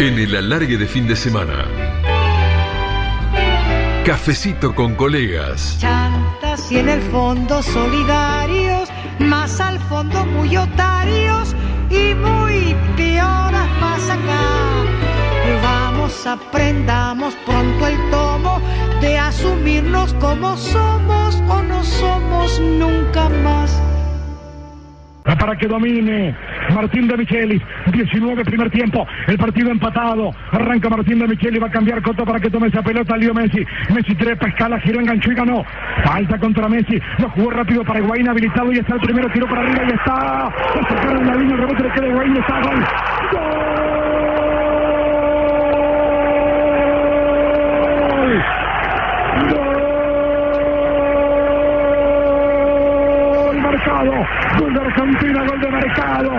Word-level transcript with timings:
En 0.00 0.18
el 0.18 0.34
alargue 0.34 0.78
de 0.78 0.86
fin 0.86 1.06
de 1.06 1.14
semana. 1.14 1.66
Cafecito 4.06 4.74
con 4.74 4.94
colegas. 4.94 5.76
Chantas 5.78 6.72
y 6.72 6.78
en 6.78 6.88
el 6.88 7.02
fondo 7.10 7.62
solidarios, 7.62 8.88
más 9.18 9.60
al 9.60 9.78
fondo 9.90 10.24
muy 10.24 10.56
otarios 10.56 11.54
y 11.90 12.14
muy 12.14 12.74
pioras 12.96 13.68
más 13.78 14.08
acá. 14.08 14.86
Vamos, 15.62 16.26
aprendamos 16.26 17.34
pronto 17.44 17.86
el 17.86 18.10
tomo 18.10 18.58
de 19.02 19.18
asumirnos 19.18 20.14
como 20.14 20.56
somos 20.56 21.34
o 21.46 21.62
no 21.62 21.84
somos 21.84 22.58
nunca 22.58 23.28
más 23.28 23.78
para 25.38 25.56
que 25.56 25.66
domine 25.66 26.34
Martín 26.74 27.06
de 27.06 27.16
Micheli. 27.16 27.62
19 27.92 28.44
primer 28.44 28.70
tiempo. 28.70 29.06
El 29.26 29.38
partido 29.38 29.70
empatado. 29.70 30.30
Arranca 30.52 30.88
Martín 30.88 31.18
de 31.18 31.28
Micheli. 31.28 31.58
Va 31.58 31.68
a 31.68 31.70
cambiar 31.70 32.02
Coto 32.02 32.24
para 32.24 32.40
que 32.40 32.50
tome 32.50 32.68
esa 32.68 32.82
pelota. 32.82 33.16
Lío 33.16 33.34
Messi. 33.34 33.64
Messi 33.94 34.14
trepa, 34.14 34.48
escala, 34.48 34.78
giró, 34.80 35.00
enganchó 35.00 35.32
y 35.32 35.34
ganó. 35.34 35.64
Falta 36.04 36.38
contra 36.38 36.68
Messi. 36.68 37.00
Lo 37.18 37.28
jugó 37.30 37.50
rápido 37.50 37.84
para 37.84 38.00
Higuaín 38.00 38.28
habilitado 38.28 38.72
y 38.72 38.78
está 38.78 38.94
el 38.94 39.00
primero. 39.00 39.28
Tiro 39.30 39.46
para 39.46 39.62
arriba 39.62 39.84
y 39.84 39.92
está. 39.92 40.52
en 41.10 41.26
la 41.26 41.34
línea. 41.34 41.54
El 41.54 41.60
rebote 41.60 41.82
le 41.82 41.90
queda 41.90 42.08
Higuaín. 42.08 42.36
Está. 42.36 42.60
¡Gol! 54.00 54.26
Gol 54.58 54.72
de 54.72 54.80
Argentina, 54.80 55.44
gol 55.46 55.60
de 55.60 55.70
Mercado. 55.70 56.29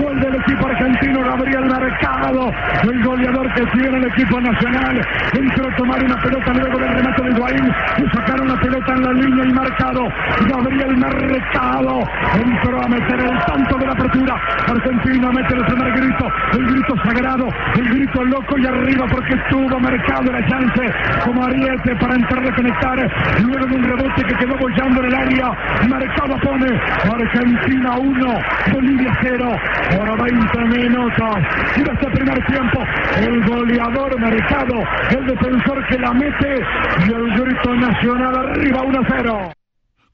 Gol 0.00 0.20
del 0.20 0.34
equipo 0.34 0.66
argentino, 0.66 1.20
Gabriel 1.22 1.64
Mercado. 1.64 2.52
El 2.82 3.04
goleador 3.04 3.52
que 3.54 3.66
tiene 3.66 3.98
el 3.98 4.04
equipo 4.06 4.40
nacional. 4.40 5.00
Entró 5.32 5.68
a 5.68 5.76
tomar 5.76 6.02
una 6.02 6.16
pelota 6.16 6.52
luego 6.54 6.78
del 6.78 6.88
remate 6.88 7.22
de 7.22 7.30
Higuaín. 7.30 7.74
Y 7.98 8.16
sacaron 8.16 8.48
la 8.48 8.56
pelota 8.60 8.92
en 8.92 9.02
la 9.02 9.12
línea 9.12 9.44
y 9.44 9.52
marcado. 9.52 10.08
Gabriel 10.48 10.96
Mercado. 10.96 12.00
Entró 12.34 12.82
a 12.82 12.88
meter 12.88 13.20
el 13.20 13.38
tanto 13.44 13.78
de 13.78 13.86
la 13.86 13.92
apertura. 13.92 14.34
Argentina 14.68 15.30
mete 15.32 15.54
el 15.54 15.64
primer 15.64 15.92
grito. 15.92 16.26
El 16.52 16.66
grito 16.66 16.94
sagrado. 17.04 17.48
El 17.76 17.88
grito 17.88 18.24
loco 18.24 18.58
y 18.58 18.66
arriba 18.66 19.06
porque 19.10 19.34
estuvo 19.34 19.80
Mercado 19.80 20.32
la 20.32 20.46
chance 20.46 20.82
como 21.24 21.44
ariete 21.44 21.94
para 21.96 22.14
entrar 22.14 22.46
a 22.46 22.54
conectar. 22.54 22.98
Luego 23.42 23.66
de 23.66 23.76
un 23.76 23.84
rebote 23.84 24.24
que 24.24 24.34
quedó 24.34 24.56
bollando 24.56 25.00
en 25.00 25.06
el 25.06 25.14
área. 25.14 25.50
Mercado 25.88 26.36
pone 26.42 26.80
Argentina 27.04 27.96
1, 27.98 28.38
Bolivia 28.72 29.16
0, 29.22 29.47
por 29.52 30.22
20 30.22 30.78
minutos. 30.78 31.36
Y 31.76 31.80
este 31.80 32.10
primer 32.10 32.46
tiempo, 32.46 32.82
el 33.18 33.44
goleador 33.44 34.20
Mercado, 34.20 34.82
el 35.10 35.26
defensor 35.26 35.86
que 35.88 35.98
la 35.98 36.12
mete 36.12 36.62
y 37.06 37.12
el 37.12 37.30
grito 37.38 37.74
nacional 37.74 38.36
arriba 38.36 38.82
1-0. 38.82 39.52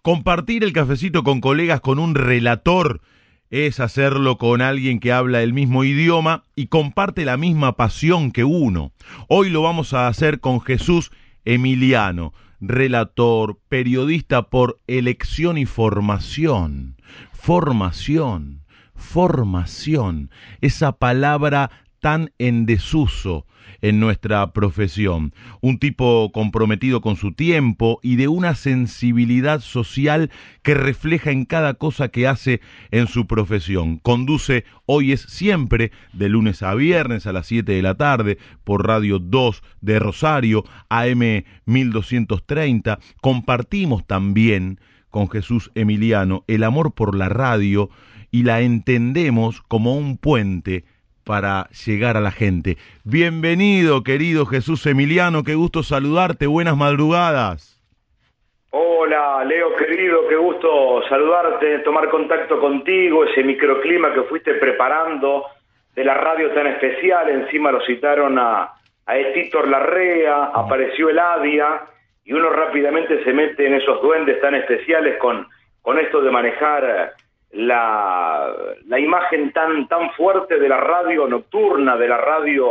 Compartir 0.02 0.64
el 0.64 0.72
cafecito 0.72 1.22
con 1.22 1.40
colegas 1.40 1.80
con 1.80 1.98
un 1.98 2.14
relator 2.14 3.00
es 3.50 3.80
hacerlo 3.80 4.36
con 4.36 4.62
alguien 4.62 5.00
que 5.00 5.12
habla 5.12 5.42
el 5.42 5.52
mismo 5.52 5.84
idioma 5.84 6.44
y 6.56 6.66
comparte 6.66 7.24
la 7.24 7.36
misma 7.36 7.76
pasión 7.76 8.32
que 8.32 8.44
uno. 8.44 8.92
Hoy 9.28 9.50
lo 9.50 9.62
vamos 9.62 9.94
a 9.94 10.08
hacer 10.08 10.40
con 10.40 10.60
Jesús 10.60 11.10
Emiliano 11.44 12.32
relator, 12.66 13.58
periodista 13.68 14.48
por 14.48 14.80
elección 14.86 15.58
y 15.58 15.66
formación. 15.66 16.96
Formación, 17.32 18.63
formación, 18.94 20.30
esa 20.60 20.92
palabra 20.92 21.70
tan 22.00 22.30
en 22.38 22.66
desuso 22.66 23.46
en 23.80 24.00
nuestra 24.00 24.52
profesión. 24.52 25.32
Un 25.60 25.78
tipo 25.78 26.30
comprometido 26.32 27.00
con 27.00 27.16
su 27.16 27.32
tiempo 27.32 27.98
y 28.02 28.16
de 28.16 28.28
una 28.28 28.54
sensibilidad 28.54 29.60
social 29.60 30.30
que 30.62 30.74
refleja 30.74 31.30
en 31.30 31.44
cada 31.44 31.74
cosa 31.74 32.08
que 32.08 32.26
hace 32.26 32.60
en 32.90 33.06
su 33.06 33.26
profesión. 33.26 33.98
Conduce 33.98 34.64
Hoy 34.86 35.12
es 35.12 35.22
siempre 35.22 35.92
de 36.12 36.28
lunes 36.28 36.62
a 36.62 36.74
viernes 36.74 37.26
a 37.26 37.32
las 37.32 37.46
7 37.46 37.72
de 37.72 37.82
la 37.82 37.94
tarde 37.94 38.38
por 38.64 38.86
Radio 38.86 39.18
2 39.18 39.62
de 39.80 39.98
Rosario, 39.98 40.64
AM 40.90 41.44
1230. 41.64 42.98
Compartimos 43.20 44.06
también 44.06 44.78
con 45.08 45.30
Jesús 45.30 45.70
Emiliano 45.74 46.44
el 46.48 46.64
amor 46.64 46.92
por 46.92 47.14
la 47.14 47.28
radio 47.28 47.88
y 48.34 48.42
la 48.42 48.62
entendemos 48.62 49.62
como 49.68 49.94
un 49.94 50.18
puente 50.18 50.82
para 51.24 51.68
llegar 51.86 52.16
a 52.16 52.20
la 52.20 52.32
gente. 52.32 52.78
Bienvenido, 53.04 54.02
querido 54.02 54.44
Jesús 54.44 54.84
Emiliano, 54.86 55.44
qué 55.44 55.54
gusto 55.54 55.84
saludarte, 55.84 56.48
buenas 56.48 56.76
madrugadas. 56.76 57.80
Hola, 58.70 59.44
Leo 59.44 59.76
querido, 59.76 60.26
qué 60.28 60.34
gusto 60.34 61.02
saludarte, 61.08 61.78
tomar 61.84 62.10
contacto 62.10 62.58
contigo, 62.58 63.24
ese 63.24 63.44
microclima 63.44 64.12
que 64.12 64.22
fuiste 64.22 64.54
preparando 64.54 65.44
de 65.94 66.02
la 66.02 66.14
radio 66.14 66.50
tan 66.50 66.66
especial, 66.66 67.28
encima 67.28 67.70
lo 67.70 67.86
citaron 67.86 68.36
a, 68.36 68.72
a 69.06 69.16
Etitor 69.16 69.68
Larrea, 69.68 70.46
apareció 70.46 71.08
el 71.08 71.20
Adia, 71.20 71.82
y 72.24 72.32
uno 72.32 72.50
rápidamente 72.50 73.22
se 73.22 73.32
mete 73.32 73.64
en 73.64 73.74
esos 73.74 74.02
duendes 74.02 74.40
tan 74.40 74.56
especiales 74.56 75.18
con, 75.18 75.46
con 75.82 76.00
esto 76.00 76.20
de 76.20 76.32
manejar 76.32 77.14
la, 77.54 78.52
la 78.86 78.98
imagen 78.98 79.52
tan, 79.52 79.86
tan 79.88 80.10
fuerte 80.12 80.58
de 80.58 80.68
la 80.68 80.78
radio 80.78 81.26
nocturna, 81.26 81.96
de 81.96 82.08
la 82.08 82.18
radio 82.18 82.68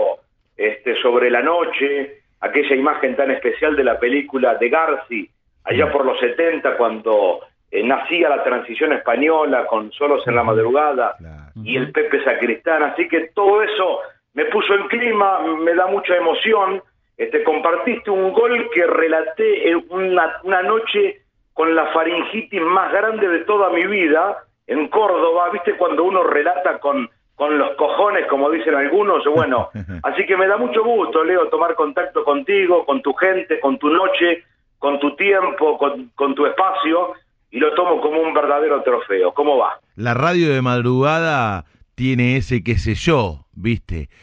este, 0.55 1.01
sobre 1.01 1.29
la 1.31 1.41
noche, 1.41 2.21
aquella 2.41 2.75
imagen 2.75 3.15
tan 3.15 3.31
especial 3.31 3.75
de 3.75 3.83
la 3.83 3.99
película 3.99 4.55
de 4.55 4.69
Garci, 4.69 5.29
allá 5.63 5.91
por 5.91 6.05
los 6.05 6.19
70, 6.19 6.75
cuando 6.75 7.39
eh, 7.71 7.83
nacía 7.83 8.29
la 8.29 8.43
transición 8.43 8.91
española 8.93 9.65
con 9.65 9.91
Solos 9.93 10.27
en 10.27 10.35
la 10.35 10.43
Madrugada 10.43 11.15
y 11.63 11.77
el 11.77 11.91
Pepe 11.91 12.23
Sacristán. 12.23 12.83
Así 12.83 13.07
que 13.07 13.31
todo 13.33 13.63
eso 13.63 13.99
me 14.33 14.45
puso 14.45 14.75
en 14.75 14.87
clima, 14.87 15.39
me 15.39 15.73
da 15.73 15.87
mucha 15.87 16.15
emoción. 16.15 16.83
Este, 17.15 17.43
compartiste 17.43 18.11
un 18.11 18.33
gol 18.33 18.69
que 18.73 18.85
relaté 18.85 19.69
en 19.69 19.85
una, 19.89 20.39
una 20.43 20.61
noche 20.61 21.21
con 21.53 21.73
la 21.73 21.85
faringitis 21.93 22.61
más 22.61 22.91
grande 22.91 23.27
de 23.27 23.39
toda 23.39 23.69
mi 23.69 23.85
vida, 23.85 24.43
en 24.67 24.87
Córdoba, 24.87 25.49
¿viste? 25.51 25.75
Cuando 25.77 26.03
uno 26.03 26.23
relata 26.23 26.79
con, 26.79 27.09
con 27.35 27.57
los 27.57 27.75
cojones, 27.75 28.25
como 28.27 28.49
dicen 28.49 28.75
algunos, 28.75 29.23
bueno, 29.25 29.69
así 30.03 30.25
que 30.25 30.37
me 30.37 30.47
da 30.47 30.57
mucho 30.57 30.83
gusto, 30.83 31.23
Leo, 31.23 31.49
tomar 31.49 31.75
contacto 31.75 32.23
contigo, 32.23 32.85
con 32.85 33.01
tu 33.01 33.13
gente, 33.13 33.59
con 33.59 33.77
tu 33.77 33.89
noche, 33.89 34.43
con 34.79 34.99
tu 34.99 35.15
tiempo, 35.15 35.77
con, 35.77 36.11
con 36.15 36.35
tu 36.35 36.45
espacio, 36.45 37.13
y 37.51 37.59
lo 37.59 37.73
tomo 37.75 38.01
como 38.01 38.19
un 38.21 38.33
verdadero 38.33 38.81
trofeo. 38.81 39.33
¿Cómo 39.33 39.57
va? 39.57 39.79
La 39.95 40.13
radio 40.13 40.51
de 40.51 40.61
madrugada 40.61 41.65
tiene 41.95 42.37
ese 42.37 42.63
qué 42.63 42.77
sé 42.77 42.95
yo, 42.95 43.45
¿viste? 43.53 44.09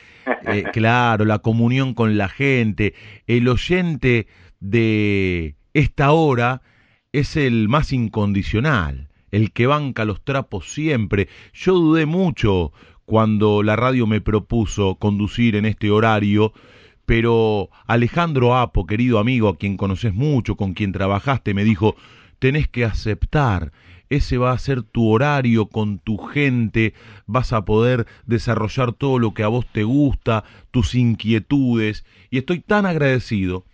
Eh, 0.46 0.64
claro, 0.72 1.24
la 1.24 1.40
comunión 1.40 1.92
con 1.92 2.16
la 2.16 2.28
gente, 2.28 2.94
el 3.26 3.48
oyente 3.48 4.26
de 4.60 5.54
esta 5.74 6.12
hora 6.12 6.60
es 7.12 7.36
el 7.36 7.68
más 7.68 7.92
incondicional 7.92 9.09
el 9.30 9.52
que 9.52 9.66
banca 9.66 10.04
los 10.04 10.22
trapos 10.22 10.72
siempre. 10.72 11.28
Yo 11.52 11.74
dudé 11.74 12.06
mucho 12.06 12.72
cuando 13.04 13.62
la 13.62 13.76
radio 13.76 14.06
me 14.06 14.20
propuso 14.20 14.94
conducir 14.96 15.56
en 15.56 15.66
este 15.66 15.90
horario, 15.90 16.52
pero 17.06 17.70
Alejandro 17.86 18.56
Apo, 18.56 18.86
querido 18.86 19.18
amigo, 19.18 19.48
a 19.48 19.56
quien 19.56 19.76
conoces 19.76 20.14
mucho, 20.14 20.56
con 20.56 20.74
quien 20.74 20.92
trabajaste, 20.92 21.54
me 21.54 21.64
dijo, 21.64 21.96
tenés 22.38 22.68
que 22.68 22.84
aceptar, 22.84 23.72
ese 24.10 24.38
va 24.38 24.52
a 24.52 24.58
ser 24.58 24.82
tu 24.82 25.08
horario 25.08 25.66
con 25.66 25.98
tu 25.98 26.18
gente, 26.18 26.94
vas 27.26 27.52
a 27.52 27.64
poder 27.64 28.06
desarrollar 28.26 28.92
todo 28.92 29.18
lo 29.18 29.34
que 29.34 29.42
a 29.42 29.48
vos 29.48 29.66
te 29.72 29.82
gusta, 29.82 30.44
tus 30.70 30.94
inquietudes, 30.94 32.04
y 32.30 32.38
estoy 32.38 32.60
tan 32.60 32.86
agradecido 32.86 33.64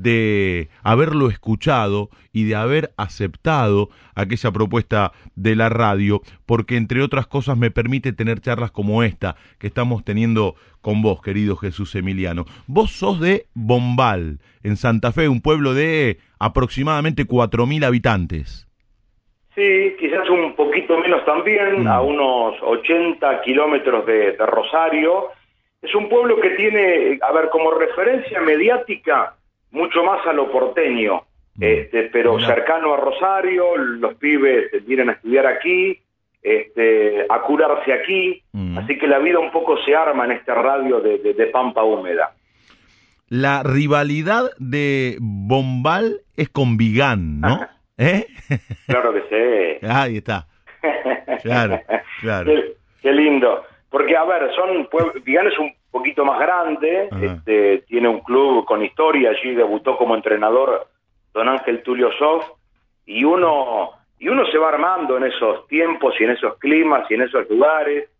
de 0.00 0.68
haberlo 0.82 1.28
escuchado 1.28 2.08
y 2.32 2.44
de 2.44 2.54
haber 2.54 2.92
aceptado 2.96 3.90
aquella 4.14 4.50
propuesta 4.50 5.12
de 5.36 5.54
la 5.54 5.68
radio, 5.68 6.22
porque 6.46 6.76
entre 6.76 7.02
otras 7.02 7.26
cosas 7.26 7.58
me 7.58 7.70
permite 7.70 8.12
tener 8.12 8.40
charlas 8.40 8.70
como 8.70 9.02
esta 9.02 9.36
que 9.58 9.66
estamos 9.66 10.04
teniendo 10.04 10.54
con 10.80 11.02
vos, 11.02 11.20
querido 11.20 11.56
Jesús 11.56 11.94
Emiliano. 11.94 12.44
Vos 12.66 12.90
sos 12.92 13.20
de 13.20 13.46
Bombal, 13.54 14.38
en 14.62 14.76
Santa 14.76 15.12
Fe, 15.12 15.28
un 15.28 15.42
pueblo 15.42 15.74
de 15.74 16.18
aproximadamente 16.38 17.24
4.000 17.24 17.84
habitantes. 17.84 18.68
Sí, 19.54 19.94
quizás 19.98 20.28
un 20.30 20.54
poquito 20.54 20.98
menos 20.98 21.24
también, 21.26 21.84
mm. 21.84 21.86
a 21.86 22.00
unos 22.00 22.54
80 22.62 23.42
kilómetros 23.42 24.06
de 24.06 24.34
Rosario. 24.38 25.28
Es 25.82 25.94
un 25.94 26.08
pueblo 26.08 26.40
que 26.40 26.50
tiene, 26.50 27.18
a 27.20 27.32
ver, 27.32 27.50
como 27.50 27.72
referencia 27.72 28.40
mediática, 28.40 29.34
mucho 29.72 30.04
más 30.04 30.24
a 30.26 30.32
lo 30.32 30.50
porteño, 30.52 31.22
mm. 31.56 31.62
este, 31.62 32.02
pero 32.12 32.38
cercano 32.40 32.94
a 32.94 32.96
Rosario, 32.98 33.76
los 33.76 34.14
pibes 34.14 34.70
vienen 34.86 35.10
a 35.10 35.12
estudiar 35.12 35.46
aquí, 35.46 35.98
este, 36.42 37.26
a 37.28 37.40
curarse 37.42 37.92
aquí, 37.92 38.42
Mm. 38.52 38.78
así 38.78 38.98
que 38.98 39.06
la 39.06 39.18
vida 39.18 39.38
un 39.38 39.50
poco 39.52 39.76
se 39.84 39.94
arma 39.94 40.24
en 40.26 40.32
este 40.32 40.52
radio 40.54 41.00
de, 41.00 41.18
de- 41.18 41.34
de 41.34 41.46
Pampa 41.46 41.82
Húmeda. 41.84 42.32
La 43.28 43.62
rivalidad 43.62 44.50
de 44.58 45.16
Bombal 45.20 46.20
es 46.36 46.48
con 46.50 46.76
Vigán, 46.76 47.40
¿no? 47.40 47.66
¿Eh? 47.98 48.26
Claro 48.86 49.12
que 49.14 49.22
sí. 49.80 49.86
Ahí 49.90 50.16
está. 50.18 50.46
Claro, 51.42 51.80
claro. 52.20 52.46
Qué, 52.52 52.74
qué 53.02 53.10
lindo. 53.12 53.64
Porque, 53.90 54.16
a 54.16 54.22
ver, 54.24 54.48
son 54.54 54.88
Vigán 55.24 55.48
es 55.48 55.58
un 55.58 55.72
poquito 55.92 56.24
más 56.24 56.40
grande, 56.40 57.08
este, 57.20 57.84
tiene 57.86 58.08
un 58.08 58.20
club 58.20 58.64
con 58.64 58.82
historia, 58.82 59.30
allí 59.30 59.54
debutó 59.54 59.96
como 59.96 60.16
entrenador 60.16 60.88
don 61.32 61.48
Ángel 61.48 61.82
Tulio 61.82 62.10
Sof, 62.18 62.44
y 63.06 63.22
uno, 63.24 63.90
y 64.18 64.28
uno 64.28 64.44
se 64.46 64.58
va 64.58 64.70
armando 64.70 65.16
en 65.16 65.24
esos 65.24 65.66
tiempos 65.68 66.14
y 66.18 66.24
en 66.24 66.30
esos 66.30 66.58
climas 66.58 67.08
y 67.10 67.14
en 67.14 67.22
esos 67.22 67.48
lugares, 67.48 68.10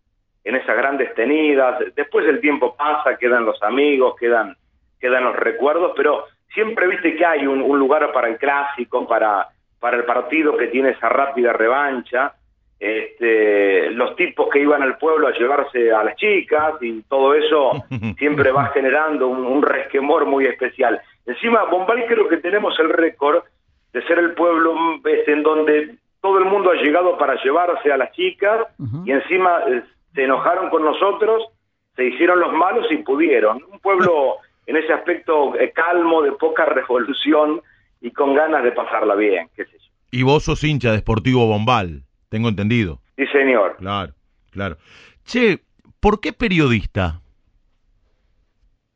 en 0.43 0.55
esas 0.55 0.77
grandes 0.77 1.13
tenidas. 1.15 1.79
Después 1.95 2.27
el 2.27 2.39
tiempo 2.39 2.75
pasa, 2.75 3.17
quedan 3.17 3.45
los 3.45 3.61
amigos, 3.63 4.15
quedan, 4.19 4.55
quedan 4.99 5.23
los 5.23 5.35
recuerdos, 5.35 5.93
pero 5.95 6.25
siempre 6.53 6.87
viste 6.87 7.15
que 7.15 7.25
hay 7.25 7.47
un, 7.47 7.61
un 7.61 7.79
lugar 7.79 8.11
para 8.11 8.27
el 8.27 8.37
clásico, 8.37 9.07
para, 9.07 9.47
para 9.79 9.97
el 9.97 10.05
partido 10.05 10.55
que 10.57 10.67
tiene 10.67 10.89
esa 10.91 11.09
rápida 11.09 11.53
revancha 11.53 12.33
este, 12.79 13.91
los 13.91 14.15
tipos 14.15 14.49
que 14.51 14.59
iban 14.59 14.81
al 14.81 14.97
pueblo 14.97 15.27
a 15.27 15.37
llevarse 15.37 15.91
a 15.91 16.03
las 16.03 16.15
chicas 16.17 16.73
y 16.81 17.01
todo 17.03 17.33
eso 17.33 17.71
siempre 18.17 18.51
va 18.51 18.67
generando 18.67 19.27
un, 19.27 19.45
un 19.45 19.61
resquemor 19.61 20.25
muy 20.25 20.45
especial. 20.45 21.01
Encima, 21.25 21.63
Bombay 21.63 22.05
creo 22.07 22.27
que 22.27 22.37
tenemos 22.37 22.77
el 22.79 22.89
récord 22.89 23.43
de 23.93 24.01
ser 24.03 24.19
el 24.19 24.33
pueblo 24.33 24.75
en 25.05 25.43
donde 25.43 25.97
todo 26.19 26.39
el 26.39 26.45
mundo 26.45 26.71
ha 26.71 26.81
llegado 26.81 27.17
para 27.17 27.41
llevarse 27.43 27.91
a 27.91 27.97
las 27.97 28.11
chicas 28.13 28.67
y 29.05 29.11
encima 29.11 29.59
eh, 29.67 29.83
se 30.13 30.23
enojaron 30.23 30.69
con 30.69 30.83
nosotros, 30.83 31.43
se 31.95 32.05
hicieron 32.05 32.39
los 32.39 32.53
malos 32.53 32.85
y 32.91 32.97
pudieron. 32.97 33.61
Un 33.71 33.79
pueblo 33.79 34.37
en 34.65 34.77
ese 34.77 34.93
aspecto 34.93 35.55
eh, 35.59 35.71
calmo, 35.71 36.21
de 36.21 36.31
poca 36.33 36.65
revolución 36.79 37.61
y 38.01 38.11
con 38.11 38.33
ganas 38.33 38.63
de 38.63 38.71
pasarla 38.71 39.15
bien, 39.15 39.49
qué 39.55 39.65
sé 39.65 39.77
yo. 39.77 39.91
Y 40.11 40.23
vos 40.23 40.43
sos 40.43 40.63
hincha 40.63 40.91
de 40.91 40.99
Sportivo 40.99 41.47
Bombal, 41.47 42.03
tengo 42.33 42.49
entendido. 42.49 42.99
Sí, 43.15 43.27
señor. 43.27 43.75
Claro, 43.77 44.11
claro. 44.49 44.77
Che, 45.23 45.59
¿por 45.99 46.19
qué 46.19 46.33
periodista? 46.33 47.21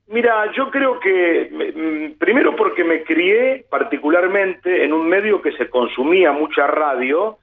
Mira, 0.08 0.52
yo 0.54 0.72
creo 0.72 1.00
que 1.00 1.48
mm, 1.52 2.18
primero 2.18 2.56
porque 2.56 2.84
me 2.84 3.04
crié 3.04 3.64
particularmente 3.70 4.84
en 4.84 4.92
un 4.92 5.08
medio 5.08 5.40
que 5.40 5.52
se 5.52 5.70
consumía 5.70 6.32
mucha 6.32 6.66
radio 6.66 7.38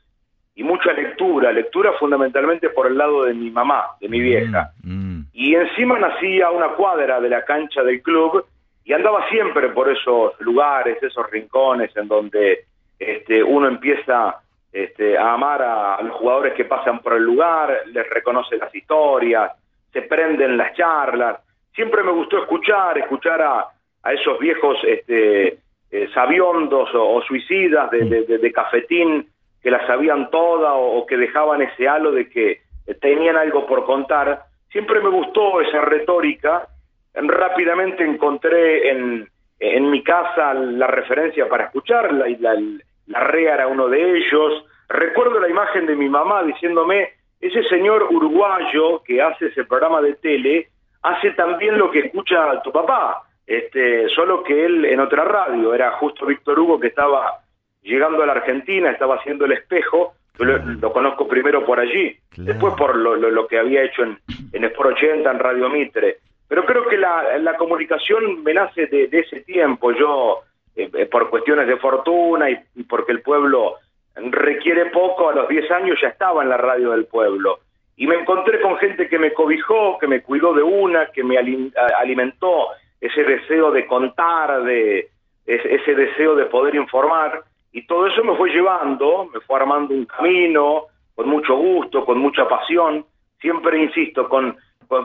y 0.56 0.64
mucha 0.64 0.92
lectura, 0.92 1.52
lectura 1.52 1.92
fundamentalmente 2.00 2.70
por 2.70 2.88
el 2.88 2.98
lado 2.98 3.26
de 3.26 3.34
mi 3.34 3.52
mamá, 3.52 3.84
de 4.00 4.08
mi 4.08 4.18
vieja. 4.18 4.72
Mm, 4.82 5.18
mm. 5.18 5.26
Y 5.32 5.54
encima 5.54 5.96
nací 5.96 6.42
a 6.42 6.50
una 6.50 6.70
cuadra 6.70 7.20
de 7.20 7.28
la 7.28 7.44
cancha 7.44 7.84
del 7.84 8.02
club 8.02 8.44
y 8.84 8.92
andaba 8.92 9.28
siempre 9.28 9.68
por 9.68 9.88
esos 9.88 10.32
lugares, 10.40 11.00
esos 11.00 11.30
rincones 11.30 11.96
en 11.96 12.08
donde 12.08 12.64
este, 12.98 13.44
uno 13.44 13.68
empieza 13.68 14.40
este, 14.74 15.16
a 15.16 15.32
amar 15.34 15.62
a, 15.62 15.94
a 15.94 16.02
los 16.02 16.16
jugadores 16.16 16.52
que 16.54 16.64
pasan 16.64 16.98
por 16.98 17.12
el 17.14 17.22
lugar, 17.22 17.72
les 17.86 18.10
reconoce 18.10 18.56
las 18.56 18.74
historias, 18.74 19.52
se 19.92 20.02
prenden 20.02 20.56
las 20.56 20.74
charlas. 20.74 21.38
Siempre 21.72 22.02
me 22.02 22.10
gustó 22.10 22.38
escuchar, 22.38 22.98
escuchar 22.98 23.40
a, 23.40 23.66
a 24.02 24.12
esos 24.12 24.36
viejos 24.40 24.76
este, 24.84 25.58
eh, 25.92 26.08
sabiondos 26.12 26.92
o, 26.94 27.14
o 27.14 27.22
suicidas 27.22 27.88
de, 27.92 28.04
de- 28.04 28.22
de- 28.24 28.38
de 28.38 28.52
cafetín 28.52 29.28
que 29.62 29.70
la 29.70 29.86
sabían 29.86 30.28
toda 30.30 30.74
o, 30.74 30.98
o 30.98 31.06
que 31.06 31.16
dejaban 31.16 31.62
ese 31.62 31.88
halo 31.88 32.10
de 32.10 32.28
que 32.28 32.60
tenían 33.00 33.36
algo 33.36 33.66
por 33.66 33.84
contar. 33.86 34.42
Siempre 34.72 35.00
me 35.00 35.08
gustó 35.08 35.60
esa 35.60 35.80
retórica. 35.82 36.66
Rápidamente 37.14 38.02
encontré 38.04 38.90
en, 38.90 39.28
en 39.60 39.90
mi 39.90 40.02
casa 40.02 40.52
la 40.52 40.88
referencia 40.88 41.48
para 41.48 41.66
escucharla 41.66 42.28
y 42.28 42.36
la, 42.36 42.54
la 42.54 42.84
REA 43.08 43.54
era 43.54 43.66
uno 43.68 43.88
de 43.88 44.16
ellos. 44.18 44.64
Recuerdo 44.88 45.40
la 45.40 45.48
imagen 45.48 45.86
de 45.86 45.96
mi 45.96 46.08
mamá 46.08 46.42
diciéndome, 46.44 47.10
ese 47.40 47.62
señor 47.64 48.06
uruguayo 48.10 49.02
que 49.04 49.20
hace 49.22 49.46
ese 49.46 49.64
programa 49.64 50.00
de 50.00 50.14
tele, 50.14 50.68
hace 51.02 51.30
también 51.32 51.78
lo 51.78 51.90
que 51.90 52.00
escucha 52.00 52.60
tu 52.62 52.72
papá, 52.72 53.22
este, 53.46 54.08
solo 54.10 54.42
que 54.42 54.64
él 54.64 54.84
en 54.86 55.00
otra 55.00 55.24
radio, 55.24 55.74
era 55.74 55.92
justo 55.92 56.24
Víctor 56.26 56.58
Hugo 56.58 56.80
que 56.80 56.86
estaba 56.88 57.40
llegando 57.82 58.22
a 58.22 58.26
la 58.26 58.32
Argentina, 58.32 58.90
estaba 58.90 59.16
haciendo 59.16 59.44
el 59.44 59.52
espejo, 59.52 60.14
yo 60.38 60.44
lo, 60.46 60.58
lo 60.58 60.92
conozco 60.92 61.28
primero 61.28 61.64
por 61.64 61.78
allí, 61.78 62.16
Claro. 62.30 62.52
después 62.52 62.74
por 62.74 62.96
lo, 62.96 63.14
lo- 63.16 63.30
lo 63.30 63.46
que 63.46 63.58
había 63.58 63.82
hecho 63.84 64.02
en, 64.02 64.18
en 64.52 64.64
Sport 64.64 64.92
80, 64.96 65.30
en 65.30 65.38
Radio 65.38 65.68
Mitre. 65.68 66.16
Pero 66.48 66.64
creo 66.64 66.86
que 66.88 66.96
la, 66.96 67.36
la 67.38 67.56
comunicación 67.56 68.42
me 68.42 68.54
nace 68.54 68.86
de, 68.86 69.06
de 69.08 69.20
ese 69.20 69.40
tiempo, 69.40 69.92
yo 69.92 70.40
eh, 70.76 70.90
eh, 70.92 71.06
por 71.06 71.30
cuestiones 71.30 71.66
de 71.66 71.76
fortuna 71.76 72.50
y, 72.50 72.58
y 72.74 72.82
porque 72.84 73.12
el 73.12 73.22
pueblo 73.22 73.76
requiere 74.16 74.86
poco, 74.86 75.28
a 75.28 75.34
los 75.34 75.48
10 75.48 75.70
años 75.72 75.98
ya 76.00 76.08
estaba 76.08 76.42
en 76.42 76.48
la 76.48 76.56
radio 76.56 76.90
del 76.92 77.06
pueblo. 77.06 77.58
Y 77.96 78.06
me 78.06 78.16
encontré 78.16 78.60
con 78.60 78.76
gente 78.78 79.08
que 79.08 79.18
me 79.18 79.32
cobijó, 79.32 79.98
que 79.98 80.06
me 80.08 80.22
cuidó 80.22 80.52
de 80.52 80.62
una, 80.62 81.06
que 81.06 81.22
me 81.24 81.36
alimentó 81.38 82.68
ese 83.00 83.22
deseo 83.24 83.70
de 83.70 83.86
contar, 83.86 84.62
de 84.64 85.08
es- 85.46 85.64
ese 85.64 85.94
deseo 85.94 86.34
de 86.34 86.46
poder 86.46 86.74
informar. 86.74 87.42
Y 87.72 87.86
todo 87.86 88.06
eso 88.06 88.22
me 88.24 88.36
fue 88.36 88.50
llevando, 88.50 89.28
me 89.32 89.40
fue 89.40 89.56
armando 89.56 89.94
un 89.94 90.06
camino, 90.06 90.86
con 91.14 91.28
mucho 91.28 91.56
gusto, 91.56 92.04
con 92.04 92.18
mucha 92.18 92.48
pasión. 92.48 93.04
Siempre 93.40 93.78
insisto, 93.82 94.28
con, 94.28 94.56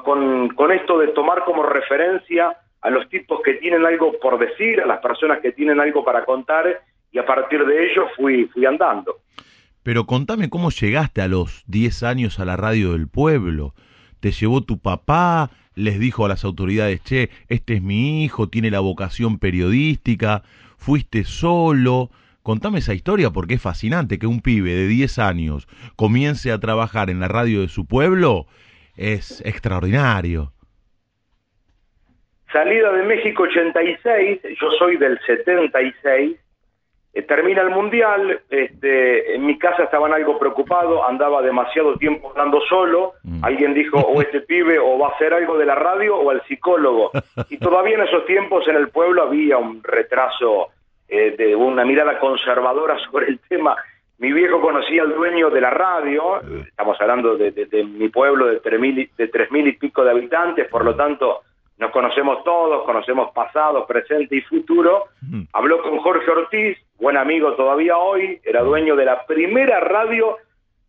con- 0.04 0.50
con 0.50 0.71
esto 0.71 0.98
de 1.00 1.10
tomar 1.10 1.44
como 1.45 1.63
referencia 1.63 2.56
a 2.81 2.90
los 2.90 3.10
tipos 3.10 3.42
que 3.44 3.56
tienen 3.56 3.86
algo 3.86 4.14
por 4.20 4.40
decir, 4.40 4.81
a 4.81 4.86
las 4.86 5.00
personas 5.00 5.40
que 5.42 5.52
tienen 5.52 5.80
algo 5.80 6.04
para 6.04 6.26
contar, 6.26 6.81
y 7.12 7.18
a 7.18 7.26
partir 7.26 7.66
de 7.66 7.92
ello 7.92 8.08
fui, 8.16 8.46
fui 8.46 8.66
andando. 8.66 9.18
Pero 9.84 10.06
contame 10.06 10.50
cómo 10.50 10.70
llegaste 10.70 11.22
a 11.22 11.28
los 11.28 11.64
10 11.68 12.04
años 12.04 12.40
a 12.40 12.46
la 12.46 12.58
radio 12.58 12.94
del 12.94 13.08
pueblo. 13.08 13.74
¿Te 14.20 14.31
llevó 14.31 14.62
tu 14.62 14.80
papá? 14.80 15.50
¿Les 15.76 16.00
dijo 16.00 16.26
a 16.26 16.30
las 16.30 16.44
autoridades, 16.44 17.02
che, 17.04 17.30
este 17.48 17.76
es 17.76 17.81
mi 17.81 18.24
hijo, 18.24 18.50
tiene 18.50 18.70
la 18.70 18.81
vocación 18.81 19.40
periodística? 19.40 20.44
¿Fuiste 20.78 21.24
solo? 21.24 22.10
Contame 22.44 22.80
esa 22.80 22.94
historia 22.94 23.31
porque 23.31 23.56
es 23.56 23.62
fascinante 23.62 24.20
que 24.20 24.28
un 24.28 24.42
pibe 24.42 24.74
de 24.74 24.88
10 24.88 25.20
años 25.20 25.68
comience 25.96 26.52
a 26.52 26.60
trabajar 26.60 27.10
en 27.10 27.20
la 27.20 27.28
radio 27.28 27.62
de 27.62 27.70
su 27.70 27.86
pueblo. 27.86 28.48
Es 28.96 29.42
extraordinario. 29.46 30.52
Salida 32.51 32.92
de 32.92 33.04
México 33.04 33.44
86, 33.44 34.42
yo 34.59 34.71
soy 34.80 34.97
del 34.97 35.19
76, 35.26 36.38
eh, 37.14 37.21
termina 37.24 37.62
el 37.62 37.69
Mundial, 37.69 38.40
este, 38.50 39.35
en 39.35 39.45
mi 39.45 39.57
casa 39.57 39.83
estaban 39.83 40.14
algo 40.14 40.38
preocupados, 40.40 41.02
andaba 41.07 41.42
demasiado 41.42 41.95
tiempo 41.95 42.30
hablando 42.31 42.59
solo, 42.69 43.14
Mm. 43.24 43.44
alguien 43.45 43.74
dijo, 43.74 43.97
o 44.00 44.21
este 44.21 44.42
pibe 44.47 44.80
o 44.80 44.97
va 44.97 45.07
a 45.07 45.12
hacer 45.12 45.33
algo 45.33 45.57
de 45.57 45.66
la 45.66 45.76
radio 45.76 46.18
o 46.18 46.30
al 46.31 46.42
psicólogo. 46.47 47.12
Y 47.50 47.57
todavía 47.57 47.95
en 47.95 48.04
esos 48.04 48.26
tiempos 48.26 48.68
en 48.68 48.76
el 48.76 48.90
pueblo 48.90 49.24
había 49.24 49.57
un 49.57 49.83
retraso 49.83 50.68
eh, 51.07 51.35
de 51.38 51.56
una 51.56 51.83
mirada 51.85 52.19
conservadora 52.19 52.97
sobre 53.12 53.28
el 53.28 53.40
tema. 53.47 53.76
Mi 54.19 54.31
viejo 54.33 54.59
conocía 54.62 55.02
al 55.04 55.16
dueño 55.16 55.50
de 55.50 55.62
la 55.62 55.69
radio, 55.69 56.42
estamos 56.68 57.00
hablando 57.00 57.38
de, 57.38 57.52
de- 57.52 57.66
de 57.68 57.83
mi 57.85 58.09
pueblo 58.09 58.47
de 58.47 58.59
tres 58.59 58.80
mil 58.80 59.00
y- 59.00 59.09
de 59.18 59.28
tres 59.30 59.50
mil 59.52 59.66
y 59.68 59.71
pico 59.74 60.04
de 60.04 60.12
habitantes, 60.12 60.68
por 60.68 60.83
lo 60.83 60.94
tanto 60.95 61.42
nos 61.80 61.92
conocemos 61.92 62.44
todos, 62.44 62.83
conocemos 62.83 63.31
pasado, 63.31 63.88
presente 63.88 64.36
y 64.36 64.42
futuro. 64.42 65.06
Habló 65.54 65.81
con 65.81 65.98
Jorge 66.00 66.30
Ortiz, 66.30 66.78
buen 66.98 67.16
amigo 67.16 67.54
todavía 67.54 67.98
hoy, 67.98 68.40
era 68.44 68.62
dueño 68.62 68.98
de 68.98 69.06
la 69.06 69.26
primera 69.26 69.80
radio 69.80 70.38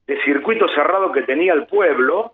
de 0.09 0.21
circuito 0.25 0.69
cerrado 0.75 1.13
que 1.13 1.23
tenía 1.23 1.53
el 1.53 1.67
pueblo, 1.67 2.33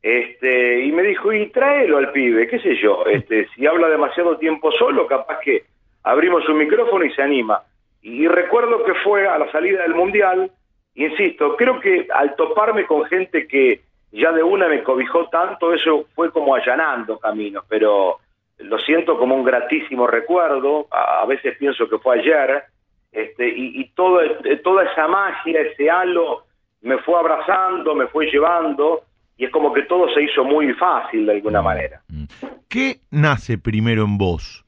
este, 0.00 0.84
y 0.86 0.92
me 0.92 1.02
dijo, 1.02 1.34
y 1.34 1.50
tráelo 1.50 1.98
al 1.98 2.10
pibe, 2.12 2.48
qué 2.48 2.58
sé 2.60 2.76
yo, 2.76 3.04
este, 3.04 3.46
si 3.48 3.66
habla 3.66 3.88
demasiado 3.88 4.38
tiempo 4.38 4.72
solo, 4.72 5.06
capaz 5.06 5.40
que 5.40 5.64
abrimos 6.02 6.48
un 6.48 6.56
micrófono 6.56 7.04
y 7.04 7.12
se 7.12 7.20
anima. 7.20 7.62
Y, 8.00 8.26
recuerdo 8.26 8.84
que 8.84 8.94
fue 9.04 9.28
a 9.28 9.36
la 9.38 9.52
salida 9.52 9.82
del 9.82 9.94
Mundial, 9.94 10.50
insisto, 10.94 11.56
creo 11.56 11.78
que 11.80 12.06
al 12.14 12.34
toparme 12.36 12.86
con 12.86 13.04
gente 13.04 13.46
que 13.46 13.82
ya 14.12 14.32
de 14.32 14.42
una 14.42 14.68
me 14.68 14.82
cobijó 14.82 15.28
tanto, 15.28 15.72
eso 15.72 16.06
fue 16.14 16.30
como 16.30 16.54
allanando 16.54 17.18
caminos, 17.18 17.64
pero 17.68 18.18
lo 18.58 18.78
siento 18.80 19.18
como 19.18 19.34
un 19.34 19.44
gratísimo 19.44 20.06
recuerdo, 20.06 20.86
a, 20.90 21.22
a 21.22 21.26
veces 21.26 21.56
pienso 21.58 21.88
que 21.88 21.98
fue 21.98 22.18
ayer, 22.18 22.64
este, 23.12 23.48
y, 23.48 23.80
y 23.80 23.90
todo, 23.90 24.20
toda 24.62 24.84
esa 24.84 25.08
magia, 25.08 25.60
ese 25.60 25.90
halo, 25.90 26.44
me 26.82 26.98
fue 26.98 27.18
abrazando, 27.18 27.94
me 27.94 28.06
fue 28.08 28.26
llevando, 28.26 29.02
y 29.36 29.44
es 29.44 29.50
como 29.50 29.72
que 29.72 29.82
todo 29.82 30.12
se 30.12 30.22
hizo 30.22 30.44
muy 30.44 30.72
fácil 30.74 31.26
de 31.26 31.32
alguna 31.32 31.62
manera. 31.62 32.02
Mm. 32.08 32.24
¿Qué 32.68 33.00
nace 33.10 33.56
primero 33.56 34.04
en 34.04 34.18
vos? 34.18 34.64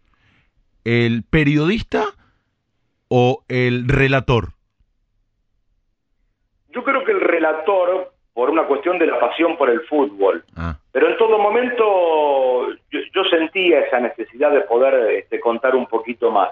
¿El 0.85 1.25
periodista 1.25 2.05
o 3.09 3.45
el 3.49 3.89
relator? 3.89 4.51
Yo 6.69 6.85
creo 6.85 7.05
que 7.05 7.13
el 7.13 7.21
relator, 7.21 8.13
por 8.35 8.51
una 8.51 8.65
cuestión 8.65 8.99
de 8.99 9.07
la 9.07 9.19
pasión 9.19 9.57
por 9.57 9.71
el 9.71 9.81
fútbol. 9.83 10.45
Ah, 10.57 10.77
Pero 10.93 11.09
en 11.09 11.17
todo 11.17 11.39
momento 11.39 12.69
yo, 12.91 13.01
yo 13.15 13.25
sentía 13.25 13.81
esa 13.81 14.01
necesidad 14.01 14.51
de 14.53 14.61
poder 14.63 14.95
este, 15.17 15.41
contar 15.41 15.75
un 15.75 15.87
poquito 15.87 16.31
más. 16.31 16.51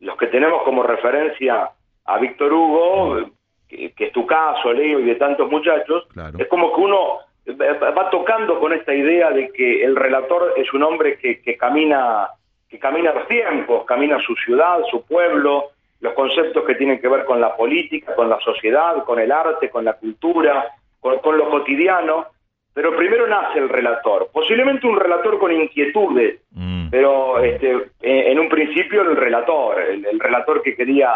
Los 0.00 0.16
que 0.16 0.26
tenemos 0.28 0.62
como 0.62 0.82
referencia 0.82 1.70
a 2.04 2.18
Víctor 2.18 2.52
Hugo, 2.52 3.30
que, 3.68 3.92
que 3.92 4.06
es 4.06 4.12
tu 4.12 4.26
caso, 4.26 4.72
Leo, 4.72 5.00
y 5.00 5.04
de 5.04 5.14
tantos 5.16 5.50
muchachos, 5.50 6.06
Claro. 6.12 6.38
es 6.38 6.48
como 6.48 6.74
que 6.74 6.80
uno 6.80 7.18
va 7.60 7.90
va 7.90 8.10
tocando 8.10 8.58
con 8.60 8.72
esta 8.72 8.94
idea 8.94 9.30
de 9.30 9.50
que 9.52 9.84
el 9.84 9.96
relator 9.96 10.54
es 10.56 10.72
un 10.72 10.82
hombre 10.82 11.18
que, 11.18 11.40
que 11.40 11.56
camina 11.56 12.28
que 12.68 12.78
camina 12.78 13.12
los 13.12 13.28
tiempos, 13.28 13.84
camina 13.84 14.18
su 14.24 14.34
ciudad, 14.36 14.78
su 14.90 15.04
pueblo, 15.04 15.70
los 16.00 16.14
conceptos 16.14 16.64
que 16.64 16.74
tienen 16.76 17.00
que 17.00 17.08
ver 17.08 17.24
con 17.26 17.38
la 17.40 17.54
política, 17.54 18.14
con 18.14 18.30
la 18.30 18.40
sociedad, 18.40 19.04
con 19.04 19.18
el 19.20 19.30
arte, 19.30 19.68
con 19.68 19.84
la 19.84 19.92
cultura, 19.92 20.68
con, 21.02 21.18
con 21.18 21.36
lo 21.36 21.50
cotidiano. 21.50 22.28
Pero 22.74 22.96
primero 22.96 23.26
nace 23.26 23.58
el 23.58 23.68
relator, 23.68 24.30
posiblemente 24.32 24.86
un 24.86 24.98
relator 24.98 25.38
con 25.38 25.52
inquietudes, 25.52 26.40
mm, 26.52 26.88
pero 26.88 27.38
este, 27.40 27.90
en, 28.00 28.38
un 28.38 28.48
principio 28.48 29.02
el 29.02 29.14
relator, 29.14 29.78
el, 29.78 30.06
el 30.06 30.18
relator 30.18 30.62
que 30.62 30.74
quería 30.74 31.12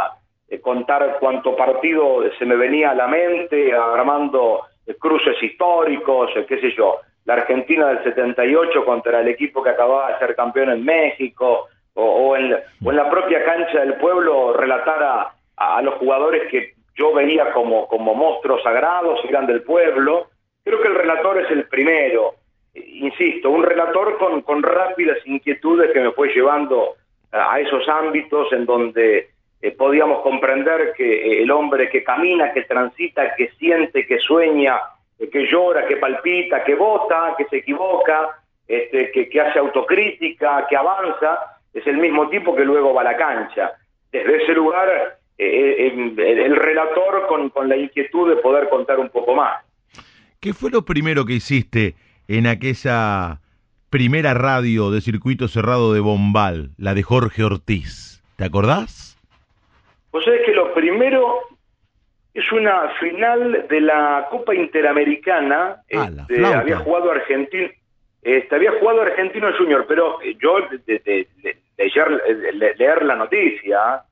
eh, 0.50 0.60
contar 0.60 1.16
cuánto 1.18 1.56
partido 1.56 2.22
se 2.38 2.44
me 2.44 2.56
venía 2.56 2.90
a 2.90 2.94
la 2.94 3.06
mente, 3.06 3.72
armando 3.74 4.64
eh, 4.86 4.96
cruces 5.00 5.42
históricos, 5.42 6.30
eh, 6.36 6.44
qué 6.46 6.60
sé 6.60 6.72
yo, 6.76 6.96
la 7.24 7.32
Argentina 7.34 7.88
del 7.88 8.04
78 8.04 8.84
contra 8.84 9.20
el 9.22 9.28
equipo 9.28 9.62
que 9.62 9.70
acababa 9.70 10.12
de 10.12 10.18
ser 10.18 10.36
campeón 10.36 10.68
en 10.68 10.84
México, 10.84 11.68
o, 11.94 12.04
o 12.04 12.36
en, 12.36 12.50
la- 12.50 12.60
o 12.84 12.90
en 12.90 12.96
la 12.96 13.08
propia 13.08 13.42
cancha 13.46 13.80
del 13.80 13.94
pueblo 13.94 14.52
relatar 14.52 15.02
a, 15.02 15.32
a 15.56 15.80
los 15.80 15.94
jugadores 15.94 16.50
que 16.50 16.74
yo 16.96 17.12
veía 17.12 17.52
como, 17.52 17.86
como 17.88 18.14
monstruos 18.14 18.62
sagrados, 18.62 19.20
eran 19.28 19.46
del 19.46 19.62
pueblo. 19.62 20.28
Creo 20.64 20.80
que 20.80 20.88
el 20.88 20.94
relator 20.94 21.40
es 21.40 21.50
el 21.50 21.68
primero, 21.68 22.34
insisto, 22.74 23.50
un 23.50 23.62
relator 23.62 24.18
con, 24.18 24.42
con 24.42 24.62
rápidas 24.62 25.18
inquietudes 25.26 25.92
que 25.92 26.00
me 26.00 26.12
fue 26.12 26.28
llevando 26.28 26.94
a 26.94 27.06
a 27.32 27.60
esos 27.60 27.88
ámbitos 27.88 28.52
en 28.52 28.64
donde 28.64 29.30
eh, 29.60 29.70
podíamos 29.72 30.22
comprender 30.22 30.92
que 30.96 31.14
eh, 31.14 31.42
el 31.42 31.50
hombre 31.50 31.88
que 31.88 32.04
camina, 32.04 32.52
que 32.52 32.62
transita, 32.62 33.34
que 33.34 33.48
siente, 33.58 34.06
que 34.06 34.18
sueña, 34.18 34.78
eh, 35.18 35.28
que 35.28 35.46
llora, 35.46 35.86
que 35.86 35.96
palpita, 35.96 36.64
que 36.64 36.74
vota, 36.74 37.34
que 37.36 37.44
se 37.46 37.58
equivoca, 37.58 38.42
este, 38.66 39.10
que, 39.10 39.28
que 39.28 39.40
hace 39.40 39.58
autocrítica, 39.58 40.66
que 40.68 40.76
avanza, 40.76 41.58
es 41.72 41.86
el 41.86 41.98
mismo 41.98 42.28
tipo 42.28 42.54
que 42.54 42.64
luego 42.64 42.94
va 42.94 43.02
a 43.02 43.12
la 43.12 43.16
cancha. 43.16 43.72
Desde 44.10 44.42
ese 44.42 44.52
lugar, 44.52 45.15
eh, 45.38 45.86
eh, 45.86 45.92
el, 45.94 46.18
el 46.20 46.56
relator 46.56 47.26
con, 47.28 47.50
con 47.50 47.68
la 47.68 47.76
inquietud 47.76 48.28
de 48.28 48.36
poder 48.42 48.68
contar 48.68 48.98
un 48.98 49.08
poco 49.10 49.34
más. 49.34 49.62
¿Qué 50.40 50.52
fue 50.52 50.70
lo 50.70 50.84
primero 50.84 51.24
que 51.24 51.34
hiciste 51.34 51.94
en 52.28 52.46
aquella 52.46 53.40
primera 53.90 54.34
radio 54.34 54.90
de 54.90 55.00
circuito 55.00 55.48
cerrado 55.48 55.92
de 55.92 56.00
Bombal, 56.00 56.70
la 56.78 56.94
de 56.94 57.02
Jorge 57.02 57.42
Ortiz? 57.44 58.22
¿Te 58.36 58.44
acordás? 58.44 59.18
Vos 60.12 60.24
sabés 60.24 60.42
que 60.46 60.52
lo 60.52 60.72
primero 60.74 61.40
es 62.34 62.50
una 62.52 62.88
final 63.00 63.66
de 63.68 63.80
la 63.80 64.26
Copa 64.30 64.54
Interamericana. 64.54 65.82
Ah, 65.94 66.10
la 66.10 66.22
Este, 66.28 66.44
había 66.46 66.78
jugado 66.78 67.10
Argentino, 67.10 67.68
este, 68.22 68.54
había 68.54 68.72
jugado 68.78 69.02
Argentino 69.02 69.48
Junior, 69.56 69.86
pero 69.88 70.18
yo 70.40 70.60
de, 70.70 70.78
de- 70.86 70.98
de- 71.04 71.28
de- 71.42 71.56
leer, 71.78 72.22
de- 72.26 72.52
de- 72.58 72.74
leer 72.76 73.04
la 73.04 73.16
noticia, 73.16 74.02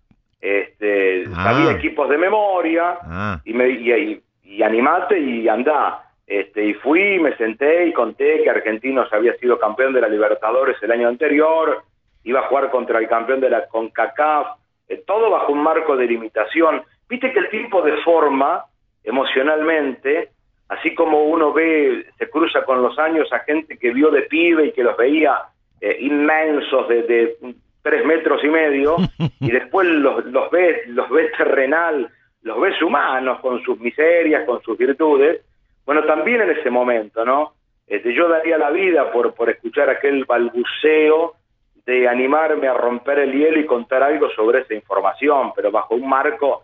este, 0.45 1.25
Ah. 1.35 1.45
sabía 1.45 1.73
equipos 1.73 2.09
de 2.11 2.19
memoria 2.19 2.99
Ah, 3.03 3.41
y, 3.45 3.53
me, 3.55 3.69
y, 3.71 3.91
y- 3.93 4.23
y 4.45 4.63
animate 4.63 5.19
y 5.19 5.49
andá. 5.49 6.01
Este, 6.27 6.65
y 6.67 6.75
fui, 6.75 7.19
me 7.19 7.35
senté 7.37 7.87
y 7.87 7.93
conté 7.93 8.43
que 8.43 8.51
Argentinos 8.51 9.13
había 9.13 9.35
sido 9.37 9.59
campeón 9.59 9.93
de 9.95 10.01
la 10.03 10.09
Libertadores 10.09 10.77
el 10.83 10.93
año 10.93 11.09
anterior, 11.09 11.83
iba 12.25 12.41
a 12.41 12.49
jugar 12.49 12.71
contra 12.71 12.99
el 12.99 13.09
campeón 13.09 13.41
de 13.41 13.51
la 13.51 13.67
CONCACAF, 13.69 14.47
eh, 14.89 15.03
todo 15.07 15.31
bajo 15.31 15.53
un 15.53 15.63
marco 15.63 15.97
de 15.97 16.07
limitación. 16.07 16.83
Viste 17.09 17.33
que 17.33 17.39
el 17.39 17.49
tiempo 17.51 17.83
de 17.83 17.97
forma 18.03 18.65
emocionalmente, 19.03 20.31
así 20.69 20.95
como 20.95 21.25
uno 21.25 21.53
ve, 21.53 22.07
se 22.19 22.29
cruza 22.31 22.65
con 22.65 22.83
los 22.83 22.99
años 22.99 23.31
a 23.33 23.41
gente 23.41 23.79
que 23.79 23.91
vio 23.93 24.11
de 24.11 24.23
pibe 24.23 24.67
y 24.67 24.73
que 24.73 24.83
los 24.83 24.97
veía 24.97 25.39
eh, 25.81 25.97
inmensos 26.01 26.89
de, 26.89 27.03
de 27.03 27.37
tres 27.85 28.05
metros 28.05 28.43
y 28.43 28.49
medio, 28.49 28.97
y 29.41 29.51
después 29.53 29.87
los, 29.87 30.25
los 30.25 30.51
ves, 30.51 30.89
los 30.89 31.09
ves 31.11 31.31
terrenal, 31.37 32.11
los 32.43 32.61
ves 32.61 32.81
humanos 32.83 33.39
con 33.41 33.63
sus 33.63 33.79
miserias, 33.79 34.45
con 34.45 34.61
sus 34.63 34.77
virtudes. 34.77 35.43
Bueno, 35.85 36.03
también 36.05 36.41
en 36.41 36.51
ese 36.51 36.71
momento, 36.71 37.25
¿no? 37.25 37.53
Este, 37.87 38.15
yo 38.15 38.27
daría 38.29 38.57
la 38.57 38.71
vida 38.71 39.13
por, 39.13 39.35
por 39.35 39.51
escuchar 39.51 39.91
aquel 39.91 40.25
balbuceo 40.25 41.35
de 41.85 42.09
animarme 42.09 42.67
a 42.67 42.73
romper 42.73 43.19
el 43.19 43.33
hielo 43.33 43.61
y 43.61 43.67
contar 43.67 44.03
algo 44.03 44.31
sobre 44.31 44.61
esa 44.61 44.73
información, 44.73 45.53
pero 45.55 45.71
bajo 45.71 45.95
un 45.95 46.09
marco 46.09 46.63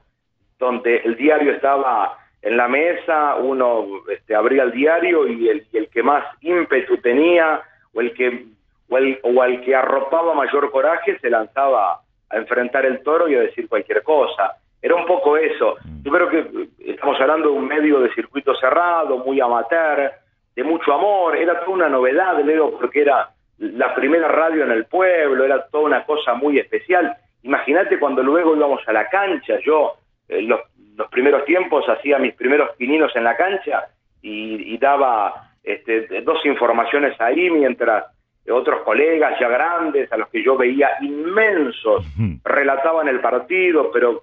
donde 0.58 0.96
el 1.04 1.16
diario 1.16 1.52
estaba 1.52 2.16
en 2.40 2.56
la 2.56 2.68
mesa, 2.68 3.34
uno 3.34 3.86
este, 4.10 4.34
abría 4.34 4.62
el 4.62 4.72
diario 4.72 5.28
y 5.28 5.50
el, 5.50 5.66
y 5.70 5.76
el 5.76 5.88
que 5.90 6.02
más 6.02 6.24
ímpetu 6.40 6.96
tenía 6.96 7.60
o 7.92 8.00
el 8.00 8.14
que 8.14 8.46
o, 8.90 9.42
al 9.42 9.60
que 9.62 9.74
arropaba 9.74 10.34
mayor 10.34 10.70
coraje 10.70 11.18
se 11.20 11.30
lanzaba 11.30 12.00
a 12.28 12.36
enfrentar 12.36 12.84
el 12.86 13.02
toro 13.02 13.28
y 13.28 13.34
a 13.34 13.40
decir 13.40 13.68
cualquier 13.68 14.02
cosa. 14.02 14.56
Era 14.82 14.94
un 14.94 15.06
poco 15.06 15.36
eso. 15.36 15.76
Yo 16.02 16.10
creo 16.10 16.28
que 16.28 16.38
eh, 16.38 16.68
estamos 16.78 17.20
hablando 17.20 17.50
de 17.50 17.56
un 17.56 17.66
medio 17.66 18.00
de 18.00 18.12
circuito 18.14 18.54
cerrado, 18.56 19.18
muy 19.18 19.40
amateur, 19.40 20.10
de 20.54 20.64
mucho 20.64 20.92
amor. 20.92 21.36
Era 21.36 21.60
toda 21.60 21.72
una 21.72 21.88
novedad, 21.88 22.42
Leo, 22.44 22.78
porque 22.78 23.02
era 23.02 23.30
la 23.58 23.94
primera 23.94 24.28
radio 24.28 24.64
en 24.64 24.70
el 24.70 24.86
pueblo, 24.86 25.44
era 25.44 25.66
toda 25.68 25.84
una 25.84 26.04
cosa 26.04 26.34
muy 26.34 26.58
especial. 26.58 27.14
Imagínate 27.42 27.98
cuando 27.98 28.22
luego 28.22 28.56
íbamos 28.56 28.80
a 28.86 28.92
la 28.92 29.08
cancha, 29.08 29.58
yo 29.64 29.96
eh, 30.28 30.42
los, 30.42 30.60
los 30.96 31.08
primeros 31.08 31.44
tiempos 31.44 31.86
hacía 31.88 32.18
mis 32.18 32.34
primeros 32.34 32.70
pininos 32.76 33.14
en 33.16 33.24
la 33.24 33.36
cancha 33.36 33.88
y, 34.22 34.74
y 34.74 34.78
daba 34.78 35.50
este, 35.62 36.22
dos 36.22 36.44
informaciones 36.46 37.20
ahí 37.20 37.50
mientras 37.50 38.04
otros 38.48 38.82
colegas 38.82 39.38
ya 39.40 39.48
grandes, 39.48 40.10
a 40.12 40.16
los 40.16 40.28
que 40.28 40.42
yo 40.42 40.56
veía 40.56 40.88
inmensos, 41.02 42.04
relataban 42.44 43.08
el 43.08 43.20
partido, 43.20 43.90
pero 43.92 44.22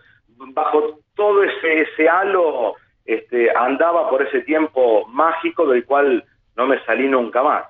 bajo 0.53 0.99
todo 1.15 1.43
ese, 1.43 1.81
ese 1.81 2.09
halo 2.09 2.75
este, 3.05 3.49
andaba 3.55 4.09
por 4.09 4.21
ese 4.21 4.41
tiempo 4.41 5.07
mágico 5.07 5.65
del 5.67 5.85
cual 5.85 6.25
no 6.55 6.67
me 6.67 6.83
salí 6.85 7.07
nunca 7.07 7.41
más. 7.41 7.63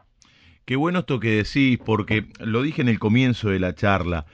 Qué 0.65 0.75
bueno 0.75 0.99
esto 0.99 1.19
que 1.19 1.43
decís, 1.43 1.79
porque 1.85 2.25
lo 2.39 2.61
dije 2.61 2.81
en 2.81 2.89
el 2.89 2.99
comienzo 2.99 3.49
de 3.49 3.59
la 3.59 3.73
charla. 3.73 4.25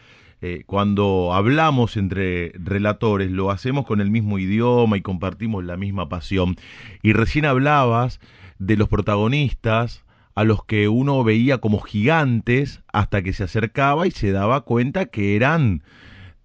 eh, 0.41 0.63
cuando 0.65 1.32
hablamos 1.34 1.96
entre 1.96 2.51
relatores, 2.55 3.32
lo 3.32 3.50
hacemos 3.50 3.86
con 3.86 4.01
el 4.01 4.12
mismo 4.12 4.39
idioma 4.39 4.98
y 4.98 5.01
compartimos 5.01 5.63
la 5.63 5.77
misma 5.77 6.10
pasión. 6.10 6.55
Y 7.01 7.13
recién 7.13 7.46
hablabas 7.46 8.20
de 8.60 8.75
los 8.75 8.89
protagonistas 8.89 10.02
a 10.35 10.43
los 10.43 10.65
que 10.65 10.87
uno 10.87 11.23
veía 11.23 11.59
como 11.59 11.79
gigantes 11.79 12.81
hasta 12.91 13.21
que 13.21 13.33
se 13.33 13.43
acercaba 13.43 14.07
y 14.07 14.11
se 14.11 14.31
daba 14.31 14.61
cuenta 14.61 15.05
que 15.05 15.35
eran 15.35 15.83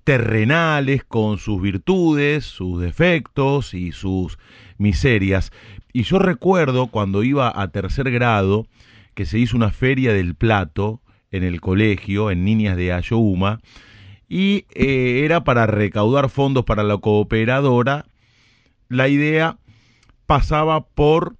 terrenales 0.04 1.04
con 1.04 1.38
sus 1.38 1.60
virtudes, 1.60 2.44
sus 2.44 2.80
defectos 2.80 3.74
y 3.74 3.92
sus 3.92 4.38
miserias. 4.78 5.52
Y 5.92 6.02
yo 6.02 6.18
recuerdo 6.18 6.86
cuando 6.86 7.22
iba 7.22 7.52
a 7.54 7.68
tercer 7.68 8.10
grado 8.10 8.66
que 9.14 9.26
se 9.26 9.38
hizo 9.38 9.56
una 9.56 9.70
feria 9.70 10.12
del 10.12 10.34
plato 10.34 11.02
en 11.30 11.44
el 11.44 11.60
colegio, 11.60 12.30
en 12.30 12.44
Niñas 12.44 12.76
de 12.76 12.92
Ayohuma, 12.92 13.60
y 14.28 14.66
eh, 14.74 15.22
era 15.24 15.44
para 15.44 15.66
recaudar 15.66 16.28
fondos 16.28 16.64
para 16.64 16.82
la 16.82 16.98
cooperadora. 16.98 18.06
La 18.88 19.08
idea 19.08 19.58
pasaba 20.26 20.86
por 20.86 21.37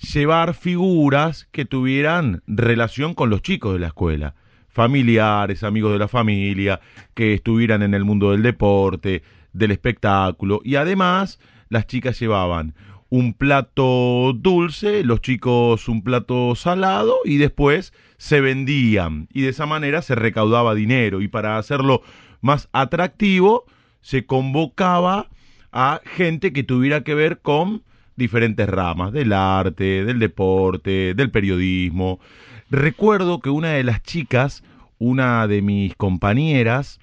llevar 0.00 0.54
figuras 0.54 1.48
que 1.52 1.64
tuvieran 1.64 2.42
relación 2.46 3.14
con 3.14 3.30
los 3.30 3.42
chicos 3.42 3.74
de 3.74 3.80
la 3.80 3.88
escuela, 3.88 4.34
familiares, 4.68 5.62
amigos 5.62 5.92
de 5.92 5.98
la 5.98 6.08
familia, 6.08 6.80
que 7.14 7.34
estuvieran 7.34 7.82
en 7.82 7.94
el 7.94 8.04
mundo 8.04 8.32
del 8.32 8.42
deporte, 8.42 9.22
del 9.52 9.70
espectáculo, 9.70 10.60
y 10.64 10.76
además 10.76 11.38
las 11.68 11.86
chicas 11.86 12.18
llevaban 12.18 12.74
un 13.10 13.34
plato 13.34 14.32
dulce, 14.34 15.02
los 15.02 15.20
chicos 15.20 15.88
un 15.88 16.02
plato 16.02 16.54
salado 16.54 17.18
y 17.24 17.38
después 17.38 17.92
se 18.16 18.40
vendían. 18.40 19.28
Y 19.32 19.42
de 19.42 19.48
esa 19.48 19.66
manera 19.66 20.00
se 20.00 20.14
recaudaba 20.14 20.76
dinero. 20.76 21.20
Y 21.20 21.26
para 21.26 21.58
hacerlo 21.58 22.02
más 22.40 22.68
atractivo 22.72 23.64
se 24.00 24.26
convocaba 24.26 25.28
a 25.72 26.00
gente 26.04 26.52
que 26.52 26.62
tuviera 26.62 27.02
que 27.02 27.14
ver 27.14 27.40
con 27.40 27.82
diferentes 28.20 28.68
ramas 28.68 29.12
del 29.12 29.32
arte, 29.32 30.04
del 30.04 30.20
deporte, 30.20 31.14
del 31.14 31.30
periodismo. 31.32 32.20
Recuerdo 32.70 33.40
que 33.40 33.50
una 33.50 33.70
de 33.70 33.82
las 33.82 34.02
chicas, 34.04 34.62
una 34.98 35.48
de 35.48 35.60
mis 35.62 35.96
compañeras, 35.96 37.00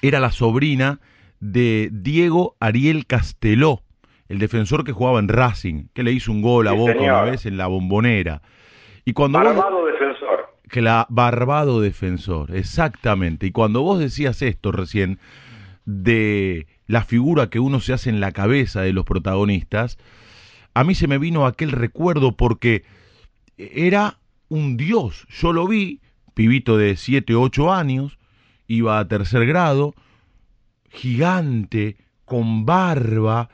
era 0.00 0.20
la 0.20 0.30
sobrina 0.32 1.00
de 1.40 1.90
Diego 1.92 2.56
Ariel 2.60 3.04
Casteló, 3.06 3.82
el 4.28 4.38
defensor 4.38 4.84
que 4.84 4.92
jugaba 4.92 5.18
en 5.18 5.28
Racing, 5.28 5.88
que 5.92 6.02
le 6.02 6.12
hizo 6.12 6.32
un 6.32 6.40
gol 6.42 6.68
a 6.68 6.72
Sí, 6.72 6.78
Boca 6.78 6.92
una 6.98 7.22
vez 7.22 7.44
en 7.46 7.56
la 7.58 7.66
bombonera. 7.66 8.40
Y 9.04 9.12
cuando 9.12 9.38
vos- 9.40 9.48
Barbado 9.56 9.84
defensor. 9.86 10.54
que 10.70 10.82
la 10.82 11.06
barbado 11.10 11.80
defensor, 11.80 12.54
exactamente. 12.54 13.46
Y 13.46 13.52
cuando 13.52 13.82
vos 13.82 13.98
decías 13.98 14.40
esto 14.42 14.70
recién 14.72 15.18
de 15.86 16.66
la 16.86 17.02
figura 17.04 17.48
que 17.50 17.60
uno 17.60 17.80
se 17.80 17.92
hace 17.94 18.10
en 18.10 18.20
la 18.20 18.32
cabeza 18.32 18.82
de 18.82 18.92
los 18.92 19.04
protagonistas, 19.04 19.98
a 20.78 20.84
mí 20.84 20.94
se 20.94 21.08
me 21.08 21.18
vino 21.18 21.44
aquel 21.44 21.72
recuerdo 21.72 22.36
porque 22.36 22.84
era 23.56 24.20
un 24.48 24.76
dios. 24.76 25.26
Yo 25.28 25.52
lo 25.52 25.66
vi, 25.66 26.00
pibito 26.34 26.76
de 26.76 26.94
7, 26.96 27.34
8 27.34 27.72
años, 27.72 28.16
iba 28.68 29.00
a 29.00 29.08
tercer 29.08 29.44
grado, 29.44 29.96
gigante, 30.88 31.96
con 32.24 32.64
barba, 32.64 33.48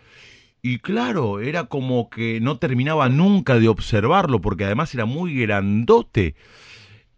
y 0.60 0.80
claro, 0.80 1.40
era 1.40 1.64
como 1.64 2.10
que 2.10 2.40
no 2.42 2.58
terminaba 2.58 3.08
nunca 3.08 3.58
de 3.58 3.68
observarlo, 3.68 4.42
porque 4.42 4.66
además 4.66 4.94
era 4.94 5.06
muy 5.06 5.34
grandote. 5.34 6.34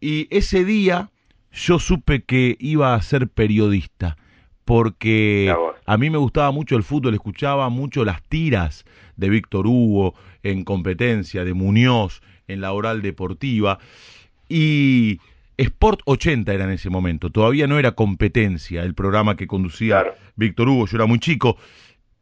Y 0.01 0.29
ese 0.31 0.65
día 0.65 1.11
yo 1.51 1.81
supe 1.81 2.23
que 2.23 2.57
iba 2.61 2.95
a 2.95 3.03
ser 3.03 3.29
periodista, 3.29 4.17
porque 4.65 5.53
a 5.85 5.99
mí 5.99 6.11
me 6.11 6.19
gustaba 6.19 6.53
mucho 6.53 6.77
el 6.77 6.85
fútbol, 6.85 7.15
escuchaba 7.15 7.69
mucho 7.71 8.05
las 8.05 8.23
tiras 8.23 8.85
de 9.17 9.29
Víctor 9.29 9.67
Hugo 9.67 10.15
en 10.43 10.65
competencia, 10.65 11.45
de 11.45 11.55
Muñoz 11.55 12.23
en 12.49 12.61
la 12.61 12.73
oral 12.73 13.03
deportiva, 13.03 13.79
y 14.49 15.19
Sport 15.57 16.01
80 16.05 16.53
era 16.53 16.65
en 16.65 16.71
ese 16.71 16.91
momento, 16.91 17.31
todavía 17.31 17.67
no 17.67 17.79
era 17.79 17.93
competencia 17.93 18.83
el 18.83 18.95
programa 18.95 19.37
que 19.37 19.47
conducía 19.47 20.03
Claro. 20.03 20.15
Víctor 20.37 20.69
Hugo, 20.69 20.87
yo 20.87 20.97
era 20.97 21.07
muy 21.07 21.19
chico, 21.19 21.57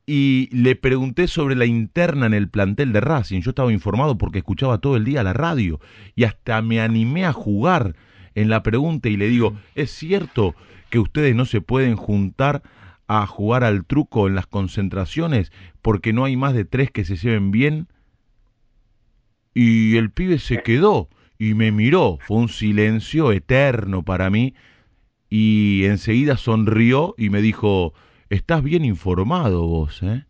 y 0.06 0.48
le 0.52 0.76
pregunté 0.76 1.28
sobre 1.28 1.56
la 1.56 1.64
interna 1.64 2.26
en 2.26 2.34
el 2.34 2.48
plantel 2.48 2.92
de 2.92 3.00
Racing. 3.00 3.40
Yo 3.40 3.50
estaba 3.50 3.72
informado 3.72 4.18
porque 4.18 4.38
escuchaba 4.38 4.78
todo 4.78 4.96
el 4.96 5.04
día 5.04 5.22
la 5.22 5.32
radio. 5.32 5.80
Y 6.14 6.24
hasta 6.24 6.60
me 6.60 6.80
animé 6.80 7.24
a 7.24 7.32
jugar 7.32 7.94
en 8.34 8.50
la 8.50 8.62
pregunta 8.62 9.08
y 9.08 9.16
le 9.16 9.28
digo, 9.28 9.56
¿es 9.74 9.90
cierto 9.90 10.54
que 10.90 10.98
ustedes 10.98 11.34
no 11.34 11.46
se 11.46 11.60
pueden 11.60 11.96
juntar 11.96 12.62
a 13.06 13.26
jugar 13.26 13.64
al 13.64 13.84
truco 13.84 14.28
en 14.28 14.34
las 14.34 14.46
concentraciones 14.46 15.52
porque 15.82 16.12
no 16.12 16.24
hay 16.24 16.36
más 16.36 16.54
de 16.54 16.64
tres 16.64 16.90
que 16.90 17.04
se 17.04 17.16
lleven 17.16 17.50
bien? 17.50 17.88
Y 19.54 19.96
el 19.96 20.10
pibe 20.10 20.38
se 20.38 20.62
quedó 20.62 21.08
y 21.38 21.54
me 21.54 21.70
miró. 21.70 22.18
Fue 22.20 22.38
un 22.38 22.48
silencio 22.48 23.32
eterno 23.32 24.02
para 24.02 24.30
mí 24.30 24.54
y 25.28 25.84
enseguida 25.84 26.36
sonrió 26.36 27.14
y 27.18 27.30
me 27.30 27.42
dijo, 27.42 27.94
estás 28.30 28.62
bien 28.62 28.84
informado 28.84 29.66
vos, 29.66 30.02
¿eh? 30.02 30.24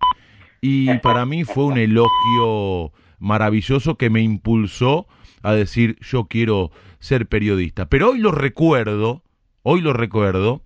Y 0.60 0.98
para 1.00 1.26
mí 1.26 1.44
fue 1.44 1.64
un 1.64 1.76
elogio 1.76 2.92
maravilloso 3.18 3.98
que 3.98 4.08
me 4.08 4.22
impulsó 4.22 5.06
a 5.42 5.52
decir, 5.52 5.98
yo 6.00 6.24
quiero 6.24 6.70
ser 7.00 7.28
periodista. 7.28 7.90
Pero 7.90 8.10
hoy 8.10 8.18
lo 8.18 8.32
recuerdo, 8.32 9.22
hoy 9.62 9.82
lo 9.82 9.92
recuerdo, 9.92 10.62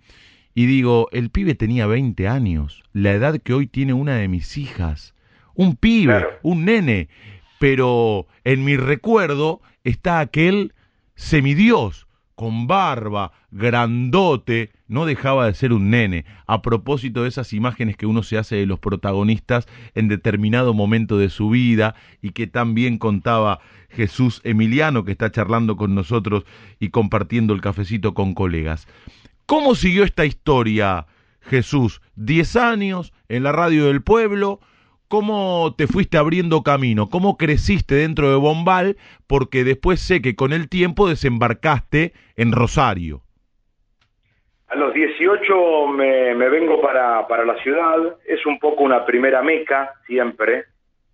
y 0.59 0.67
digo, 0.67 1.07
el 1.12 1.31
pibe 1.31 1.55
tenía 1.55 1.87
20 1.87 2.27
años, 2.27 2.83
la 2.93 3.12
edad 3.12 3.38
que 3.41 3.55
hoy 3.55 3.69
tiene 3.69 3.93
una 3.93 4.17
de 4.17 4.27
mis 4.27 4.59
hijas. 4.59 5.15
Un 5.55 5.77
pibe, 5.77 6.15
Claro. 6.15 6.31
un 6.43 6.65
nene, 6.65 7.09
pero 7.61 8.27
en 8.43 8.65
mi 8.65 8.77
recuerdo 8.77 9.61
está 9.85 10.19
aquel 10.19 10.75
semidios, 11.15 12.09
con 12.35 12.67
barba, 12.67 13.31
grandote, 13.53 14.73
no 14.88 15.07
dejaba 15.07 15.47
de 15.47 15.55
ser 15.55 15.73
un 15.73 15.91
nene. 15.91 16.25
A 16.49 16.61
propósito 16.61 17.23
de 17.23 17.29
esas 17.29 17.53
imágenes 17.53 17.97
que 17.97 18.07
uno 18.07 18.25
se 18.25 18.37
hace 18.37 18.57
de 18.57 18.67
los 18.67 18.81
protagonistas 18.81 19.69
en 19.95 20.09
determinado 20.09 20.75
momento 20.75 21.19
de 21.19 21.31
su 21.31 21.50
vida 21.50 21.95
y 22.21 22.31
que 22.31 22.49
también 22.49 22.99
contaba 22.99 23.61
Jesús 23.91 24.41
Emiliano, 24.43 25.05
que 25.05 25.12
está 25.12 25.31
charlando 25.31 25.77
con 25.77 25.95
nosotros 25.95 26.43
y 26.81 26.88
compartiendo 26.88 27.55
el 27.55 27.61
cafecito 27.61 28.12
con 28.12 28.35
colegas. 28.35 28.88
¿Cómo 29.49 29.75
siguió 29.75 30.05
esta 30.05 30.26
historia, 30.26 31.07
Jesús? 31.40 32.03
Diez 32.14 32.55
años 32.55 33.14
en 33.31 33.44
la 33.44 33.51
radio 33.51 33.87
del 33.87 34.03
pueblo. 34.03 34.61
¿Cómo 35.09 35.75
te 35.75 35.87
fuiste 35.87 36.18
abriendo 36.18 36.62
camino? 36.62 37.09
¿Cómo 37.09 37.38
creciste 37.38 37.94
dentro 37.94 38.29
de 38.29 38.37
Bombal? 38.37 38.99
Porque 39.27 39.64
después 39.64 40.01
sé 40.01 40.20
que 40.20 40.37
con 40.37 40.53
el 40.53 40.68
tiempo 40.68 41.09
desembarcaste 41.09 42.12
en 42.37 42.53
Rosario. 42.53 43.22
A 44.66 44.77
los 44.77 44.92
18 44.92 45.87
me, 45.96 46.35
me 46.35 46.51
vengo 46.51 46.83
para, 46.83 47.27
para 47.27 47.46
la 47.46 47.57
ciudad, 47.62 48.18
es 48.27 48.44
un 48.44 48.59
poco 48.59 48.85
una 48.85 49.07
primera 49.07 49.40
meca 49.40 49.94
siempre, 50.07 50.66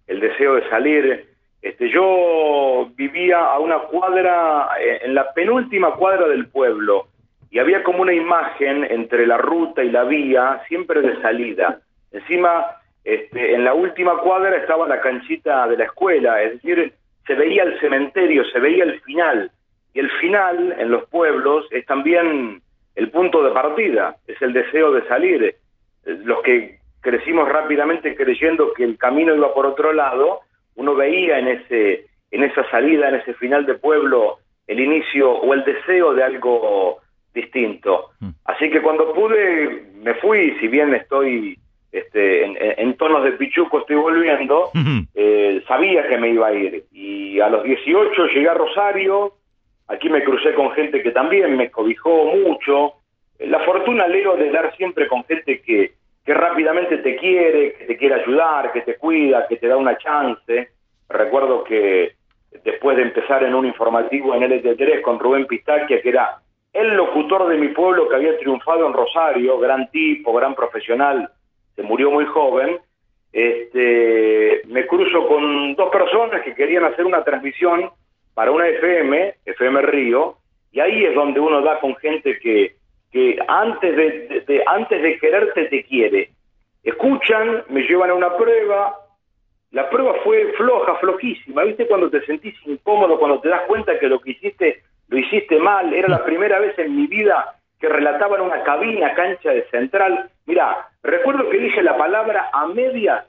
el 0.08 0.18
deseo 0.18 0.56
de 0.56 0.68
salir. 0.70 1.28
Este, 1.62 1.88
yo 1.88 2.90
vivía 2.96 3.38
a 3.38 3.60
una 3.60 3.78
cuadra, 3.78 4.70
eh, 4.80 5.02
en 5.04 5.14
la 5.14 5.32
penúltima 5.34 5.92
cuadra 5.94 6.26
del 6.26 6.48
pueblo, 6.48 7.13
y 7.54 7.60
había 7.60 7.84
como 7.84 8.02
una 8.02 8.12
imagen 8.12 8.82
entre 8.90 9.28
la 9.28 9.38
ruta 9.38 9.84
y 9.84 9.88
la 9.88 10.02
vía, 10.02 10.60
siempre 10.66 11.00
de 11.02 11.22
salida. 11.22 11.78
Encima, 12.10 12.66
este, 13.04 13.54
en 13.54 13.62
la 13.62 13.74
última 13.74 14.18
cuadra 14.18 14.56
estaba 14.56 14.88
la 14.88 15.00
canchita 15.00 15.68
de 15.68 15.76
la 15.76 15.84
escuela, 15.84 16.42
es 16.42 16.54
decir, 16.54 16.92
se 17.24 17.34
veía 17.36 17.62
el 17.62 17.78
cementerio, 17.78 18.42
se 18.46 18.58
veía 18.58 18.82
el 18.82 19.00
final. 19.02 19.52
Y 19.92 20.00
el 20.00 20.10
final 20.20 20.74
en 20.80 20.90
los 20.90 21.08
pueblos 21.08 21.64
es 21.70 21.86
también 21.86 22.60
el 22.96 23.10
punto 23.12 23.44
de 23.44 23.52
partida, 23.52 24.16
es 24.26 24.42
el 24.42 24.52
deseo 24.52 24.90
de 24.90 25.06
salir. 25.06 25.54
Los 26.06 26.42
que 26.42 26.80
crecimos 27.02 27.48
rápidamente 27.48 28.16
creyendo 28.16 28.72
que 28.72 28.82
el 28.82 28.98
camino 28.98 29.32
iba 29.32 29.54
por 29.54 29.66
otro 29.66 29.92
lado, 29.92 30.40
uno 30.74 30.96
veía 30.96 31.38
en 31.38 31.46
ese 31.46 32.06
en 32.32 32.42
esa 32.42 32.68
salida, 32.68 33.10
en 33.10 33.14
ese 33.14 33.34
final 33.34 33.64
de 33.64 33.74
pueblo, 33.74 34.38
el 34.66 34.80
inicio 34.80 35.30
o 35.30 35.54
el 35.54 35.62
deseo 35.62 36.14
de 36.14 36.24
algo 36.24 36.98
distinto. 37.34 38.10
Mm. 38.20 38.30
Así 38.44 38.70
que 38.70 38.80
cuando 38.80 39.12
pude, 39.12 39.86
me 39.96 40.14
fui, 40.14 40.56
si 40.60 40.68
bien 40.68 40.94
estoy 40.94 41.58
este, 41.92 42.80
en, 42.80 42.96
tonos 42.96 43.24
de 43.24 43.32
pichuco, 43.32 43.80
estoy 43.80 43.96
volviendo, 43.96 44.70
eh, 45.14 45.62
sabía 45.68 46.08
que 46.08 46.18
me 46.18 46.30
iba 46.30 46.48
a 46.48 46.52
ir. 46.52 46.84
Y 46.92 47.40
a 47.40 47.48
los 47.48 47.64
18 47.64 48.26
llegué 48.28 48.48
a 48.48 48.54
Rosario, 48.54 49.34
aquí 49.88 50.08
me 50.08 50.24
crucé 50.24 50.54
con 50.54 50.70
gente 50.72 51.02
que 51.02 51.10
también 51.10 51.56
me 51.56 51.70
cobijó 51.70 52.26
mucho. 52.26 52.94
Eh, 53.38 53.46
La 53.46 53.60
fortuna, 53.60 54.06
Leo, 54.06 54.36
de 54.36 54.50
dar 54.50 54.74
siempre 54.76 55.08
con 55.08 55.24
gente 55.24 55.60
que, 55.60 55.94
que 56.24 56.34
rápidamente 56.34 56.98
te 56.98 57.16
quiere, 57.16 57.74
que 57.74 57.84
te 57.84 57.96
quiere 57.96 58.14
ayudar, 58.22 58.72
que 58.72 58.80
te 58.80 58.96
cuida, 58.96 59.46
que 59.48 59.56
te 59.56 59.68
da 59.68 59.76
una 59.76 59.98
chance. 59.98 60.70
Recuerdo 61.08 61.64
que 61.64 62.14
después 62.64 62.96
de 62.96 63.02
empezar 63.02 63.42
en 63.44 63.54
un 63.54 63.66
informativo 63.66 64.34
en 64.34 64.42
LT3 64.42 65.00
con 65.02 65.18
Rubén 65.18 65.46
Pistaquia, 65.46 66.00
que 66.00 66.08
era 66.08 66.38
el 66.74 66.96
locutor 66.96 67.48
de 67.48 67.56
mi 67.56 67.68
pueblo 67.68 68.08
que 68.08 68.16
había 68.16 68.36
triunfado 68.36 68.86
en 68.86 68.92
Rosario, 68.92 69.58
gran 69.58 69.88
tipo, 69.90 70.34
gran 70.34 70.54
profesional, 70.54 71.30
se 71.76 71.82
murió 71.82 72.10
muy 72.10 72.26
joven, 72.26 72.78
este, 73.32 74.62
me 74.66 74.86
cruzo 74.86 75.26
con 75.28 75.74
dos 75.76 75.90
personas 75.90 76.42
que 76.42 76.54
querían 76.54 76.84
hacer 76.84 77.06
una 77.06 77.22
transmisión 77.22 77.90
para 78.34 78.50
una 78.50 78.68
FM, 78.68 79.34
FM 79.46 79.82
Río, 79.82 80.36
y 80.72 80.80
ahí 80.80 81.04
es 81.04 81.14
donde 81.14 81.38
uno 81.38 81.62
da 81.62 81.78
con 81.78 81.94
gente 81.96 82.38
que, 82.40 82.74
que 83.12 83.38
antes 83.46 83.96
de, 83.96 84.64
antes 84.66 85.00
de 85.00 85.18
quererte 85.18 85.66
te 85.66 85.84
quiere. 85.84 86.30
Escuchan, 86.82 87.62
me 87.68 87.82
llevan 87.82 88.10
a 88.10 88.14
una 88.14 88.36
prueba, 88.36 88.96
la 89.70 89.88
prueba 89.90 90.14
fue 90.24 90.52
floja, 90.56 90.96
flojísima, 90.96 91.62
¿viste? 91.62 91.86
Cuando 91.86 92.10
te 92.10 92.24
sentís 92.26 92.54
incómodo, 92.66 93.18
cuando 93.18 93.40
te 93.40 93.48
das 93.48 93.62
cuenta 93.68 93.98
que 93.98 94.08
lo 94.08 94.20
que 94.20 94.32
hiciste 94.32 94.82
lo 95.08 95.18
hiciste 95.18 95.58
mal, 95.58 95.92
era 95.92 96.08
la 96.08 96.24
primera 96.24 96.58
vez 96.58 96.78
en 96.78 96.96
mi 96.96 97.06
vida 97.06 97.56
que 97.78 97.88
relataban 97.88 98.40
una 98.40 98.62
cabina, 98.62 99.14
cancha 99.14 99.50
de 99.50 99.64
central. 99.70 100.30
Mira, 100.46 100.88
recuerdo 101.02 101.50
que 101.50 101.58
dije 101.58 101.82
la 101.82 101.96
palabra 101.96 102.48
a 102.52 102.66
medias 102.66 103.26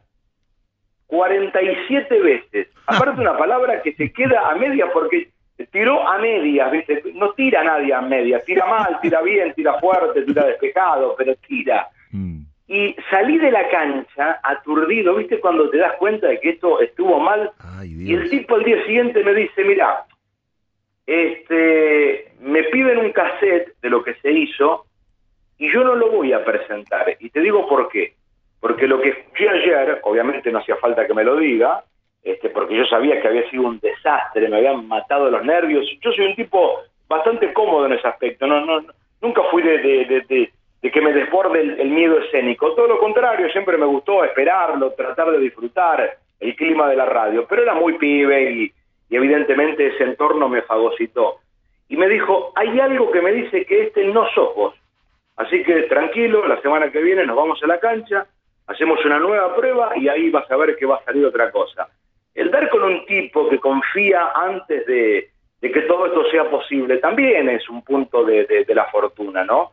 47 1.07 2.21
veces. 2.21 2.67
Aparte 2.87 3.21
una 3.21 3.37
palabra 3.37 3.81
que 3.81 3.93
se 3.93 4.11
queda 4.11 4.49
a 4.49 4.55
medias 4.55 4.89
porque 4.93 5.29
tiró 5.71 6.07
a 6.07 6.17
medias, 6.19 6.71
¿viste? 6.71 7.03
No 7.13 7.31
tira 7.33 7.63
nadie 7.63 7.93
a 7.93 8.01
medias, 8.01 8.43
tira 8.45 8.65
mal, 8.65 8.99
tira 9.01 9.21
bien, 9.21 9.53
tira 9.53 9.79
fuerte, 9.79 10.23
tira 10.23 10.45
despejado, 10.45 11.15
pero 11.17 11.35
tira. 11.47 11.87
Mm. 12.11 12.41
Y 12.67 12.95
salí 13.11 13.37
de 13.37 13.51
la 13.51 13.69
cancha 13.69 14.39
aturdido, 14.43 15.15
¿viste? 15.15 15.39
Cuando 15.39 15.69
te 15.69 15.77
das 15.77 15.93
cuenta 15.97 16.27
de 16.27 16.39
que 16.39 16.49
esto 16.49 16.81
estuvo 16.81 17.19
mal. 17.19 17.51
Ay, 17.59 17.95
Y 17.99 18.13
el 18.13 18.29
tipo 18.29 18.55
al 18.55 18.63
día 18.63 18.83
siguiente 18.85 19.23
me 19.23 19.33
dice, 19.33 19.63
mira, 19.63 20.05
este, 21.05 22.31
me 22.41 22.63
piden 22.65 22.97
un 22.99 23.11
cassette 23.11 23.73
de 23.81 23.89
lo 23.89 24.03
que 24.03 24.15
se 24.15 24.31
hizo 24.31 24.85
y 25.57 25.71
yo 25.71 25.83
no 25.83 25.95
lo 25.95 26.09
voy 26.11 26.33
a 26.33 26.43
presentar. 26.43 27.15
Y 27.19 27.29
te 27.29 27.39
digo 27.41 27.67
por 27.67 27.89
qué. 27.89 28.13
Porque 28.59 28.87
lo 28.87 28.99
que 29.01 29.09
escuché 29.09 29.47
ayer, 29.49 29.99
obviamente 30.03 30.51
no 30.51 30.59
hacía 30.59 30.75
falta 30.77 31.05
que 31.05 31.13
me 31.13 31.23
lo 31.23 31.35
diga, 31.37 31.83
este, 32.23 32.49
porque 32.49 32.75
yo 32.75 32.85
sabía 32.85 33.21
que 33.21 33.27
había 33.27 33.47
sido 33.49 33.63
un 33.63 33.79
desastre, 33.79 34.49
me 34.49 34.57
habían 34.57 34.87
matado 34.87 35.29
los 35.29 35.43
nervios. 35.45 35.85
Yo 36.01 36.11
soy 36.11 36.25
un 36.25 36.35
tipo 36.35 36.79
bastante 37.07 37.53
cómodo 37.53 37.85
en 37.85 37.93
ese 37.93 38.07
aspecto. 38.07 38.47
No, 38.47 38.65
no, 38.65 38.81
nunca 39.21 39.43
fui 39.51 39.61
de, 39.61 39.77
de, 39.77 40.05
de- 40.05 40.21
de- 40.27 40.51
de 40.81 40.91
que 40.91 41.01
me 41.01 41.13
desborde 41.13 41.61
el, 41.61 41.89
miedo 41.89 42.19
escénico. 42.19 42.75
Todo 42.75 42.87
lo 42.87 42.99
contrario, 42.99 43.49
siempre 43.51 43.75
me 43.75 43.85
gustó 43.87 44.23
esperarlo, 44.23 44.91
tratar 44.91 45.31
de 45.31 45.39
disfrutar 45.39 46.17
el 46.39 46.55
clima 46.55 46.87
de 46.89 46.95
la 46.95 47.05
radio, 47.05 47.47
pero 47.47 47.63
era 47.63 47.73
muy 47.73 47.93
pibe 47.97 48.51
y, 48.51 48.71
y 49.09 49.15
evidentemente 49.15 49.87
ese 49.87 50.03
entorno 50.03 50.49
me 50.49 50.61
fagocitó. 50.63 51.37
Y 51.87 51.97
me 51.97 52.09
dijo, 52.09 52.51
hay 52.55 52.79
algo 52.79 53.11
que 53.11 53.21
me 53.21 53.31
dice 53.31 53.65
que 53.65 53.83
este 53.83 54.05
no 54.05 54.27
sos 54.33 54.55
vos. 54.55 54.75
Así 55.37 55.63
que 55.63 55.83
tranquilo, 55.83 56.47
la 56.47 56.61
semana 56.61 56.91
que 56.91 57.01
viene 57.01 57.25
nos 57.25 57.35
vamos 57.35 57.61
a 57.61 57.67
la 57.67 57.79
cancha, 57.79 58.25
hacemos 58.67 59.03
una 59.05 59.19
nueva 59.19 59.55
prueba 59.55 59.91
y 59.95 60.07
ahí 60.07 60.29
vas 60.29 60.49
a 60.49 60.57
ver 60.57 60.75
que 60.75 60.85
va 60.85 60.97
a 60.97 61.03
salir 61.03 61.25
otra 61.25 61.51
cosa. 61.51 61.87
El 62.33 62.51
dar 62.51 62.69
con 62.69 62.83
un 62.83 63.05
tipo 63.05 63.47
que 63.49 63.59
confía 63.59 64.31
antes 64.33 64.85
de, 64.87 65.29
que 65.61 65.81
todo 65.81 66.05
esto 66.05 66.29
sea 66.29 66.49
posible 66.49 66.97
también 66.97 67.49
es 67.49 67.67
un 67.69 67.83
punto 67.83 68.23
de, 68.23 68.65
la 68.69 68.85
fortuna, 68.85 69.43
¿no? 69.43 69.71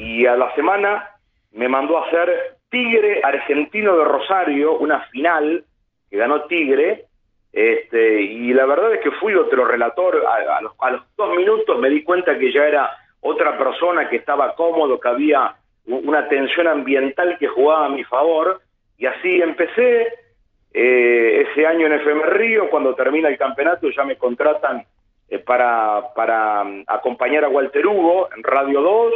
Y 0.00 0.24
a 0.26 0.36
la 0.36 0.54
semana 0.54 1.10
me 1.52 1.68
mandó 1.68 1.98
a 1.98 2.06
hacer 2.06 2.56
Tigre 2.70 3.20
Argentino 3.22 3.96
de 3.96 4.04
Rosario, 4.04 4.78
una 4.78 5.00
final 5.06 5.64
que 6.10 6.16
ganó 6.16 6.42
Tigre, 6.44 7.06
este, 7.54 8.20
y 8.20 8.52
la 8.52 8.66
verdad 8.66 8.92
es 8.94 9.00
que 9.00 9.12
fui 9.12 9.32
otro 9.34 9.64
relator, 9.64 10.24
a, 10.26 10.60
los, 10.60 10.72
a 10.80 10.90
los 10.90 11.02
dos 11.16 11.36
minutos 11.36 11.78
me 11.78 11.88
di 11.88 12.02
cuenta 12.02 12.36
que 12.36 12.52
ya 12.52 12.66
era 12.66 12.90
otra 13.20 13.56
persona 13.56 14.08
que 14.08 14.16
estaba 14.16 14.56
cómodo, 14.56 14.98
que 14.98 15.08
había 15.08 15.54
una 15.86 16.28
tensión 16.28 16.66
ambiental 16.66 17.38
que 17.38 17.46
jugaba 17.46 17.86
a 17.86 17.90
mi 17.90 18.02
favor, 18.04 18.60
y 18.98 19.06
así 19.06 19.40
empecé. 19.40 20.08
Eh, 20.76 21.46
ese 21.48 21.64
año 21.68 21.86
en 21.86 21.92
FM 21.92 22.26
Río, 22.26 22.68
cuando 22.68 22.96
termina 22.96 23.28
el 23.28 23.38
campeonato, 23.38 23.88
ya 23.90 24.02
me 24.02 24.16
contratan 24.16 24.84
eh, 25.28 25.38
para, 25.38 26.12
para 26.16 26.64
mm, 26.64 26.84
acompañar 26.88 27.44
a 27.44 27.48
Walter 27.48 27.86
Hugo 27.86 28.28
en 28.36 28.42
Radio 28.42 28.82
2. 28.82 29.14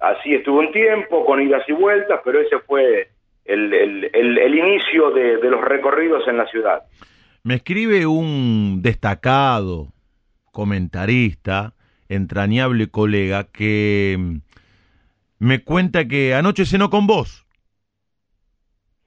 Así 0.00 0.34
estuvo 0.34 0.58
un 0.58 0.72
tiempo, 0.72 1.24
con 1.24 1.40
idas 1.40 1.62
y 1.68 1.72
vueltas, 1.72 2.20
pero 2.24 2.40
ese 2.40 2.58
fue 2.58 3.10
el, 3.44 3.72
el, 4.12 4.54
inicio 4.58 5.12
de, 5.12 5.36
de 5.36 5.50
los 5.50 5.60
recorridos 5.60 6.26
en 6.26 6.38
la 6.38 6.46
ciudad. 6.46 6.82
Me 7.44 7.54
escribe 7.54 8.06
un 8.06 8.82
destacado 8.82 9.88
comentarista, 10.52 11.72
entrañable 12.08 12.88
colega, 12.88 13.48
que 13.52 14.16
mm, 14.16 14.36
me 15.40 15.64
cuenta 15.64 16.06
que 16.06 16.34
anoche 16.34 16.64
cenó 16.64 16.88
con 16.88 17.08
vos. 17.08 17.44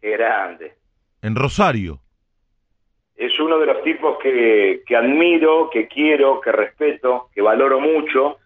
grande. 0.01 0.73
En 1.21 1.35
Rosario. 1.35 2.01
Es 3.15 3.39
uno 3.39 3.57
de 3.57 3.67
los 3.67 3.81
tipos 3.83 4.17
que, 4.21 4.83
que 4.85 4.97
admiro, 4.97 5.69
que 5.69 5.87
quiero, 5.87 6.41
que 6.41 6.51
respeto, 6.51 7.29
que 7.33 7.41
valoro 7.41 7.79
mucho, 7.79 8.39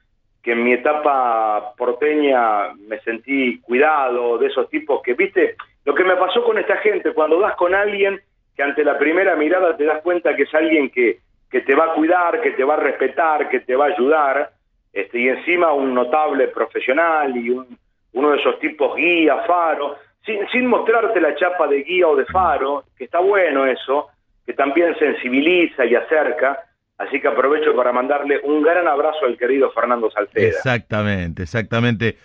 que 0.44 0.52
en 0.52 0.66
mi 0.66 0.74
etapa 0.74 1.74
porteña 1.76 2.76
me 2.76 3.00
sentí 3.00 3.60
cuidado 3.62 4.38
de 4.38 4.48
esos 4.48 4.70
tipos 4.70 5.02
que, 5.02 5.16
viste, 5.16 5.56
lo 5.84 5.96
que 5.96 6.04
me 6.04 6.16
pasó 6.16 6.44
con 6.44 6.60
esta 6.60 6.78
gente, 6.78 7.12
cuando 7.14 7.40
das 7.40 7.56
con 7.56 7.74
alguien 7.74 8.22
que 8.60 8.64
ante 8.64 8.84
la 8.84 8.98
primera 8.98 9.38
mirada 9.38 9.78
te 9.78 9.86
das 9.86 10.02
cuenta 10.02 10.36
que 10.36 10.44
es 10.44 10.54
alguien 10.54 10.90
que, 10.90 11.20
que 11.50 11.62
te 11.62 11.74
va 11.74 11.86
a 11.86 11.94
cuidar, 11.94 12.42
que 12.42 12.52
te 12.52 12.66
va 12.66 12.74
a 12.74 12.78
respetar, 12.82 13.48
que 13.48 13.62
te 13.62 13.74
va 13.74 13.86
a 13.86 13.94
ayudar, 13.94 14.52
este, 14.92 15.18
y 15.18 15.30
encima 15.30 15.72
un 15.72 15.94
notable 15.94 16.50
profesional 16.50 17.38
y 17.38 17.52
un, 17.52 17.78
uno 18.12 18.32
de 18.32 18.38
esos 18.38 18.60
tipos 18.60 18.98
guía, 18.98 19.38
faro, 19.48 19.96
sin, 20.26 20.46
sin 20.50 20.66
mostrarte 20.66 21.22
la 21.22 21.36
chapa 21.36 21.68
de 21.68 21.84
guía 21.84 22.06
o 22.10 22.18
de 22.18 22.26
faro, 22.26 22.84
que 22.98 23.06
está 23.06 23.22
bueno 23.22 23.66
eso, 23.66 24.10
que 24.46 24.52
también 24.52 24.94
sensibiliza 25.00 25.86
y 25.86 25.96
acerca, 25.96 26.60
así 26.98 27.22
que 27.22 27.30
aprovecho 27.30 27.74
para 27.74 27.94
mandarle 27.94 28.42
un 28.44 28.62
gran 28.62 28.90
abrazo 28.90 29.26
al 29.26 29.38
querido 29.38 29.72
Fernando 29.72 30.12
Salceda. 30.12 30.46
Exactamente, 30.46 31.44
exactamente. 31.44 32.18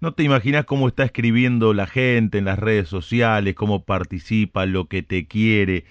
No 0.00 0.12
te 0.12 0.22
imaginas 0.22 0.64
cómo 0.64 0.86
está 0.86 1.02
escribiendo 1.02 1.74
la 1.74 1.88
gente 1.88 2.38
en 2.38 2.44
las 2.44 2.58
redes 2.58 2.88
sociales, 2.88 3.56
cómo 3.56 3.82
participa, 3.82 4.64
lo 4.64 4.86
que 4.86 5.02
te 5.02 5.26
quiere. 5.26 5.86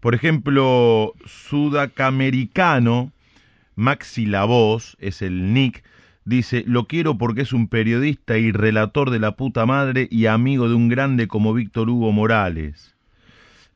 Por 0.00 0.16
ejemplo, 0.16 1.14
Sudacamericano, 1.24 3.12
Maxi 3.76 4.26
La 4.26 4.44
Voz, 4.44 4.96
es 4.98 5.22
el 5.22 5.54
nick, 5.54 5.84
dice, 6.24 6.64
lo 6.66 6.88
quiero 6.88 7.18
porque 7.18 7.42
es 7.42 7.52
un 7.52 7.68
periodista 7.68 8.36
y 8.36 8.50
relator 8.50 9.10
de 9.10 9.20
la 9.20 9.36
puta 9.36 9.64
madre 9.64 10.08
y 10.10 10.26
amigo 10.26 10.68
de 10.68 10.74
un 10.74 10.88
grande 10.88 11.28
como 11.28 11.54
Víctor 11.54 11.88
Hugo 11.88 12.10
Morales. 12.10 12.96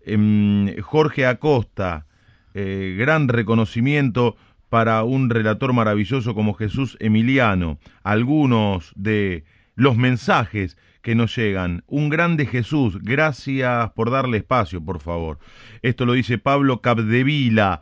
Em, 0.04 0.80
Jorge 0.80 1.26
Acosta, 1.26 2.06
eh, 2.54 2.96
gran 2.98 3.28
reconocimiento 3.28 4.36
para 4.68 5.04
un 5.04 5.30
relator 5.30 5.72
maravilloso 5.72 6.34
como 6.34 6.54
Jesús 6.54 6.96
Emiliano. 7.00 7.78
Algunos 8.02 8.92
de 8.96 9.44
los 9.80 9.96
mensajes 9.96 10.76
que 11.00 11.14
nos 11.14 11.34
llegan. 11.34 11.84
Un 11.86 12.10
grande 12.10 12.44
Jesús, 12.44 12.98
gracias 13.00 13.90
por 13.92 14.10
darle 14.10 14.36
espacio, 14.36 14.84
por 14.84 15.00
favor. 15.00 15.38
Esto 15.80 16.04
lo 16.04 16.12
dice 16.12 16.36
Pablo 16.36 16.82
Capdevila. 16.82 17.80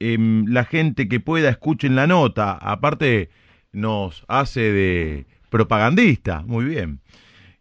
Em, 0.00 0.44
la 0.46 0.64
gente 0.64 1.06
que 1.06 1.20
pueda 1.20 1.48
escuchen 1.48 1.94
la 1.94 2.08
nota. 2.08 2.54
Aparte, 2.54 3.30
nos 3.70 4.24
hace 4.26 4.60
de 4.60 5.26
propagandista. 5.48 6.42
Muy 6.44 6.64
bien. 6.64 6.98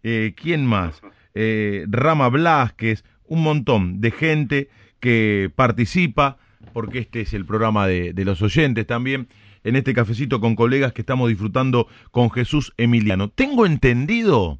Eh, 0.02 0.34
¿Quién 0.36 0.65
más? 0.65 1.04
Eh, 1.36 1.86
Rama 1.88 2.30
Blasquez, 2.30 3.04
un 3.26 3.43
montón 3.43 4.02
de 4.02 4.10
gente 4.10 4.69
que 5.00 5.52
participa, 5.56 6.39
porque 6.74 6.98
este 6.98 7.21
es 7.21 7.36
el 7.36 7.45
programa 7.45 7.86
de, 7.86 8.13
de 8.13 8.26
los 8.26 8.41
oyentes 8.41 8.88
también 8.88 9.28
en 9.65 9.75
este 9.75 9.93
cafecito 9.93 10.39
con 10.39 10.56
colegas 10.56 10.93
que 10.93 11.01
estamos 11.01 11.28
disfrutando 11.28 11.88
con 12.12 12.30
Jesús 12.30 12.73
Emiliano. 12.78 13.30
Tengo 13.30 13.65
entendido 13.65 14.60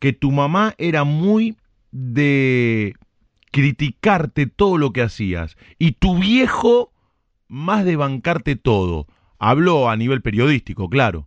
que 0.00 0.14
tu 0.14 0.32
mamá 0.32 0.74
era 0.78 1.04
muy 1.04 1.56
de 1.92 2.94
criticarte 3.52 4.46
todo 4.46 4.78
lo 4.78 4.92
que 4.92 5.02
hacías 5.02 5.56
y 5.78 5.92
tu 5.92 6.18
viejo 6.18 6.90
más 7.48 7.84
de 7.84 7.96
bancarte 7.96 8.56
todo. 8.56 9.06
Habló 9.38 9.90
a 9.90 9.96
nivel 9.96 10.22
periodístico, 10.22 10.88
claro. 10.88 11.26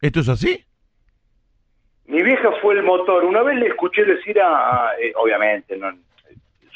¿Esto 0.00 0.20
es 0.20 0.28
así? 0.28 0.64
Mi 2.06 2.22
vieja 2.22 2.50
fue 2.60 2.74
el 2.74 2.82
motor. 2.82 3.24
Una 3.24 3.42
vez 3.42 3.58
le 3.58 3.68
escuché 3.68 4.04
decir 4.04 4.40
a, 4.40 4.90
eh, 5.00 5.12
obviamente, 5.16 5.78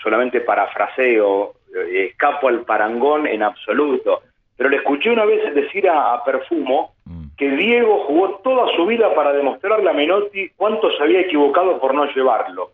solamente 0.02 0.40
parafraseo, 0.40 1.56
eh, 1.74 2.06
escapo 2.10 2.48
al 2.48 2.60
parangón 2.60 3.26
en 3.26 3.42
absoluto, 3.42 4.22
pero 4.58 4.70
le 4.70 4.78
escuché 4.78 5.08
una 5.08 5.24
vez 5.24 5.54
decir 5.54 5.88
a, 5.88 6.20
Perfumo 6.24 6.94
mm. 7.04 7.36
que 7.38 7.48
Diego 7.48 8.04
jugó 8.08 8.40
toda 8.42 8.66
su 8.74 8.84
vida 8.86 9.14
para 9.14 9.32
demostrarle 9.32 9.88
a 9.88 9.92
Menotti 9.92 10.50
cuánto 10.56 10.90
se 10.90 11.02
había 11.02 11.20
equivocado 11.20 11.80
por 11.80 11.94
no 11.94 12.04
llevarlo. 12.12 12.72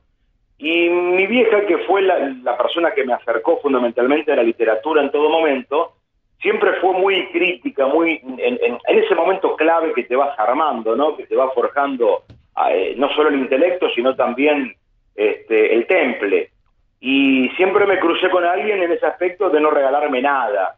Y 0.56 0.88
mi 0.88 1.26
vieja, 1.26 1.66
que 1.66 1.76
fue 1.78 2.00
la, 2.00 2.56
persona 2.56 2.92
que 2.92 3.04
me 3.04 3.12
acercó 3.12 3.58
fundamentalmente 3.60 4.32
a 4.32 4.36
la 4.36 4.42
literatura 4.42 5.02
en 5.02 5.10
todo 5.10 5.28
momento, 5.28 5.92
siempre 6.40 6.72
fue 6.80 6.94
muy 6.94 7.26
crítica, 7.26 7.86
muy 7.86 8.18
en, 8.38 8.78
ese 8.88 9.14
momento 9.14 9.54
clave 9.54 9.92
que 9.92 10.04
te 10.04 10.16
vas 10.16 10.38
armando, 10.38 10.96
¿no? 10.96 11.18
Que 11.18 11.26
te 11.26 11.36
va 11.36 11.50
forjando 11.50 12.22
eh, 12.70 12.94
no 12.96 13.12
solo 13.14 13.28
el 13.28 13.40
intelecto, 13.40 13.90
sino 13.90 14.16
también 14.16 14.74
este, 15.14 15.74
el 15.74 15.86
temple. 15.86 16.48
Y 16.98 17.50
siempre 17.56 17.84
me 17.84 17.98
crucé 17.98 18.30
con 18.30 18.42
alguien 18.42 18.82
en 18.82 18.92
ese 18.92 19.04
aspecto 19.04 19.50
de 19.50 19.60
no 19.60 19.70
regalarme 19.70 20.22
nada. 20.22 20.76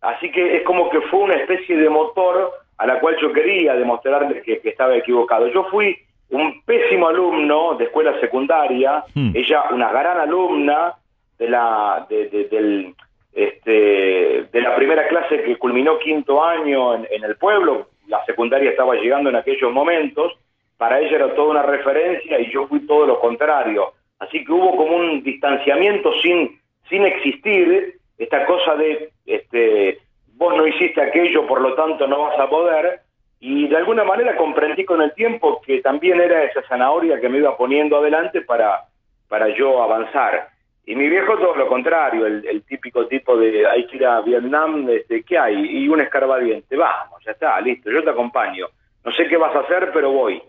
Así 0.00 0.30
que 0.30 0.58
es 0.58 0.62
como 0.62 0.90
que 0.90 1.00
fue 1.02 1.20
una 1.20 1.34
especie 1.34 1.76
de 1.76 1.88
motor 1.88 2.52
a 2.78 2.86
la 2.86 3.00
cual 3.00 3.16
yo 3.20 3.32
quería 3.32 3.74
demostrarle 3.74 4.42
que, 4.42 4.60
estaba 4.64 4.96
equivocado. 4.96 5.48
Yo 5.48 5.64
fui 5.64 5.96
un 6.30 6.62
pésimo 6.62 7.08
alumno 7.08 7.74
de 7.74 7.84
escuela 7.84 8.18
secundaria, 8.20 9.04
hmm. 9.14 9.30
ella 9.34 9.64
una 9.70 9.90
gran 9.90 10.18
alumna 10.18 10.94
de 11.38 11.48
la 11.48 12.06
de, 12.08 12.28
del 12.50 12.94
este 13.32 14.46
de 14.50 14.60
la 14.60 14.74
primera 14.74 15.06
clase 15.08 15.42
que 15.42 15.56
culminó 15.56 15.98
quinto 15.98 16.42
año 16.42 16.94
en, 16.94 17.06
en, 17.10 17.24
el 17.24 17.36
pueblo, 17.36 17.88
la 18.08 18.24
secundaria 18.24 18.70
estaba 18.70 18.94
llegando 18.94 19.28
en 19.28 19.36
aquellos 19.36 19.70
momentos, 19.72 20.32
para 20.78 21.00
ella 21.00 21.16
era 21.16 21.34
toda 21.34 21.50
una 21.50 21.62
referencia 21.62 22.40
y 22.40 22.50
yo 22.50 22.66
fui 22.66 22.80
todo 22.86 23.06
lo 23.06 23.20
contrario, 23.20 23.92
así 24.18 24.42
que 24.44 24.52
hubo 24.52 24.76
como 24.76 24.96
un 24.96 25.22
distanciamiento 25.22 26.12
sin 26.22 26.58
sin 26.88 27.04
existir 27.04 27.95
esta 28.18 28.46
cosa 28.46 28.74
de 28.76 29.10
este 29.26 29.98
vos 30.36 30.54
no 30.56 30.66
hiciste 30.66 31.00
aquello, 31.00 31.46
por 31.46 31.60
lo 31.60 31.74
tanto 31.74 32.06
no 32.06 32.22
vas 32.22 32.38
a 32.38 32.48
poder, 32.48 33.00
y 33.40 33.68
de 33.68 33.76
alguna 33.76 34.04
manera 34.04 34.36
comprendí 34.36 34.84
con 34.84 35.02
el 35.02 35.12
tiempo 35.14 35.60
que 35.62 35.80
también 35.80 36.20
era 36.20 36.44
esa 36.44 36.62
zanahoria 36.62 37.20
que 37.20 37.28
me 37.28 37.38
iba 37.38 37.56
poniendo 37.56 37.98
adelante 37.98 38.42
para, 38.42 38.82
para 39.28 39.48
yo 39.48 39.82
avanzar. 39.82 40.48
Y 40.86 40.94
mi 40.94 41.08
viejo 41.08 41.36
todo 41.36 41.56
lo 41.56 41.68
contrario, 41.68 42.26
el, 42.26 42.62
típico 42.62 43.06
tipo 43.06 43.36
de 43.36 43.66
hay 43.66 43.86
que 43.86 43.96
ir 43.96 44.06
a 44.06 44.20
Vietnam, 44.20 44.88
este, 44.88 45.24
¿qué 45.24 45.36
hay? 45.36 45.54
Y 45.54 45.88
un 45.88 46.00
escarbadiente, 46.00 46.76
vamos, 46.76 47.22
ya 47.24 47.32
está, 47.32 47.60
listo, 47.60 47.90
yo 47.90 48.04
te 48.04 48.10
acompaño. 48.10 48.68
No 49.04 49.12
sé 49.12 49.26
qué 49.26 49.36
vas 49.36 49.54
a 49.54 49.60
hacer, 49.60 49.90
pero 49.92 50.12
voy. 50.12 50.40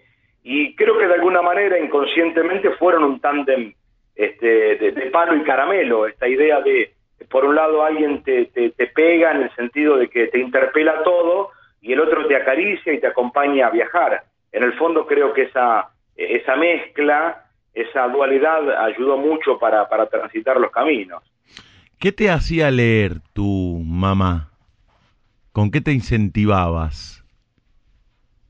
Y 0.43 0.75
creo 0.75 0.97
que 0.97 1.07
de 1.07 1.15
alguna 1.15 1.41
manera 1.41 1.79
inconscientemente 1.79 2.69
fueron 2.71 3.03
un 3.03 3.19
tándem 3.19 3.73
este, 4.15 4.75
de 4.75 5.09
palo 5.11 5.35
y 5.35 5.43
caramelo, 5.43 6.07
esta 6.07 6.27
idea 6.27 6.61
de 6.61 6.96
por 7.29 7.45
un 7.45 7.55
lado 7.55 7.83
alguien 7.83 8.23
te, 8.23 8.45
te, 8.45 8.87
pega 8.87 9.31
en 9.31 9.43
el 9.43 9.55
sentido 9.55 9.97
de 9.97 10.09
que 10.09 10.27
te 10.27 10.39
interpela 10.39 11.03
todo 11.03 11.51
y 11.81 11.93
el 11.93 11.99
otro 11.99 12.27
te 12.27 12.35
acaricia 12.35 12.93
y 12.93 12.99
te 12.99 13.07
acompaña 13.07 13.67
a 13.67 13.71
viajar. 13.71 14.23
en 14.51 14.63
el 14.63 14.73
fondo 14.73 15.05
creo 15.05 15.33
que 15.33 15.43
esa, 15.43 15.89
esa 16.15 16.55
mezcla, 16.55 17.45
esa 17.73 18.07
dualidad 18.07 18.85
ayudó 18.85 19.17
mucho 19.17 19.57
para, 19.59 19.87
para 19.89 20.07
transitar 20.07 20.59
los 20.59 20.71
caminos. 20.71 21.23
¿Qué 21.99 22.11
te 22.11 22.29
hacía 22.29 22.69
leer 22.71 23.13
tu 23.33 23.81
mamá? 23.83 24.51
¿Con 25.51 25.71
qué 25.71 25.81
te 25.81 25.91
incentivabas? 25.91 27.23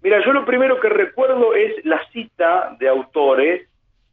Mira, 0.02 0.24
yo 0.26 0.34
lo 0.34 0.46
primero 0.46 0.80
que 0.80 0.90
recuerdo 0.90 1.54
es 1.54 1.86
la 1.86 2.02
cita 2.12 2.76
de 2.80 2.90
autores, 2.90 3.68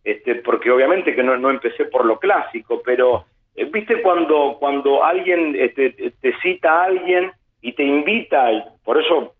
este, 0.04 0.36
porque 0.36 0.70
obviamente 0.70 1.14
que 1.14 1.22
no, 1.22 1.36
no 1.36 1.50
empecé 1.50 1.84
por 1.86 2.04
lo 2.04 2.18
clásico, 2.18 2.82
pero 2.84 3.26
viste 3.54 4.02
cuando 4.02 4.56
cuando 4.58 5.04
alguien 5.04 5.54
este, 5.58 5.90
te 5.90 6.36
cita 6.40 6.72
a 6.72 6.84
alguien 6.84 7.30
y 7.60 7.72
te 7.72 7.82
invita, 7.82 8.52
y 8.52 8.62
por 8.84 9.00
eso 9.00 9.34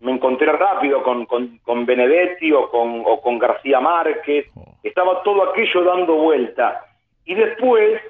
me 0.00 0.12
encontré 0.12 0.52
rápido 0.52 1.02
con, 1.02 1.26
con, 1.26 1.58
con 1.58 1.86
Benedetti 1.86 2.52
o 2.52 2.68
con, 2.70 3.02
o 3.04 3.20
con 3.20 3.38
García 3.38 3.80
Márquez, 3.80 4.46
estaba 4.82 5.22
todo 5.22 5.50
aquello 5.50 5.82
dando 5.82 6.14
vuelta. 6.14 6.82
Y 7.24 7.34
después, 7.34 8.00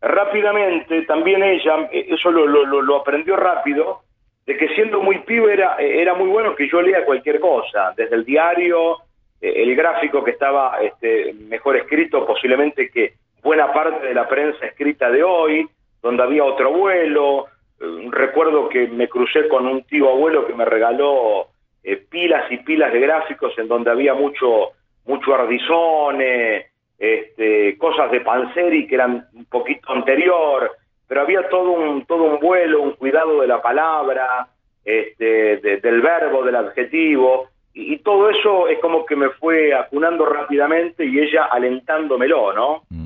rápidamente, 0.00 1.02
también 1.02 1.42
ella, 1.42 1.88
eh, 1.92 2.08
eso 2.10 2.30
lo, 2.30 2.46
lo, 2.46 2.82
lo 2.82 2.96
aprendió 2.96 3.36
rápido, 3.36 4.00
de 4.44 4.56
que 4.56 4.68
siendo 4.74 5.00
muy 5.00 5.20
pibe 5.20 5.52
era, 5.52 5.76
eh, 5.78 6.02
era 6.02 6.14
muy 6.14 6.28
bueno 6.28 6.54
que 6.54 6.68
yo 6.68 6.82
lea 6.82 7.04
cualquier 7.04 7.40
cosa, 7.40 7.94
desde 7.96 8.16
el 8.16 8.24
diario, 8.24 8.98
el 9.40 9.76
gráfico 9.76 10.24
que 10.24 10.32
estaba 10.32 10.78
este, 10.82 11.34
mejor 11.34 11.76
escrito 11.76 12.26
posiblemente 12.26 12.90
que 12.90 13.14
buena 13.42 13.72
parte 13.72 14.06
de 14.06 14.14
la 14.14 14.28
prensa 14.28 14.66
escrita 14.66 15.10
de 15.10 15.22
hoy, 15.22 15.68
donde 16.02 16.22
había 16.22 16.44
otro 16.44 16.72
vuelo. 16.72 17.46
Eh, 17.80 18.08
recuerdo 18.10 18.68
que 18.68 18.88
me 18.88 19.08
crucé 19.08 19.48
con 19.48 19.66
un 19.66 19.82
tío 19.84 20.10
abuelo 20.10 20.46
que 20.46 20.54
me 20.54 20.64
regaló 20.64 21.48
eh, 21.82 21.96
pilas 21.96 22.50
y 22.50 22.58
pilas 22.58 22.92
de 22.92 23.00
gráficos 23.00 23.56
en 23.58 23.68
donde 23.68 23.90
había 23.90 24.14
mucho, 24.14 24.70
mucho 25.04 25.34
Ardizone, 25.34 26.66
este, 26.98 27.76
cosas 27.78 28.10
de 28.10 28.20
Panzeri 28.20 28.86
que 28.86 28.94
eran 28.94 29.26
un 29.34 29.44
poquito 29.44 29.92
anterior, 29.92 30.72
pero 31.06 31.20
había 31.20 31.48
todo 31.48 31.72
un, 31.72 32.04
todo 32.06 32.24
un 32.24 32.40
vuelo, 32.40 32.82
un 32.82 32.92
cuidado 32.92 33.40
de 33.40 33.46
la 33.46 33.60
palabra, 33.60 34.48
este, 34.84 35.58
del 35.58 36.00
verbo, 36.00 36.42
del 36.42 36.56
adjetivo, 36.56 37.48
y, 37.78 37.98
todo 37.98 38.30
eso 38.30 38.68
es 38.68 38.78
como 38.78 39.04
que 39.04 39.16
me 39.16 39.28
fue 39.30 39.74
acunando 39.74 40.24
rápidamente 40.24 41.04
y 41.04 41.18
ella 41.18 41.44
alentándomelo, 41.44 42.54
¿no? 42.54 42.82
Mm. 42.88 43.05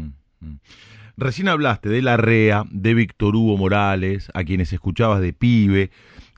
Recién 1.20 1.48
hablaste 1.48 1.90
de 1.90 2.00
La 2.00 2.16
Rea, 2.16 2.62
de 2.70 2.94
Víctor 2.94 3.36
Hugo 3.36 3.58
Morales, 3.58 4.30
a 4.32 4.42
quienes 4.42 4.72
escuchabas 4.72 5.20
de 5.20 5.34
pibe. 5.34 5.90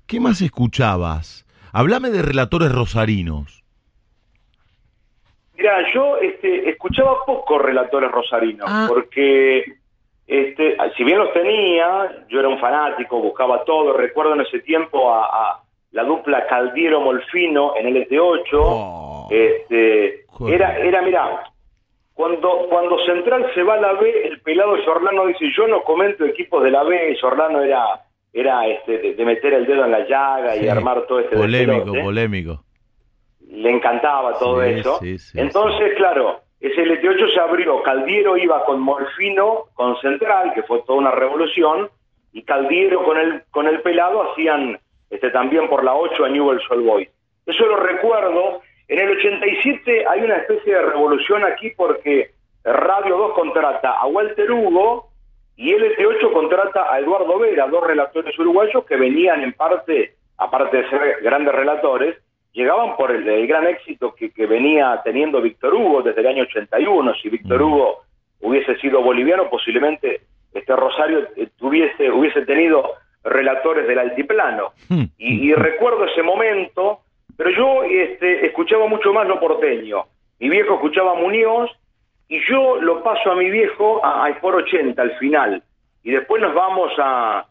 ¿Qué 0.08 0.18
más 0.18 0.42
escuchabas? 0.42 1.46
Hablame 1.72 2.10
de 2.10 2.20
relatores 2.20 2.72
rosarinos. 2.72 3.62
Mira, 5.56 5.72
yo 5.94 6.16
este, 6.16 6.68
escuchaba 6.68 7.24
pocos 7.24 7.62
relatores 7.62 8.10
rosarinos, 8.10 8.66
ah. 8.68 8.86
porque 8.88 9.62
este, 10.26 10.76
si 10.96 11.04
bien 11.04 11.20
los 11.20 11.32
tenía, 11.32 12.24
yo 12.28 12.40
era 12.40 12.48
un 12.48 12.58
fanático, 12.58 13.20
buscaba 13.20 13.62
todo. 13.62 13.96
Recuerdo 13.96 14.34
en 14.34 14.40
ese 14.40 14.58
tiempo 14.58 15.14
a, 15.14 15.62
la 15.92 16.02
dupla 16.02 16.44
Caldiero-Molfino 16.48 17.76
en 17.76 17.86
el 17.86 18.08
ST8. 18.08 19.28
este, 19.30 20.24
era, 20.48 20.76
era, 20.78 21.02
mira, 21.02 21.51
cuando, 22.14 22.66
cuando 22.68 22.98
Central 23.04 23.50
se 23.54 23.62
va 23.62 23.74
a 23.74 23.80
la 23.80 23.92
B, 23.94 24.28
el 24.28 24.40
pelado 24.40 24.76
Jorlano 24.84 25.26
dice, 25.26 25.46
yo 25.56 25.66
no 25.66 25.82
comento 25.82 26.24
equipos 26.24 26.62
de 26.62 26.70
la 26.70 26.82
B, 26.82 27.16
Jorlano 27.20 27.62
era, 27.62 27.84
era 28.32 28.66
este, 28.66 29.14
de, 29.14 29.24
meter 29.24 29.54
el 29.54 29.66
dedo 29.66 29.84
en 29.84 29.92
la 29.92 30.06
llaga 30.06 30.56
y 30.56 30.68
armar 30.68 31.06
todo 31.06 31.20
este 31.20 31.36
Polémico, 31.36 31.92
polémico. 31.92 32.64
Le 33.48 33.70
encantaba 33.70 34.38
todo 34.38 34.62
eso. 34.62 35.00
Entonces, 35.34 35.94
claro, 35.96 36.40
ese 36.60 36.82
LT8 36.82 37.34
se 37.34 37.40
abrió, 37.40 37.82
Caldiero 37.82 38.36
iba 38.36 38.64
con 38.64 38.80
Morfino, 38.80 39.64
con 39.74 39.96
Central, 40.00 40.52
que 40.54 40.62
fue 40.62 40.82
toda 40.86 40.98
una 40.98 41.10
revolución, 41.10 41.90
y 42.32 42.42
Caldiero 42.44 43.04
con 43.04 43.18
el, 43.18 43.42
con 43.50 43.66
el 43.66 43.80
pelado 43.82 44.30
hacían 44.30 44.78
este, 45.10 45.30
también 45.30 45.68
por 45.68 45.82
la 45.84 45.94
8 45.94 46.24
a 46.24 46.28
Newell's 46.28 46.62
Old 46.70 46.86
Boys. 46.86 47.08
Eso 47.46 47.66
lo 47.66 47.76
recuerdo, 47.76 48.62
en 48.88 48.98
el 48.98 49.10
87 49.16 50.04
hay 50.08 50.20
una 50.20 50.36
especie 50.36 50.74
de 50.74 50.82
revolución 50.82 51.44
aquí 51.44 51.70
porque 51.76 52.30
Radio 52.64 53.16
2 53.16 53.32
contrata 53.34 53.92
a 53.92 54.06
Walter 54.06 54.50
Hugo 54.50 55.08
y 55.56 55.72
LT8 55.72 56.32
contrata 56.32 56.92
a 56.92 56.98
Eduardo 56.98 57.38
Vera, 57.38 57.66
dos 57.68 57.86
relatores 57.86 58.38
uruguayos 58.38 58.84
que 58.84 58.96
venían 58.96 59.42
en 59.42 59.52
parte, 59.52 60.14
aparte 60.38 60.78
de 60.78 60.90
ser 60.90 61.18
grandes 61.22 61.54
relatores, 61.54 62.16
llegaban 62.52 62.96
por 62.96 63.10
el, 63.10 63.46
gran 63.46 63.66
éxito 63.66 64.14
que, 64.14 64.30
venía 64.46 65.00
teniendo 65.04 65.40
Víctor 65.40 65.74
Hugo 65.74 66.02
desde 66.02 66.20
el 66.20 66.26
año 66.26 66.42
81. 66.44 67.14
Si 67.22 67.28
Víctor 67.28 67.60
mm. 67.60 67.64
Hugo 67.64 68.02
hubiese 68.40 68.76
sido 68.76 69.02
boliviano, 69.02 69.48
posiblemente 69.50 70.22
este 70.52 70.74
Rosario 70.74 71.28
eh, 71.36 71.48
tuviese, 71.56 72.10
hubiese 72.10 72.42
tenido 72.42 72.94
relatores 73.24 73.86
del 73.86 73.98
altiplano. 73.98 74.72
Mm. 74.88 75.04
y 75.18 75.54
recuerdo 75.54 76.04
ese 76.06 76.22
momento 76.22 77.00
pero 77.42 77.56
yo 77.56 77.82
este, 77.82 78.46
escuchaba 78.46 78.86
mucho 78.86 79.12
más 79.12 79.26
lo 79.26 79.40
porteño. 79.40 80.04
Mi 80.38 80.48
viejo 80.48 80.74
escuchaba 80.74 81.14
Muñoz 81.14 81.70
y 82.28 82.38
yo 82.48 82.80
lo 82.80 83.02
paso 83.02 83.32
a 83.32 83.34
mi 83.34 83.50
viejo 83.50 84.04
a, 84.04 84.26
a 84.26 84.40
por 84.40 84.54
80 84.54 85.02
al 85.02 85.18
final. 85.18 85.62
Y 86.04 86.12
después 86.12 86.40
nos 86.40 86.54
vamos 86.54 86.92
a... 86.98 87.46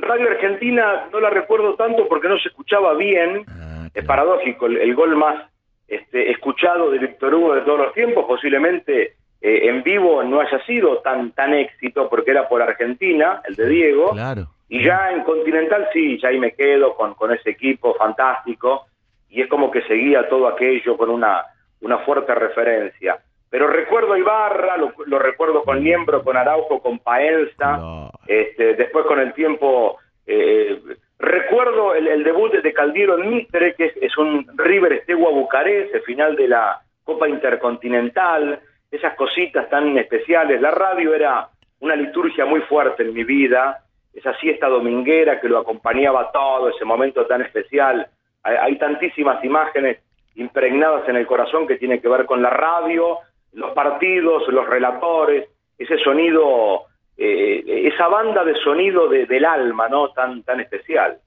Radio 0.00 0.28
Argentina 0.28 1.06
no 1.12 1.20
la 1.20 1.30
recuerdo 1.30 1.74
tanto 1.74 2.08
porque 2.08 2.28
no 2.28 2.36
se 2.38 2.48
escuchaba 2.48 2.94
bien. 2.94 3.44
Ah, 3.48 3.88
es 3.94 4.04
paradójico, 4.04 4.66
el, 4.66 4.94
gol 4.96 5.14
más 5.14 5.48
este, 5.86 6.32
escuchado 6.32 6.90
de 6.90 6.98
Víctor 6.98 7.32
Hugo 7.34 7.54
de 7.54 7.60
todos 7.60 7.78
los 7.78 7.94
tiempos, 7.94 8.24
posiblemente 8.26 9.14
eh, 9.40 9.68
en 9.68 9.84
vivo 9.84 10.24
no 10.24 10.40
haya 10.40 10.60
sido 10.66 10.98
tan 10.98 11.30
tan 11.30 11.54
éxito 11.54 12.08
porque 12.08 12.32
era 12.32 12.48
por 12.48 12.60
Argentina, 12.60 13.40
el 13.48 13.54
de 13.54 13.68
Diego. 13.68 14.10
Claro. 14.10 14.48
Y 14.68 14.84
ya 14.84 15.12
en 15.12 15.22
Continental 15.22 15.88
sí, 15.92 16.18
ya 16.20 16.28
ahí 16.28 16.38
me 16.40 16.52
quedo 16.52 16.94
con, 16.96 17.14
con 17.14 17.32
ese 17.32 17.50
equipo 17.50 17.94
fantástico 17.94 18.88
y 19.28 19.42
es 19.42 19.48
como 19.48 19.70
que 19.70 19.82
seguía 19.82 20.28
todo 20.28 20.48
aquello 20.48 20.96
con 20.96 21.10
una, 21.10 21.44
una 21.80 21.98
fuerte 21.98 22.34
referencia. 22.34 23.18
Pero 23.50 23.66
recuerdo 23.66 24.16
Ibarra, 24.16 24.76
lo, 24.76 25.18
recuerdo 25.18 25.62
con 25.62 25.82
Niembro, 25.82 26.22
con 26.22 26.36
Araujo, 26.36 26.80
con 26.80 26.98
Paenza, 26.98 28.10
este, 28.26 28.74
después 28.74 29.06
con 29.06 29.20
el 29.20 29.32
tiempo... 29.32 29.98
Eh, 30.26 30.78
recuerdo 31.18 31.94
el, 31.94 32.22
debut 32.22 32.52
de 32.52 32.72
Caldiero 32.72 33.18
en 33.18 33.30
Mitre, 33.30 33.74
que 33.74 33.92
es, 34.00 34.18
un 34.18 34.46
River 34.56 34.92
Estegua 34.92 35.30
Bucarest, 35.30 35.94
el 35.94 36.02
final 36.02 36.36
de 36.36 36.48
la 36.48 36.80
Copa 37.02 37.28
Intercontinental, 37.28 38.60
esas 38.90 39.14
cositas 39.14 39.68
tan 39.70 39.96
especiales. 39.96 40.60
La 40.60 40.70
radio 40.70 41.14
era 41.14 41.48
una 41.80 41.96
liturgia 41.96 42.44
muy 42.44 42.60
fuerte 42.62 43.02
en 43.02 43.14
mi 43.14 43.24
vida, 43.24 43.82
esa 44.12 44.34
siesta 44.34 44.68
dominguera 44.68 45.40
que 45.40 45.48
lo 45.48 45.58
acompañaba 45.58 46.30
todo, 46.30 46.68
ese 46.68 46.84
momento 46.84 47.26
tan 47.26 47.40
especial 47.40 48.06
hay, 48.42 48.78
tantísimas 48.78 49.44
imágenes 49.44 49.98
impregnadas 50.34 51.08
en 51.08 51.16
el 51.16 51.26
corazón 51.26 51.66
que 51.66 51.76
tiene 51.76 52.00
que 52.00 52.08
ver 52.08 52.26
con 52.26 52.42
la 52.42 52.50
radio, 52.50 53.18
los 53.52 53.72
partidos, 53.72 54.42
los 54.48 54.66
relatores, 54.66 55.48
ese 55.76 55.98
sonido, 55.98 56.82
eh, 57.16 57.90
esa 57.92 58.08
banda 58.08 58.44
de 58.44 58.54
sonido 58.62 59.08
del 59.08 59.44
alma, 59.44 59.88
¿no? 59.88 60.10
Tan, 60.10 60.42
tan 60.44 60.60
especial. 60.60 61.18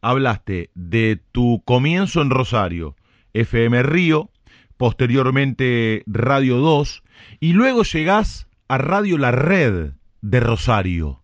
Hablaste 0.00 0.70
de 0.74 1.18
tu 1.32 1.62
comienzo 1.64 2.22
en 2.22 2.30
Rosario, 2.30 2.94
FM 3.32 3.82
Río, 3.82 4.28
posteriormente 4.76 6.02
Radio 6.06 6.58
2, 6.58 7.02
y 7.40 7.52
luego 7.52 7.82
llegás 7.82 8.48
a 8.68 8.78
Radio 8.78 9.18
La 9.18 9.30
Red 9.30 9.92
de 10.20 10.40
Rosario 10.40 11.23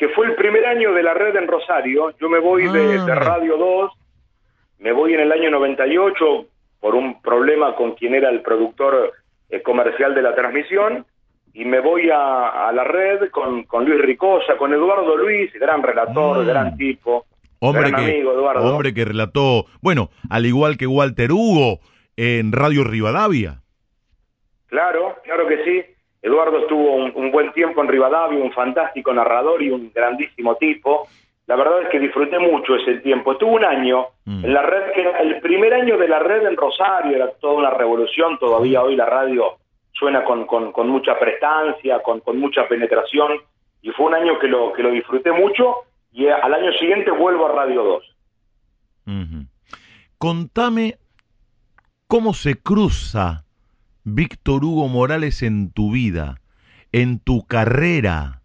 que 0.00 0.08
fue 0.08 0.28
el 0.28 0.34
primer 0.34 0.64
año 0.64 0.94
de 0.94 1.02
la 1.02 1.12
red 1.12 1.36
en 1.36 1.46
Rosario. 1.46 2.14
Yo 2.18 2.30
me 2.30 2.38
voy 2.38 2.66
de, 2.72 2.98
ah. 3.00 3.14
Radio 3.16 3.58
2, 3.58 3.92
me 4.78 4.92
voy 4.92 5.12
en 5.12 5.20
el 5.20 5.30
año 5.30 5.50
98 5.50 6.46
por 6.80 6.94
un 6.94 7.20
problema 7.20 7.76
con 7.76 7.92
quien 7.92 8.14
era 8.14 8.30
el 8.30 8.40
productor 8.40 9.12
eh, 9.50 9.60
comercial 9.60 10.14
de 10.14 10.22
la 10.22 10.34
transmisión, 10.34 11.04
y 11.52 11.66
me 11.66 11.80
voy 11.80 12.08
a, 12.10 12.72
la 12.72 12.82
red 12.84 13.28
con, 13.30 13.64
con, 13.64 13.84
Luis 13.84 14.00
Ricosa, 14.00 14.56
con 14.56 14.72
Eduardo 14.72 15.18
Luis, 15.18 15.52
gran 15.52 15.82
relator, 15.82 16.38
ah. 16.38 16.44
gran 16.44 16.78
tipo. 16.78 17.26
Hombre 17.58 17.92
que, 17.92 18.00
amigo, 18.00 18.32
Eduardo. 18.32 18.72
hombre 18.72 18.94
que 18.94 19.04
relató, 19.04 19.66
bueno, 19.82 20.08
al 20.30 20.46
igual 20.46 20.78
que 20.78 20.86
Walter 20.86 21.30
Hugo 21.30 21.80
en 22.16 22.52
Radio 22.52 22.84
Rivadavia. 22.84 23.60
Claro, 24.68 25.18
claro 25.24 25.46
que 25.46 25.62
sí. 25.62 25.84
Eduardo 26.22 26.58
estuvo 26.58 26.96
un, 26.96 27.30
buen 27.30 27.52
tiempo 27.52 27.80
en 27.80 27.88
Rivadavia, 27.88 28.42
un 28.42 28.52
fantástico 28.52 29.12
narrador 29.12 29.62
y 29.62 29.70
un 29.70 29.90
grandísimo 29.94 30.56
tipo. 30.56 31.08
La 31.46 31.56
verdad 31.56 31.82
es 31.82 31.88
que 31.88 31.98
disfruté 31.98 32.38
mucho 32.38 32.76
ese 32.76 32.98
tiempo. 32.98 33.32
Estuvo 33.32 33.52
un 33.52 33.64
año 33.64 34.06
mm. 34.24 34.44
en 34.44 34.54
la 34.54 34.62
red, 34.62 34.92
que 34.92 35.00
era 35.00 35.18
el 35.20 35.40
primer 35.40 35.72
año 35.72 35.96
de 35.96 36.08
la 36.08 36.18
red 36.18 36.46
en 36.46 36.56
Rosario, 36.56 37.16
era 37.16 37.30
toda 37.40 37.54
una 37.54 37.70
revolución. 37.70 38.38
Todavía 38.38 38.82
hoy 38.82 38.96
la 38.96 39.06
radio 39.06 39.56
suena 39.92 40.22
con, 40.24 40.46
con, 40.46 40.88
mucha 40.88 41.18
prestancia, 41.18 42.00
con, 42.02 42.20
con, 42.20 42.38
mucha 42.38 42.68
penetración. 42.68 43.32
Y 43.82 43.90
fue 43.90 44.06
un 44.06 44.14
año 44.14 44.38
que 44.38 44.46
lo, 44.46 44.72
que 44.74 44.82
lo 44.82 44.90
disfruté 44.90 45.32
mucho. 45.32 45.84
Y 46.12 46.26
al 46.26 46.52
año 46.52 46.72
siguiente 46.72 47.10
vuelvo 47.10 47.46
a 47.46 47.52
Radio 47.52 47.82
2. 47.82 48.16
Contame 50.18 50.96
cómo 52.06 52.34
se 52.34 52.60
cruza 52.60 53.44
Víctor 54.04 54.64
Hugo 54.64 54.88
Morales 54.88 55.42
en 55.42 55.70
tu 55.70 55.92
vida, 55.92 56.40
en 56.90 57.18
tu 57.18 57.44
carrera, 57.44 58.40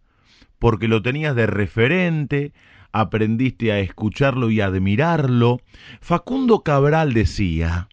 porque 0.58 0.86
lo 0.86 1.00
tenías 1.00 1.34
de 1.34 1.46
referente, 1.46 2.52
aprendiste 2.92 3.72
a 3.72 3.80
escucharlo 3.80 4.50
y 4.50 4.60
admirarlo. 4.60 5.60
Facundo 6.00 6.62
Cabral 6.62 7.14
decía 7.14 7.88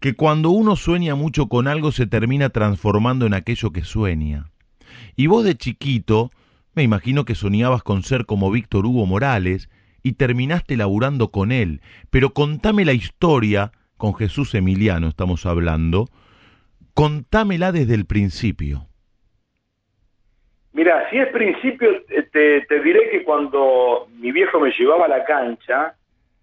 que 0.00 0.14
cuando 0.14 0.50
uno 0.50 0.74
sueña 0.74 1.14
mucho 1.14 1.48
con 1.48 1.68
algo 1.68 1.92
se 1.92 2.06
termina 2.06 2.48
transformando 2.48 3.26
en 3.26 3.34
aquello 3.34 3.70
que 3.70 3.84
sueña. 3.84 4.50
Y 5.14 5.28
vos 5.28 5.44
de 5.44 5.56
chiquito, 5.56 6.32
me 6.74 6.82
imagino 6.82 7.24
que 7.24 7.36
soñabas 7.36 7.84
con 7.84 8.02
ser 8.02 8.26
como 8.26 8.50
Víctor 8.50 8.86
Hugo 8.86 9.06
Morales 9.06 9.68
y 10.02 10.14
terminaste 10.14 10.76
laburando 10.76 11.30
con 11.30 11.52
él. 11.52 11.80
Pero 12.10 12.34
contame 12.34 12.84
la 12.84 12.92
historia, 12.92 13.70
con 13.96 14.14
Jesús 14.14 14.54
Emiliano 14.54 15.08
estamos 15.08 15.46
hablando, 15.46 16.08
contámela 16.98 17.70
desde 17.70 17.94
el 17.94 18.06
principio. 18.06 18.88
Mira, 20.72 21.08
si 21.10 21.18
es 21.18 21.28
principio, 21.28 21.90
te, 22.32 22.62
te, 22.62 22.80
diré 22.80 23.10
que 23.10 23.22
cuando 23.22 24.08
mi 24.18 24.32
viejo 24.32 24.58
me 24.58 24.72
llevaba 24.72 25.04
a 25.04 25.08
la 25.08 25.24
cancha, 25.24 25.94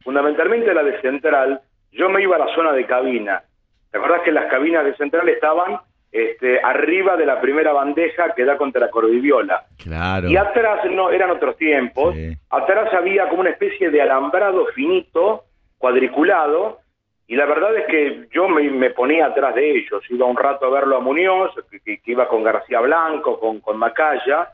fundamentalmente 0.01 0.73
la 0.73 0.83
de 0.83 1.01
central, 1.01 1.59
yo 1.91 2.07
me 2.07 2.21
iba 2.21 2.37
a 2.37 2.39
la 2.39 2.55
zona 2.55 2.71
de 2.71 2.85
cabina. 2.85 3.43
¿Te 3.91 3.97
acordás 3.97 4.21
que 4.21 4.31
las 4.31 4.45
cabinas 4.49 4.85
de 4.85 4.95
central 4.95 5.27
estaban 5.27 5.77
este, 6.09 6.61
arriba 6.61 7.17
de 7.17 7.25
la 7.25 7.41
primera 7.41 7.73
bandeja 7.73 8.33
que 8.33 8.45
da 8.45 8.55
contra 8.55 8.79
la 8.79 8.89
cordiviola? 8.89 9.65
Claro. 9.77 10.29
Y 10.29 10.37
atrás, 10.37 10.89
no, 10.89 11.11
eran 11.11 11.31
otros 11.31 11.57
tiempos, 11.57 12.15
Sí. 12.15 12.33
atrás 12.49 12.93
había 12.93 13.27
como 13.27 13.41
una 13.41 13.49
especie 13.49 13.89
de 13.89 14.01
alambrado 14.01 14.67
finito, 14.67 15.43
cuadriculado, 15.77 16.79
y 17.27 17.35
la 17.35 17.45
verdad 17.45 17.75
es 17.75 17.85
que 17.87 18.27
yo 18.31 18.47
me, 18.47 18.69
me 18.69 18.91
ponía 18.91 19.25
atrás 19.27 19.55
de 19.55 19.71
ellos, 19.77 20.03
iba 20.09 20.25
un 20.25 20.37
rato 20.37 20.65
a 20.65 20.69
verlo 20.69 20.97
a 20.97 20.99
Muñoz, 20.99 21.51
que, 21.71 21.79
que- 21.79 21.97
que 21.99 22.11
iba 22.11 22.27
con 22.27 22.43
García 22.43 22.79
Blanco, 22.81 23.39
con, 23.39 23.59
con 23.61 23.77
Macaya, 23.77 24.49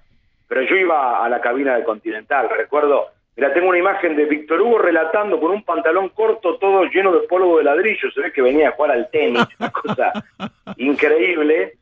pero 0.47 0.61
yo 0.63 0.75
iba 0.75 1.23
a 1.23 1.29
la 1.29 1.39
cabina 1.41 1.75
de 1.77 1.83
Continental, 1.83 2.49
recuerdo, 2.49 3.07
mira, 3.35 3.53
tengo 3.53 3.69
una 3.69 3.77
imagen 3.77 4.15
de 4.15 4.25
Víctor 4.25 4.61
Hugo 4.61 4.77
relatando 4.79 5.39
con 5.39 5.51
un 5.51 5.63
pantalón 5.63 6.09
corto 6.09 6.57
todo 6.57 6.83
lleno 6.85 7.11
de 7.13 7.27
polvo 7.27 7.57
de 7.57 7.63
ladrillo, 7.65 8.09
se 8.11 8.21
ve 8.21 8.31
que 8.33 8.41
venía 8.41 8.69
a 8.69 8.71
jugar 8.71 8.91
al 8.91 9.09
tenis, 9.09 9.45
una 9.59 9.69
cosa 9.71 10.11
increíble. 10.77 11.73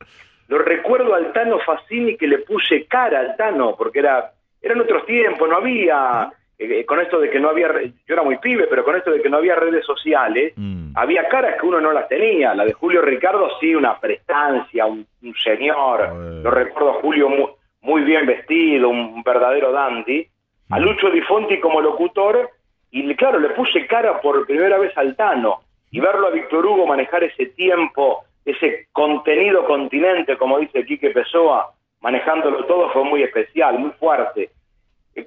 Lo 0.47 0.57
recuerdo 0.59 1.13
al 1.13 1.31
Tano 1.31 1.59
Facini 1.59 2.17
que 2.17 2.27
le 2.27 2.39
puse 2.39 2.85
cara 2.87 3.19
al 3.19 3.35
Tano, 3.37 3.75
porque 3.77 3.99
era 3.99 4.31
eran 4.61 4.81
otros 4.81 5.05
tiempos, 5.05 5.47
no 5.47 5.55
había, 5.57 6.31
eh, 6.59 6.85
con 6.85 6.99
esto 6.99 7.19
de 7.19 7.29
que 7.29 7.39
no 7.39 7.49
había, 7.49 7.69
yo 7.81 8.13
era 8.13 8.21
muy 8.21 8.37
pibe, 8.37 8.67
pero 8.67 8.83
con 8.83 8.95
esto 8.95 9.11
de 9.11 9.21
que 9.21 9.29
no 9.29 9.37
había 9.37 9.55
redes 9.55 9.85
sociales, 9.85 10.53
Mm. 10.57 10.91
había 10.95 11.27
caras 11.29 11.55
que 11.59 11.65
uno 11.65 11.79
no 11.79 11.91
las 11.93 12.07
tenía. 12.09 12.53
La 12.53 12.65
de 12.65 12.73
Julio 12.73 13.01
Ricardo 13.01 13.49
sí, 13.59 13.73
una 13.73 13.97
prestancia, 13.99 14.85
un, 14.85 15.05
un 15.23 15.33
señor. 15.35 16.13
Lo 16.43 16.51
recuerdo 16.51 16.89
a 16.91 17.01
Julio 17.01 17.29
muy, 17.29 17.47
muy 17.81 18.01
bien 18.01 18.25
vestido, 18.25 18.89
un 18.89 19.23
verdadero 19.23 19.71
dandy. 19.71 20.27
A 20.71 20.79
Lucho 20.79 21.09
Di 21.09 21.21
Fonti 21.21 21.59
como 21.59 21.81
locutor, 21.81 22.49
y 22.91 23.15
claro, 23.15 23.39
le 23.39 23.49
puse 23.51 23.87
cara 23.87 24.19
por 24.21 24.45
primera 24.45 24.77
vez 24.77 24.95
al 24.97 25.15
Tano. 25.15 25.61
Y 25.91 25.99
verlo 25.99 26.27
a 26.27 26.31
Víctor 26.31 26.65
Hugo 26.65 26.85
manejar 26.85 27.23
ese 27.23 27.47
tiempo, 27.47 28.23
ese 28.45 28.87
contenido 28.91 29.65
continente, 29.65 30.37
como 30.37 30.59
dice 30.59 30.85
Quique 30.85 31.09
Pessoa, 31.11 31.71
manejándolo 32.01 32.65
todo 32.65 32.89
fue 32.91 33.03
muy 33.03 33.23
especial, 33.23 33.79
muy 33.79 33.91
fuerte. 33.91 34.49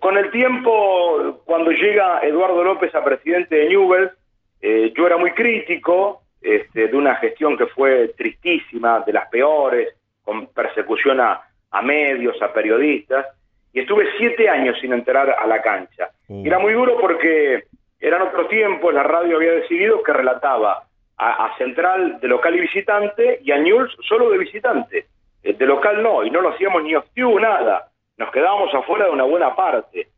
Con 0.01 0.17
el 0.17 0.31
tiempo, 0.31 1.41
cuando 1.45 1.71
llega 1.71 2.21
Eduardo 2.23 2.63
López 2.63 2.95
a 2.95 3.05
presidente 3.05 3.57
de 3.57 3.69
Newell's, 3.69 4.13
eh, 4.61 4.93
yo 4.97 5.07
era 5.07 5.17
muy 5.17 5.33
crítico 5.33 6.23
este, 6.41 6.89
de 6.89 6.97
una 6.97 7.17
gestión 7.17 7.57
que 7.57 7.67
fue 7.67 8.09
tristísima, 8.17 9.01
de 9.01 9.13
las 9.13 9.29
peores, 9.29 9.95
con 10.23 10.47
persecución 10.49 11.21
a, 11.21 11.41
a 11.71 11.83
medios, 11.83 12.41
a 12.43 12.53
periodistas, 12.53 13.27
y 13.73 13.81
estuve 13.81 14.07
siete 14.19 14.49
años 14.49 14.79
sin 14.81 14.93
entrar 14.93 15.31
a 15.31 15.47
la 15.47 15.63
cancha. 15.63 16.11
Y 16.29 16.47
era 16.47 16.59
muy 16.59 16.75
duro 16.75 16.99
porque 17.01 17.65
eran 17.99 18.23
otros 18.23 18.49
tiempos, 18.49 18.93
la 18.93 19.03
radio 19.03 19.37
había 19.37 19.53
decidido 19.53 20.03
que 20.03 20.13
relataba 20.13 20.85
a, 21.17 21.47
a 21.47 21.57
Central 21.57 22.19
de 22.21 22.29
local 22.29 22.55
y 22.57 22.61
visitante 22.61 23.41
y 23.43 23.53
a 23.53 23.59
News 23.59 23.97
solo 24.09 24.31
de 24.31 24.39
visitante. 24.39 25.07
Eh, 25.43 25.55
De 25.55 25.67
local 25.67 26.03
no, 26.03 26.25
y 26.25 26.31
no 26.31 26.41
lo 26.41 26.51
hacíamos 26.51 26.83
ni 26.83 26.95
hostiu, 26.95 27.39
nada. 27.39 27.89
Nos 28.19 28.31
quedábamos 28.31 28.73
afuera 28.75 29.07
de 29.07 29.13
una 29.13 29.25
buena 29.25 29.55
parte. 29.55 30.09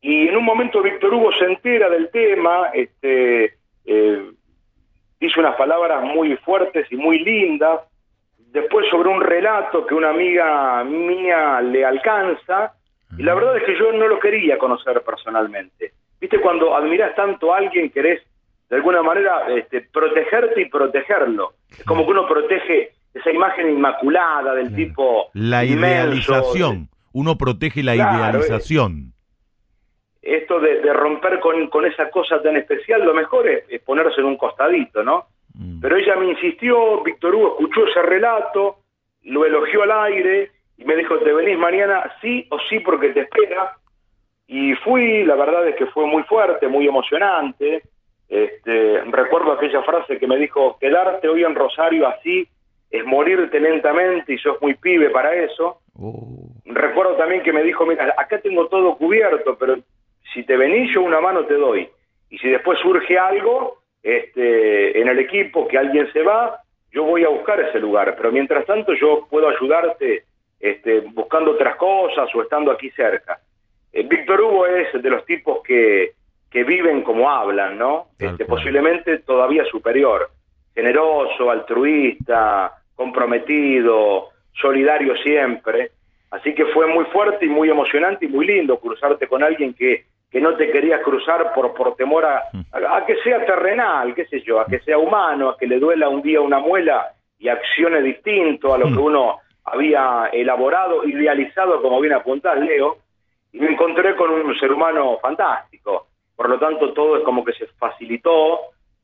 Y 0.00 0.28
en 0.28 0.36
un 0.36 0.44
momento 0.44 0.82
Víctor 0.82 1.14
Hugo 1.14 1.30
se 1.38 1.44
entera 1.44 1.88
del 1.88 2.10
tema, 2.10 2.70
este, 2.74 3.56
eh, 3.84 4.30
dice 5.20 5.40
unas 5.40 5.56
palabras 5.56 6.02
muy 6.02 6.36
fuertes 6.38 6.86
y 6.90 6.96
muy 6.96 7.20
lindas, 7.20 7.80
después 8.36 8.86
sobre 8.90 9.08
un 9.08 9.20
relato 9.20 9.86
que 9.86 9.94
una 9.94 10.10
amiga 10.10 10.84
mía 10.84 11.60
le 11.60 11.84
alcanza, 11.84 12.74
y 13.16 13.22
la 13.22 13.34
verdad 13.34 13.56
es 13.58 13.64
que 13.64 13.78
yo 13.78 13.92
no 13.92 14.08
lo 14.08 14.18
quería 14.18 14.58
conocer 14.58 15.00
personalmente. 15.02 15.92
Viste, 16.20 16.40
cuando 16.40 16.74
admirás 16.74 17.14
tanto 17.14 17.52
a 17.52 17.58
alguien, 17.58 17.90
querés 17.90 18.22
de 18.68 18.76
alguna 18.76 19.02
manera 19.02 19.46
este, 19.54 19.82
protegerte 19.82 20.62
y 20.62 20.68
protegerlo. 20.70 21.52
Es 21.70 21.84
como 21.84 22.04
que 22.04 22.10
uno 22.12 22.26
protege 22.26 22.92
esa 23.12 23.30
imagen 23.30 23.70
inmaculada 23.70 24.54
del 24.54 24.74
tipo 24.74 25.28
La 25.34 25.64
inmenso, 25.64 26.32
idealización. 26.32 26.88
Uno 27.12 27.36
protege 27.36 27.82
la 27.82 27.94
Claro, 27.94 28.38
idealización. 28.38 29.12
esto 30.22 30.60
de, 30.60 30.80
de 30.80 30.92
romper 30.92 31.40
con, 31.40 31.66
con 31.68 31.84
esa 31.84 32.08
cosa 32.10 32.40
tan 32.42 32.56
especial, 32.56 33.04
lo 33.04 33.12
mejor 33.14 33.48
es, 33.48 33.64
es 33.68 33.82
ponerse 33.82 34.20
en 34.20 34.26
un 34.26 34.36
costadito, 34.36 35.02
¿no? 35.02 35.26
Mm. 35.54 35.80
Pero 35.80 35.96
ella 35.96 36.16
me 36.16 36.30
insistió, 36.30 37.02
Víctor 37.02 37.34
Hugo 37.34 37.56
escuchó 37.58 37.86
ese 37.86 38.02
relato, 38.02 38.76
lo 39.24 39.44
elogió 39.44 39.82
al 39.82 39.92
aire 40.12 40.50
y 40.78 40.84
me 40.84 40.96
dijo, 40.96 41.18
¿te 41.18 41.32
venís 41.32 41.58
mañana 41.58 42.10
sí 42.20 42.46
o 42.50 42.58
sí 42.68 42.78
porque 42.80 43.10
te 43.10 43.20
espera? 43.20 43.76
Y 44.46 44.74
fui, 44.76 45.24
la 45.24 45.34
verdad 45.34 45.66
es 45.68 45.76
que 45.76 45.86
fue 45.86 46.06
muy 46.06 46.22
fuerte, 46.24 46.68
muy 46.68 46.86
emocionante. 46.86 47.82
Este, 48.28 49.02
recuerdo 49.10 49.52
aquella 49.52 49.82
frase 49.82 50.18
que 50.18 50.26
me 50.26 50.36
dijo, 50.38 50.78
quedarte 50.80 51.28
hoy 51.28 51.44
en 51.44 51.54
Rosario 51.54 52.06
así 52.08 52.46
es 52.90 53.04
morirte 53.04 53.58
lentamente 53.60 54.34
y 54.34 54.38
sos 54.38 54.56
muy 54.62 54.74
pibe 54.74 55.10
para 55.10 55.34
eso. 55.34 55.80
Oh. 55.98 56.51
Recuerdo 56.64 57.16
también 57.16 57.42
que 57.42 57.52
me 57.52 57.62
dijo, 57.62 57.84
mira, 57.86 58.14
acá 58.16 58.38
tengo 58.40 58.68
todo 58.68 58.96
cubierto, 58.96 59.56
pero 59.58 59.76
si 60.32 60.44
te 60.44 60.56
venís 60.56 60.92
yo 60.94 61.02
una 61.02 61.20
mano 61.20 61.44
te 61.44 61.54
doy. 61.54 61.88
Y 62.30 62.38
si 62.38 62.48
después 62.48 62.78
surge 62.80 63.18
algo 63.18 63.78
este, 64.02 65.00
en 65.00 65.08
el 65.08 65.18
equipo, 65.18 65.66
que 65.68 65.78
alguien 65.78 66.10
se 66.12 66.22
va, 66.22 66.60
yo 66.92 67.04
voy 67.04 67.24
a 67.24 67.28
buscar 67.28 67.60
ese 67.60 67.78
lugar. 67.78 68.14
Pero 68.16 68.32
mientras 68.32 68.64
tanto 68.64 68.94
yo 68.94 69.26
puedo 69.28 69.48
ayudarte 69.48 70.24
este, 70.60 71.00
buscando 71.00 71.52
otras 71.52 71.76
cosas 71.76 72.28
o 72.34 72.42
estando 72.42 72.70
aquí 72.70 72.90
cerca. 72.90 73.40
Eh, 73.92 74.04
Víctor 74.04 74.40
Hugo 74.40 74.66
es 74.66 75.02
de 75.02 75.10
los 75.10 75.24
tipos 75.26 75.62
que, 75.62 76.12
que 76.50 76.64
viven 76.64 77.02
como 77.02 77.30
hablan, 77.30 77.76
¿no? 77.76 78.08
Este, 78.18 78.44
posiblemente 78.44 79.18
todavía 79.18 79.64
superior. 79.64 80.30
Generoso, 80.74 81.50
altruista, 81.50 82.72
comprometido, 82.94 84.28
solidario 84.52 85.16
siempre. 85.16 85.90
Así 86.32 86.54
que 86.54 86.64
fue 86.66 86.86
muy 86.86 87.04
fuerte 87.06 87.44
y 87.44 87.48
muy 87.48 87.68
emocionante 87.68 88.24
y 88.24 88.28
muy 88.28 88.46
lindo 88.46 88.80
cruzarte 88.80 89.28
con 89.28 89.42
alguien 89.42 89.74
que, 89.74 90.06
que 90.30 90.40
no 90.40 90.56
te 90.56 90.70
querías 90.70 91.02
cruzar 91.02 91.52
por, 91.54 91.74
por 91.74 91.94
temor 91.94 92.24
a, 92.24 92.38
a, 92.72 92.96
a 92.96 93.06
que 93.06 93.16
sea 93.16 93.44
terrenal, 93.44 94.14
qué 94.14 94.24
sé 94.24 94.40
yo, 94.40 94.58
a 94.58 94.64
que 94.64 94.80
sea 94.80 94.96
humano, 94.96 95.50
a 95.50 95.58
que 95.58 95.66
le 95.66 95.78
duela 95.78 96.08
un 96.08 96.22
día 96.22 96.40
una 96.40 96.58
muela 96.58 97.12
y 97.38 97.48
accione 97.48 98.00
distinto 98.00 98.72
a 98.72 98.78
lo 98.78 98.86
que 98.86 98.98
uno 98.98 99.40
había 99.64 100.30
elaborado, 100.32 101.04
idealizado, 101.04 101.82
como 101.82 102.00
bien 102.00 102.14
apuntás, 102.14 102.58
Leo, 102.58 102.96
y 103.52 103.60
me 103.60 103.72
encontré 103.72 104.16
con 104.16 104.30
un 104.30 104.58
ser 104.58 104.72
humano 104.72 105.18
fantástico. 105.20 106.06
Por 106.34 106.48
lo 106.48 106.58
tanto, 106.58 106.94
todo 106.94 107.18
es 107.18 107.24
como 107.24 107.44
que 107.44 107.52
se 107.52 107.66
facilitó, 107.78 108.58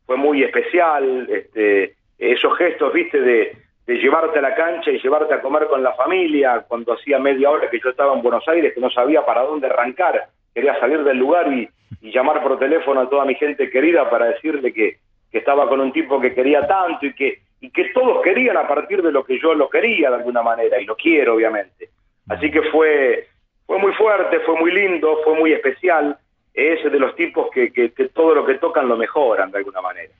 fue 0.06 0.16
muy 0.16 0.42
especial, 0.42 1.28
este, 1.28 1.94
esos 2.16 2.56
gestos, 2.56 2.90
viste, 2.92 3.20
de, 3.20 3.67
de 3.88 3.94
llevarte 3.94 4.38
a 4.38 4.42
la 4.42 4.54
cancha 4.54 4.90
y 4.90 4.98
llevarte 4.98 5.32
a 5.32 5.40
comer 5.40 5.66
con 5.66 5.82
la 5.82 5.94
familia, 5.94 6.62
cuando 6.68 6.92
hacía 6.92 7.18
media 7.18 7.48
hora 7.48 7.70
que 7.70 7.80
yo 7.82 7.88
estaba 7.88 8.14
en 8.14 8.20
Buenos 8.20 8.46
Aires, 8.46 8.74
que 8.74 8.82
no 8.82 8.90
sabía 8.90 9.24
para 9.24 9.44
dónde 9.44 9.66
arrancar, 9.66 10.26
quería 10.54 10.78
salir 10.78 11.02
del 11.04 11.16
lugar 11.16 11.50
y, 11.50 11.66
y 12.02 12.12
llamar 12.12 12.42
por 12.42 12.58
teléfono 12.58 13.00
a 13.00 13.08
toda 13.08 13.24
mi 13.24 13.34
gente 13.36 13.70
querida 13.70 14.10
para 14.10 14.26
decirle 14.26 14.74
que, 14.74 14.98
que 15.32 15.38
estaba 15.38 15.66
con 15.70 15.80
un 15.80 15.90
tipo 15.90 16.20
que 16.20 16.34
quería 16.34 16.66
tanto 16.66 17.06
y 17.06 17.14
que, 17.14 17.38
y 17.62 17.70
que 17.70 17.86
todos 17.94 18.20
querían 18.22 18.58
a 18.58 18.68
partir 18.68 19.02
de 19.02 19.10
lo 19.10 19.24
que 19.24 19.40
yo 19.40 19.54
lo 19.54 19.70
quería 19.70 20.10
de 20.10 20.16
alguna 20.16 20.42
manera, 20.42 20.78
y 20.78 20.84
lo 20.84 20.94
quiero 20.94 21.36
obviamente. 21.36 21.88
Así 22.28 22.50
que 22.50 22.60
fue, 22.64 23.28
fue 23.64 23.78
muy 23.78 23.94
fuerte, 23.94 24.40
fue 24.40 24.60
muy 24.60 24.70
lindo, 24.70 25.18
fue 25.24 25.34
muy 25.34 25.54
especial, 25.54 26.14
es 26.52 26.84
de 26.84 26.98
los 26.98 27.16
tipos 27.16 27.50
que, 27.50 27.72
que, 27.72 27.92
que 27.92 28.10
todo 28.10 28.34
lo 28.34 28.44
que 28.44 28.56
tocan 28.56 28.86
lo 28.86 28.98
mejoran 28.98 29.50
de 29.50 29.56
alguna 29.56 29.80
manera. 29.80 30.12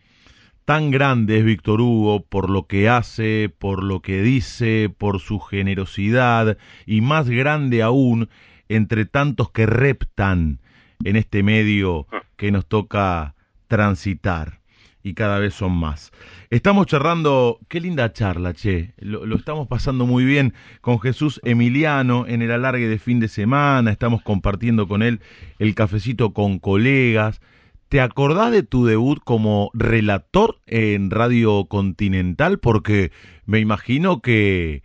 Tan 0.68 0.90
grande 0.90 1.38
es 1.38 1.46
Víctor 1.46 1.80
Hugo 1.80 2.26
por 2.26 2.50
lo 2.50 2.66
que 2.66 2.90
hace, 2.90 3.48
por 3.48 3.82
lo 3.82 4.02
que 4.02 4.20
dice, 4.20 4.94
por 4.94 5.18
su 5.18 5.40
generosidad 5.40 6.58
y 6.84 7.00
más 7.00 7.30
grande 7.30 7.82
aún 7.82 8.28
entre 8.68 9.06
tantos 9.06 9.50
que 9.50 9.64
reptan 9.64 10.60
en 11.04 11.16
este 11.16 11.42
medio 11.42 12.06
que 12.36 12.52
nos 12.52 12.66
toca 12.66 13.34
transitar. 13.66 14.60
y 15.02 15.14
cada 15.14 15.38
vez 15.38 15.54
son 15.54 15.72
más. 15.72 16.12
Estamos 16.50 16.86
charlando, 16.86 17.60
qué 17.68 17.80
linda 17.80 18.12
charla, 18.12 18.52
che, 18.52 18.92
lo, 18.98 19.24
lo, 19.24 19.36
estamos 19.36 19.68
pasando 19.68 20.04
muy 20.04 20.26
bien 20.26 20.52
con 20.82 21.00
Jesús 21.00 21.40
Emiliano 21.44 22.26
en 22.26 22.42
el 22.42 22.50
alargue 22.50 22.88
de 22.88 22.98
fin 22.98 23.20
de 23.20 23.28
semana, 23.28 23.90
estamos 23.90 24.20
compartiendo 24.20 24.86
con 24.86 25.02
él 25.02 25.20
el 25.58 25.74
cafecito 25.74 26.34
con 26.34 26.58
colegas. 26.58 27.40
¿Te 27.88 28.02
acordás 28.02 28.52
de 28.52 28.62
tu 28.62 28.84
debut 28.84 29.18
como 29.24 29.70
relator 29.72 30.56
en 30.66 31.10
Radio 31.10 31.64
Continental? 31.70 32.58
Porque 32.58 33.12
me 33.46 33.60
imagino 33.60 34.20
que 34.20 34.82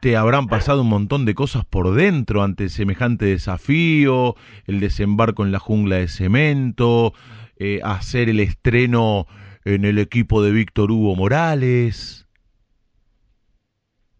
te 0.00 0.16
habrán 0.16 0.48
pasado 0.48 0.82
un 0.82 0.88
montón 0.88 1.24
de 1.26 1.34
cosas 1.34 1.64
por 1.64 1.94
dentro 1.94 2.42
ante 2.42 2.70
semejante 2.70 3.26
desafío, 3.26 4.34
el 4.66 4.80
desembarco 4.80 5.44
en 5.44 5.52
la 5.52 5.60
jungla 5.60 5.96
de 5.96 6.08
cemento, 6.08 7.12
eh, 7.56 7.78
hacer 7.84 8.28
el 8.28 8.40
estreno 8.40 9.26
en 9.64 9.84
el 9.84 9.98
equipo 9.98 10.42
de 10.42 10.50
Víctor 10.50 10.90
Hugo 10.90 11.14
Morales. 11.14 12.26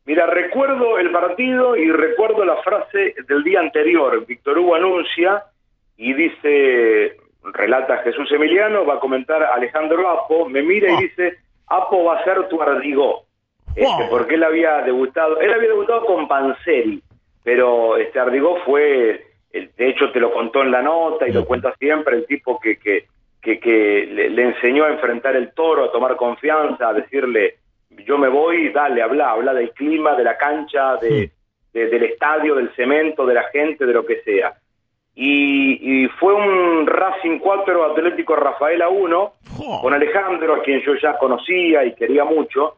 Mira, 0.06 0.26
recuerdo 0.26 1.00
el 1.00 1.10
partido 1.10 1.76
y 1.76 1.90
recuerdo 1.90 2.44
la 2.44 2.62
frase 2.62 3.16
del 3.26 3.42
día 3.42 3.58
anterior. 3.58 4.24
Víctor 4.24 4.56
Hugo 4.56 4.76
anuncia 4.76 5.42
y 5.96 6.14
dice, 6.14 7.16
relata 7.42 7.98
Jesús 7.98 8.30
Emiliano, 8.32 8.84
va 8.84 8.94
a 8.94 9.00
comentar 9.00 9.42
Alejandro 9.42 10.08
Apo, 10.08 10.48
me 10.48 10.62
mira 10.62 10.90
y 10.90 10.94
ah. 10.94 11.00
dice, 11.00 11.38
Apo 11.66 12.04
va 12.04 12.18
a 12.18 12.24
ser 12.24 12.48
tu 12.48 12.60
ardigó. 12.60 13.28
Este, 13.74 14.06
porque 14.10 14.34
él 14.34 14.42
había 14.42 14.82
debutado, 14.82 15.40
él 15.40 15.52
había 15.52 15.68
debutado 15.68 16.04
con 16.04 16.26
Panseri, 16.26 17.00
pero 17.44 17.96
este 17.96 18.18
Ardigó 18.18 18.56
fue, 18.64 19.24
de 19.52 19.88
hecho 19.88 20.10
te 20.10 20.18
lo 20.18 20.32
contó 20.32 20.62
en 20.62 20.72
la 20.72 20.82
nota 20.82 21.28
y 21.28 21.32
lo 21.32 21.44
cuenta 21.44 21.72
siempre, 21.78 22.16
el 22.16 22.26
tipo 22.26 22.58
que, 22.58 22.76
que, 22.78 23.06
que, 23.40 24.06
le, 24.06 24.42
enseñó 24.42 24.84
a 24.84 24.90
enfrentar 24.90 25.36
el 25.36 25.52
toro, 25.52 25.84
a 25.84 25.92
tomar 25.92 26.16
confianza, 26.16 26.88
a 26.88 26.92
decirle, 26.92 27.58
yo 28.04 28.18
me 28.18 28.28
voy, 28.28 28.70
dale, 28.70 29.00
habla, 29.00 29.30
habla 29.30 29.54
del 29.54 29.70
clima, 29.70 30.14
de 30.16 30.24
la 30.24 30.36
cancha, 30.36 30.96
de, 30.96 31.30
del 31.72 32.02
estadio, 32.02 32.56
del 32.56 32.74
cemento, 32.74 33.24
de 33.26 33.34
la 33.34 33.44
gente, 33.44 33.86
de 33.86 33.92
lo 33.92 34.04
que 34.04 34.22
sea. 34.22 34.54
Y, 35.20 36.06
fue 36.20 36.32
un 36.32 36.86
Racing 36.86 37.40
4 37.40 37.90
Atlético 37.90 38.36
Rafaela 38.36 38.88
1 38.88 39.32
con 39.82 39.92
Alejandro, 39.92 40.54
a 40.54 40.62
quien 40.62 40.80
yo 40.82 40.94
ya 40.94 41.18
conocía 41.18 41.84
y 41.84 41.94
quería 41.94 42.24
mucho. 42.24 42.76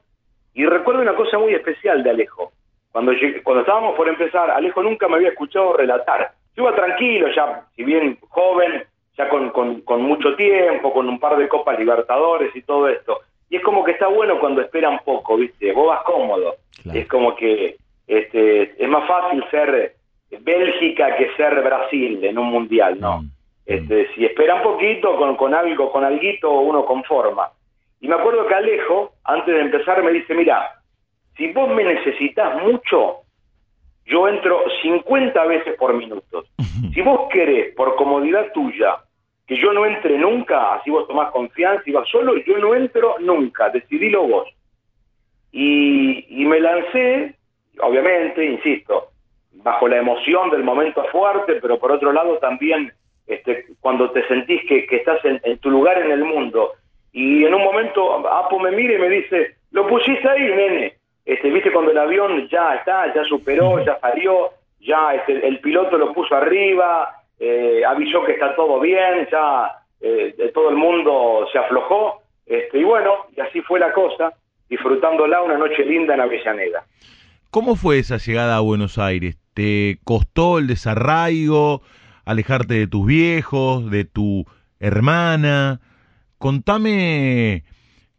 Y 0.55 0.65
recuerdo 0.65 1.03
una 1.03 1.15
cosa 1.15 1.39
muy 1.39 1.53
especial 1.53 2.03
de 2.03 2.09
Alejo. 2.09 2.53
Cuando, 2.93 3.13
cuando 3.45 3.61
estábamos 3.61 3.95
por 3.95 4.09
empezar, 4.09 4.51
Alejo 4.51 4.83
nunca 4.83 5.07
me 5.07 5.17
había 5.17 5.29
escuchado 5.29 5.75
relatar. 5.75 6.33
Yo 6.57 6.63
iba 6.63 6.75
tranquilo, 6.75 7.29
ya, 7.37 7.67
si 7.77 7.85
bien 7.85 8.17
joven, 8.31 8.85
ya 9.19 9.29
con, 9.29 9.51
con, 9.51 10.03
mucho 10.03 10.35
tiempo, 10.35 10.95
con 10.95 11.11
un 11.11 11.21
par 11.21 11.37
de 11.37 11.47
Copas 11.47 11.79
Libertadores 11.79 12.57
y 12.57 12.63
todo 12.63 12.89
esto. 12.89 13.21
Y 13.51 13.57
es 13.57 13.63
como 13.63 13.85
que 13.85 13.93
está 13.93 14.07
bueno 14.09 14.41
cuando 14.41 14.63
esperan 14.63 14.99
poco, 15.05 15.37
¿viste? 15.37 15.73
Vos 15.73 15.89
vas 15.89 16.03
cómodo. 16.05 16.55
Es 16.95 17.07
como 17.07 17.37
que 17.37 17.77
este, 18.07 18.83
es 18.83 18.89
más 18.89 19.07
fácil 19.07 19.45
ser 19.51 20.00
Bélgica 20.39 21.17
que 21.17 21.31
ser 21.37 21.63
Brasil 21.63 22.25
en 22.25 22.39
un 22.39 22.51
mundial, 22.51 23.01
¿no? 23.01 23.23
Mm. 23.23 23.31
Este, 23.67 24.13
si 24.15 24.25
esperan 24.25 24.63
poquito, 24.63 25.17
con, 25.17 25.37
con 25.37 25.55
algo, 25.55 25.91
con 25.93 26.05
alguito, 26.05 26.51
uno 26.51 26.85
conforma. 26.85 27.51
Y 28.01 28.09
me 28.09 28.15
acuerdo 28.15 28.47
que 28.47 28.55
Alejo, 28.55 29.13
antes 29.25 29.55
de 29.55 29.61
empezar, 29.61 30.03
me 30.03 30.13
dice, 30.13 30.35
mira, 30.35 30.71
si 31.37 31.53
vos 31.53 31.69
me 31.71 31.85
necesitas 31.85 32.63
mucho, 32.63 33.19
yo 34.07 34.27
entro 34.29 34.65
50 34.83 35.45
veces 35.45 35.77
por 35.79 35.95
minuto. 35.95 36.45
Si 36.95 37.03
vos 37.03 37.29
querés, 37.31 37.73
por 37.77 37.95
comodidad 37.95 38.53
tuya, 38.53 38.97
que 39.47 39.57
yo 39.57 39.73
no 39.73 39.87
entre 39.87 40.19
nunca, 40.19 40.75
así 40.75 40.91
vos 40.91 41.07
tomás 41.07 41.31
confianza 41.31 41.83
y 41.87 41.93
vas 41.93 42.09
solo, 42.09 42.37
yo 42.39 42.59
no 42.59 42.75
entro 42.75 43.17
nunca, 43.21 43.69
decidilo 43.69 44.27
vos. 44.27 44.49
Y, 45.53 46.25
y 46.29 46.45
me 46.47 46.59
lancé, 46.59 47.37
obviamente, 47.81 48.45
insisto, 48.45 49.11
bajo 49.63 49.89
la 49.89 49.99
emoción 49.99 50.51
del 50.51 50.65
momento 50.65 51.05
fuerte, 51.13 51.55
pero 51.61 51.79
por 51.79 51.93
otro 51.93 52.13
lado 52.13 52.39
también 52.39 52.93
este, 53.27 53.67
cuando 53.81 54.11
te 54.11 54.27
sentís 54.27 54.61
que, 54.69 54.87
que 54.87 54.97
estás 54.97 55.25
en, 55.25 55.41
en, 55.45 55.59
tu 55.59 55.71
lugar 55.71 55.99
en 55.99 56.11
el 56.11 56.25
mundo. 56.25 56.73
Y 57.13 57.45
en 57.45 57.55
un 57.55 57.63
momento 57.63 58.27
Apo 58.29 58.59
me 58.59 58.71
mira 58.71 58.95
y 58.95 58.99
me 58.99 59.09
dice, 59.09 59.57
lo 59.71 59.87
pusiste 59.87 60.29
ahí, 60.29 60.43
nene. 60.43 60.95
Este, 61.25 61.51
Viste, 61.51 61.73
cuando 61.73 61.93
el 61.93 61.99
avión 61.99 62.49
ya 62.49 62.75
está, 62.77 63.13
ya 63.15 63.23
superó, 63.25 63.85
ya 63.85 63.99
salió, 64.01 64.51
ya 64.81 65.15
este, 65.15 65.47
el 65.47 65.61
piloto 65.61 65.97
lo 65.99 66.13
puso 66.13 66.35
arriba, 66.35 67.09
eh, 67.39 67.83
avisó 67.87 68.25
que 68.25 68.33
está 68.33 68.57
todo 68.57 68.81
bien, 68.81 69.29
ya 69.31 69.77
eh, 70.01 70.51
todo 70.53 70.71
el 70.71 70.77
mundo 70.77 71.47
se 71.53 71.59
aflojó. 71.59 72.23
Este, 72.47 72.79
y 72.79 72.85
bueno, 72.85 73.27
y 73.37 73.41
así 73.41 73.61
fue 73.61 73.79
la 73.79 73.93
cosa, 73.93 74.33
disfrutándola 74.69 75.43
una 75.43 75.57
noche 75.57 75.85
linda 75.85 76.15
en 76.15 76.21
Avellaneda. 76.21 76.85
¿Cómo 77.51 77.77
fue 77.77 77.99
esa 77.99 78.17
llegada 78.17 78.57
a 78.57 78.61
Buenos 78.61 78.99
Aires? 78.99 79.37
¿Te 79.61 79.99
costó 80.05 80.57
el 80.57 80.67
desarraigo, 80.67 81.83
alejarte 82.25 82.73
de 82.73 82.87
tus 82.87 83.05
viejos, 83.05 83.91
de 83.91 84.07
tu 84.07 84.47
hermana? 84.79 85.81
Contame 86.39 87.65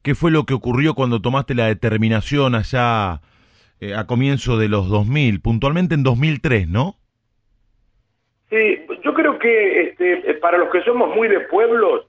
qué 0.04 0.14
fue 0.14 0.30
lo 0.30 0.46
que 0.46 0.54
ocurrió 0.54 0.94
cuando 0.94 1.20
tomaste 1.20 1.56
la 1.56 1.66
determinación 1.66 2.54
allá 2.54 3.22
eh, 3.80 3.96
a 3.96 4.06
comienzo 4.06 4.60
de 4.60 4.68
los 4.68 4.88
2000, 4.88 5.42
puntualmente 5.42 5.96
en 5.96 6.04
2003, 6.04 6.68
¿no? 6.68 6.94
Sí, 8.52 8.86
yo 9.04 9.12
creo 9.16 9.40
que 9.40 9.82
este, 9.82 10.30
eh, 10.30 10.34
para 10.36 10.60
los 10.60 10.70
que 10.70 10.84
somos 10.84 11.16
muy 11.16 11.28
de 11.28 11.40
pueblos 11.40 12.06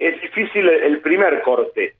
es 0.00 0.20
difícil 0.20 0.68
el 0.68 0.98
primer 1.02 1.40
corte. 1.42 1.94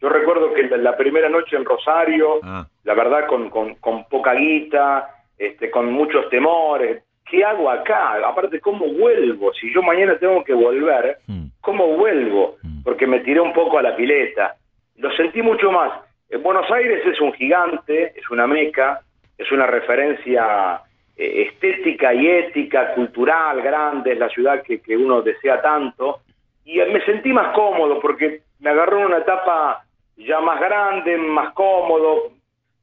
Yo 0.00 0.08
recuerdo 0.08 0.54
que 0.54 0.62
la 0.62 0.96
primera 0.96 1.28
noche 1.28 1.56
en 1.56 1.64
Rosario, 1.64 2.38
ah. 2.44 2.68
la 2.84 2.94
verdad 2.94 3.26
con, 3.26 3.50
con, 3.50 3.74
con, 3.74 4.04
poca 4.04 4.34
guita, 4.34 5.17
este, 5.38 5.70
con 5.70 5.92
muchos 5.92 6.28
temores, 6.30 7.04
¿qué 7.30 7.44
hago 7.44 7.70
acá? 7.70 8.14
Aparte, 8.26 8.60
¿cómo 8.60 8.86
vuelvo? 8.86 9.52
Si 9.54 9.72
yo 9.72 9.82
mañana 9.82 10.18
tengo 10.18 10.42
que 10.44 10.54
volver, 10.54 11.18
hmm. 11.26 11.46
¿cómo 11.60 11.86
vuelvo? 11.96 12.56
Hmm. 12.62 12.82
Porque 12.82 13.06
me 13.06 13.20
tiré 13.20 13.40
un 13.40 13.52
poco 13.52 13.78
a 13.78 13.82
la 13.82 13.94
pileta. 13.94 14.56
Lo 14.96 15.10
sentí 15.12 15.42
mucho 15.42 15.70
más. 15.70 15.92
En 16.28 16.42
Buenos 16.42 16.70
Aires 16.70 17.04
es 17.06 17.20
un 17.20 17.32
gigante, 17.32 18.12
es 18.16 18.30
una 18.30 18.46
meca, 18.46 19.00
es 19.36 19.50
una 19.52 19.66
referencia 19.66 20.80
eh, 21.16 21.48
estética 21.48 22.12
y 22.12 22.26
ética, 22.26 22.94
cultural, 22.94 23.62
grande, 23.62 24.12
es 24.12 24.18
la 24.18 24.28
ciudad 24.28 24.62
que, 24.62 24.80
que 24.80 24.96
uno 24.96 25.22
desea 25.22 25.62
tanto. 25.62 26.20
Y 26.64 26.78
me 26.78 27.02
sentí 27.04 27.32
más 27.32 27.54
cómodo 27.54 28.00
porque 28.00 28.42
me 28.60 28.70
agarró 28.70 28.98
en 28.98 29.06
una 29.06 29.18
etapa 29.18 29.84
ya 30.16 30.40
más 30.40 30.60
grande, 30.60 31.16
más 31.16 31.52
cómodo, 31.54 32.32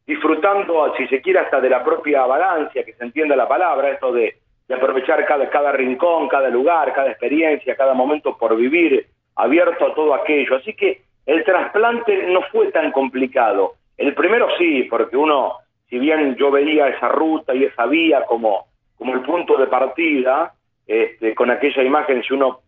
disfrutando, 0.05 0.93
si 0.97 1.07
se 1.07 1.21
quiere, 1.21 1.39
hasta 1.39 1.59
de 1.59 1.69
la 1.69 1.83
propia 1.83 2.25
vagancia, 2.25 2.83
que 2.83 2.93
se 2.93 3.03
entienda 3.03 3.35
la 3.35 3.47
palabra, 3.47 3.89
esto 3.89 4.11
de, 4.11 4.35
aprovechar 4.69 5.23
cada, 5.25 5.49
cada 5.49 5.71
rincón, 5.71 6.27
cada 6.27 6.49
lugar, 6.49 6.93
cada 6.93 7.09
experiencia, 7.09 7.75
cada 7.75 7.93
momento 7.93 8.37
por 8.37 8.55
vivir, 8.55 9.07
abierto 9.35 9.85
a 9.85 9.93
todo 9.93 10.13
aquello. 10.13 10.55
Así 10.55 10.73
que 10.73 11.01
el 11.25 11.43
trasplante 11.43 12.27
no 12.27 12.41
fue 12.51 12.71
tan 12.71 12.91
complicado. 12.91 13.73
El 13.97 14.13
primero 14.13 14.47
sí, 14.57 14.83
porque 14.89 15.17
uno, 15.17 15.57
si 15.89 15.99
bien 15.99 16.35
yo 16.35 16.51
veía 16.51 16.87
esa 16.87 17.09
ruta 17.09 17.53
y 17.53 17.63
esa 17.63 17.85
vía 17.85 18.23
como, 18.25 18.65
como 18.97 19.13
el 19.13 19.21
punto 19.21 19.57
de 19.57 19.67
partida, 19.67 20.53
este, 20.87 21.33
con 21.33 21.49
aquella 21.49 21.83
imagen, 21.83 22.23
si 22.23 22.33
uno 22.33 22.59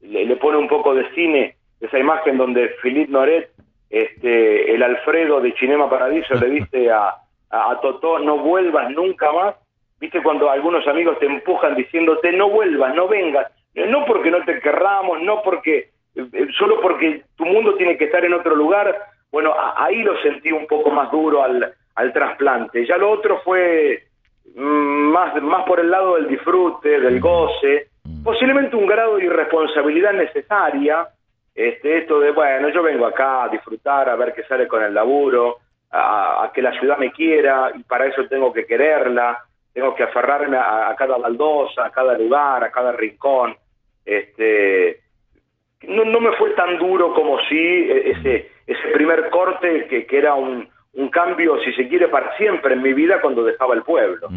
le, 0.00 0.24
le 0.24 0.36
pone 0.36 0.58
un 0.58 0.68
poco 0.68 0.94
de 0.94 1.08
cine, 1.14 1.56
esa 1.80 1.98
imagen 1.98 2.38
donde 2.38 2.68
Philippe 2.82 3.12
Noret 3.12 3.50
este, 3.92 4.74
el 4.74 4.82
Alfredo 4.82 5.42
de 5.42 5.52
Cinema 5.52 5.88
Paradiso 5.88 6.34
le 6.36 6.48
dice 6.48 6.90
a, 6.90 7.14
a, 7.50 7.78
Totó, 7.82 8.18
no 8.18 8.38
vuelvas 8.38 8.90
nunca 8.90 9.30
más, 9.30 9.54
viste 10.00 10.22
cuando 10.22 10.50
algunos 10.50 10.88
amigos 10.88 11.18
te 11.18 11.26
empujan 11.26 11.74
diciéndote, 11.74 12.32
no 12.32 12.48
vuelvas, 12.48 12.94
no 12.94 13.06
vengas, 13.06 13.52
no 13.74 14.06
porque 14.06 14.30
no 14.30 14.42
te 14.46 14.60
querramos, 14.60 15.20
no 15.22 15.42
porque, 15.42 15.90
eh, 16.16 16.46
solo 16.58 16.80
porque 16.80 17.24
tu 17.36 17.44
mundo 17.44 17.74
tiene 17.74 17.98
que 17.98 18.06
estar 18.06 18.24
en 18.24 18.32
otro 18.32 18.56
lugar, 18.56 18.96
bueno, 19.30 19.52
ahí 19.76 20.02
lo 20.02 20.16
sentí 20.22 20.50
un 20.50 20.66
poco 20.66 20.90
más 20.90 21.10
duro 21.10 21.42
al, 21.42 21.74
al 21.94 22.12
trasplante, 22.14 22.86
ya 22.86 22.96
lo 22.96 23.10
otro 23.10 23.42
fue 23.44 24.04
mm, 24.56 25.12
más, 25.12 25.42
más 25.42 25.64
por 25.64 25.80
el 25.80 25.90
lado 25.90 26.14
del 26.14 26.28
disfrute, 26.28 26.98
del 26.98 27.20
goce, 27.20 27.88
mm. 28.04 28.22
posiblemente 28.22 28.74
un 28.74 28.86
grado 28.86 29.16
de 29.16 29.26
irresponsabilidad 29.26 30.14
necesaria, 30.14 31.08
este, 31.54 31.98
esto 31.98 32.18
de, 32.20 32.30
bueno, 32.30 32.68
yo 32.70 32.82
vengo 32.82 33.06
acá 33.06 33.44
a 33.44 33.48
disfrutar, 33.48 34.08
a 34.08 34.16
ver 34.16 34.32
qué 34.34 34.42
sale 34.44 34.66
con 34.66 34.82
el 34.82 34.94
laburo, 34.94 35.58
a, 35.90 36.50
que 36.54 36.62
la 36.62 36.78
ciudad 36.78 36.96
me 36.98 37.12
quiera, 37.12 37.70
y 37.74 37.82
para 37.82 38.06
eso 38.06 38.26
tengo 38.26 38.52
que 38.52 38.64
quererla, 38.64 39.38
tengo 39.72 39.94
que 39.94 40.04
aferrarme 40.04 40.56
a, 40.56 40.94
cada 40.96 41.18
baldosa, 41.18 41.86
a 41.86 41.90
cada 41.90 42.16
lugar, 42.16 42.64
a 42.64 42.70
cada 42.70 42.92
rincón. 42.92 43.54
Este, 44.04 45.00
no, 45.82 46.04
no 46.04 46.20
me 46.20 46.32
fue 46.32 46.50
tan 46.50 46.78
duro 46.78 47.14
como 47.14 47.38
si 47.48 47.56
e, 47.56 48.10
ese, 48.10 48.50
ese 48.66 48.88
primer 48.94 49.28
corte 49.30 49.86
que, 49.88 50.06
que 50.06 50.18
era 50.18 50.34
un, 50.34 50.68
un 50.94 51.08
cambio, 51.08 51.58
si 51.62 51.72
se 51.72 51.88
quiere, 51.88 52.08
para 52.08 52.36
siempre 52.36 52.74
en 52.74 52.82
mi 52.82 52.92
vida 52.92 53.20
cuando 53.20 53.44
dejaba 53.44 53.74
el 53.74 53.82
pueblo. 53.82 54.28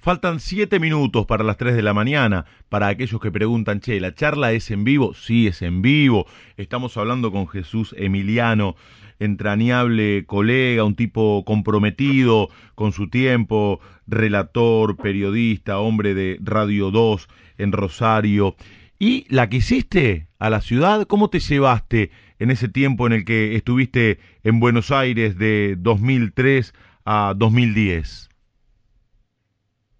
Faltan 0.00 0.38
siete 0.38 0.78
minutos 0.78 1.26
para 1.26 1.42
las 1.42 1.56
tres 1.56 1.74
de 1.74 1.82
la 1.82 1.92
mañana. 1.92 2.44
Para 2.68 2.86
aquellos 2.86 3.20
que 3.20 3.32
preguntan, 3.32 3.80
che, 3.80 3.98
¿la 3.98 4.14
charla 4.14 4.52
es 4.52 4.70
en 4.70 4.84
vivo? 4.84 5.12
Sí, 5.12 5.48
es 5.48 5.60
en 5.60 5.82
vivo. 5.82 6.24
Estamos 6.56 6.96
hablando 6.96 7.32
con 7.32 7.48
Jesús 7.48 7.96
Emiliano, 7.98 8.76
entrañable 9.18 10.24
colega, 10.24 10.84
un 10.84 10.94
tipo 10.94 11.44
comprometido 11.44 12.48
con 12.76 12.92
su 12.92 13.10
tiempo, 13.10 13.80
relator, 14.06 14.96
periodista, 14.96 15.80
hombre 15.80 16.14
de 16.14 16.38
Radio 16.42 16.92
2 16.92 17.28
en 17.58 17.72
Rosario. 17.72 18.54
¿Y 19.00 19.26
la 19.28 19.48
que 19.48 19.56
hiciste 19.56 20.28
a 20.38 20.48
la 20.48 20.60
ciudad? 20.60 21.08
¿Cómo 21.08 21.28
te 21.28 21.40
llevaste 21.40 22.12
en 22.38 22.52
ese 22.52 22.68
tiempo 22.68 23.08
en 23.08 23.14
el 23.14 23.24
que 23.24 23.56
estuviste 23.56 24.20
en 24.44 24.60
Buenos 24.60 24.92
Aires 24.92 25.36
de 25.36 25.74
2003 25.76 26.72
a 27.04 27.34
2010? 27.36 28.27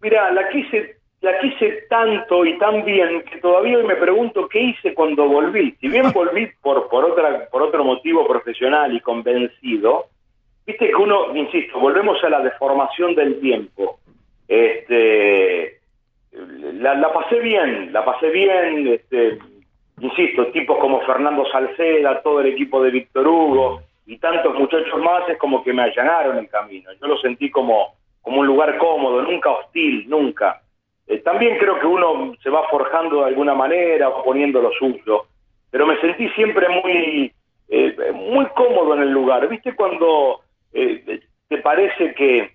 Mira, 0.01 0.31
la 0.31 0.49
quise, 0.49 0.97
la 1.21 1.39
quise 1.41 1.87
tanto 1.89 2.45
y 2.45 2.57
tan 2.59 2.85
bien 2.85 3.23
que 3.23 3.39
todavía 3.39 3.79
hoy 3.79 3.85
me 3.85 3.97
pregunto 3.97 4.49
qué 4.49 4.61
hice 4.61 4.95
cuando 4.95 5.27
volví. 5.27 5.75
Si 5.81 5.89
bien 5.89 6.13
volví 6.15 6.49
por, 6.63 6.89
por, 6.89 7.05
otra, 7.05 7.49
por 7.51 7.63
otro 7.63 7.85
motivo 7.85 8.27
profesional 8.27 8.95
y 8.95 9.01
convencido, 9.01 10.07
viste 10.67 10.89
que 10.89 10.95
uno, 10.95 11.35
insisto, 11.35 11.79
volvemos 11.79 12.23
a 12.23 12.29
la 12.29 12.41
deformación 12.41 13.15
del 13.15 13.41
tiempo. 13.41 13.99
Este, 14.47 15.79
la, 16.33 16.95
la 16.95 17.13
pasé 17.13 17.41
bien, 17.41 17.93
la 17.93 18.05
pasé 18.05 18.31
bien, 18.31 18.87
este, 18.89 19.39
insisto, 20.01 20.47
tipos 20.49 20.79
como 20.79 21.01
Fernando 21.03 21.45
Salceda, 21.51 22.23
todo 22.23 22.41
el 22.41 22.47
equipo 22.47 22.83
de 22.83 22.91
Víctor 22.91 23.27
Hugo 23.27 23.83
y 24.07 24.19
tantos 24.19 24.55
muchachos 24.55 25.01
más 25.03 25.29
es 25.29 25.37
como 25.39 25.63
que 25.63 25.73
me 25.73 25.83
allanaron 25.83 26.39
el 26.39 26.49
camino. 26.49 26.91
Yo 27.01 27.07
lo 27.07 27.19
sentí 27.19 27.51
como, 27.51 27.95
como 28.29 28.41
un 28.41 28.47
lugar 28.47 28.77
cómodo, 28.77 29.23
nunca 29.23 29.49
hostil, 29.49 30.07
nunca. 30.07 30.61
Eh, 31.07 31.21
también 31.21 31.57
creo 31.57 31.81
que 31.81 31.87
uno 31.87 32.35
se 32.43 32.51
va 32.51 32.69
forjando 32.69 33.21
de 33.21 33.29
alguna 33.29 33.55
manera 33.55 34.11
o 34.11 34.23
poniendo 34.23 34.61
lo 34.61 34.71
suyo, 34.73 35.25
pero 35.71 35.87
me 35.87 35.99
sentí 35.99 36.29
siempre 36.35 36.69
muy, 36.69 37.33
eh, 37.71 37.97
muy 38.13 38.45
cómodo 38.49 38.95
en 38.97 39.05
el 39.05 39.13
lugar. 39.13 39.49
¿Viste 39.49 39.75
cuando 39.75 40.43
eh, 40.75 41.21
te 41.49 41.57
parece 41.59 42.13
que, 42.13 42.51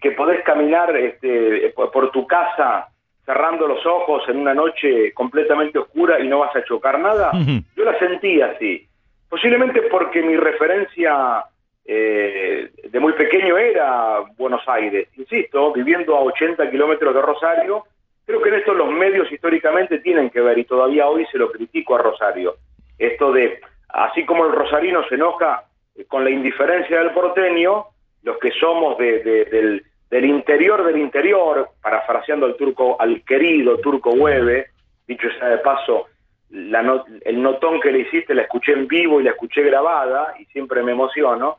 que 0.00 0.12
podés 0.12 0.44
caminar 0.44 0.96
este, 0.96 1.74
por 1.74 2.12
tu 2.12 2.24
casa 2.24 2.86
cerrando 3.26 3.66
los 3.66 3.84
ojos 3.86 4.22
en 4.28 4.36
una 4.36 4.54
noche 4.54 5.12
completamente 5.14 5.80
oscura 5.80 6.20
y 6.20 6.28
no 6.28 6.38
vas 6.38 6.54
a 6.54 6.62
chocar 6.62 7.00
nada, 7.00 7.32
yo 7.74 7.84
la 7.84 7.98
sentí 7.98 8.40
así. 8.40 8.86
Posiblemente 9.28 9.82
porque 9.90 10.22
mi 10.22 10.36
referencia 10.36 11.42
eh, 11.90 12.70
de 12.84 13.00
muy 13.00 13.14
pequeño 13.14 13.56
era 13.56 14.20
Buenos 14.36 14.60
Aires. 14.66 15.08
Insisto, 15.16 15.72
viviendo 15.72 16.14
a 16.14 16.20
80 16.20 16.70
kilómetros 16.70 17.14
de 17.14 17.22
Rosario, 17.22 17.84
creo 18.26 18.42
que 18.42 18.50
en 18.50 18.56
esto 18.56 18.74
los 18.74 18.90
medios 18.90 19.32
históricamente 19.32 20.00
tienen 20.00 20.28
que 20.28 20.42
ver 20.42 20.58
y 20.58 20.64
todavía 20.64 21.08
hoy 21.08 21.24
se 21.32 21.38
lo 21.38 21.50
critico 21.50 21.96
a 21.96 22.02
Rosario. 22.02 22.56
Esto 22.98 23.32
de, 23.32 23.60
así 23.88 24.26
como 24.26 24.44
el 24.44 24.52
rosarino 24.52 25.02
se 25.08 25.14
enoja 25.14 25.64
con 26.08 26.24
la 26.24 26.30
indiferencia 26.30 26.98
del 26.98 27.12
porteño, 27.12 27.86
los 28.22 28.36
que 28.36 28.50
somos 28.60 28.98
de, 28.98 29.80
del 30.10 30.24
interior 30.26 30.84
del 30.84 30.98
interior, 30.98 31.70
parafraseando 31.82 32.44
al 32.44 32.56
turco, 32.56 33.00
al 33.00 33.22
querido 33.24 33.78
turco 33.78 34.10
Hueve, 34.10 34.66
dicho 35.06 35.28
sea 35.38 35.48
de 35.48 35.58
paso, 35.58 36.08
la 36.50 37.02
el 37.24 37.42
notón 37.42 37.80
que 37.80 37.92
le 37.92 38.00
hiciste 38.00 38.34
la 38.34 38.42
escuché 38.42 38.72
en 38.72 38.86
vivo 38.86 39.20
y 39.20 39.24
la 39.24 39.30
escuché 39.30 39.62
grabada 39.62 40.34
y 40.38 40.44
siempre 40.46 40.82
me 40.82 40.92
emociono. 40.92 41.56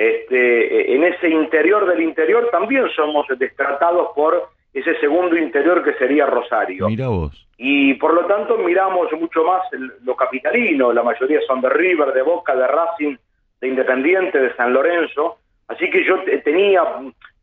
Este, 0.00 0.94
en 0.94 1.04
ese 1.04 1.28
interior 1.28 1.84
del 1.84 2.00
interior 2.00 2.48
también 2.50 2.88
somos 2.96 3.26
destratados 3.38 4.08
por 4.16 4.48
ese 4.72 4.98
segundo 4.98 5.36
interior 5.36 5.84
que 5.84 5.92
sería 5.92 6.24
Rosario. 6.24 6.88
Mira 6.88 7.08
vos. 7.08 7.46
Y 7.58 7.92
por 7.96 8.14
lo 8.14 8.24
tanto 8.24 8.56
miramos 8.56 9.12
mucho 9.20 9.44
más 9.44 9.60
lo 10.02 10.16
capitalino, 10.16 10.90
la 10.90 11.02
mayoría 11.02 11.40
son 11.46 11.60
de 11.60 11.68
River, 11.68 12.14
de 12.14 12.22
Boca, 12.22 12.56
de 12.56 12.66
Racing, 12.66 13.14
de 13.60 13.68
Independiente, 13.68 14.38
de 14.38 14.54
San 14.56 14.72
Lorenzo. 14.72 15.36
Así 15.68 15.90
que 15.90 16.02
yo 16.02 16.14
tenía 16.44 16.82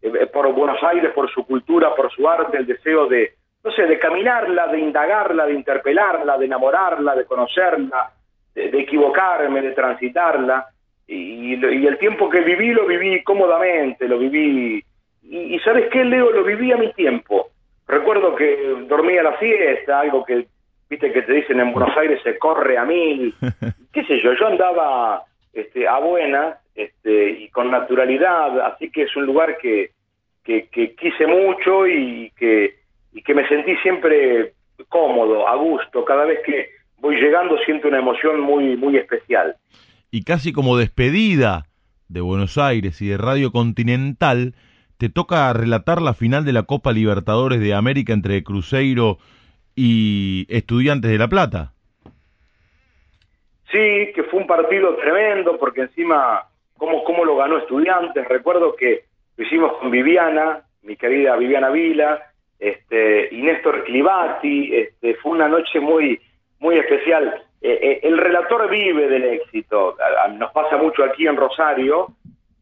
eh, 0.02 0.26
por 0.26 0.52
Buenos 0.52 0.82
Aires, 0.82 1.12
por 1.14 1.30
su 1.30 1.46
cultura, 1.46 1.94
por 1.94 2.12
su 2.12 2.28
arte, 2.28 2.58
el 2.58 2.66
deseo 2.66 3.06
de, 3.06 3.34
no 3.64 3.70
sé, 3.70 3.84
de 3.84 4.00
caminarla, 4.00 4.66
de 4.70 4.80
indagarla, 4.80 5.46
de 5.46 5.54
interpelarla, 5.54 6.40
de 6.40 6.46
enamorarla, 6.46 7.14
de 7.14 7.26
conocerla, 7.26 8.14
de, 8.56 8.80
equivocarme, 8.80 9.62
de 9.62 9.74
transitarla. 9.74 10.66
Y, 11.08 11.54
el 11.54 11.98
tiempo 11.98 12.30
que 12.30 12.42
viví 12.42 12.74
lo 12.74 12.86
viví 12.86 13.24
cómodamente, 13.24 14.08
lo 14.08 14.20
viví. 14.20 14.84
Y, 15.24 15.60
¿sabes 15.60 15.90
qué, 15.92 16.04
Leo? 16.04 16.32
Lo 16.32 16.44
viví 16.44 16.72
a 16.72 16.78
mi 16.78 16.92
tiempo. 16.94 17.50
Recuerdo 17.88 18.36
que 18.36 18.76
dormía 18.88 19.24
la 19.24 19.40
siesta, 19.40 20.02
algo 20.02 20.26
que, 20.26 20.46
viste, 20.90 21.12
que 21.12 21.22
te 21.22 21.34
dicen 21.34 21.60
en 21.60 21.72
Buenos 21.72 21.96
Aires 21.98 22.22
se 22.24 22.38
corre 22.38 22.78
a 22.78 22.86
mil. 22.86 23.34
¿Qué 23.94 24.04
sé 24.04 24.22
yo? 24.22 24.34
Yo 24.34 24.48
andaba 24.48 25.24
este, 25.54 25.88
a 25.88 25.98
buena 26.00 26.58
este, 26.76 27.30
y 27.32 27.50
con 27.50 27.72
naturalidad, 27.72 28.60
así 28.62 28.92
que 28.92 29.04
es 29.04 29.16
un 29.16 29.26
lugar 29.26 29.58
que, 29.58 29.92
que, 30.44 30.96
quise 30.96 31.28
mucho 31.28 31.88
y 31.88 32.32
que, 32.38 32.76
y 33.12 33.22
que 33.22 33.34
me 33.34 33.48
sentí 33.48 33.76
siempre 33.78 34.54
cómodo, 34.88 35.48
a 35.48 35.56
gusto, 35.56 36.06
cada 36.06 36.26
vez 36.26 36.40
que 36.46 36.70
voy 37.00 37.16
llegando 37.16 37.58
siento 37.60 37.88
una 37.88 38.00
emoción 38.00 38.40
muy, 38.40 38.78
muy 38.78 38.98
especial. 38.98 39.56
Y 40.18 40.24
casi 40.24 40.52
como 40.52 40.78
despedida 40.78 41.68
de 42.10 42.22
Buenos 42.22 42.58
Aires 42.58 43.04
y 43.04 43.08
de 43.08 43.18
Radio 43.18 43.52
Continental, 43.52 44.56
te 44.98 45.10
toca 45.10 45.54
relatar 45.54 46.02
la 46.02 46.16
final 46.16 46.44
de 46.44 46.54
la 46.54 46.64
Copa 46.64 46.92
Libertadores 46.92 47.60
de 47.60 47.76
América 47.76 48.14
entre 48.14 48.42
Cruzeiro 48.44 49.20
y 49.76 50.48
Estudiantes 50.50 51.12
de 51.12 51.20
La 51.20 51.28
Plata. 51.28 51.74
Sí, 53.72 54.12
que 54.16 54.24
fue 54.32 54.40
un 54.40 54.48
partido 54.48 54.96
tremendo 54.96 55.60
porque 55.60 55.82
encima 55.82 56.48
cómo, 56.78 57.04
cómo 57.04 57.24
lo 57.24 57.38
ganó 57.38 57.60
Estudiantes. 57.60 58.28
Recuerdo 58.28 58.76
que 58.76 59.04
lo 59.36 59.46
hicimos 59.46 59.74
con 59.78 59.92
Viviana, 59.92 60.64
mi 60.82 60.96
querida 60.96 61.36
Viviana 61.36 61.70
Vila, 61.70 62.24
este, 62.58 63.30
y 63.36 63.44
Néstor 63.44 63.84
Clivati. 63.84 64.78
Este, 64.78 65.14
fue 65.18 65.34
una 65.34 65.48
noche 65.48 65.80
muy, 65.80 66.20
muy 66.58 66.80
especial. 66.80 67.44
Eh, 67.62 67.80
eh, 67.82 68.00
el 68.04 68.18
relator 68.18 68.70
vive 68.70 69.08
del 69.08 69.24
éxito. 69.26 69.96
Nos 70.38 70.52
pasa 70.52 70.78
mucho 70.78 71.04
aquí 71.04 71.28
en 71.28 71.36
Rosario, 71.36 72.10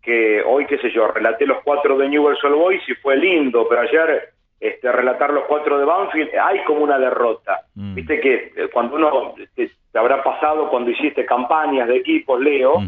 que 0.01 0.41
hoy, 0.43 0.65
qué 0.67 0.77
sé 0.77 0.91
yo, 0.91 1.07
relaté 1.07 1.45
los 1.45 1.63
cuatro 1.63 1.97
de 1.97 2.07
Newell's 2.07 2.43
Old 2.43 2.55
Boys 2.55 2.81
y 2.87 2.93
fue 2.95 3.17
lindo, 3.17 3.67
pero 3.67 3.81
ayer 3.81 4.35
este, 4.59 4.91
relatar 4.91 5.31
los 5.33 5.43
cuatro 5.45 5.77
de 5.77 5.85
Banfield, 5.85 6.29
hay 6.41 6.63
como 6.63 6.81
una 6.81 6.97
derrota. 6.97 7.61
Mm. 7.75 7.95
Viste 7.95 8.19
que 8.19 8.51
eh, 8.55 8.69
cuando 8.71 8.95
uno, 8.95 9.35
te, 9.53 9.69
habrá 9.93 10.23
pasado 10.23 10.69
cuando 10.69 10.91
hiciste 10.91 11.25
campañas 11.25 11.87
de 11.87 11.97
equipos, 11.97 12.39
Leo, 12.39 12.81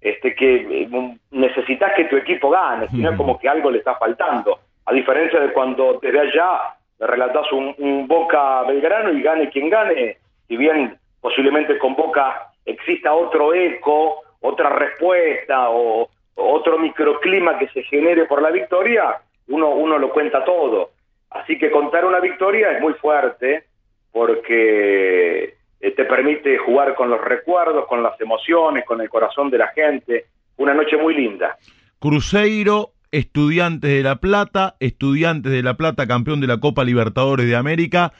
este, 0.00 0.34
que 0.34 0.82
eh, 0.82 1.18
necesitas 1.32 1.92
que 1.96 2.04
tu 2.04 2.16
equipo 2.16 2.50
gane, 2.50 2.88
si 2.88 2.98
no 2.98 3.10
es 3.10 3.16
como 3.16 3.38
que 3.38 3.48
algo 3.48 3.70
le 3.70 3.78
está 3.78 3.96
faltando. 3.96 4.58
A 4.86 4.92
diferencia 4.92 5.40
de 5.40 5.52
cuando 5.52 5.98
desde 6.00 6.20
allá 6.20 6.76
relatas 7.00 7.50
un, 7.52 7.74
un, 7.78 8.06
Boca 8.06 8.62
Belgrano 8.62 9.12
y 9.12 9.20
gane 9.20 9.50
quien 9.50 9.68
gane, 9.68 10.18
si 10.46 10.56
bien 10.56 10.96
posiblemente 11.20 11.78
con 11.78 11.94
Boca 11.94 12.52
exista 12.64 13.12
otro 13.12 13.54
eco, 13.54 14.22
otra 14.40 14.70
respuesta 14.70 15.70
o 15.70 16.08
otro 16.34 16.78
microclima 16.78 17.58
que 17.58 17.68
se 17.68 17.82
genere 17.82 18.26
por 18.26 18.40
la 18.40 18.50
victoria, 18.50 19.20
uno, 19.48 19.70
uno 19.70 19.98
lo 19.98 20.10
cuenta 20.10 20.44
todo. 20.44 20.90
Así 21.30 21.58
que 21.58 21.70
contar 21.70 22.04
una 22.04 22.20
victoria 22.20 22.72
es 22.72 22.80
muy 22.80 22.94
fuerte 22.94 23.64
porque 24.12 25.54
eh, 25.80 25.90
te 25.92 26.04
permite 26.04 26.58
jugar 26.58 26.94
con 26.94 27.10
los 27.10 27.20
recuerdos, 27.20 27.86
con 27.86 28.02
las 28.02 28.18
emociones, 28.20 28.84
con 28.84 29.00
el 29.00 29.08
corazón 29.08 29.50
de 29.50 29.58
la 29.58 29.68
gente. 29.68 30.26
Una 30.56 30.74
noche 30.74 30.96
muy 30.96 31.14
linda. 31.14 31.56
Cruzeiro, 31.98 32.90
Estudiantes 33.10 33.90
de 33.90 34.02
La 34.02 34.16
Plata, 34.16 34.76
Estudiantes 34.80 35.50
de 35.50 35.62
La 35.62 35.74
Plata, 35.74 36.06
campeón 36.06 36.40
de 36.40 36.46
la 36.46 36.58
Copa 36.58 36.84
Libertadores 36.84 37.46
de 37.46 37.56
América. 37.56 38.12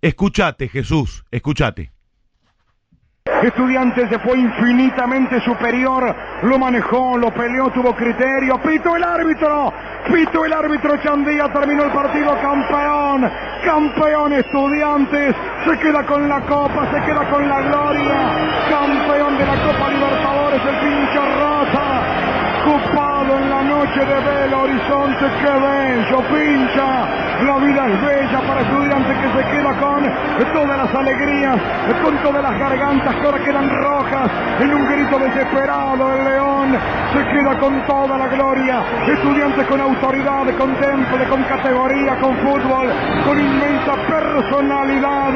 Escuchate, 0.00 0.68
Jesús, 0.68 1.24
escuchate. 1.30 1.93
Estudiantes 3.42 4.10
se 4.10 4.18
fue 4.18 4.38
infinitamente 4.38 5.40
superior, 5.40 6.14
lo 6.42 6.58
manejó, 6.58 7.16
lo 7.16 7.30
peleó, 7.30 7.70
tuvo 7.70 7.94
criterio, 7.94 8.60
pito 8.60 8.94
el 8.94 9.02
árbitro, 9.02 9.72
pito 10.12 10.44
el 10.44 10.52
árbitro 10.52 10.98
Chandía, 10.98 11.50
terminó 11.50 11.84
el 11.84 11.90
partido 11.92 12.38
campeón, 12.42 13.30
campeón 13.64 14.34
Estudiantes, 14.34 15.34
se 15.66 15.78
queda 15.78 16.04
con 16.04 16.28
la 16.28 16.42
copa, 16.42 16.86
se 16.92 17.00
queda 17.06 17.30
con 17.30 17.48
la 17.48 17.62
gloria, 17.62 18.14
campeón 18.68 19.38
de 19.38 19.46
la 19.46 19.56
Copa 19.56 19.88
Libertadores, 19.88 20.60
el 20.66 20.76
pincho 20.80 21.22
rosa, 21.40 22.02
noche 23.84 24.00
de 24.00 24.20
Belo 24.20 24.62
Horizonte, 24.62 25.26
que 25.40 25.52
bello 25.52 26.20
pincha, 26.32 27.06
La 27.44 27.58
vida 27.58 27.86
es 27.86 28.00
bella 28.00 28.40
para 28.46 28.60
estudiantes 28.62 29.16
que 29.18 29.28
se 29.36 29.44
queda 29.50 29.72
con 29.78 30.04
todas 30.52 30.78
las 30.78 30.94
alegrías, 30.94 31.56
con 32.02 32.16
todas 32.18 32.42
las 32.42 32.58
gargantas 32.58 33.14
que 33.14 33.26
ahora 33.26 33.38
quedan 33.44 33.68
rojas. 33.68 34.30
En 34.60 34.74
un 34.74 34.86
grito 34.88 35.18
desesperado, 35.18 36.14
el 36.14 36.24
león 36.24 36.78
se 37.12 37.24
queda 37.28 37.58
con 37.58 37.80
toda 37.86 38.16
la 38.16 38.28
gloria. 38.28 38.82
Estudiantes 39.06 39.66
con 39.66 39.80
autoridad, 39.80 40.46
con 40.56 40.74
temple, 40.76 41.24
con 41.28 41.42
categoría, 41.44 42.16
con 42.20 42.36
fútbol, 42.38 42.88
con 43.26 43.38
inmensa 43.38 43.94
personalidad. 44.08 45.32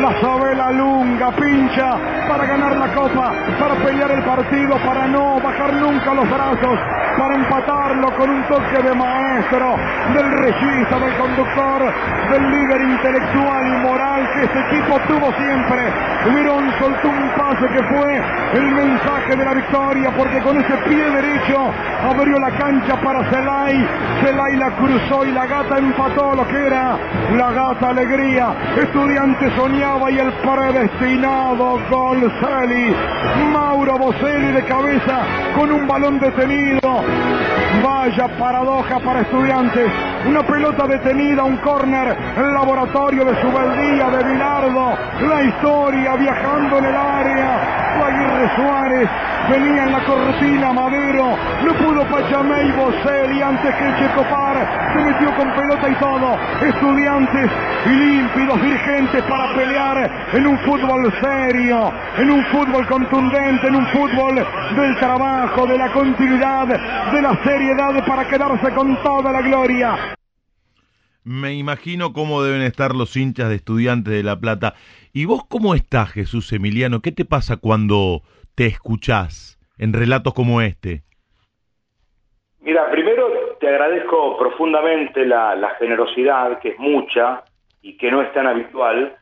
La 0.00 0.20
Sabela 0.20 0.70
Lunga 0.70 1.30
pincha 1.32 1.98
para 2.28 2.46
ganar 2.46 2.76
la 2.76 2.88
copa, 2.94 3.32
para 3.60 3.74
pelear 3.84 4.10
el 4.12 4.22
partido, 4.22 4.76
para 4.86 5.06
no 5.06 5.40
bajar 5.40 5.74
nunca 5.74 6.14
los 6.14 6.30
brazos, 6.30 6.78
para 7.18 7.34
con 7.82 8.30
un 8.30 8.42
toque 8.44 8.80
de 8.80 8.94
maestro, 8.94 9.74
del 10.14 10.30
regista, 10.38 11.00
del 11.00 11.16
conductor, 11.16 11.92
del 12.30 12.50
líder 12.50 12.80
intelectual 12.80 13.66
y 13.66 13.76
moral 13.82 14.30
que 14.34 14.44
este 14.44 14.60
equipo 14.60 15.00
tuvo 15.08 15.32
siempre. 15.34 15.82
Mirón 16.32 16.70
soltó 16.78 17.08
un 17.08 17.28
pase 17.30 17.66
que 17.66 17.82
fue 17.82 18.22
el 18.54 18.66
mensaje 18.70 19.34
de 19.36 19.44
la 19.44 19.54
victoria, 19.54 20.12
porque 20.16 20.40
con 20.42 20.58
ese 20.58 20.76
pie 20.88 21.10
derecho 21.10 21.72
abrió 22.08 22.38
la 22.38 22.50
cancha 22.50 22.94
para 23.00 23.28
Celay. 23.30 23.84
Celay 24.22 24.56
la 24.56 24.70
cruzó 24.76 25.24
y 25.26 25.32
la 25.32 25.46
gata 25.46 25.78
empató 25.78 26.36
lo 26.36 26.46
que 26.46 26.66
era 26.66 26.96
la 27.36 27.50
gata 27.50 27.88
alegría. 27.88 28.54
Estudiante 28.76 29.50
soñaba 29.56 30.08
y 30.08 30.18
el 30.20 30.32
predestinado 30.34 31.80
gol. 31.90 32.12
Mauro 33.52 33.98
Boselli 33.98 34.52
de 34.52 34.62
cabeza 34.64 35.22
con 35.56 35.72
un 35.72 35.86
balón 35.88 36.18
detenido. 36.20 37.02
Vaya 37.80 38.28
paradoja 38.38 39.00
para 39.00 39.20
estudiantes. 39.22 40.11
Una 40.26 40.42
pelota 40.44 40.86
detenida, 40.86 41.42
un 41.42 41.56
córner, 41.56 42.16
el 42.36 42.54
laboratorio 42.54 43.24
de 43.24 43.40
Subeldía, 43.40 44.08
de 44.08 44.24
Bilardo. 44.24 44.94
La 45.28 45.42
historia 45.42 46.14
viajando 46.14 46.78
en 46.78 46.84
el 46.84 46.96
área. 46.96 47.82
Aguirre 48.02 48.50
Suárez 48.56 49.08
venía 49.50 49.84
en 49.84 49.92
la 49.92 50.04
cortina 50.04 50.72
Madero. 50.72 51.36
No 51.64 51.74
pudo 51.74 52.04
Pachamé 52.04 52.64
y 52.64 52.72
Boselli 52.72 53.42
antes 53.42 53.74
que 53.74 53.94
Checopar. 53.98 54.92
Se 54.92 54.98
metió 55.04 55.34
con 55.36 55.52
pelota 55.54 55.88
y 55.88 55.94
todo. 55.96 56.38
Estudiantes 56.62 57.50
y 57.86 57.88
límpidos 57.90 58.62
dirigentes 58.62 59.22
para 59.24 59.54
pelear 59.54 60.10
en 60.32 60.46
un 60.46 60.58
fútbol 60.60 61.12
serio, 61.20 61.92
en 62.18 62.30
un 62.30 62.44
fútbol 62.46 62.86
contundente, 62.86 63.66
en 63.66 63.76
un 63.76 63.86
fútbol 63.88 64.34
del 64.76 64.98
trabajo, 64.98 65.66
de 65.66 65.78
la 65.78 65.92
continuidad, 65.92 66.66
de 66.66 67.22
la 67.22 67.36
seriedad 67.44 68.04
para 68.06 68.24
quedarse 68.24 68.70
con 68.72 68.96
toda 69.02 69.32
la 69.32 69.42
gloria. 69.42 70.11
Me 71.24 71.54
imagino 71.54 72.12
cómo 72.12 72.42
deben 72.42 72.62
estar 72.62 72.96
los 72.96 73.16
hinchas 73.16 73.48
de 73.48 73.54
estudiantes 73.54 74.12
de 74.12 74.24
La 74.24 74.40
Plata. 74.40 74.74
¿Y 75.12 75.24
vos 75.24 75.42
cómo 75.48 75.74
estás, 75.74 76.10
Jesús 76.10 76.52
Emiliano? 76.52 77.00
¿Qué 77.00 77.12
te 77.12 77.24
pasa 77.24 77.58
cuando 77.58 78.22
te 78.56 78.66
escuchás 78.66 79.56
en 79.78 79.92
relatos 79.92 80.34
como 80.34 80.60
este? 80.60 81.02
Mira, 82.60 82.90
primero 82.90 83.56
te 83.60 83.68
agradezco 83.68 84.36
profundamente 84.36 85.24
la, 85.24 85.54
la 85.54 85.70
generosidad, 85.76 86.58
que 86.58 86.70
es 86.70 86.78
mucha 86.78 87.44
y 87.82 87.96
que 87.96 88.10
no 88.10 88.20
es 88.22 88.32
tan 88.32 88.48
habitual. 88.48 89.16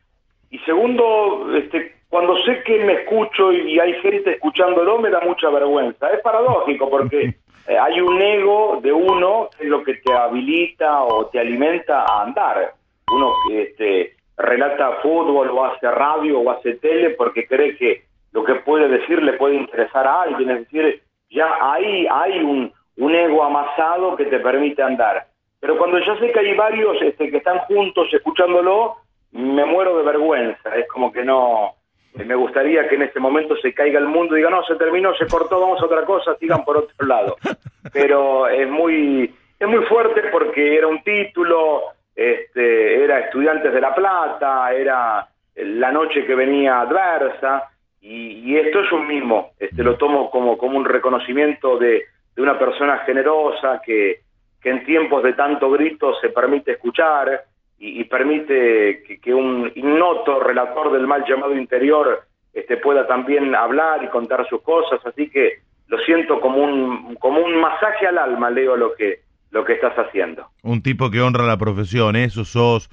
Y 0.50 0.58
segundo, 0.60 1.54
este, 1.54 1.96
cuando 2.08 2.36
sé 2.44 2.62
que 2.64 2.82
me 2.82 2.94
escucho 2.94 3.52
y 3.52 3.78
hay 3.78 3.92
gente 4.00 4.32
escuchándolo, 4.32 4.98
me 4.98 5.10
da 5.10 5.20
mucha 5.20 5.50
vergüenza. 5.50 6.10
Es 6.10 6.20
paradójico 6.22 6.88
porque 6.88 7.34
eh, 7.66 7.78
hay 7.78 8.00
un 8.00 8.20
ego 8.20 8.80
de 8.82 8.92
uno 8.92 9.48
que 9.56 9.64
es 9.64 9.70
lo 9.70 9.82
que 9.84 9.94
te 9.94 10.12
habilita 10.12 11.02
o 11.04 11.26
te 11.26 11.38
alimenta 11.38 12.04
a 12.04 12.22
andar. 12.22 12.74
Uno 13.12 13.34
este, 13.50 14.14
relata 14.36 14.98
fútbol 15.02 15.50
o 15.50 15.64
hace 15.64 15.90
radio 15.90 16.40
o 16.40 16.50
hace 16.50 16.74
tele 16.74 17.10
porque 17.10 17.46
cree 17.46 17.76
que 17.76 18.04
lo 18.32 18.44
que 18.44 18.54
puede 18.56 18.88
decir 18.88 19.22
le 19.22 19.34
puede 19.34 19.56
interesar 19.56 20.06
a 20.06 20.22
alguien. 20.22 20.50
Es 20.50 20.60
decir, 20.60 21.02
ya 21.30 21.48
ahí 21.60 22.06
hay 22.10 22.40
un, 22.40 22.72
un 22.96 23.14
ego 23.14 23.42
amasado 23.42 24.16
que 24.16 24.26
te 24.26 24.40
permite 24.40 24.82
andar. 24.82 25.26
Pero 25.60 25.76
cuando 25.76 25.98
ya 25.98 26.18
sé 26.18 26.32
que 26.32 26.40
hay 26.40 26.54
varios 26.54 27.00
este, 27.02 27.30
que 27.30 27.36
están 27.36 27.58
juntos 27.60 28.08
escuchándolo, 28.12 28.96
me 29.32 29.64
muero 29.64 29.98
de 29.98 30.04
vergüenza. 30.04 30.74
Es 30.74 30.88
como 30.88 31.12
que 31.12 31.22
no, 31.22 31.74
me 32.14 32.34
gustaría 32.34 32.88
que 32.88 32.96
en 32.96 33.02
este 33.02 33.20
momento 33.20 33.56
se 33.56 33.72
caiga 33.72 33.98
el 33.98 34.06
mundo 34.06 34.34
y 34.34 34.38
diga, 34.38 34.50
no, 34.50 34.64
se 34.64 34.76
terminó, 34.76 35.14
se 35.14 35.26
cortó, 35.26 35.60
vamos 35.60 35.80
a 35.80 35.86
otra 35.86 36.04
cosa, 36.04 36.34
sigan 36.36 36.64
por 36.64 36.78
otro 36.78 37.06
lado. 37.06 37.36
Pero 37.92 38.48
es 38.48 38.68
muy, 38.68 39.34
es 39.58 39.68
muy 39.68 39.84
fuerte 39.86 40.22
porque 40.32 40.76
era 40.76 40.86
un 40.86 41.02
título, 41.02 41.82
este, 42.14 43.04
era 43.04 43.20
Estudiantes 43.20 43.72
de 43.72 43.80
La 43.80 43.94
Plata, 43.94 44.72
era 44.72 45.26
la 45.54 45.92
noche 45.92 46.24
que 46.24 46.34
venía 46.34 46.80
adversa, 46.80 47.68
y, 48.02 48.56
esto 48.56 48.80
es 48.80 48.90
un 48.92 49.06
mismo, 49.06 49.50
este, 49.58 49.82
lo 49.82 49.96
tomo 49.96 50.30
como, 50.30 50.56
como 50.56 50.78
un 50.78 50.86
reconocimiento 50.86 51.76
de, 51.76 52.04
de 52.34 52.42
una 52.42 52.58
persona 52.58 52.98
generosa 52.98 53.82
que, 53.84 54.20
que 54.60 54.70
en 54.70 54.84
tiempos 54.84 55.22
de 55.22 55.34
tanto 55.34 55.70
grito 55.70 56.14
se 56.20 56.30
permite 56.30 56.72
escuchar, 56.72 57.44
y, 57.82 58.04
permite 58.04 59.02
que, 59.22 59.34
un 59.34 59.72
ignoto 59.74 60.38
relator 60.40 60.92
del 60.92 61.06
mal 61.06 61.24
llamado 61.26 61.56
interior 61.56 62.26
este, 62.52 62.76
pueda 62.76 63.06
también 63.06 63.54
hablar 63.54 64.04
y 64.04 64.08
contar 64.08 64.46
sus 64.50 64.60
cosas, 64.60 65.00
así 65.06 65.30
que 65.30 65.60
lo 65.88 65.98
siento 66.00 66.40
como 66.40 66.58
un, 66.58 67.14
como 67.16 67.40
un 67.40 67.58
masaje 67.58 68.06
al 68.06 68.18
alma, 68.18 68.50
Leo, 68.50 68.76
lo 68.76 68.94
que, 68.94 69.20
lo 69.50 69.64
que 69.64 69.72
estás 69.72 69.94
haciendo. 69.96 70.46
Un 70.62 70.82
tipo 70.82 71.10
que 71.10 71.22
honra 71.22 71.46
la 71.46 71.56
profesión, 71.56 72.16
eso 72.16 72.44
sos 72.44 72.90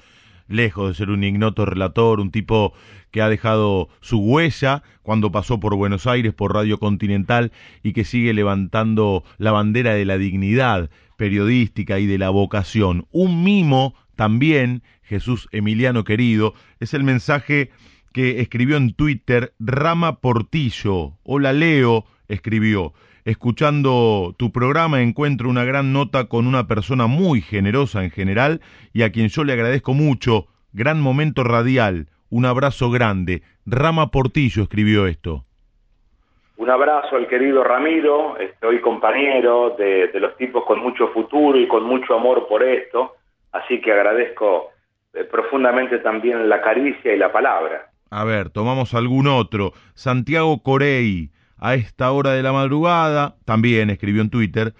lejos 0.48 0.88
de 0.88 0.94
ser 0.94 1.10
un 1.10 1.22
ignoto 1.22 1.66
relator, 1.66 2.18
un 2.18 2.30
tipo 2.30 2.72
que 3.10 3.20
ha 3.20 3.28
dejado 3.28 3.88
su 4.00 4.18
huella 4.20 4.82
cuando 5.02 5.30
pasó 5.30 5.60
por 5.60 5.76
Buenos 5.76 6.06
Aires, 6.06 6.32
por 6.32 6.54
Radio 6.54 6.78
Continental, 6.78 7.52
y 7.82 7.92
que 7.92 8.04
sigue 8.04 8.32
levantando 8.32 9.22
la 9.36 9.52
bandera 9.52 9.92
de 9.92 10.06
la 10.06 10.16
dignidad 10.16 10.88
periodística 11.18 11.98
y 11.98 12.06
de 12.06 12.16
la 12.16 12.30
vocación. 12.30 13.06
Un 13.10 13.44
mimo 13.44 13.94
también, 14.18 14.82
Jesús 15.04 15.48
Emiliano 15.52 16.02
querido, 16.02 16.54
es 16.80 16.92
el 16.92 17.04
mensaje 17.04 17.70
que 18.12 18.40
escribió 18.40 18.76
en 18.76 18.92
Twitter 18.92 19.52
Rama 19.60 20.16
Portillo. 20.16 21.12
Hola 21.22 21.52
Leo, 21.52 22.04
escribió. 22.26 22.94
Escuchando 23.24 24.34
tu 24.36 24.50
programa 24.50 25.02
encuentro 25.02 25.48
una 25.48 25.62
gran 25.62 25.92
nota 25.92 26.24
con 26.24 26.48
una 26.48 26.66
persona 26.66 27.06
muy 27.06 27.42
generosa 27.42 28.02
en 28.02 28.10
general 28.10 28.60
y 28.92 29.02
a 29.02 29.12
quien 29.12 29.28
yo 29.28 29.44
le 29.44 29.52
agradezco 29.52 29.94
mucho. 29.94 30.46
Gran 30.72 31.00
momento 31.00 31.44
radial. 31.44 32.08
Un 32.28 32.44
abrazo 32.44 32.90
grande. 32.90 33.42
Rama 33.66 34.10
Portillo 34.10 34.64
escribió 34.64 35.06
esto. 35.06 35.44
Un 36.56 36.70
abrazo 36.70 37.14
al 37.14 37.28
querido 37.28 37.62
Ramiro, 37.62 38.36
estoy 38.36 38.80
compañero 38.80 39.76
de, 39.78 40.08
de 40.08 40.18
los 40.18 40.36
tipos 40.36 40.64
con 40.64 40.80
mucho 40.80 41.06
futuro 41.10 41.56
y 41.56 41.68
con 41.68 41.84
mucho 41.84 42.16
amor 42.16 42.48
por 42.48 42.64
esto. 42.64 43.17
Así 43.52 43.80
que 43.80 43.92
agradezco 43.92 44.70
eh, 45.14 45.24
profundamente 45.24 45.98
también 45.98 46.48
la 46.48 46.60
caricia 46.60 47.14
y 47.14 47.18
la 47.18 47.32
palabra. 47.32 47.90
A 48.10 48.24
ver, 48.24 48.50
tomamos 48.50 48.94
algún 48.94 49.26
otro. 49.26 49.72
Santiago 49.94 50.62
Corey, 50.62 51.30
a 51.58 51.74
esta 51.74 52.10
hora 52.12 52.32
de 52.32 52.42
la 52.42 52.52
madrugada, 52.52 53.36
también 53.44 53.90
escribió 53.90 54.22
en 54.22 54.30
Twitter, 54.30 54.74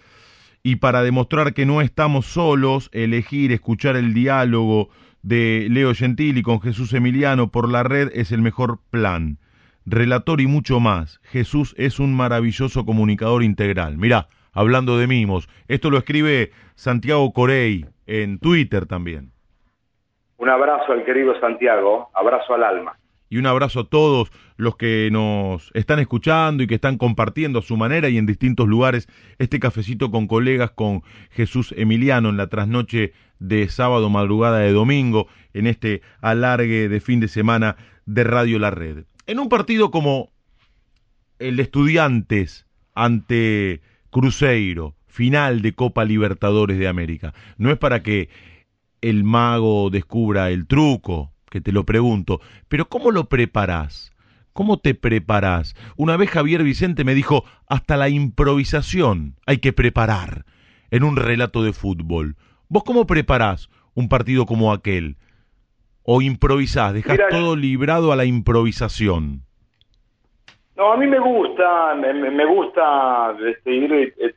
y 0.63 0.77
para 0.77 1.03
demostrar 1.03 1.55
que 1.55 1.67
no 1.67 1.81
estamos 1.81 2.27
solos, 2.27 2.91
elegir 2.93 3.53
escuchar 3.53 3.97
el 3.97 4.13
diálogo 4.15 4.91
de 5.23 5.67
Leo 5.71 5.95
Gentili 5.95 6.43
con 6.43 6.61
Jesús 6.61 6.93
Emiliano 6.93 7.51
por 7.51 7.69
la 7.69 7.83
red 7.83 8.11
es 8.15 8.33
el 8.33 8.43
mejor 8.43 8.81
plan. 8.91 9.39
Relator 9.87 10.41
y 10.41 10.47
mucho 10.47 10.81
más. 10.81 11.21
Jesús 11.23 11.75
es 11.79 11.99
un 11.99 12.15
maravilloso 12.15 12.85
comunicador 12.85 13.43
integral. 13.43 13.97
Mirá, 13.97 14.29
hablando 14.53 14.99
de 14.99 15.07
mimos, 15.07 15.49
esto 15.69 15.91
lo 15.91 15.99
escribe 15.99 16.53
Santiago 16.75 17.33
Corey, 17.33 17.87
en 18.09 18.41
Twitter 18.41 18.87
también. 18.87 19.31
Un 20.39 20.49
abrazo 20.49 20.93
al 20.93 21.05
querido 21.05 21.39
Santiago, 21.39 22.11
abrazo 22.15 22.55
al 22.55 22.65
alma. 22.65 22.99
Y 23.31 23.37
un 23.37 23.47
abrazo 23.47 23.81
a 23.81 23.89
todos 23.89 24.33
los 24.57 24.77
que 24.77 25.11
nos 25.13 25.71
están 25.75 25.99
escuchando 25.99 26.63
y 26.63 26.67
que 26.67 26.77
están 26.77 26.97
compartiendo 26.97 27.59
a 27.59 27.63
su 27.63 27.77
manera 27.77 28.09
y 28.09 28.17
en 28.17 28.25
distintos 28.25 28.67
lugares 28.67 29.07
este 29.39 29.61
cafecito 29.61 30.11
con 30.11 30.27
colegas 30.27 30.71
con 30.71 31.03
Jesús 31.31 31.75
Emiliano 31.77 32.31
en 32.31 32.39
la 32.39 32.47
trasnoche 32.47 33.13
de 33.39 33.69
sábado, 33.69 34.09
madrugada 34.09 34.61
de 34.61 34.73
domingo, 34.73 35.29
en 35.53 35.67
este 35.67 36.01
alargue 36.23 36.89
de 36.89 37.01
fin 37.01 37.21
de 37.21 37.29
semana 37.29 37.77
de 38.07 38.25
Radio 38.25 38.59
La 38.59 38.71
Red. 38.71 39.05
En 39.27 39.39
un 39.39 39.51
partido 39.51 39.91
como 39.91 40.31
el 41.39 41.57
de 41.57 41.65
Estudiantes 41.65 42.67
ante 42.95 43.83
Cruzeiro, 44.11 44.95
final 45.19 45.63
de 45.63 45.73
Copa 45.73 46.05
Libertadores 46.05 46.79
de 46.79 46.87
América. 46.87 47.35
No 47.57 47.73
es 47.73 47.77
para 47.77 48.05
que 48.05 48.29
el 49.01 49.25
mago 49.25 49.91
descubra 49.91 50.51
el 50.51 50.69
truco, 50.69 51.33
que 51.51 51.61
te 51.61 51.73
lo 51.73 51.83
pregunto, 51.83 52.41
pero 52.69 52.89
¿cómo 52.89 53.11
lo 53.11 53.25
preparás? 53.29 54.13
¿Cómo 54.53 54.79
te 54.79 54.95
preparás? 54.95 55.75
Una 55.97 56.17
vez 56.17 56.31
Javier 56.31 56.63
Vicente 56.63 57.03
me 57.03 57.17
dijo, 57.17 57.45
hasta 57.67 57.97
la 57.97 58.09
improvisación 58.09 59.35
hay 59.45 59.59
que 59.59 59.73
preparar 59.73 60.45
en 60.93 61.03
un 61.03 61.17
relato 61.17 61.65
de 61.65 61.73
fútbol. 61.73 62.37
¿Vos 62.69 62.85
cómo 62.85 63.05
preparás 63.05 63.71
un 63.95 64.09
partido 64.09 64.47
como 64.47 64.73
aquel? 64.73 65.17
¿O 66.05 66.23
improvisás? 66.23 66.95
¿Dejás 66.95 67.19
todo 67.29 67.57
librado 67.57 68.13
a 68.13 68.17
la 68.17 68.25
improvisación? 68.25 69.43
No, 70.77 70.93
a 70.93 70.97
mí 70.97 71.09
me 71.09 71.19
gusta, 71.19 71.95
me, 71.97 72.15
me- 72.15 72.31
me 72.31 72.47
gusta 72.47 73.35
este, 73.51 73.75
ir 73.75 73.93
eh, 73.93 74.35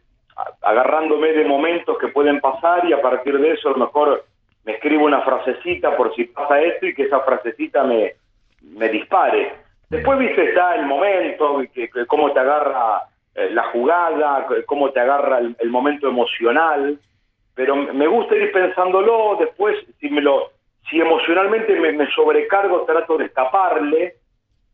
agarrándome 0.62 1.34
de 1.34 1.46
momentos 1.46 1.98
que 1.98 2.10
pueden 2.10 2.40
pasar 2.40 2.86
y 2.86 2.94
a 2.94 3.02
partir 3.02 3.38
de 3.40 3.52
eso 3.52 3.70
a 3.70 3.72
lo 3.72 3.86
mejor 3.86 4.26
me 4.64 4.74
escribo 4.74 5.06
una 5.06 5.22
frasecita 5.22 5.96
por 5.96 6.14
si 6.16 6.26
pasa 6.26 6.62
esto 6.62 6.86
y 6.86 6.94
que 6.94 7.04
esa 7.04 7.20
frasecita 7.22 7.84
me, 7.84 8.14
me 8.62 8.90
dispare. 8.90 9.54
Después, 9.90 10.20
viste, 10.20 10.50
está 10.50 10.76
el 10.76 10.86
momento, 10.86 11.62
cómo 12.08 12.32
te 12.32 12.40
agarra 12.40 13.02
eh, 13.36 13.50
la 13.52 13.64
jugada, 13.72 14.48
cómo 14.66 14.92
te 14.92 15.00
agarra 15.00 15.40
el, 15.40 15.70
momento 15.70 16.08
emocional, 16.08 16.98
pero 17.56 17.76
me 17.76 18.08
gusta 18.08 18.36
ir 18.36 18.52
pensándolo, 18.52 19.36
después 19.40 19.78
si 20.00 20.10
me 20.10 20.22
lo 20.22 20.52
si 20.90 21.00
emocionalmente 21.00 21.76
me, 21.76 22.10
sobrecargo 22.12 22.84
trato 22.84 23.18
de 23.18 23.26
escaparle 23.26 24.16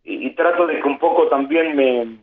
y, 0.03 0.29
trato 0.31 0.65
de 0.65 0.79
que 0.79 0.87
un 0.87 0.97
poco 0.97 1.27
también 1.27 1.75
me, 1.75 2.17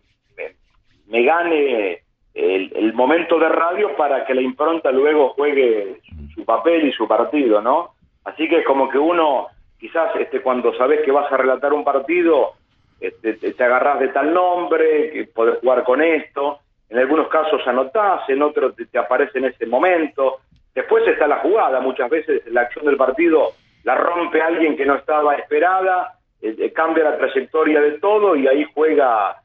me 1.07 1.23
gane 1.23 2.04
el, 2.35 2.93
momento 2.95 3.39
de 3.39 3.49
radio 3.49 3.97
para 3.97 4.25
que 4.25 4.35
la 4.35 4.43
impronta 4.43 4.91
luego 4.91 5.31
juegue 5.31 6.01
su, 6.35 6.45
papel 6.45 6.89
y 6.89 6.93
su 6.93 7.07
partido, 7.07 7.61
¿no? 7.61 7.95
Así 8.25 8.49
que 8.49 8.59
es 8.59 8.67
como 8.67 8.89
que 8.89 8.99
uno, 8.99 9.49
quizás 9.79 10.15
este, 10.19 10.41
cuando 10.41 10.75
sabes 10.77 11.01
que 11.05 11.13
vas 11.13 11.31
a 11.31 11.37
relatar 11.37 11.73
un 11.73 11.85
partido, 11.85 12.53
este, 13.01 13.35
te, 13.35 13.53
te 13.53 13.65
agarrás 13.65 14.01
de 14.01 14.09
tal 14.09 14.33
nombre, 14.33 15.11
que 15.11 15.25
podés 15.25 15.59
jugar 15.61 15.85
con 15.85 16.03
esto, 16.03 16.61
en 16.89 16.99
algunos 16.99 17.29
casos 17.29 17.61
anotás, 17.67 18.29
en 18.29 18.43
otros 18.43 18.75
te, 18.77 18.87
te 18.87 18.99
aparece 18.99 19.39
en 19.39 19.47
ese 19.47 19.67
momento, 19.67 20.39
después 20.75 21.07
está 21.07 21.27
la 21.27 21.39
jugada, 21.39 21.81
muchas 21.81 22.09
veces 22.11 22.43
la 22.47 22.63
acción 22.63 22.87
del 22.87 22.97
partido 22.97 23.53
la 23.85 23.95
rompe 23.95 24.41
alguien 24.41 24.77
que 24.77 24.87
no 24.87 24.97
estaba 24.97 25.37
esperada, 25.37 26.19
eh, 26.41 26.57
eh, 26.59 26.73
cambia 26.73 27.05
la 27.05 27.19
trayectoria 27.19 27.81
de 27.81 27.99
todo 27.99 28.35
y 28.35 28.49
ahí 28.49 28.65
juega 28.75 29.37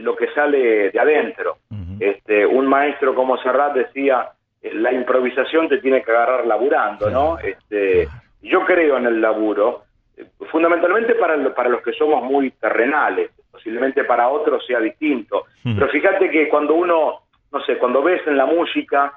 lo 0.00 0.16
que 0.16 0.28
sale 0.32 0.90
de 0.90 1.00
adentro. 1.00 1.58
Este, 2.02 2.44
un 2.44 2.66
maestro 2.66 3.14
como 3.14 3.38
Serrat 3.38 3.74
decía, 3.74 4.30
eh, 4.60 4.74
la 4.74 4.92
improvisación 4.92 5.68
te 5.68 5.78
tiene 5.78 6.02
que 6.02 6.10
agarrar 6.10 6.46
laburando, 6.46 7.08
¿no? 7.10 7.38
Este, 7.38 8.08
yo 8.42 8.64
creo 8.64 8.96
en 8.96 9.06
el 9.06 9.20
laburo, 9.20 9.82
eh, 10.16 10.26
fundamentalmente 10.50 11.14
para, 11.14 11.54
para 11.54 11.68
los 11.68 11.82
que 11.82 11.92
somos 11.92 12.24
muy 12.24 12.50
terrenales, 12.52 13.30
posiblemente 13.50 14.02
para 14.04 14.28
otros 14.28 14.66
sea 14.66 14.80
distinto. 14.80 15.44
Pero 15.62 15.88
fíjate 15.88 16.28
que 16.30 16.48
cuando 16.48 16.74
uno, 16.74 17.20
no 17.52 17.64
sé, 17.64 17.78
cuando 17.78 18.02
ves 18.02 18.20
en 18.26 18.36
la 18.36 18.46
música 18.46 19.12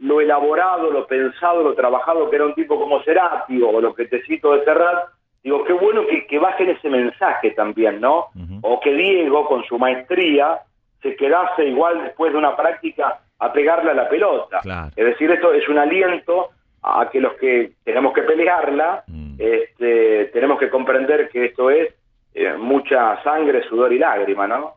lo 0.00 0.20
elaborado, 0.20 0.90
lo 0.90 1.06
pensado, 1.06 1.62
lo 1.62 1.74
trabajado 1.74 2.28
que 2.28 2.36
era 2.36 2.46
un 2.46 2.54
tipo 2.54 2.78
como 2.78 3.02
Cerati 3.02 3.60
o 3.62 3.80
lo 3.80 3.94
que 3.94 4.04
te 4.06 4.22
cito 4.22 4.54
de 4.54 4.64
Serrat, 4.64 5.08
digo, 5.42 5.64
qué 5.64 5.72
bueno 5.72 6.06
que, 6.06 6.26
que 6.26 6.38
bajen 6.38 6.68
ese 6.68 6.88
mensaje 6.88 7.52
también, 7.52 8.00
¿no? 8.00 8.26
O 8.62 8.78
que 8.78 8.92
Diego, 8.92 9.46
con 9.46 9.64
su 9.64 9.78
maestría, 9.78 10.60
se 11.02 11.16
quedase 11.16 11.66
igual 11.66 12.02
después 12.04 12.32
de 12.32 12.38
una 12.38 12.56
práctica 12.56 13.20
a 13.38 13.52
pegarle 13.52 13.90
a 13.90 13.94
la 13.94 14.08
pelota. 14.08 14.58
Claro. 14.62 14.90
Es 14.96 15.04
decir, 15.06 15.30
esto 15.30 15.52
es 15.52 15.66
un 15.68 15.78
aliento 15.78 16.50
a 16.82 17.08
que 17.10 17.20
los 17.20 17.34
que 17.34 17.72
tenemos 17.84 18.12
que 18.14 18.22
pelearla, 18.22 19.04
Mm. 19.06 19.34
este, 19.38 20.26
tenemos 20.32 20.58
que 20.58 20.70
comprender 20.70 21.28
que 21.30 21.46
esto 21.46 21.70
es 21.70 21.94
eh, 22.34 22.54
mucha 22.58 23.22
sangre, 23.22 23.62
sudor 23.68 23.92
y 23.92 23.98
lágrima, 23.98 24.46
¿no? 24.46 24.74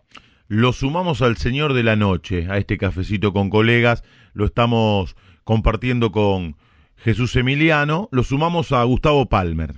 Lo 0.47 0.74
sumamos 0.74 1.21
al 1.21 1.38
Señor 1.38 1.74
de 1.74 1.84
la 1.84 1.95
Noche, 1.95 2.47
a 2.49 2.57
este 2.57 2.78
cafecito 2.78 3.32
con 3.32 3.49
colegas, 3.49 4.03
lo 4.34 4.45
estamos 4.45 5.15
compartiendo 5.43 6.11
con 6.11 6.55
Jesús 6.97 7.36
Emiliano, 7.36 8.07
lo 8.11 8.24
sumamos 8.24 8.71
a 8.71 8.84
Gustavo 8.84 9.28
Palmer. 9.28 9.71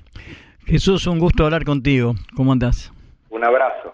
Jesús, 0.66 1.06
un 1.08 1.20
gusto 1.20 1.46
hablar 1.46 1.64
contigo. 1.66 2.16
¿Cómo 2.36 2.52
andás? 2.54 2.91
Un 3.30 3.43
abrazo. 3.43 3.93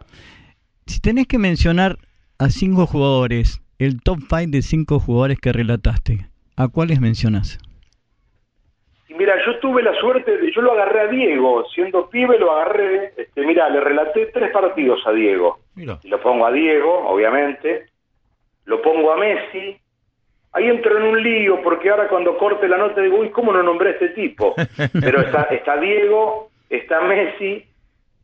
Si 0.85 0.99
tenés 1.01 1.27
que 1.27 1.37
mencionar 1.37 1.97
a 2.41 2.49
cinco 2.49 2.87
jugadores, 2.87 3.61
el 3.77 4.01
top 4.01 4.17
5 4.27 4.49
de 4.49 4.63
cinco 4.63 4.99
jugadores 4.99 5.37
que 5.39 5.53
relataste, 5.53 6.25
¿a 6.57 6.69
cuáles 6.69 6.99
mencionás? 6.99 7.59
Y 9.07 9.13
mira, 9.13 9.35
yo 9.45 9.59
tuve 9.59 9.83
la 9.83 9.93
suerte, 9.99 10.35
de, 10.37 10.51
yo 10.51 10.63
lo 10.63 10.71
agarré 10.71 11.01
a 11.01 11.07
Diego, 11.07 11.63
siendo 11.71 12.09
pibe 12.09 12.39
lo 12.39 12.51
agarré, 12.51 13.13
este, 13.15 13.45
mira, 13.45 13.69
le 13.69 13.79
relaté 13.79 14.25
tres 14.33 14.51
partidos 14.51 15.05
a 15.05 15.11
Diego. 15.11 15.59
Mira. 15.75 15.99
Y 16.01 16.07
lo 16.07 16.19
pongo 16.19 16.47
a 16.47 16.51
Diego, 16.51 17.07
obviamente, 17.07 17.85
lo 18.65 18.81
pongo 18.81 19.11
a 19.11 19.17
Messi, 19.17 19.77
ahí 20.53 20.65
entro 20.65 20.97
en 20.97 21.03
un 21.03 21.21
lío, 21.21 21.61
porque 21.61 21.91
ahora 21.91 22.07
cuando 22.07 22.39
corte 22.39 22.67
la 22.67 22.77
nota 22.77 23.01
digo, 23.01 23.19
uy, 23.19 23.29
¿cómo 23.29 23.53
no 23.53 23.61
nombré 23.61 23.89
a 23.89 23.93
este 23.93 24.09
tipo? 24.09 24.55
Pero 24.99 25.21
está, 25.21 25.43
está 25.43 25.77
Diego, 25.77 26.49
está 26.71 27.01
Messi, 27.01 27.67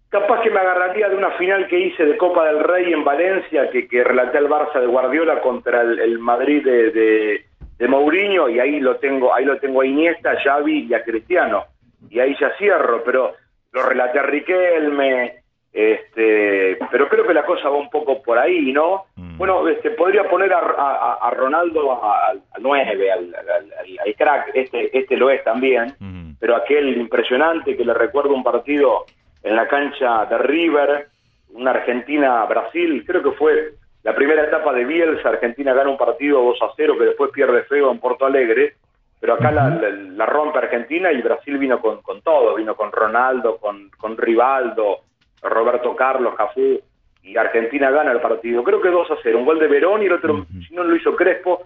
capaz 0.10 0.42
que 0.42 0.50
me 0.50 0.60
agarraría 0.60 1.10
de 1.10 1.16
una 1.16 1.32
final 1.32 1.68
que 1.68 1.80
hice 1.80 2.06
de 2.06 2.18
Copa 2.18 2.46
del 2.46 2.64
Rey 2.64 2.92
en 2.94 3.04
Valencia, 3.04 3.70
que, 3.70 3.88
que 3.88 4.04
relaté 4.04 4.38
al 4.38 4.48
Barça 4.50 4.80
de 4.80 4.88
Guardiola 4.88 5.42
contra 5.42 5.82
el, 5.82 6.00
el 6.00 6.20
Madrid 6.20 6.64
de, 6.64 6.92
de, 6.92 7.46
de 7.78 7.88
Mourinho, 7.88 8.50
y 8.50 8.60
ahí 8.60 8.80
lo 8.80 8.98
tengo, 8.98 9.34
ahí 9.34 9.46
lo 9.46 9.58
tengo 9.58 9.82
a 9.82 9.86
Iniesta, 9.86 10.32
a 10.32 10.42
Xavi 10.42 10.88
y 10.90 10.94
a 10.94 11.04
Cristiano. 11.04 11.66
Y 12.10 12.20
ahí 12.20 12.36
ya 12.40 12.52
cierro, 12.58 13.04
pero 13.04 13.34
lo 13.74 13.84
relaté 13.84 14.20
a 14.20 14.24
Riquelme, 14.24 15.34
este, 15.74 16.78
pero 16.92 17.08
creo 17.08 17.26
que 17.28 17.34
la 17.34 17.46
cosa 17.46 17.70
va 17.70 17.78
un 17.78 17.90
poco 17.90 18.22
por 18.24 18.38
ahí, 18.40 18.72
¿no? 18.72 19.06
Mm. 19.16 19.38
Bueno, 19.38 19.68
este, 19.68 19.92
podría 19.92 20.24
poner 20.30 20.52
a, 20.54 20.60
a- 20.60 21.18
a 21.22 21.30
Ronaldo 21.32 22.04
al 22.04 22.42
9, 22.60 23.12
al, 23.12 23.36
al- 23.36 23.50
al- 23.50 24.00
al 24.06 24.16
crack, 24.16 24.52
este, 24.56 24.98
este 24.98 25.16
lo 25.18 25.30
es 25.30 25.44
también, 25.44 25.86
Ujú. 26.02 26.36
pero 26.40 26.56
aquel 26.56 26.98
impresionante 26.98 27.76
que 27.78 27.86
le 27.86 27.94
recuerdo 27.94 28.34
un 28.34 28.44
partido 28.44 29.06
en 29.44 29.56
la 29.56 29.68
cancha 29.68 30.26
de 30.26 30.38
River, 30.38 31.08
una 31.54 31.72
Argentina-Brasil, 31.72 33.04
creo 33.06 33.24
que 33.24 33.32
fue 33.32 33.72
la 34.04 34.16
primera 34.16 34.44
etapa 34.44 34.74
de 34.74 34.86
Bielsa, 34.86 35.30
Argentina 35.30 35.74
gana 35.74 35.90
un 35.90 35.98
partido 35.98 36.42
2 36.42 36.62
a 36.62 36.68
0 36.76 36.96
que 36.98 37.06
después 37.06 37.32
pierde 37.32 37.64
feo 37.64 37.92
en 37.92 38.00
Porto 38.00 38.26
Alegre, 38.26 38.76
pero 39.20 39.34
acá 39.34 39.52
la, 39.52 39.70
la- 39.70 39.90
la 39.90 40.26
rompe 40.26 40.60
Argentina 40.60 41.12
y 41.12 41.22
Brasil 41.22 41.58
vino 41.58 41.80
con, 41.82 42.02
con 42.02 42.22
todo, 42.22 42.56
vino 42.56 42.76
con 42.76 42.92
Ronaldo, 42.92 43.58
con, 43.58 43.90
con 43.98 44.16
Rivaldo, 44.18 45.00
Roberto 45.42 45.96
Carlos, 45.96 46.36
Cafú, 46.36 46.80
y 47.24 47.36
Argentina 47.36 47.92
gana 47.92 48.12
el 48.14 48.22
partido. 48.22 48.64
Creo 48.64 48.80
que 48.82 48.90
2 48.90 49.12
a 49.12 49.16
0, 49.22 49.40
un 49.40 49.46
gol 49.46 49.60
de 49.60 49.68
Verón 49.68 50.02
y 50.02 50.06
el 50.06 50.14
otro, 50.14 50.46
si 50.68 50.74
no 50.74 50.84
lo 50.84 50.96
hizo 50.96 51.16
Crespo, 51.16 51.64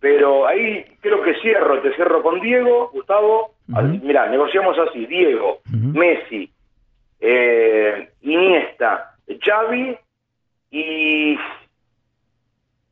pero 0.00 0.46
ahí 0.46 0.84
creo 1.00 1.22
que 1.22 1.34
cierro, 1.40 1.80
te 1.80 1.92
cierro 1.94 2.22
con 2.22 2.40
Diego, 2.40 2.90
Gustavo, 2.92 3.52
al- 3.74 4.00
mirá, 4.02 4.26
negociamos 4.28 4.78
así, 4.78 5.06
Diego, 5.06 5.58
Messi, 5.98 6.50
eh, 7.22 8.10
Iniesta, 8.22 9.14
Xavi 9.44 9.96
y... 10.72 11.38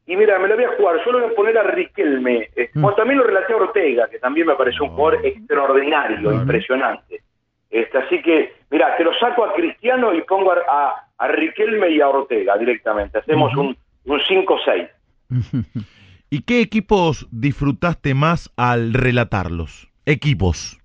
Y 0.07 0.17
mira, 0.17 0.41
me 0.41 0.49
lo 0.49 0.57
voy 0.57 0.65
a 0.65 0.77
jugar, 0.77 0.97
yo 1.05 1.13
lo 1.13 1.21
voy 1.21 1.31
a 1.31 1.37
poner 1.37 1.57
a 1.59 1.63
Riquelme. 1.63 2.49
Eh, 2.57 2.71
bueno, 2.75 2.97
también 2.97 3.19
lo 3.19 3.25
relaté 3.25 3.53
a 3.53 3.57
Ortega, 3.57 4.09
que 4.11 4.19
también 4.19 4.45
me 4.49 4.57
pareció 4.57 4.83
un 4.85 4.91
jugador 4.91 5.25
extraordinario, 5.25 6.33
impresionante. 6.33 7.23
Este, 7.71 7.97
así 7.99 8.21
que, 8.21 8.55
mira, 8.71 8.97
te 8.97 9.05
lo 9.05 9.13
saco 9.21 9.45
a 9.45 9.55
Cristiano 9.55 10.13
y 10.13 10.23
pongo 10.23 10.51
a, 10.51 10.57
a- 10.69 11.07
a 11.17 11.29
Riquelme 11.29 11.91
y 11.91 12.01
a 12.01 12.09
Ortega 12.09 12.57
directamente. 12.59 13.19
Hacemos 13.19 13.55
un, 13.55 13.77
un 14.07 14.19
5-6. 14.21 14.89
¿Y 16.31 16.43
qué 16.43 16.61
equipos 16.61 17.29
disfrutaste 17.31 18.15
más 18.15 18.53
al 18.57 18.95
relatarlos? 18.95 19.93
Equipos. 20.07 20.80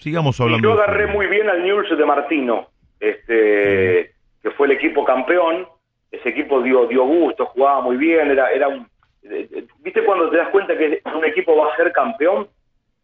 Sigamos 0.00 0.38
Y 0.40 0.42
hablando. 0.42 0.68
yo 0.68 0.76
de 0.76 0.82
agarré 0.82 1.06
muy 1.06 1.26
bien 1.26 1.48
al 1.48 1.62
Newell's 1.62 1.96
de 1.96 2.04
Martino, 2.04 2.68
este, 2.98 4.12
que 4.42 4.50
fue 4.56 4.66
el 4.66 4.72
equipo 4.72 5.04
campeón. 5.04 5.66
Ese 6.10 6.30
equipo 6.30 6.60
dio 6.62 6.86
dio 6.86 7.04
gusto, 7.04 7.46
jugaba 7.46 7.80
muy 7.82 7.96
bien, 7.96 8.30
era 8.30 8.50
era 8.50 8.68
un 8.68 8.86
eh, 9.22 9.46
eh, 9.52 9.64
¿Viste 9.80 10.02
cuando 10.04 10.28
te 10.30 10.38
das 10.38 10.48
cuenta 10.48 10.76
que 10.76 11.00
un 11.14 11.24
equipo 11.24 11.56
va 11.56 11.72
a 11.72 11.76
ser 11.76 11.92
campeón? 11.92 12.48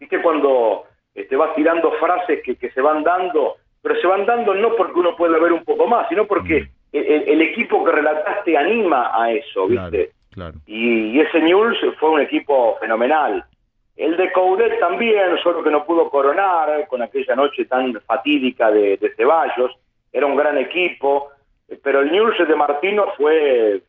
¿Viste 0.00 0.20
cuando 0.22 0.84
este, 1.14 1.36
vas 1.36 1.54
tirando 1.54 1.92
frases 1.92 2.40
que, 2.42 2.56
que 2.56 2.70
se 2.70 2.80
van 2.80 3.04
dando? 3.04 3.56
Pero 3.82 4.00
se 4.00 4.06
van 4.06 4.26
dando 4.26 4.54
no 4.54 4.74
porque 4.74 4.98
uno 4.98 5.14
pueda 5.14 5.38
ver 5.38 5.52
un 5.52 5.62
poco 5.64 5.86
más, 5.86 6.08
sino 6.08 6.26
porque 6.26 6.68
el, 6.92 7.04
el- 7.06 7.28
el 7.28 7.42
equipo 7.42 7.84
que 7.84 7.92
relataste 7.92 8.56
anima 8.56 9.10
a 9.14 9.30
eso, 9.30 9.68
¿viste? 9.68 10.10
Claro, 10.32 10.52
claro. 10.52 10.54
y, 10.66 11.10
y 11.16 11.20
ese 11.20 11.40
Newell's 11.40 11.78
fue 12.00 12.10
un 12.10 12.20
equipo 12.20 12.76
fenomenal. 12.80 13.44
El 13.96 14.16
de 14.16 14.30
Coudet 14.32 14.78
también, 14.78 15.38
solo 15.42 15.62
que 15.62 15.70
no 15.70 15.84
pudo 15.86 16.10
coronar 16.10 16.86
con 16.88 17.00
aquella 17.02 17.34
noche 17.34 17.64
tan 17.64 17.92
fatídica 18.02 18.70
de, 18.70 18.96
de 18.98 19.14
Ceballos. 19.14 19.72
Era 20.12 20.26
un 20.26 20.36
gran 20.36 20.58
equipo, 20.58 21.30
eh, 21.68 21.78
pero 21.82 22.00
el 22.00 22.12
Newell's 22.12 22.46
de 22.46 22.54
Martino 22.54 23.06
fue, 23.16 23.82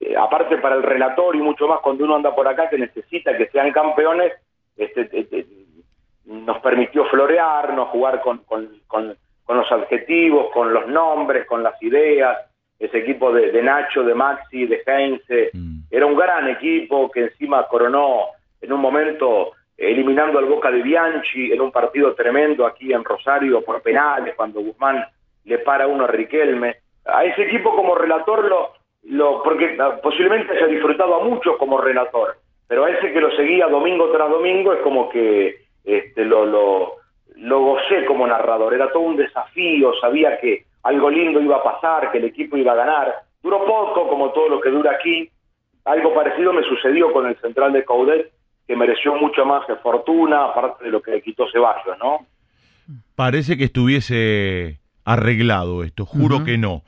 eh, 0.00 0.16
aparte 0.16 0.56
para 0.58 0.76
el 0.76 0.82
relator 0.82 1.36
y 1.36 1.40
mucho 1.40 1.68
más 1.68 1.80
cuando 1.80 2.04
uno 2.04 2.16
anda 2.16 2.34
por 2.34 2.48
acá 2.48 2.70
que 2.70 2.78
necesita 2.78 3.36
que 3.36 3.48
sean 3.48 3.70
campeones, 3.72 4.32
este, 4.76 5.02
eh, 5.12 5.28
eh, 5.30 5.46
nos 6.24 6.58
permitió 6.60 7.04
florearnos, 7.06 7.88
jugar 7.88 8.20
con, 8.22 8.38
con, 8.38 8.68
con- 8.86 9.16
con 9.44 9.58
los 9.58 9.70
adjetivos, 9.70 10.50
con 10.54 10.72
los 10.72 10.86
nombres, 10.88 11.44
con 11.46 11.62
las 11.62 11.80
ideas. 11.82 12.38
Ese 12.78 12.96
equipo 12.98 13.30
de, 13.30 13.52
de 13.52 13.62
Nacho, 13.62 14.02
de 14.02 14.14
Maxi, 14.14 14.64
de 14.66 14.80
Heinze, 14.86 15.50
Mm. 15.52 15.80
era 15.90 16.06
un 16.06 16.16
gran 16.16 16.48
equipo 16.48 17.10
que 17.10 17.24
encima 17.24 17.66
coronó 17.68 18.28
en 18.64 18.72
un 18.72 18.80
momento 18.80 19.52
eliminando 19.76 20.38
al 20.38 20.46
Boca 20.46 20.70
de 20.70 20.82
Bianchi 20.82 21.52
en 21.52 21.60
un 21.60 21.72
partido 21.72 22.14
tremendo 22.14 22.66
aquí 22.66 22.92
en 22.92 23.04
Rosario 23.04 23.62
por 23.62 23.82
penales, 23.82 24.34
cuando 24.36 24.60
Guzmán 24.60 25.04
le 25.44 25.58
para 25.58 25.86
uno 25.86 26.04
a 26.04 26.08
Riquelme. 26.08 26.76
A 27.04 27.24
ese 27.24 27.42
equipo 27.42 27.74
como 27.74 27.94
relator, 27.94 28.44
lo, 28.44 28.72
lo 29.04 29.42
porque 29.42 29.76
ah, 29.78 29.98
posiblemente 30.02 30.56
haya 30.56 30.66
disfrutado 30.66 31.16
a 31.16 31.24
muchos 31.24 31.56
como 31.56 31.78
relator, 31.78 32.36
pero 32.66 32.84
a 32.84 32.90
ese 32.90 33.12
que 33.12 33.20
lo 33.20 33.30
seguía 33.32 33.66
domingo 33.66 34.10
tras 34.10 34.30
domingo 34.30 34.72
es 34.72 34.80
como 34.80 35.10
que 35.10 35.56
este, 35.84 36.24
lo, 36.24 36.46
lo, 36.46 36.94
lo 37.36 37.60
gocé 37.60 38.04
como 38.06 38.26
narrador. 38.26 38.72
Era 38.72 38.90
todo 38.90 39.02
un 39.02 39.16
desafío, 39.16 39.92
sabía 40.00 40.38
que 40.38 40.64
algo 40.84 41.10
lindo 41.10 41.40
iba 41.40 41.56
a 41.56 41.62
pasar, 41.62 42.10
que 42.10 42.18
el 42.18 42.24
equipo 42.24 42.56
iba 42.56 42.72
a 42.72 42.76
ganar. 42.76 43.14
Duró 43.42 43.64
poco, 43.66 44.08
como 44.08 44.30
todo 44.32 44.48
lo 44.48 44.60
que 44.60 44.70
dura 44.70 44.92
aquí. 44.92 45.28
Algo 45.84 46.14
parecido 46.14 46.52
me 46.54 46.62
sucedió 46.62 47.12
con 47.12 47.26
el 47.26 47.36
central 47.36 47.72
de 47.74 47.84
Caudet, 47.84 48.32
que 48.66 48.76
mereció 48.76 49.14
mucho 49.14 49.44
más 49.44 49.62
fortuna, 49.82 50.46
aparte 50.46 50.84
de 50.84 50.90
lo 50.90 51.02
que 51.02 51.12
le 51.12 51.22
quitó 51.22 51.44
Ceballos, 51.52 51.98
¿no? 51.98 52.26
Parece 53.14 53.56
que 53.56 53.64
estuviese 53.64 54.80
arreglado 55.04 55.84
esto, 55.84 56.06
juro 56.06 56.44
que 56.44 56.58
no. 56.58 56.82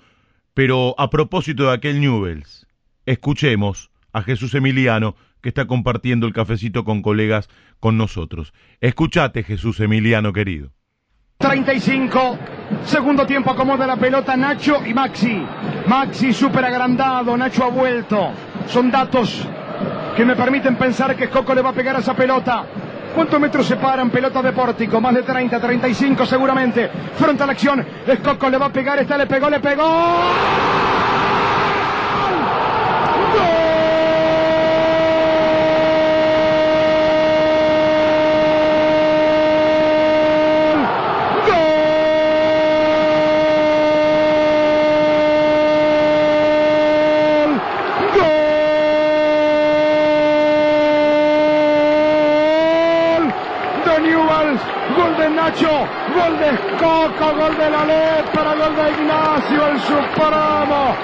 Pero 0.55 0.95
a 0.99 1.11
propósito 1.11 1.65
de 1.65 1.75
aquel 1.75 2.01
Newells, 2.01 2.67
escuchemos 3.05 3.91
a 4.13 4.23
Jesús 4.23 4.55
Emiliano 4.55 5.15
que 5.43 5.51
está 5.51 5.67
compartiendo 5.67 6.27
el 6.27 6.33
cafecito 6.33 6.85
con 6.85 7.03
colegas 7.03 7.49
con 7.79 7.99
nosotros. 7.99 8.53
Escuchate, 8.81 9.43
Jesús 9.43 9.79
Emiliano 9.81 10.33
querido. 10.33 10.71
35, 11.39 12.39
segundo 12.85 13.27
tiempo 13.27 13.51
acomoda 13.51 13.87
la 13.87 13.97
pelota 13.97 14.37
Nacho 14.37 14.85
y 14.87 14.95
Maxi. 14.95 15.47
Maxi 15.87 16.33
súper 16.33 16.65
agrandado, 16.65 17.37
Nacho 17.37 17.65
ha 17.65 17.69
vuelto. 17.69 18.33
Son 18.67 18.91
datos 18.91 19.47
que 20.17 20.25
me 20.25 20.35
permiten 20.35 20.77
pensar 20.77 21.15
que 21.15 21.29
Coco 21.29 21.55
le 21.55 21.61
va 21.61 21.71
a 21.71 21.73
pegar 21.75 21.95
a 21.95 21.99
esa 21.99 22.15
pelota. 22.15 22.65
¿Cuántos 23.15 23.39
metros 23.39 23.67
separan 23.67 24.09
pelota 24.09 24.41
de 24.41 24.53
pórtico? 24.53 24.99
Más 24.99 25.15
de 25.15 25.23
30, 25.23 25.61
35 25.61 26.25
seguramente. 26.25 26.91
Frente 27.19 27.43
a 27.43 27.47
la 27.47 27.53
acción. 27.53 27.85
Es 28.07 28.19
Coco, 28.21 28.49
le 28.49 28.57
va 28.57 28.67
a 28.67 28.73
pegar. 28.73 28.99
Esta 28.99 29.19
le 29.19 29.27
pegó, 29.27 29.51
le 29.51 29.61
pegó. 29.61 29.85
Gol 54.97 56.39
de 56.39 56.51
Coco, 56.79 57.37
gol 57.37 57.57
de 57.57 57.71
la 57.71 57.85
lepra, 57.85 58.55
gol 58.55 58.77
de 58.77 58.91
Ignacio, 58.91 59.69
el 59.69 59.81
supremo, 59.81 60.95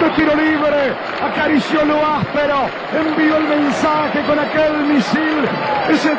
de 0.00 0.10
tiro 0.10 0.34
libre, 0.34 0.94
acarició 1.22 1.84
lo 1.84 1.96
áspero, 1.96 2.68
envió 2.94 3.36
el 3.36 3.44
mensaje 3.44 4.22
con 4.26 4.38
aquel 4.38 4.76
misil, 4.84 5.48
ese 5.88 6.16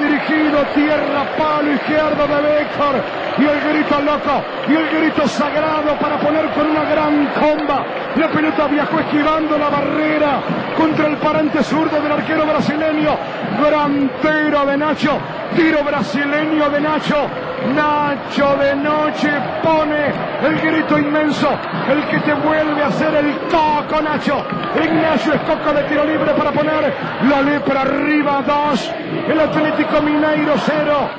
dirigido, 0.00 0.64
tierra, 0.74 1.24
palo 1.36 1.72
izquierdo 1.72 2.26
de 2.26 2.42
Bécor, 2.42 2.94
y 3.38 3.44
el 3.44 3.60
grito 3.60 4.00
loco, 4.00 4.42
y 4.68 4.74
el 4.74 4.88
grito 4.88 5.26
sagrado 5.28 5.96
para 6.00 6.18
poner 6.18 6.46
con 6.50 6.66
una 6.70 6.84
gran 6.84 7.26
comba. 7.34 7.84
La 8.16 8.28
pelota 8.28 8.66
viajó 8.66 8.98
esquivando 9.00 9.58
la 9.58 9.68
barrera 9.68 10.40
contra 10.76 11.06
el 11.06 11.16
parante 11.16 11.62
zurdo 11.62 12.00
del 12.00 12.12
arquero 12.12 12.44
brasileño. 12.46 13.16
Gran 13.60 14.10
tiro 14.20 14.66
de 14.66 14.76
Nacho, 14.76 15.18
tiro 15.56 15.84
brasileño 15.84 16.70
de 16.70 16.80
Nacho. 16.80 17.28
Nacho 17.74 18.56
de 18.56 18.74
noche 18.74 19.30
pone 19.62 20.06
el 20.42 20.60
grito 20.60 20.98
inmenso, 20.98 21.50
el 21.88 22.08
que 22.08 22.18
te 22.20 22.34
vuelve 22.34 22.82
a 22.82 22.86
hacer 22.86 23.14
el 23.14 23.36
coco 23.48 24.00
Nacho. 24.02 24.44
Ignacio 24.82 25.34
es 25.34 25.40
coco 25.42 25.72
de 25.72 25.82
tiro 25.84 26.04
libre 26.04 26.32
para 26.34 26.52
poner 26.52 26.94
la 27.28 27.42
lepra 27.42 27.82
arriba 27.82 28.42
dos, 28.46 28.90
el 29.28 29.40
Atlético 29.40 30.00
Mineiro 30.02 30.54
cero. 30.64 31.10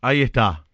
Ahí 0.00 0.22
está. 0.22 0.64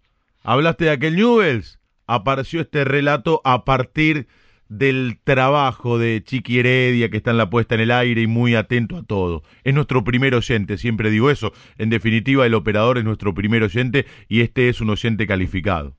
Hablaste 0.42 0.86
de 0.86 0.90
aquel 0.92 1.16
Newells. 1.16 1.78
Apareció 2.06 2.62
este 2.62 2.84
relato 2.84 3.42
a 3.44 3.66
partir 3.66 4.28
del 4.68 5.18
trabajo 5.24 5.98
de 5.98 6.22
Chiqui 6.22 6.58
Heredia, 6.58 7.08
que 7.08 7.16
está 7.16 7.30
en 7.30 7.38
la 7.38 7.50
puesta 7.50 7.74
en 7.74 7.82
el 7.82 7.90
aire 7.90 8.22
y 8.22 8.26
muy 8.26 8.54
atento 8.54 8.96
a 8.96 9.02
todo. 9.02 9.42
Es 9.64 9.74
nuestro 9.74 10.04
primer 10.04 10.34
oyente, 10.34 10.76
siempre 10.76 11.10
digo 11.10 11.30
eso. 11.30 11.52
En 11.78 11.90
definitiva, 11.90 12.46
el 12.46 12.54
operador 12.54 12.98
es 12.98 13.04
nuestro 13.04 13.34
primer 13.34 13.62
oyente 13.62 14.04
y 14.28 14.42
este 14.42 14.68
es 14.68 14.80
un 14.80 14.90
oyente 14.90 15.26
calificado. 15.26 15.92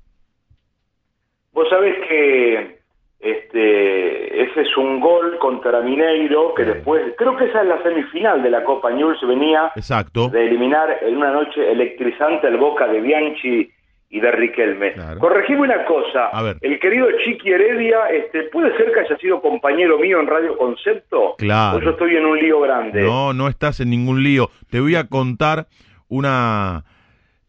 Vos 1.53 1.67
sabés 1.69 1.95
que 2.07 2.79
este, 3.19 4.43
ese 4.43 4.61
es 4.61 4.77
un 4.77 4.99
gol 4.99 5.37
contra 5.39 5.81
Mineiro 5.81 6.53
que 6.53 6.63
después, 6.63 7.13
creo 7.17 7.35
que 7.35 7.45
esa 7.45 7.63
es 7.63 7.67
la 7.67 7.83
semifinal 7.83 8.41
de 8.41 8.49
la 8.49 8.63
Copa 8.63 8.91
News, 8.91 9.17
venía 9.27 9.71
Exacto. 9.75 10.29
de 10.29 10.45
eliminar 10.45 10.99
en 11.01 11.17
una 11.17 11.31
noche 11.31 11.71
electrizante 11.71 12.47
al 12.47 12.57
Boca 12.57 12.87
de 12.87 13.01
Bianchi 13.01 13.69
y 14.09 14.19
de 14.19 14.31
Riquelme. 14.31 14.93
Claro. 14.93 15.19
Corregime 15.19 15.61
una 15.61 15.85
cosa, 15.85 16.27
A 16.27 16.41
ver. 16.41 16.57
el 16.61 16.79
querido 16.79 17.07
Chiqui 17.23 17.51
Heredia, 17.51 18.07
este, 18.11 18.43
¿puede 18.43 18.75
ser 18.75 18.91
que 18.91 19.01
haya 19.01 19.17
sido 19.17 19.39
compañero 19.41 19.99
mío 19.99 20.19
en 20.19 20.27
Radio 20.27 20.57
Concepto? 20.57 21.35
Claro. 21.37 21.77
O 21.77 21.81
yo 21.81 21.91
estoy 21.91 22.15
en 22.15 22.25
un 22.25 22.39
lío 22.39 22.59
grande. 22.61 23.03
No, 23.03 23.33
no 23.33 23.47
estás 23.47 23.79
en 23.79 23.91
ningún 23.91 24.23
lío. 24.23 24.49
Te 24.71 24.79
voy 24.79 24.95
a 24.95 25.05
contar 25.05 25.67
una 26.07 26.83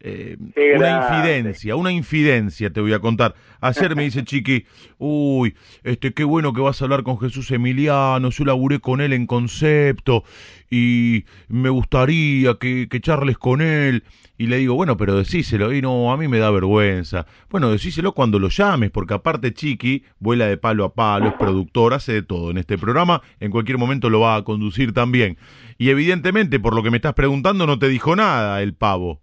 eh, 0.01 0.37
una 0.77 1.03
infidencia, 1.03 1.77
una 1.77 1.93
infidencia 1.93 2.71
te 2.71 2.81
voy 2.81 2.93
a 2.95 2.99
contar. 3.01 3.35
Ayer 3.61 3.95
me 3.95 4.05
dice 4.05 4.25
Chiqui, 4.25 4.65
uy, 4.99 5.55
este, 5.83 6.13
qué 6.13 6.25
bueno 6.25 6.53
que 6.53 6.61
vas 6.61 6.81
a 6.81 6.85
hablar 6.85 7.03
con 7.03 7.19
Jesús 7.19 7.51
Emiliano, 7.51 8.31
yo 8.31 8.45
laburé 8.45 8.81
con 8.81 9.01
él 9.01 9.13
en 9.13 9.27
concepto 9.27 10.25
y 10.71 11.25
me 11.49 11.69
gustaría 11.69 12.55
que, 12.55 12.89
que 12.89 13.01
charles 13.01 13.39
con 13.39 13.61
él. 13.61 14.05
Y 14.39 14.47
le 14.47 14.57
digo, 14.57 14.75
bueno, 14.75 14.97
pero 14.97 15.19
decíselo. 15.19 15.71
Y 15.75 15.83
no, 15.83 16.11
a 16.11 16.17
mí 16.17 16.27
me 16.27 16.39
da 16.39 16.51
vergüenza. 16.51 17.27
Bueno, 17.51 17.71
decíselo 17.71 18.13
cuando 18.13 18.39
lo 18.39 18.49
llames, 18.49 18.91
porque 18.91 19.13
aparte 19.13 19.53
Chiqui 19.53 20.05
vuela 20.19 20.47
de 20.47 20.57
palo 20.57 20.87
a 20.87 20.95
palo, 20.95 21.29
es 21.29 21.35
productor, 21.35 21.93
hace 21.93 22.15
de 22.15 22.23
todo 22.23 22.51
en 22.51 22.57
este 22.57 22.79
programa. 22.79 23.21
En 23.41 23.51
cualquier 23.51 23.77
momento 23.77 24.09
lo 24.09 24.21
va 24.21 24.37
a 24.37 24.45
conducir 24.45 24.95
también. 24.95 25.37
Y 25.77 25.91
evidentemente, 25.91 26.59
por 26.59 26.75
lo 26.75 26.83
que 26.83 26.91
me 26.91 26.97
estás 26.97 27.13
preguntando, 27.13 27.67
no 27.67 27.79
te 27.79 27.89
dijo 27.89 28.17
nada 28.17 28.63
el 28.63 28.73
pavo. 28.73 29.21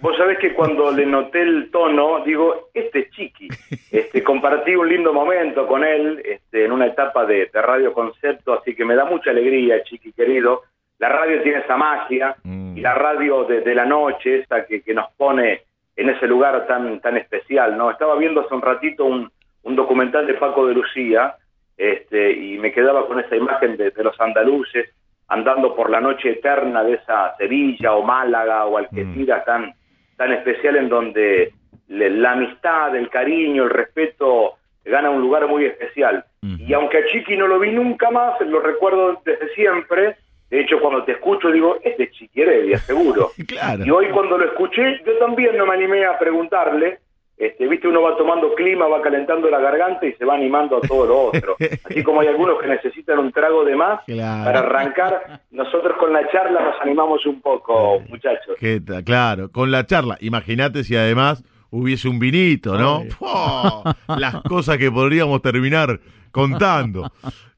Vos 0.00 0.16
sabés 0.16 0.38
que 0.38 0.54
cuando 0.54 0.90
le 0.92 1.04
noté 1.06 1.42
el 1.42 1.70
tono, 1.70 2.20
digo, 2.24 2.68
este 2.72 3.00
es 3.00 3.10
Chiqui. 3.10 3.48
Este, 3.90 4.22
compartí 4.22 4.76
un 4.76 4.88
lindo 4.88 5.12
momento 5.12 5.66
con 5.66 5.82
él 5.82 6.22
este, 6.24 6.64
en 6.66 6.72
una 6.72 6.86
etapa 6.86 7.24
de, 7.26 7.50
de 7.52 7.62
Radio 7.62 7.92
Concepto, 7.92 8.52
así 8.52 8.74
que 8.76 8.84
me 8.84 8.94
da 8.94 9.04
mucha 9.06 9.30
alegría, 9.30 9.82
Chiqui 9.82 10.12
querido. 10.12 10.62
La 10.98 11.08
radio 11.08 11.42
tiene 11.42 11.58
esa 11.58 11.76
magia 11.76 12.36
Mm. 12.44 12.76
y 12.76 12.80
la 12.80 12.94
radio 12.94 13.44
de, 13.44 13.60
de 13.62 13.74
la 13.74 13.84
noche, 13.86 14.40
esa 14.40 14.64
que, 14.66 14.82
que 14.82 14.94
nos 14.94 15.10
pone 15.16 15.62
en 15.96 16.10
ese 16.10 16.26
lugar 16.28 16.66
tan, 16.66 17.00
tan 17.00 17.16
especial, 17.16 17.76
¿no? 17.76 17.90
Estaba 17.90 18.14
viendo 18.16 18.42
hace 18.42 18.54
un 18.54 18.62
ratito 18.62 19.04
un, 19.04 19.30
un 19.64 19.76
documental 19.76 20.26
de 20.26 20.34
Paco 20.34 20.66
de 20.66 20.74
Lucía 20.74 21.34
este, 21.76 22.32
y 22.32 22.58
me 22.58 22.72
quedaba 22.72 23.06
con 23.06 23.18
esa 23.20 23.34
imagen 23.36 23.76
de, 23.76 23.90
de 23.90 24.04
los 24.04 24.18
andaluces 24.20 24.90
andando 25.28 25.74
por 25.74 25.90
la 25.90 26.00
noche 26.00 26.30
eterna 26.30 26.82
de 26.84 26.94
esa 26.94 27.36
Sevilla 27.36 27.94
o 27.94 28.02
Málaga 28.02 28.64
o 28.66 28.78
Algeciras 28.78 29.44
tan, 29.44 29.74
tan 30.18 30.32
especial 30.32 30.76
en 30.76 30.90
donde 30.90 31.52
le- 31.88 32.10
la 32.10 32.32
amistad, 32.32 32.94
el 32.94 33.08
cariño, 33.08 33.64
el 33.64 33.70
respeto 33.70 34.56
gana 34.84 35.08
un 35.10 35.22
lugar 35.22 35.46
muy 35.48 35.64
especial. 35.64 36.24
Y 36.42 36.72
aunque 36.74 36.98
a 36.98 37.06
Chiqui 37.06 37.36
no 37.36 37.46
lo 37.46 37.58
vi 37.58 37.70
nunca 37.72 38.10
más, 38.10 38.38
lo 38.42 38.60
recuerdo 38.60 39.20
desde 39.24 39.48
siempre. 39.54 40.16
De 40.50 40.60
hecho, 40.60 40.80
cuando 40.80 41.04
te 41.04 41.12
escucho 41.12 41.50
digo, 41.50 41.78
este 41.82 42.04
es 42.04 42.10
Chiqui 42.12 42.42
Heredia, 42.42 42.78
seguro. 42.78 43.30
Claro. 43.46 43.84
Y 43.84 43.90
hoy 43.90 44.08
cuando 44.10 44.36
lo 44.38 44.44
escuché, 44.44 45.00
yo 45.06 45.12
también 45.18 45.56
no 45.56 45.64
me 45.66 45.74
animé 45.74 46.04
a 46.04 46.18
preguntarle. 46.18 46.98
Este, 47.38 47.68
viste, 47.68 47.86
uno 47.86 48.02
va 48.02 48.16
tomando 48.16 48.52
clima, 48.54 48.88
va 48.88 49.00
calentando 49.00 49.48
la 49.48 49.60
garganta 49.60 50.04
y 50.06 50.12
se 50.14 50.24
va 50.24 50.34
animando 50.34 50.78
a 50.78 50.80
todo 50.80 51.06
lo 51.06 51.20
otro. 51.28 51.56
Así 51.84 52.02
como 52.02 52.20
hay 52.20 52.26
algunos 52.28 52.60
que 52.60 52.66
necesitan 52.66 53.20
un 53.20 53.30
trago 53.30 53.64
de 53.64 53.76
más 53.76 54.00
Claro. 54.06 54.44
para 54.44 54.58
arrancar, 54.58 55.40
nosotros 55.52 55.96
con 56.00 56.12
la 56.12 56.28
charla 56.32 56.60
nos 56.60 56.80
animamos 56.82 57.24
un 57.26 57.40
poco, 57.40 58.00
muchachos. 58.08 58.56
¿Qué 58.58 58.80
tal? 58.80 59.04
Claro, 59.04 59.52
con 59.52 59.70
la 59.70 59.86
charla. 59.86 60.16
Imagínate 60.20 60.82
si 60.82 60.96
además 60.96 61.44
hubiese 61.70 62.08
un 62.08 62.18
vinito, 62.18 62.76
¿no? 62.76 63.04
Las 64.18 64.42
cosas 64.42 64.78
que 64.78 64.90
podríamos 64.90 65.40
terminar 65.40 66.00
contando. 66.32 67.10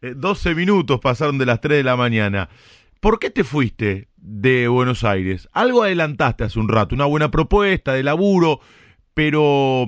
Eh, 0.02 0.12
12 0.14 0.54
minutos 0.54 1.00
pasaron 1.00 1.38
de 1.38 1.46
las 1.46 1.60
3 1.60 1.78
de 1.78 1.84
la 1.84 1.96
mañana. 1.96 2.48
¿Por 3.00 3.18
qué 3.18 3.30
te 3.30 3.44
fuiste 3.44 4.08
de 4.16 4.68
Buenos 4.68 5.04
Aires? 5.04 5.48
Algo 5.52 5.82
adelantaste 5.84 6.44
hace 6.44 6.58
un 6.58 6.68
rato, 6.68 6.94
una 6.94 7.06
buena 7.06 7.30
propuesta 7.30 7.94
de 7.94 8.02
laburo, 8.02 8.60
pero 9.14 9.86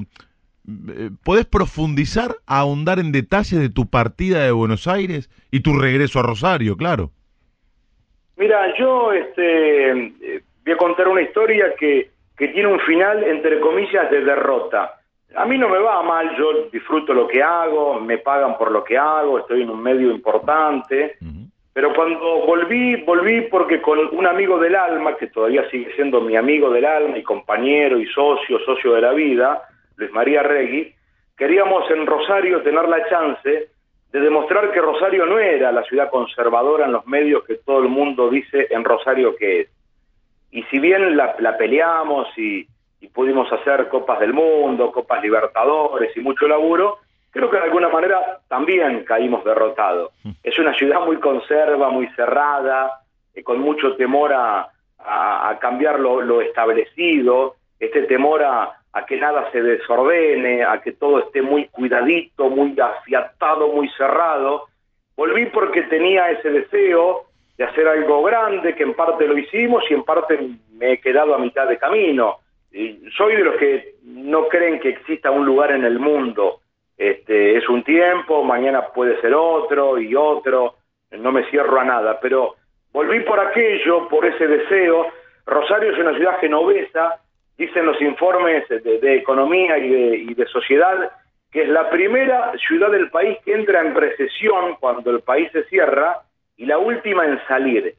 eh, 0.69 1.11
¿podés 1.25 1.47
profundizar, 1.47 2.37
ahondar 2.47 2.99
en 2.99 3.13
detalles 3.13 3.59
de 3.61 3.69
tu 3.69 3.89
partida 3.89 4.45
de 4.45 4.53
Buenos 4.53 4.87
Aires 4.87 5.31
y 5.51 5.61
tu 5.61 5.79
regreso 5.79 6.21
a 6.21 6.23
Rosario, 6.23 6.77
claro? 6.77 7.11
Mira, 8.37 8.77
yo 8.79 9.13
este, 9.13 10.13
voy 10.65 10.75
a 10.75 10.77
contar 10.77 11.09
una 11.09 11.23
historia 11.23 11.75
que, 11.79 12.11
que 12.37 12.49
tiene 12.49 12.69
un 12.69 12.81
final, 12.81 13.23
entre 13.25 13.61
comillas, 13.61 14.11
de 14.11 14.25
derrota. 14.25 14.99
A 15.35 15.47
mí 15.47 15.57
no 15.59 15.69
me 15.69 15.79
va 15.79 16.03
mal, 16.03 16.37
yo 16.37 16.69
disfruto 16.71 17.15
lo 17.15 17.27
que 17.27 17.43
hago, 17.43 18.01
me 18.01 18.19
pagan 18.19 18.59
por 18.59 18.71
lo 18.71 18.85
que 18.85 18.99
hago, 18.99 19.39
estoy 19.39 19.63
en 19.63 19.71
un 19.71 19.83
medio 19.83 20.11
importante, 20.11 21.17
pero 21.73 21.95
cuando 21.95 22.45
volví, 22.47 22.97
volví 22.97 23.43
porque 23.43 23.81
con 23.81 23.99
un 24.15 24.27
amigo 24.27 24.59
del 24.59 24.77
alma, 24.77 25.17
que 25.17 25.29
todavía 25.29 25.69
sigue 25.71 25.95
siendo 25.95 26.21
mi 26.21 26.37
amigo 26.37 26.71
del 26.71 26.85
alma 26.85 27.17
y 27.17 27.23
compañero 27.23 27.99
y 27.99 28.07
socio, 28.09 28.59
socio 28.67 28.93
de 28.93 29.01
la 29.01 29.13
vida, 29.13 29.63
Luis 29.97 30.13
María 30.13 30.43
Regui, 30.43 30.95
queríamos 31.37 31.91
en 31.91 32.07
Rosario 32.07 32.61
tener 32.63 32.87
la 32.89 33.09
chance 33.09 33.69
de 34.13 34.21
demostrar 34.21 34.71
que 34.71 34.81
Rosario 34.81 35.25
no 35.25 35.39
era 35.39 35.73
la 35.73 35.83
ciudad 35.85 36.11
conservadora 36.11 36.85
en 36.85 36.93
los 36.93 37.07
medios 37.07 37.45
que 37.45 37.55
todo 37.55 37.83
el 37.83 37.89
mundo 37.89 38.29
dice 38.29 38.69
en 38.71 38.85
Rosario 38.85 39.35
que 39.37 39.61
es. 39.61 39.69
Y 40.51 40.65
si 40.65 40.79
bien 40.79 41.17
la, 41.17 41.57
peleamos 41.57 42.29
y, 42.37 42.67
y 43.01 43.09
pudimos 43.09 43.51
hacer 43.51 43.89
Copas 43.89 44.21
del 44.21 44.35
Mundo, 44.35 44.93
Copas 44.93 45.23
Libertadores 45.23 46.15
y 46.15 46.21
mucho 46.21 46.47
laburo, 46.47 46.99
creo 47.33 47.51
que 47.51 47.57
de 47.57 47.65
alguna 47.65 47.89
manera 47.89 48.41
también 48.49 49.05
caímos 49.05 49.43
derrotados. 49.45 50.13
Mm. 50.23 50.31
Es 50.45 50.59
una 50.59 50.75
ciudad 50.75 51.01
muy 51.01 51.17
conserva, 51.17 51.91
muy 51.91 52.07
cerrada, 52.09 53.01
eh, 53.35 53.43
con 53.43 53.59
mucho 53.59 53.97
temor 53.97 54.33
a, 54.33 54.69
a, 54.99 55.59
cambiar 55.61 55.99
lo, 55.99 56.41
establecido, 56.41 57.57
este 57.81 58.03
temor 58.03 58.45
a, 58.45 58.77
a, 58.93 59.07
que 59.07 59.17
nada 59.17 59.51
se 59.51 59.63
desordene, 59.63 60.63
a 60.63 60.81
que 60.81 60.93
todo 60.93 61.21
esté 61.21 61.43
muy 61.43 61.67
cuidadito, 61.69 62.49
muy 62.51 62.79
afiatado, 62.79 63.69
muy 63.69 63.89
cerrado. 63.97 64.67
Volví 65.17 65.47
porque 65.47 65.83
tenía 65.85 66.31
ese 66.31 66.51
deseo 66.51 67.25
de 67.57 67.65
hacer 67.65 67.89
algo 67.89 68.23
grande, 68.23 68.75
que 68.75 68.83
en 68.83 68.95
parte 68.95 69.27
lo 69.27 69.37
hicimos 69.37 69.83
y 69.91 69.95
en 69.95 70.05
parte 70.05 70.39
me 70.75 70.93
he 70.93 71.01
quedado 71.01 71.35
a 71.35 71.39
mitad 71.39 71.67
de 71.67 71.79
camino. 71.79 72.39
Y 72.71 73.01
soy 73.17 73.37
de 73.37 73.45
los 73.45 73.57
que 73.57 73.95
no 74.05 74.49
creen 74.49 74.81
que 74.81 74.91
exista 74.91 75.31
un 75.31 75.45
lugar 75.45 75.73
en 75.73 75.85
el 75.85 75.99
mundo 75.99 76.62
este, 77.03 77.57
es 77.57 77.69
un 77.69 77.83
tiempo, 77.83 78.45
mañana 78.45 78.87
puede 78.95 79.21
ser 79.21 79.35
otro 79.35 79.99
y 79.99 80.15
otro, 80.15 80.77
no 81.11 81.33
me 81.33 81.45
cierro 81.51 81.81
a 81.81 81.85
nada, 81.85 82.21
pero 82.21 82.55
volví 82.93 83.21
por 83.21 83.41
aquello, 83.41 84.09
por 84.09 84.25
ese 84.25 84.47
deseo. 84.47 85.09
Rosario 85.45 85.91
es 85.91 85.99
una 85.99 86.15
ciudad 86.15 86.39
genovesa, 86.39 87.21
dicen 87.59 87.87
los 87.87 88.01
informes 88.01 88.69
de, 88.69 89.17
economía 89.17 89.79
y 89.79 89.89
de, 89.89 90.17
y 90.17 90.35
de 90.35 90.47
sociedad, 90.47 91.11
que 91.51 91.63
es 91.63 91.69
la 91.69 91.91
primera 91.91 92.53
ciudad 92.69 92.93
del 92.93 93.11
país 93.11 93.37
que 93.45 93.53
entra 93.53 93.81
en 93.81 93.97
recesión 93.97 94.77
cuando 94.79 95.11
el 95.11 95.23
país 95.23 95.51
se 95.51 95.65
cierra 95.65 96.21
y 96.57 96.67
la 96.67 96.79
última 96.79 97.27
en 97.27 97.41
salir. 97.49 97.97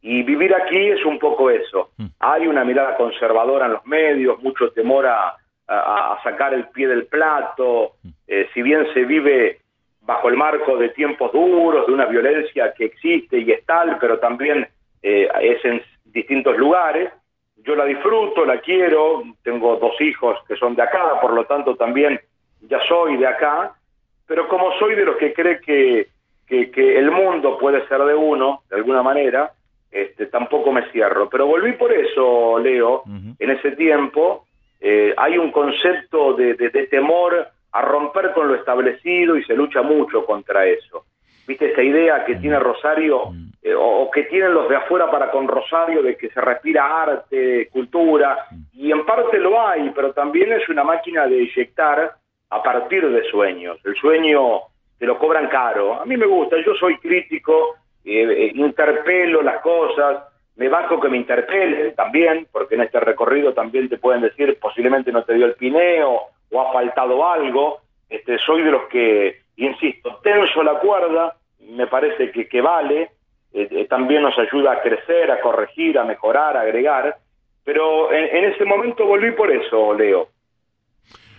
Y 0.00 0.22
vivir 0.22 0.54
aquí 0.54 0.90
es 0.90 1.04
un 1.04 1.18
poco 1.18 1.50
eso. 1.50 1.90
Mm. 1.96 2.06
Hay 2.20 2.46
una 2.46 2.64
mirada 2.64 2.96
conservadora 2.96 3.66
en 3.66 3.72
los 3.72 3.86
medios, 3.86 4.40
mucho 4.42 4.70
temor 4.70 5.06
a, 5.06 5.36
a, 5.68 6.18
sacar 6.22 6.54
el 6.54 6.68
pie 6.68 6.88
del 6.88 7.06
plato, 7.06 7.92
eh, 8.26 8.48
si 8.52 8.62
bien 8.62 8.86
se 8.92 9.04
vive 9.04 9.60
bajo 10.02 10.28
el 10.28 10.36
marco 10.36 10.76
de 10.76 10.90
tiempos 10.90 11.32
duros, 11.32 11.86
de 11.86 11.92
una 11.92 12.06
violencia 12.06 12.72
que 12.74 12.86
existe 12.86 13.38
y 13.38 13.50
es 13.50 13.64
tal, 13.64 13.98
pero 13.98 14.18
también 14.18 14.66
eh, 15.02 15.28
es 15.40 15.64
en 15.64 15.82
distintos 16.04 16.56
lugares. 16.56 17.10
Yo 17.56 17.74
la 17.74 17.86
disfruto, 17.86 18.44
la 18.44 18.60
quiero, 18.60 19.22
tengo 19.42 19.76
dos 19.76 19.98
hijos 20.00 20.38
que 20.46 20.56
son 20.56 20.74
de 20.74 20.82
acá, 20.82 21.20
por 21.20 21.32
lo 21.32 21.44
tanto 21.46 21.76
también 21.76 22.20
ya 22.60 22.78
soy 22.86 23.16
de 23.16 23.26
acá, 23.26 23.74
pero 24.26 24.48
como 24.48 24.72
soy 24.78 24.94
de 24.94 25.04
los 25.04 25.16
que 25.16 25.32
cree 25.32 25.60
que, 25.60 26.08
que, 26.46 26.98
el 26.98 27.10
mundo 27.10 27.58
puede 27.58 27.86
ser 27.88 28.02
de 28.02 28.14
uno, 28.14 28.62
de 28.68 28.76
alguna 28.76 29.02
manera, 29.02 29.52
este, 29.90 30.26
tampoco 30.26 30.72
me 30.72 30.90
cierro. 30.90 31.28
Pero 31.30 31.46
volví 31.46 31.72
por 31.72 31.92
eso, 31.92 32.58
Leo, 32.58 33.02
en 33.38 33.50
ese 33.50 33.72
tiempo, 33.72 34.46
eh, 34.86 35.14
hay 35.16 35.38
un 35.38 35.50
concepto 35.50 36.34
de, 36.34 36.54
temor 36.90 37.48
a 37.72 37.80
romper 37.80 38.32
con 38.34 38.48
lo 38.48 38.54
establecido 38.54 39.34
y 39.34 39.42
se 39.44 39.54
lucha 39.54 39.80
mucho 39.80 40.26
contra 40.26 40.66
eso. 40.66 41.06
¿Viste 41.48 41.72
esa 41.72 41.82
idea 41.82 42.22
que 42.26 42.36
tiene 42.36 42.58
Rosario 42.58 43.30
eh, 43.62 43.74
o, 43.74 44.10
que 44.10 44.24
tienen 44.24 44.52
los 44.52 44.68
de 44.68 44.76
afuera 44.76 45.10
para 45.10 45.30
con 45.30 45.48
Rosario 45.48 46.02
de 46.02 46.18
que 46.18 46.28
se 46.28 46.38
respira 46.38 47.02
arte, 47.02 47.70
cultura? 47.72 48.44
Y 48.74 48.92
en 48.92 49.06
parte 49.06 49.38
lo 49.38 49.58
hay, 49.66 49.90
pero 49.94 50.12
también 50.12 50.52
es 50.52 50.68
una 50.68 50.84
máquina 50.84 51.26
de 51.28 51.44
inyectar 51.44 52.16
a 52.50 52.62
partir 52.62 53.08
de 53.08 53.24
sueños. 53.30 53.78
El 53.84 53.94
sueño 53.96 54.64
te 54.98 55.06
lo 55.06 55.18
cobran 55.18 55.48
caro. 55.48 55.98
A 55.98 56.04
mí 56.04 56.18
me 56.18 56.26
gusta, 56.26 56.58
yo 56.62 56.74
soy 56.74 56.98
crítico, 56.98 57.76
eh, 58.04 58.52
interpelo 58.54 59.40
las 59.40 59.62
cosas, 59.62 60.24
me 60.56 60.68
bajo 60.68 61.00
que 61.00 61.08
me 61.08 61.16
interpelen 61.16 61.94
también, 61.94 62.46
porque 62.52 62.76
en 62.76 62.82
este 62.82 63.00
recorrido 63.00 63.52
también 63.52 63.88
te 63.88 63.98
pueden 63.98 64.22
decir 64.22 64.58
posiblemente 64.60 65.10
no 65.12 65.24
te 65.24 65.34
dio 65.34 65.46
el 65.46 65.54
pineo 65.54 66.20
o 66.50 66.60
ha 66.60 66.72
faltado 66.72 67.28
algo. 67.28 67.80
Este, 68.08 68.38
soy 68.38 68.62
de 68.62 68.70
los 68.70 68.84
que, 68.88 69.40
insisto, 69.56 70.20
tenso 70.22 70.62
la 70.62 70.78
cuerda, 70.78 71.36
me 71.60 71.86
parece 71.86 72.30
que, 72.30 72.46
que 72.48 72.60
vale, 72.60 73.10
eh, 73.52 73.68
eh, 73.70 73.86
también 73.88 74.22
nos 74.22 74.38
ayuda 74.38 74.72
a 74.72 74.82
crecer, 74.82 75.30
a 75.30 75.40
corregir, 75.40 75.98
a 75.98 76.04
mejorar, 76.04 76.56
a 76.56 76.60
agregar, 76.60 77.16
pero 77.64 78.12
en, 78.12 78.36
en 78.36 78.52
ese 78.52 78.64
momento 78.64 79.06
volví 79.06 79.32
por 79.32 79.50
eso, 79.50 79.94
Leo. 79.94 80.28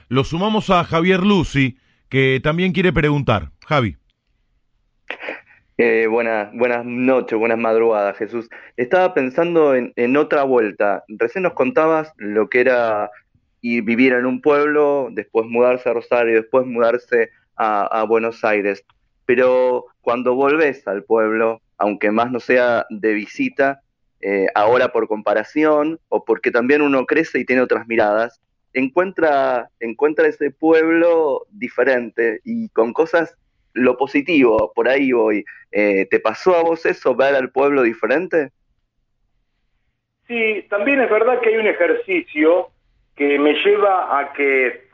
Lo 0.09 0.23
sumamos 0.23 0.69
a 0.69 0.83
Javier 0.83 1.21
Lucy, 1.21 1.77
que 2.09 2.39
también 2.43 2.73
quiere 2.73 2.91
preguntar. 2.91 3.49
Javi. 3.65 3.95
Eh, 5.77 6.07
buenas, 6.07 6.53
buenas 6.53 6.85
noches, 6.85 7.37
buenas 7.37 7.57
madrugadas, 7.57 8.17
Jesús. 8.17 8.49
Estaba 8.77 9.13
pensando 9.13 9.75
en, 9.75 9.91
en, 9.97 10.15
otra 10.15 10.43
vuelta. 10.43 11.03
Recién 11.09 11.43
nos 11.43 11.53
contabas 11.53 12.13
lo 12.15 12.47
que 12.49 12.61
era 12.61 13.11
ir 13.59 13.83
vivir 13.83 14.13
en 14.13 14.25
un 14.25 14.41
pueblo, 14.41 15.09
después 15.11 15.47
mudarse 15.47 15.89
a 15.89 15.93
Rosario, 15.93 16.35
después 16.35 16.65
mudarse 16.65 17.31
a, 17.57 18.05
Buenos 18.07 18.43
Aires. 18.45 18.85
Pero 19.25 19.85
cuando 20.01 20.35
volvés 20.35 20.87
al 20.87 21.03
pueblo, 21.03 21.61
aunque 21.77 22.11
más 22.11 22.31
no 22.31 22.39
sea 22.39 22.85
de 22.89 23.13
visita, 23.13 23.81
eh, 24.21 24.47
ahora 24.55 24.93
por 24.93 25.07
comparación, 25.07 25.99
o 26.09 26.23
porque 26.23 26.51
también 26.51 26.81
uno 26.81 27.05
crece 27.05 27.39
y 27.39 27.45
tiene 27.45 27.61
otras 27.61 27.87
miradas, 27.87 28.39
encuentra, 28.73 29.69
encuentra 29.79 30.27
ese 30.27 30.51
pueblo 30.51 31.47
diferente 31.49 32.41
y 32.43 32.69
con 32.69 32.93
cosas 32.93 33.35
lo 33.75 33.97
positivo, 33.97 34.71
por 34.73 34.89
ahí 34.89 35.11
voy. 35.11 35.45
Eh, 35.71 36.07
¿Te 36.09 36.19
pasó 36.19 36.55
a 36.55 36.63
vos 36.63 36.85
eso, 36.85 37.13
ver 37.13 37.35
al 37.35 37.51
pueblo 37.51 37.83
diferente? 37.83 38.49
Sí, 40.27 40.65
también 40.69 41.01
es 41.01 41.09
verdad 41.09 41.39
que 41.39 41.49
hay 41.49 41.57
un 41.57 41.67
ejercicio 41.67 42.69
que 43.15 43.37
me 43.37 43.53
lleva 43.53 44.17
a 44.17 44.33
que, 44.33 44.87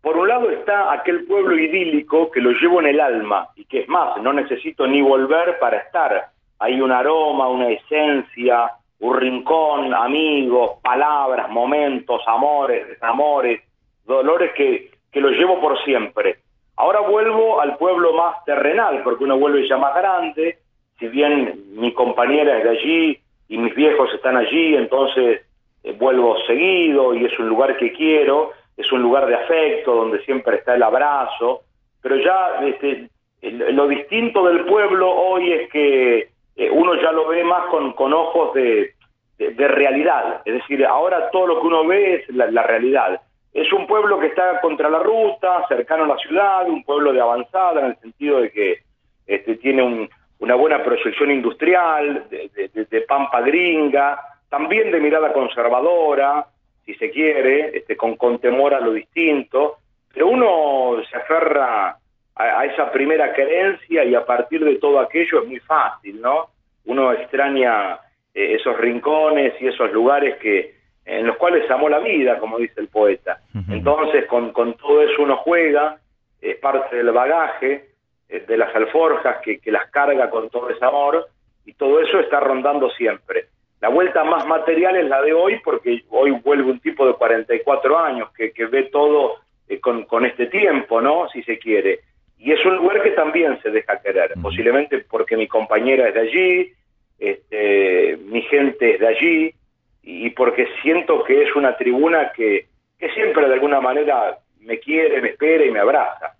por 0.00 0.16
un 0.16 0.28
lado 0.28 0.50
está 0.50 0.92
aquel 0.92 1.24
pueblo 1.24 1.58
idílico 1.58 2.30
que 2.30 2.40
lo 2.40 2.52
llevo 2.52 2.80
en 2.80 2.86
el 2.86 3.00
alma 3.00 3.48
y 3.56 3.64
que 3.64 3.80
es 3.80 3.88
más, 3.88 4.20
no 4.22 4.32
necesito 4.32 4.86
ni 4.86 5.02
volver 5.02 5.58
para 5.58 5.78
estar. 5.78 6.30
Hay 6.60 6.80
un 6.80 6.92
aroma, 6.92 7.48
una 7.48 7.70
esencia, 7.70 8.70
un 9.00 9.16
rincón, 9.16 9.92
amigos, 9.94 10.78
palabras, 10.82 11.50
momentos, 11.50 12.22
amores, 12.26 12.86
desamores, 12.86 13.62
dolores 14.04 14.52
que, 14.54 14.92
que 15.10 15.20
lo 15.20 15.30
llevo 15.30 15.60
por 15.60 15.82
siempre. 15.84 16.38
Ahora 16.76 17.00
vuelvo 17.00 17.60
al 17.60 17.76
pueblo 17.76 18.12
más 18.14 18.44
terrenal, 18.44 19.02
porque 19.02 19.24
uno 19.24 19.38
vuelve 19.38 19.68
ya 19.68 19.76
más 19.76 19.94
grande, 19.94 20.58
si 20.98 21.08
bien 21.08 21.64
mi 21.74 21.92
compañera 21.92 22.58
es 22.58 22.64
de 22.64 22.70
allí 22.70 23.18
y 23.48 23.58
mis 23.58 23.74
viejos 23.74 24.12
están 24.14 24.36
allí, 24.36 24.74
entonces 24.76 25.42
eh, 25.82 25.92
vuelvo 25.98 26.36
seguido 26.46 27.14
y 27.14 27.24
es 27.24 27.38
un 27.38 27.48
lugar 27.48 27.76
que 27.76 27.92
quiero, 27.92 28.52
es 28.76 28.90
un 28.92 29.02
lugar 29.02 29.26
de 29.26 29.34
afecto 29.34 29.94
donde 29.94 30.24
siempre 30.24 30.56
está 30.56 30.74
el 30.74 30.82
abrazo, 30.82 31.62
pero 32.00 32.16
ya 32.16 32.60
este, 32.64 33.10
lo 33.50 33.88
distinto 33.88 34.46
del 34.46 34.64
pueblo 34.64 35.10
hoy 35.10 35.52
es 35.52 35.70
que 35.70 36.28
eh, 36.56 36.70
uno 36.70 36.94
ya 36.94 37.12
lo 37.12 37.28
ve 37.28 37.44
más 37.44 37.66
con, 37.66 37.92
con 37.92 38.12
ojos 38.12 38.54
de, 38.54 38.94
de, 39.38 39.68
realidad, 39.68 40.42
es 40.44 40.54
decir, 40.54 40.84
ahora 40.86 41.30
todo 41.30 41.48
lo 41.48 41.60
que 41.60 41.66
uno 41.66 41.86
ve 41.86 42.14
es 42.14 42.28
la 42.28 42.62
realidad. 42.62 43.20
Es 43.52 43.70
un 43.72 43.86
pueblo 43.86 44.18
que 44.18 44.28
está 44.28 44.60
contra 44.60 44.88
la 44.88 45.00
ruta, 45.00 45.66
cercano 45.68 46.04
a 46.04 46.08
la 46.08 46.16
ciudad, 46.16 46.68
un 46.68 46.84
pueblo 46.84 47.12
de 47.12 47.20
avanzada 47.20 47.80
en 47.80 47.86
el 47.86 47.96
sentido 47.98 48.40
de 48.40 48.50
que 48.50 48.78
este, 49.26 49.56
tiene 49.56 50.08
una 50.38 50.54
buena 50.54 50.82
proyección 50.82 51.30
industrial, 51.30 52.26
de, 52.30 53.04
pampa 53.06 53.42
gringa, 53.42 54.18
también 54.48 54.90
de 54.90 55.00
mirada 55.00 55.32
conservadora, 55.32 56.46
si 56.84 56.94
se 56.94 57.10
quiere, 57.10 57.76
este, 57.76 57.96
con, 57.96 58.16
con 58.16 58.38
temor 58.38 58.74
a 58.74 58.80
lo 58.80 58.92
distinto, 58.92 59.76
pero 60.12 60.28
uno 60.28 61.02
se 61.10 61.16
aferra 61.16 61.96
a, 62.34 62.64
esa 62.64 62.90
primera 62.90 63.32
creencia 63.34 64.04
y 64.04 64.14
a 64.14 64.24
partir 64.24 64.64
de 64.64 64.76
todo 64.76 64.98
aquello 64.98 65.42
es 65.42 65.48
muy 65.48 65.60
fácil, 65.60 66.20
¿no? 66.20 66.48
Uno 66.86 67.12
extraña 67.12 68.00
eh, 68.34 68.56
esos 68.58 68.76
rincones 68.78 69.54
y 69.60 69.68
esos 69.68 69.92
lugares 69.92 70.38
que, 70.38 70.81
en 71.04 71.26
los 71.26 71.36
cuales 71.36 71.68
amó 71.70 71.88
la 71.88 71.98
vida, 71.98 72.38
como 72.38 72.58
dice 72.58 72.80
el 72.80 72.88
poeta. 72.88 73.40
Entonces, 73.68 74.26
con, 74.26 74.52
todo 74.52 75.02
eso 75.02 75.22
uno 75.22 75.36
juega, 75.38 75.98
es 76.40 76.56
parte 76.58 76.96
del 76.96 77.10
bagaje, 77.10 77.90
eh, 78.28 78.44
de 78.46 78.56
las 78.56 78.74
alforjas 78.74 79.38
que, 79.42 79.60
las 79.66 79.90
carga 79.90 80.30
con 80.30 80.48
todo 80.48 80.70
ese 80.70 80.84
amor, 80.84 81.26
y 81.64 81.74
todo 81.74 82.00
eso 82.00 82.20
está 82.20 82.40
rondando 82.40 82.90
siempre. 82.90 83.46
La 83.80 83.88
vuelta 83.88 84.22
más 84.22 84.46
material 84.46 84.96
es 84.96 85.08
la 85.08 85.20
de 85.22 85.32
hoy 85.32 85.60
porque 85.64 86.04
hoy 86.10 86.30
vuelve 86.30 86.70
un 86.70 86.80
tipo 86.80 87.06
de 87.06 87.14
44 87.14 87.98
años 87.98 88.30
que, 88.32 88.52
que 88.52 88.66
ve 88.66 88.84
todo 88.84 89.36
eh, 89.68 89.80
con, 89.80 90.04
con 90.04 90.24
este 90.24 90.46
tiempo, 90.46 91.00
¿no? 91.00 91.28
Si 91.30 91.42
se 91.42 91.58
quiere. 91.58 92.00
Y 92.38 92.52
es 92.52 92.64
un 92.64 92.76
lugar 92.76 93.02
que 93.02 93.10
también 93.10 93.60
se 93.62 93.70
deja 93.70 94.00
querer, 94.00 94.34
posiblemente 94.40 94.98
porque 95.08 95.36
mi 95.36 95.46
compañera 95.46 96.08
es 96.08 96.14
de 96.14 96.20
allí, 96.20 96.72
este, 97.18 98.18
mi 98.24 98.42
gente 98.42 98.94
es 98.94 99.00
de 99.00 99.06
allí, 99.06 99.54
y 100.02 100.30
porque 100.30 100.66
siento 100.82 101.22
que 101.24 101.44
es 101.44 101.54
una 101.54 101.76
tribuna 101.76 102.32
que, 102.36 102.68
siempre 103.14 103.48
de 103.48 103.54
alguna 103.54 103.80
manera 103.80 104.38
me 104.60 104.78
quiere, 104.78 105.20
me 105.20 105.30
espera 105.30 105.64
y 105.64 105.70
me 105.70 105.80
abraza. 105.80 106.34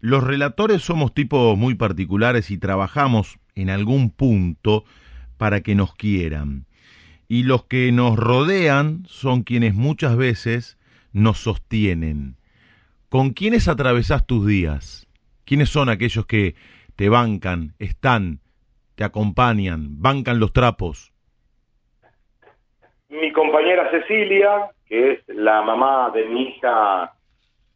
Los 0.00 0.22
relatores 0.22 0.82
somos 0.82 1.14
tipos 1.14 1.56
muy 1.56 1.74
particulares 1.74 2.50
y 2.50 2.58
trabajamos 2.58 3.38
en 3.54 3.70
algún 3.70 4.10
punto 4.10 4.84
para 5.36 5.62
que 5.62 5.74
nos 5.74 5.94
quieran. 5.94 6.66
Y 7.26 7.44
los 7.44 7.64
que 7.64 7.90
nos 7.90 8.16
rodean 8.16 9.04
son 9.06 9.42
quienes 9.42 9.74
muchas 9.74 10.16
veces 10.16 10.78
nos 11.12 11.38
sostienen. 11.38 12.36
¿Con 13.08 13.30
quiénes 13.30 13.66
atravesás 13.66 14.26
tus 14.26 14.46
días? 14.46 15.08
¿Quiénes 15.44 15.70
son 15.70 15.88
aquellos 15.88 16.26
que 16.26 16.54
te 16.96 17.08
bancan, 17.08 17.74
están, 17.78 18.40
te 18.96 19.04
acompañan, 19.04 20.02
bancan 20.02 20.38
los 20.38 20.52
trapos? 20.52 21.13
Mi 23.08 23.32
compañera 23.32 23.90
Cecilia, 23.90 24.70
que 24.86 25.12
es 25.12 25.28
la 25.28 25.62
mamá 25.62 26.10
de 26.14 26.24
mi 26.24 26.48
hija 26.48 27.12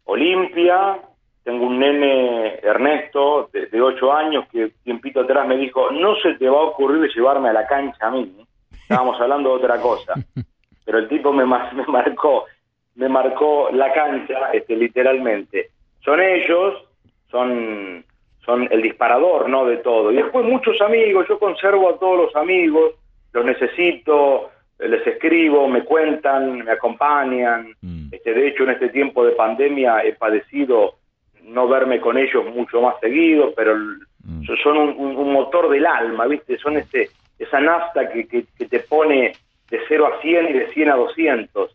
Olimpia, 0.05 0.99
tengo 1.45 1.67
un 1.67 1.79
nene 1.79 2.59
Ernesto 2.63 3.49
de, 3.53 3.67
de 3.67 3.81
8 3.81 4.13
años 4.13 4.45
que 4.51 4.73
tiempito 4.83 5.21
atrás 5.21 5.47
me 5.47 5.57
dijo, 5.57 5.91
no 5.91 6.15
se 6.17 6.35
te 6.35 6.49
va 6.49 6.59
a 6.59 6.65
ocurrir 6.65 7.11
llevarme 7.15 7.49
a 7.49 7.53
la 7.55 7.67
cancha 7.67 8.07
a 8.07 8.11
mí. 8.11 8.35
Estábamos 8.83 9.21
hablando 9.21 9.51
de 9.51 9.57
otra 9.57 9.81
cosa. 9.81 10.15
Pero 10.85 10.99
el 10.99 11.09
tipo 11.09 11.33
me, 11.33 11.45
me 11.45 11.87
marcó, 11.87 12.47
me 12.95 13.09
marcó 13.09 13.69
la 13.73 13.93
cancha, 13.93 14.53
este, 14.53 14.75
literalmente. 14.77 15.71
Son 16.01 16.21
ellos, 16.21 16.85
son, 17.31 18.05
son 18.45 18.69
el 18.71 18.81
disparador, 18.81 19.49
¿no? 19.49 19.67
De 19.67 19.77
todo. 19.79 20.11
Y 20.11 20.17
después 20.17 20.45
muchos 20.47 20.81
amigos, 20.81 21.27
yo 21.29 21.39
conservo 21.39 21.91
a 21.91 21.99
todos 21.99 22.17
los 22.19 22.37
amigos, 22.37 22.93
los 23.33 23.45
necesito, 23.45 24.51
les 24.79 25.07
escribo, 25.07 25.69
me 25.69 25.83
cuentan, 25.85 26.65
me 26.65 26.71
acompañan. 26.71 27.75
Mm. 27.83 28.09
Este, 28.13 28.33
de 28.33 28.49
hecho, 28.49 28.65
en 28.65 28.71
este 28.71 28.89
tiempo 28.91 29.25
de 29.25 29.33
pandemia 29.33 30.05
he 30.05 30.15
padecido 30.15 30.95
no 31.43 31.67
verme 31.67 32.01
con 32.01 32.17
ellos 32.19 32.45
mucho 32.55 32.81
más 32.81 32.95
seguido, 33.01 33.53
pero 33.57 33.77
mm. 33.77 34.45
son 34.63 34.79
un, 34.79 35.33
motor 35.33 35.69
del 35.71 35.87
alma, 35.87 36.27
¿viste? 36.27 36.59
Son 36.59 36.77
este, 36.77 37.09
esa 37.39 37.61
nafta 37.61 38.11
que, 38.11 38.27
que, 38.27 38.45
te 38.67 38.81
pone 38.81 39.33
de 39.71 39.81
0 39.89 40.07
a 40.07 40.21
100 40.21 40.49
y 40.49 40.53
de 40.53 40.69
100 40.69 40.91
a 40.91 40.97
200. 40.97 41.75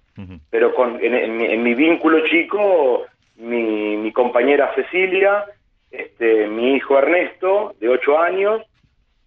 Pero 0.51 0.75
con, 0.75 0.99
en, 1.01 1.63
mi, 1.63 1.73
vínculo 1.73 2.23
chico, 2.27 3.05
mi, 3.37 3.97
mi 3.97 4.11
compañera 4.11 4.73
Cecilia, 4.75 5.43
este, 5.89 6.47
mi 6.47 6.75
hijo 6.75 6.99
Ernesto, 6.99 7.73
de 7.79 7.89
8 7.89 8.19
años, 8.19 8.61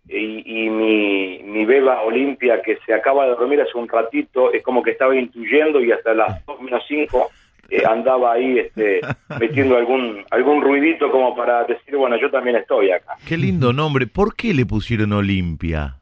y, 0.09 0.71
mi, 0.71 1.43
mi 1.43 1.65
beba 1.65 2.03
Olimpia, 2.03 2.63
que 2.63 2.79
se 2.87 2.95
acaba 2.95 3.25
de 3.25 3.35
dormir 3.35 3.61
hace 3.61 3.77
un 3.77 3.89
ratito, 3.89 4.53
es 4.53 4.63
como 4.63 4.83
que 4.83 4.93
estaba 4.93 5.17
intuyendo 5.17 5.81
y 5.81 5.91
hasta 5.91 6.15
las 6.15 6.45
2 6.47 6.61
menos 6.61 6.83
5 6.87 7.31
eh, 7.69 7.83
andaba 7.85 8.35
ahí 8.35 8.59
este, 8.59 9.01
metiendo 9.41 9.77
algún, 9.77 10.25
algún 10.31 10.63
ruidito 10.63 11.11
como 11.11 11.35
para 11.35 11.65
decir, 11.65 11.97
bueno, 11.97 12.17
yo 12.17 12.31
también 12.31 12.57
estoy 12.57 12.93
acá. 12.93 13.17
Qué 13.27 13.37
lindo 13.37 13.73
nombre. 13.73 14.07
¿Por 14.07 14.37
qué 14.37 14.55
le 14.55 14.65
pusieron 14.65 15.13
Olimpia? 15.13 15.97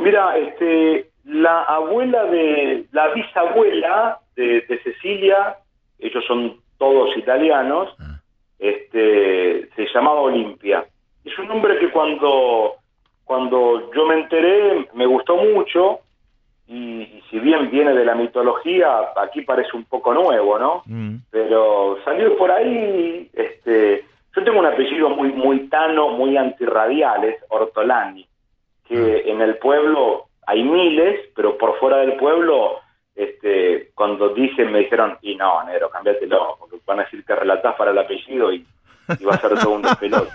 Mira, 0.00 0.36
este, 0.38 1.10
la 1.24 1.62
abuela 1.64 2.24
de, 2.24 2.86
la 2.92 3.08
bisabuela 3.08 4.18
de, 4.34 4.64
Cecilia, 4.82 5.56
ellos 5.98 6.24
son 6.26 6.56
todos 6.78 7.16
italianos, 7.16 7.94
ah. 8.00 8.20
este, 8.58 9.68
se 9.76 9.86
llamaba 9.94 10.22
Olimpia. 10.22 10.84
Es 11.24 11.38
un 11.38 11.48
nombre 11.48 11.78
que 11.78 11.90
cuando, 11.90 12.74
cuando 13.24 13.90
yo 13.94 14.06
me 14.06 14.14
enteré 14.14 14.88
me 14.94 15.06
gustó 15.06 15.36
mucho 15.36 16.00
y, 16.66 17.22
si 17.30 17.38
bien 17.38 17.70
viene 17.70 17.92
de 17.92 18.04
la 18.04 18.14
mitología, 18.14 19.12
aquí 19.16 19.42
parece 19.42 19.76
un 19.76 19.84
poco 19.84 20.14
nuevo, 20.14 20.58
¿no? 20.58 20.82
Mm. 20.86 21.16
Pero 21.30 21.98
salió 22.04 22.36
por 22.36 22.50
ahí, 22.50 23.28
este, 23.32 24.04
yo 24.34 24.44
tengo 24.44 24.58
un 24.58 24.66
apellido 24.66 25.10
muy, 25.10 25.32
muy 25.32 25.68
tano, 25.68 26.10
muy 26.10 26.36
antirradial, 26.36 27.24
es 27.24 27.36
Ortolani, 27.48 28.26
que 28.86 28.96
mm. 28.96 29.28
en 29.28 29.40
el 29.42 29.58
pueblo 29.58 30.26
hay 30.46 30.62
miles, 30.62 31.20
pero 31.34 31.56
por 31.56 31.78
fuera 31.78 31.98
del 31.98 32.14
pueblo, 32.16 32.80
este, 33.14 33.90
cuando 33.94 34.30
dicen, 34.30 34.72
me 34.72 34.80
dijeron, 34.80 35.18
y 35.22 35.34
no, 35.36 35.62
negro, 35.64 35.90
cambiátelo, 35.90 36.56
porque 36.58 36.78
van 36.86 37.00
a 37.00 37.04
decir 37.04 37.24
que 37.24 37.34
relatás 37.34 37.74
para 37.76 37.90
el 37.90 37.98
apellido 37.98 38.52
y 38.52 38.64
y 39.18 39.24
va 39.24 39.34
a 39.34 39.40
ser 39.40 39.58
todo 39.58 39.74
un 39.74 39.82
despelote. 39.82 40.30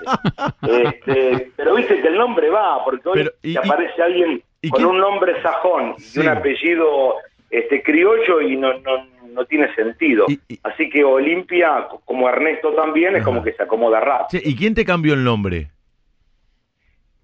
Este, 0.62 1.52
pero 1.56 1.76
viste 1.76 2.02
que 2.02 2.08
el 2.08 2.18
nombre 2.18 2.50
va, 2.50 2.84
porque 2.84 3.10
hoy 3.10 3.30
te 3.42 3.58
aparece 3.58 4.02
alguien 4.02 4.42
con 4.70 4.86
un 4.86 4.98
nombre 4.98 5.42
sajón 5.42 5.96
y 6.14 6.20
un 6.20 6.28
apellido 6.28 7.16
este 7.50 7.82
criollo 7.82 8.42
y 8.42 8.58
no, 8.58 8.74
no, 8.80 9.06
no 9.30 9.46
tiene 9.46 9.74
sentido. 9.76 10.26
Así 10.64 10.90
que 10.90 11.04
Olimpia, 11.04 11.88
como 12.06 12.28
Ernesto 12.28 12.74
también, 12.74 13.16
es 13.16 13.24
como 13.24 13.44
que 13.44 13.54
se 13.54 13.64
acomoda 13.64 14.00
rápido. 14.00 14.42
¿Y 14.44 14.56
quién 14.56 14.74
te 14.74 14.86
cambió 14.86 15.14
el 15.14 15.24
nombre? 15.24 15.70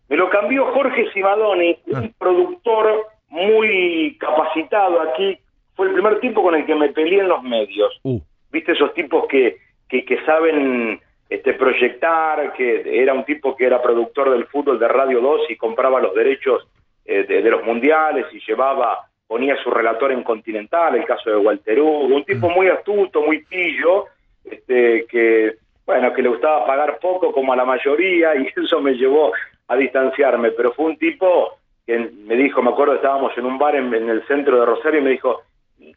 Me 0.09 0.17
lo 0.17 0.29
cambió 0.29 0.71
Jorge 0.73 1.11
Simadoni, 1.11 1.77
ah. 1.93 2.01
un 2.01 2.13
productor 2.17 3.07
muy 3.29 4.15
capacitado 4.19 5.01
aquí. 5.01 5.39
Fue 5.75 5.87
el 5.87 5.93
primer 5.93 6.19
tipo 6.19 6.43
con 6.43 6.53
el 6.53 6.65
que 6.65 6.75
me 6.75 6.89
peleé 6.89 7.21
en 7.21 7.29
los 7.29 7.41
medios. 7.41 7.99
Uh. 8.03 8.19
¿Viste 8.51 8.73
esos 8.73 8.93
tipos 8.93 9.25
que, 9.27 9.57
que, 9.89 10.05
que 10.05 10.23
saben 10.23 11.01
este, 11.29 11.53
proyectar, 11.53 12.53
que 12.53 12.83
era 12.85 13.13
un 13.13 13.23
tipo 13.25 13.55
que 13.55 13.65
era 13.65 13.81
productor 13.81 14.31
del 14.31 14.45
fútbol 14.45 14.79
de 14.79 14.87
Radio 14.87 15.21
2 15.21 15.41
y 15.49 15.55
compraba 15.55 15.99
los 15.99 16.13
derechos 16.13 16.67
eh, 17.05 17.23
de, 17.23 17.41
los 17.49 17.63
mundiales 17.63 18.27
y 18.31 18.39
llevaba, 18.47 19.07
ponía 19.27 19.55
su 19.63 19.69
relator 19.69 20.11
en 20.11 20.23
Continental, 20.23 20.95
el 20.95 21.05
caso 21.05 21.29
de 21.29 21.37
Walter 21.37 21.79
Hugo, 21.79 22.15
un 22.15 22.23
tipo 22.23 22.49
muy 22.49 22.67
astuto, 22.67 23.21
muy 23.21 23.43
pillo, 23.43 24.05
este, 24.45 25.05
que, 25.09 25.55
bueno, 25.85 26.13
que 26.13 26.21
le 26.21 26.29
gustaba 26.29 26.65
pagar 26.65 26.99
poco 26.99 27.31
como 27.31 27.51
a 27.51 27.55
la 27.55 27.65
mayoría 27.65 28.35
y 28.35 28.47
eso 28.55 28.79
me 28.79 28.93
llevó 28.93 29.33
a 29.67 29.75
distanciarme, 29.75 30.51
pero 30.51 30.73
fue 30.73 30.85
un 30.85 30.97
tipo 30.97 31.57
que 31.85 31.97
me 31.97 32.35
dijo, 32.35 32.61
me 32.61 32.69
acuerdo, 32.69 32.95
estábamos 32.95 33.37
en 33.37 33.45
un 33.45 33.57
bar 33.57 33.75
en, 33.75 33.93
el 33.93 34.25
centro 34.27 34.59
de 34.59 34.65
Rosario 34.65 34.99
y 35.01 35.03
me 35.03 35.09
dijo, 35.09 35.41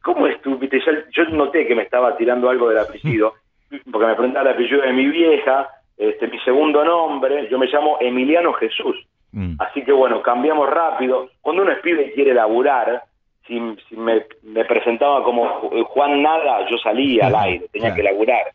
¿cómo 0.03 0.27
es 0.27 0.41
tú? 0.43 0.59
Yo, 1.13 1.25
noté 1.31 1.67
que 1.67 1.75
me 1.75 1.83
estaba 1.83 2.17
tirando 2.17 2.49
algo 2.49 2.69
del 2.69 2.79
apellido 2.79 3.35
porque 3.91 4.07
me 4.07 4.15
preguntaba 4.15 4.49
el 4.51 4.55
apellido 4.55 4.83
de 4.83 4.93
mi 4.93 5.07
vieja, 5.07 5.69
este, 5.97 6.29
mi 6.29 6.39
segundo 6.41 6.85
nombre, 6.85 7.49
yo 7.51 7.59
me 7.59 7.67
llamo 7.67 7.99
Emiliano 8.01 8.53
Jesús. 8.55 8.97
Mm. 9.33 9.55
Así 9.59 9.83
que 9.83 9.93
bueno, 9.93 10.23
cambiamos 10.23 10.69
rápido. 10.71 11.31
Cuando 11.41 11.63
uno 11.63 11.73
es 11.73 11.79
pibe 11.81 12.09
y 12.09 12.13
quiere 12.13 12.35
laburar, 12.35 13.03
si, 13.47 13.61
me, 13.97 14.23
presentaba 14.65 15.23
como 15.23 15.47
Juan 15.85 16.23
Nada, 16.23 16.69
yo 16.69 16.77
salía 16.79 17.29
al 17.29 17.37
aire, 17.37 17.67
tenía 17.73 17.95
que 17.95 18.03
laburar. 18.03 18.47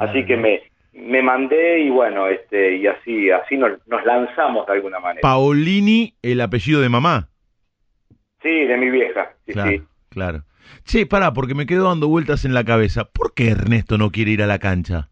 así 0.00 0.24
que 0.26 0.36
me, 0.36 0.62
me 0.92 1.22
mandé 1.22 1.80
y 1.80 1.90
bueno, 1.90 2.26
este 2.28 2.76
y 2.76 2.86
así 2.86 3.30
así 3.30 3.56
nos, 3.56 3.72
nos 3.86 4.04
lanzamos 4.04 4.66
de 4.66 4.74
alguna 4.74 5.00
manera. 5.00 5.22
Paolini, 5.22 6.14
el 6.22 6.40
apellido 6.40 6.80
de 6.80 6.88
mamá. 6.88 7.28
Sí, 8.42 8.64
de 8.66 8.76
mi 8.76 8.90
vieja. 8.90 9.32
Sí, 9.46 9.52
claro, 9.52 9.70
sí. 9.70 9.82
claro. 10.10 10.42
Che, 10.84 11.06
pará, 11.06 11.32
porque 11.32 11.54
me 11.54 11.66
quedo 11.66 11.88
dando 11.88 12.08
vueltas 12.08 12.44
en 12.44 12.54
la 12.54 12.64
cabeza. 12.64 13.04
¿Por 13.04 13.34
qué 13.34 13.50
Ernesto 13.50 13.98
no 13.98 14.10
quiere 14.10 14.32
ir 14.32 14.42
a 14.42 14.46
la 14.46 14.58
cancha? 14.58 15.08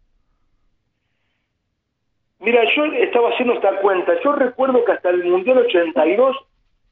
Mira, 2.39 2.61
yo 2.75 2.85
estaba 2.85 3.29
haciendo 3.29 3.53
esta 3.53 3.79
cuenta. 3.79 4.13
Yo 4.23 4.33
recuerdo 4.33 4.83
que 4.83 4.91
hasta 4.91 5.09
el 5.09 5.23
Mundial 5.23 5.59
82 5.59 6.35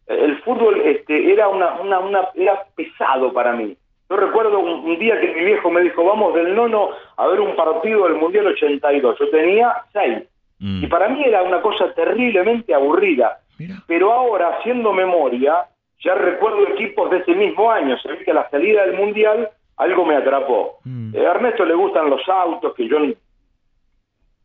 eh, 0.08 0.18
el 0.26 0.42
fútbol 0.44 0.82
este, 0.82 1.32
era, 1.32 1.50
una, 1.50 1.74
una, 1.82 2.00
una, 2.00 2.22
era 2.36 2.66
pesado 2.76 3.34
para 3.34 3.54
mí. 3.54 3.76
Yo 4.10 4.18
recuerdo 4.18 4.60
un, 4.60 5.00
día 5.00 5.20
que 5.20 5.34
mi 5.34 5.46
viejo 5.46 5.70
me 5.72 5.82
dijo, 5.82 6.04
vamos 6.04 6.34
del 6.36 6.54
nono 6.54 6.90
a 7.16 7.28
ver 7.28 7.40
un 7.40 7.56
partido 7.56 8.06
del 8.06 8.16
Mundial 8.16 8.48
82. 8.48 9.20
Yo 9.20 9.30
tenía 9.30 9.74
seis. 9.94 10.24
Mm. 10.60 10.84
Y 10.84 10.88
para 10.88 11.10
mí 11.10 11.24
era 11.24 11.44
una 11.44 11.62
cosa 11.62 11.94
terriblemente 11.94 12.74
aburrida. 12.74 13.40
Pero 13.88 14.12
ahora, 14.12 14.58
haciendo 14.58 14.92
memoria, 14.92 15.66
ya 16.04 16.16
recuerdo 16.16 16.68
equipos 16.68 17.10
de 17.12 17.18
ese 17.18 17.34
mismo 17.36 17.72
año, 17.72 17.98
se 18.00 18.10
ve 18.10 18.24
que 18.24 18.32
a 18.32 18.36
la 18.36 18.50
salida 18.50 18.86
del 18.86 18.96
Mundial 18.96 19.50
algo 19.78 20.06
me 20.06 20.16
atrapó. 20.16 20.80
Mm. 20.84 21.16
Eh, 21.16 21.26
a 21.26 21.32
Ernesto 21.32 21.66
le 21.66 21.74
gustan 21.74 22.10
los 22.10 22.28
autos, 22.28 22.74
que 22.76 22.88
yo 22.88 23.00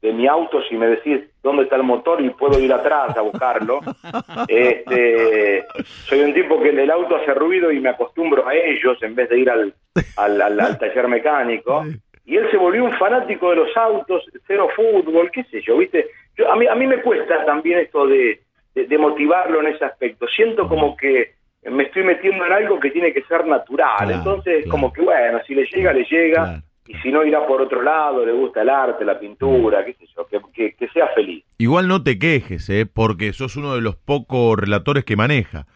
de 0.03 0.13
mi 0.13 0.27
auto, 0.27 0.63
si 0.69 0.77
me 0.77 0.89
decís 0.89 1.21
dónde 1.43 1.65
está 1.65 1.77
el 1.77 1.83
motor 1.83 2.21
y 2.21 2.31
puedo 2.31 2.59
ir 2.61 2.73
atrás 2.73 3.17
a 3.17 3.23
buscarlo, 3.23 3.81
este, 4.49 5.65
soy 6.05 6.21
un 6.21 6.35
tipo 6.35 6.61
que 6.61 6.69
el 6.71 6.91
auto 6.91 7.17
hace 7.17 7.35
ruido 7.35 7.73
y 7.73 7.81
me 7.81 7.89
acostumbro 7.89 8.47
a 8.47 8.55
ellos 8.55 9.03
en 9.03 9.15
vez 9.15 9.29
de 9.31 9.39
ir 9.39 9.51
al, 9.51 9.75
al, 10.17 10.79
taller 10.79 11.09
mecánico. 11.09 11.85
y 12.25 12.37
él 12.37 12.51
se 12.51 12.57
volvió 12.57 12.85
un 12.85 12.93
fanático 12.93 13.51
de 13.51 13.57
los 13.57 13.77
autos, 13.77 14.25
cero 14.47 14.69
fútbol, 14.77 15.31
qué 15.31 15.45
sé 15.45 15.63
yo, 15.63 15.79
¿viste? 15.79 16.07
Yo, 16.37 16.53
a, 16.53 16.57
mí, 16.57 16.67
a 16.67 16.75
mí 16.75 16.87
me 16.87 17.01
cuesta 17.01 17.45
también 17.47 17.81
esto 17.81 18.07
de, 18.07 18.41
de, 18.75 18.99
motivarlo 18.99 19.61
en 19.61 19.69
ese 19.69 19.87
aspecto. 19.87 20.27
Siento 20.29 20.69
como 20.69 20.97
que 20.97 21.36
me 21.71 21.85
estoy 21.85 22.05
metiendo 22.05 22.45
en 22.45 22.53
algo 22.53 22.79
que 22.79 22.91
tiene 22.91 23.13
que 23.13 23.23
ser 23.23 23.47
natural. 23.47 24.11
Entonces, 24.11 24.67
como 24.69 24.93
que 24.93 25.03
bueno, 25.03 25.41
si 25.47 25.55
le 25.55 25.67
llega, 25.67 25.93
le 25.93 26.05
llega. 26.05 26.63
Y 26.89 26.95
si 26.99 27.11
no, 27.11 27.25
irá 27.25 27.45
por 27.45 27.61
otro 27.61 27.83
lado, 27.83 28.25
le 28.25 28.31
gusta 28.31 28.63
el 28.63 28.69
arte, 28.69 29.05
la 29.05 29.19
pintura, 29.19 29.85
qué 29.85 29.95
sé 29.95 30.07
yo, 30.17 30.25
que, 30.53 30.73
que, 30.75 30.89
sea 30.89 31.09
feliz. 31.17 31.45
Igual 31.59 31.89
no 31.89 32.05
te 32.05 32.17
quejes, 32.17 32.71
¿eh? 32.71 32.87
porque 32.87 33.33
sos 33.33 33.57
uno 33.57 33.75
de 33.75 33.81
los 33.81 33.97
pocos 33.97 34.57
relatores 34.57 35.05
que 35.05 35.17
maneja. 35.17 35.67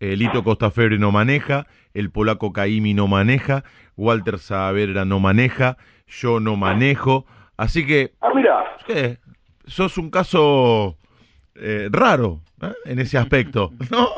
Lito 0.00 0.42
Costafebre 0.42 0.98
no 0.98 1.12
maneja, 1.12 1.66
el 1.94 2.10
polaco 2.10 2.52
Caimi 2.52 2.94
no 2.94 3.06
maneja, 3.06 3.64
Walter 3.96 4.38
Saavedra 4.38 5.04
no 5.04 5.20
maneja, 5.20 5.76
yo 6.06 6.40
no 6.40 6.56
manejo. 6.56 7.24
Así 7.56 7.86
que. 7.86 8.12
Ah, 8.20 8.30
mira. 8.34 8.64
sos 9.66 9.98
un 9.98 10.10
caso 10.10 10.96
eh, 11.54 11.88
raro 11.90 12.40
¿eh? 12.62 12.72
en 12.84 12.98
ese 12.98 13.18
aspecto, 13.18 13.72
¿no? 13.90 14.08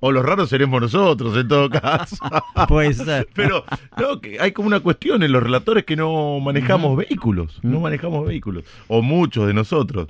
O 0.00 0.12
los 0.12 0.24
raros 0.24 0.48
seremos 0.48 0.80
nosotros 0.80 1.36
en 1.36 1.48
todo 1.48 1.70
caso. 1.70 2.16
Puede 2.68 2.94
ser. 2.94 3.28
Pero 3.34 3.64
no, 3.98 4.20
que 4.20 4.40
hay 4.40 4.52
como 4.52 4.68
una 4.68 4.80
cuestión 4.80 5.22
en 5.22 5.32
los 5.32 5.42
relatores 5.42 5.84
que 5.84 5.96
no 5.96 6.40
manejamos 6.40 6.96
vehículos, 6.96 7.58
no 7.62 7.80
manejamos 7.80 8.26
vehículos, 8.26 8.64
o 8.88 9.02
muchos 9.02 9.46
de 9.46 9.54
nosotros. 9.54 10.08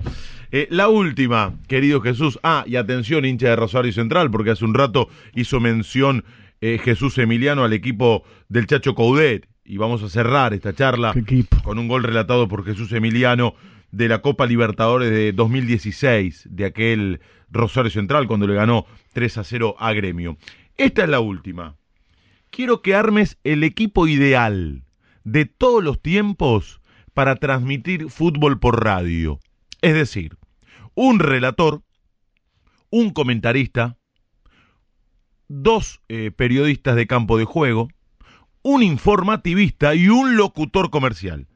Eh, 0.51 0.67
la 0.71 0.87
última, 0.87 1.53
querido 1.67 2.01
Jesús. 2.01 2.39
Ah, 2.43 2.63
y 2.65 2.75
atención, 2.75 3.25
hincha 3.25 3.49
de 3.49 3.55
Rosario 3.55 3.91
Central, 3.91 4.31
porque 4.31 4.51
hace 4.51 4.65
un 4.65 4.73
rato 4.73 5.09
hizo 5.33 5.59
mención 5.59 6.23
Jesús 6.59 7.15
Emiliano 7.19 7.63
al 7.63 7.73
equipo 7.73 8.23
del 8.49 8.65
Chacho 8.65 8.95
Coudet. 8.95 9.47
Y 9.63 9.77
vamos 9.77 10.01
a 10.01 10.09
cerrar 10.09 10.53
esta 10.53 10.73
charla 10.73 11.13
con 11.63 11.77
un 11.77 11.87
gol 11.87 12.03
relatado 12.03 12.47
por 12.47 12.63
Jesús 12.65 12.91
Emiliano 12.93 13.53
de 13.91 14.07
la 14.07 14.21
Copa 14.21 14.45
Libertadores 14.45 15.11
de 15.11 15.31
2016, 15.31 16.47
de 16.49 16.65
aquel 16.65 17.21
Rosario 17.49 17.91
Central, 17.91 18.27
cuando 18.27 18.47
le 18.47 18.55
ganó 18.55 18.85
3 19.13 19.37
a 19.37 19.43
0 19.43 19.75
a 19.79 19.93
Gremio. 19.93 20.37
Esta 20.77 21.03
es 21.03 21.09
la 21.09 21.19
última. 21.19 21.75
Quiero 22.49 22.81
que 22.81 22.95
armes 22.95 23.37
el 23.43 23.63
equipo 23.63 24.07
ideal 24.07 24.83
de 25.23 25.45
todos 25.45 25.83
los 25.83 26.01
tiempos 26.01 26.81
para 27.13 27.35
transmitir 27.35 28.09
fútbol 28.09 28.59
por 28.59 28.83
radio. 28.83 29.39
Es 29.81 29.93
decir, 29.93 30.37
un 30.93 31.19
relator, 31.19 31.83
un 32.89 33.11
comentarista, 33.11 33.97
dos 35.47 36.01
eh, 36.09 36.31
periodistas 36.31 36.95
de 36.95 37.07
campo 37.07 37.37
de 37.37 37.45
juego, 37.45 37.89
un 38.61 38.83
informativista 38.83 39.95
y 39.95 40.09
un 40.09 40.35
locutor 40.35 40.89
comercial 40.89 41.47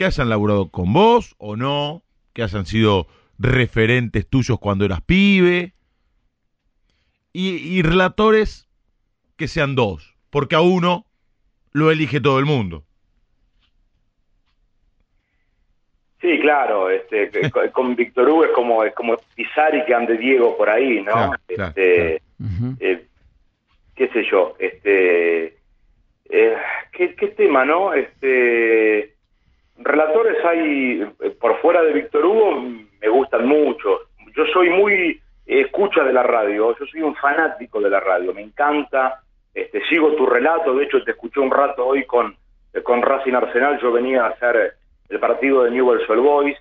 que 0.00 0.06
hayan 0.06 0.30
laburado 0.30 0.70
con 0.70 0.94
vos 0.94 1.34
o 1.36 1.56
no, 1.56 2.02
que 2.32 2.42
hayan 2.42 2.64
sido 2.64 3.06
referentes 3.38 4.26
tuyos 4.26 4.58
cuando 4.58 4.86
eras 4.86 5.02
pibe, 5.02 5.74
y, 7.34 7.82
relatores 7.82 8.66
que 9.36 9.46
sean 9.46 9.74
dos, 9.74 10.16
porque 10.30 10.54
a 10.54 10.62
uno 10.62 11.04
lo 11.72 11.90
elige 11.90 12.18
todo 12.18 12.38
el 12.38 12.46
mundo. 12.46 12.82
Sí, 16.22 16.38
claro, 16.40 16.88
este, 16.88 17.30
con 17.72 17.94
Víctor 17.94 18.26
Hugo 18.26 18.44
es 18.46 18.52
como 18.52 18.82
es 18.84 18.94
como 18.94 19.18
Pizarri 19.34 19.84
que 19.84 19.94
ande 19.94 20.16
Diego 20.16 20.56
por 20.56 20.70
ahí, 20.70 21.02
¿no? 21.02 21.34
este, 21.46 22.22
eh, 22.80 23.06
qué 23.94 24.08
sé 24.08 24.24
yo, 24.30 24.56
este, 24.58 25.58
eh, 26.30 26.56
¿qué, 26.90 27.14
¿qué, 27.14 27.26
tema, 27.36 27.66
no? 27.66 27.92
Este, 27.92 29.19
relatores 29.80 30.44
hay, 30.44 31.02
eh, 31.20 31.30
por 31.40 31.60
fuera 31.60 31.82
de 31.82 31.92
Víctor 31.92 32.24
Hugo, 32.24 32.60
me 32.60 33.08
gustan 33.08 33.46
mucho. 33.46 34.00
Yo 34.36 34.44
soy 34.52 34.70
muy 34.70 35.20
escucha 35.46 36.04
de 36.04 36.12
la 36.12 36.22
radio, 36.22 36.76
yo 36.78 36.86
soy 36.86 37.02
un 37.02 37.16
fanático 37.16 37.80
de 37.80 37.90
la 37.90 37.98
radio, 37.98 38.32
me 38.32 38.42
encanta, 38.42 39.20
este, 39.52 39.84
sigo 39.88 40.14
tu 40.14 40.24
relato, 40.26 40.74
de 40.74 40.84
hecho 40.84 41.02
te 41.02 41.10
escuché 41.10 41.40
un 41.40 41.50
rato 41.50 41.86
hoy 41.86 42.04
con, 42.04 42.36
con 42.84 43.02
Racing 43.02 43.34
Arsenal, 43.34 43.80
yo 43.80 43.90
venía 43.90 44.24
a 44.24 44.28
hacer 44.28 44.74
el 45.08 45.18
partido 45.18 45.64
de 45.64 45.72
Newell's 45.72 46.08
Old 46.08 46.22
Boys, 46.22 46.56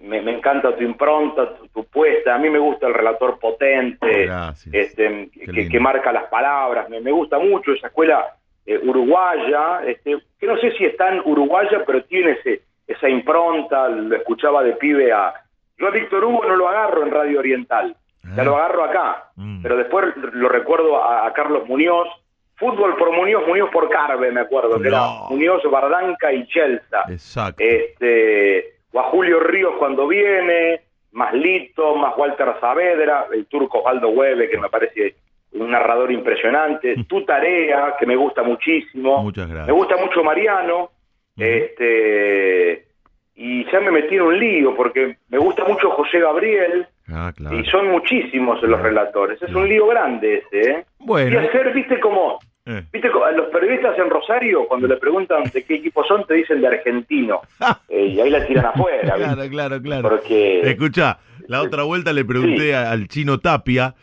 me, 0.00 0.18
encanta 0.18 0.74
tu 0.74 0.82
impronta, 0.82 1.56
tu, 1.74 1.84
puesta, 1.84 2.34
a 2.34 2.38
mí 2.38 2.48
me 2.48 2.58
gusta 2.58 2.86
el 2.86 2.94
relator 2.94 3.38
potente, 3.38 4.30
este, 4.72 5.28
que, 5.70 5.80
marca 5.80 6.10
las 6.10 6.24
palabras, 6.30 6.88
me, 6.88 7.00
me 7.00 7.12
gusta 7.12 7.38
mucho 7.38 7.72
esa 7.72 7.88
escuela 7.88 8.34
eh, 8.66 8.78
uruguaya, 8.82 9.84
este, 9.86 10.18
que 10.38 10.46
no 10.46 10.56
sé 10.58 10.72
si 10.72 10.84
es 10.84 10.96
tan 10.96 11.20
uruguaya, 11.24 11.82
pero 11.84 12.04
tiene 12.04 12.32
ese, 12.32 12.62
esa 12.86 13.08
impronta, 13.08 13.88
lo 13.88 14.14
escuchaba 14.16 14.62
de 14.62 14.74
pibe 14.74 15.12
a... 15.12 15.34
Yo 15.78 15.88
a 15.88 15.90
Víctor 15.90 16.24
Hugo 16.24 16.44
no 16.44 16.54
lo 16.54 16.68
agarro 16.68 17.02
en 17.02 17.10
Radio 17.10 17.40
Oriental, 17.40 17.96
ya 18.36 18.44
lo 18.44 18.56
ah. 18.56 18.58
agarro 18.58 18.84
acá, 18.84 19.30
mm. 19.36 19.62
pero 19.62 19.76
después 19.76 20.14
lo 20.16 20.48
recuerdo 20.48 21.02
a, 21.02 21.32
Carlos 21.32 21.66
Muñoz, 21.66 22.08
fútbol 22.56 22.96
por 22.96 23.10
Muñoz, 23.10 23.46
Muñoz 23.48 23.70
por 23.70 23.88
Carve, 23.88 24.30
me 24.30 24.42
acuerdo, 24.42 24.80
que 24.80 24.88
era 24.88 25.02
Muñoz, 25.28 25.62
Bardanca 25.68 26.32
y 26.32 26.46
Chelsea. 26.46 27.02
Exacto. 27.08 27.64
Este, 27.64 28.74
o 28.92 29.00
a 29.00 29.04
Julio 29.04 29.40
Ríos 29.40 29.74
cuando 29.78 30.06
viene, 30.06 30.82
más 31.12 31.34
Lito, 31.34 31.96
más 31.96 32.16
Walter 32.16 32.54
Saavedra, 32.60 33.26
el 33.32 33.46
turco 33.46 33.78
Osvaldo 33.78 34.10
Hueve, 34.10 34.48
que 34.48 34.58
me 34.58 34.68
parece 34.68 35.16
un 35.54 35.70
narrador 35.70 36.10
impresionante, 36.12 37.04
tu 37.08 37.24
tarea, 37.24 37.94
que 37.98 38.06
me 38.06 38.16
gusta 38.16 38.42
muchísimo. 38.42 39.22
Muchas 39.22 39.48
gracias. 39.48 39.66
Me 39.68 39.72
gusta 39.72 39.96
mucho 39.96 40.22
Mariano, 40.22 40.90
este 41.36 42.92
y 43.34 43.64
ya 43.70 43.80
me 43.80 43.90
metí 43.90 44.16
en 44.16 44.22
un 44.22 44.38
lío 44.38 44.74
porque 44.76 45.16
me 45.28 45.38
gusta 45.38 45.64
mucho 45.64 45.90
José 45.90 46.20
Gabriel 46.20 46.86
ah, 47.08 47.32
y 47.50 47.64
son 47.64 47.88
muchísimos 47.88 48.62
los 48.62 48.80
relatores. 48.80 49.40
Es 49.40 49.54
un 49.54 49.68
lío 49.68 49.86
grande 49.86 50.44
ese, 50.46 50.70
¿eh? 50.70 50.84
Bueno. 50.98 51.42
Y 51.42 51.46
hacer, 51.46 51.72
viste 51.72 51.98
como, 51.98 52.38
eh. 52.66 52.82
viste 52.92 53.08
los 53.08 53.46
periodistas 53.46 53.98
en 53.98 54.10
Rosario 54.10 54.66
cuando 54.68 54.86
le 54.86 54.96
preguntan 54.98 55.44
de 55.44 55.64
qué 55.64 55.76
equipo 55.76 56.04
son 56.04 56.26
te 56.26 56.34
dicen 56.34 56.60
de 56.60 56.68
argentino 56.68 57.40
eh, 57.88 58.06
y 58.06 58.20
ahí 58.20 58.30
la 58.30 58.46
tiran 58.46 58.66
afuera. 58.66 59.14
claro, 59.14 59.48
claro, 59.48 59.82
claro. 59.82 60.08
Porque 60.08 60.60
escucha, 60.60 61.18
la 61.48 61.62
otra 61.62 61.84
vuelta 61.84 62.12
le 62.12 62.24
pregunté 62.24 62.74
al 62.74 63.08
chino 63.08 63.38
Tapia 63.38 63.94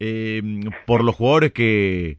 eh, 0.00 0.42
por 0.86 1.04
los 1.04 1.14
jugadores 1.14 1.52
que, 1.52 2.18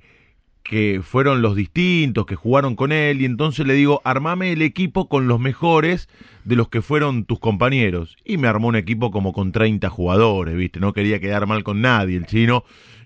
que 0.64 1.02
fueron 1.04 1.42
los 1.42 1.56
distintos, 1.56 2.26
que 2.26 2.36
jugaron 2.36 2.76
con 2.76 2.92
él, 2.92 3.22
y 3.22 3.26
entonces 3.26 3.66
le 3.66 3.74
digo, 3.74 4.02
armame 4.04 4.54
el 4.54 4.62
equipo 4.62 5.10
con 5.10 5.28
los 5.28 5.40
mejores 5.40 6.08
de 6.46 6.56
los 6.56 6.70
que 6.70 6.82
fueron 6.82 7.26
tus 7.26 7.40
compañeros. 7.40 8.16
Y 8.24 8.38
me 8.38 8.48
armó 8.48 8.68
un 8.68 8.76
equipo 8.76 9.12
como 9.12 9.34
con 9.34 9.52
30 9.52 9.90
jugadores, 9.90 10.56
¿viste? 10.56 10.80
No 10.80 10.94
quería 10.94 11.20
quedar 11.20 11.48
mal 11.48 11.64
con 11.64 11.82
nadie 11.82 12.18
el 12.18 12.26
chino. 12.26 12.64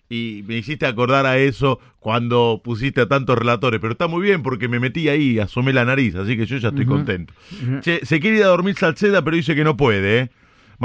Y 0.07 0.43
me 0.47 0.57
hiciste 0.57 0.85
acordar 0.85 1.25
a 1.25 1.39
eso 1.39 1.79
cuando 1.99 2.61
pusiste 2.63 3.01
a 3.01 3.07
tantos 3.07 3.39
relatores, 3.39 3.79
pero 3.79 3.93
está 3.93 4.07
muy 4.07 4.21
bien 4.21 4.43
porque 4.43 4.67
me 4.67 4.79
metí 4.79 5.09
ahí, 5.09 5.39
asomé 5.39 5.73
la 5.73 5.83
nariz, 5.83 6.13
así 6.13 6.37
que 6.37 6.45
yo 6.45 6.57
ya 6.57 6.69
estoy 6.69 6.85
contento. 6.85 7.33
se 7.81 8.19
quiere 8.19 8.37
ir 8.37 8.43
a 8.43 8.49
dormir 8.49 8.75
Salceda, 8.75 9.23
pero 9.23 9.35
dice 9.35 9.55
que 9.55 9.63
no 9.63 9.75
puede, 9.75 10.19
¿eh? 10.19 10.29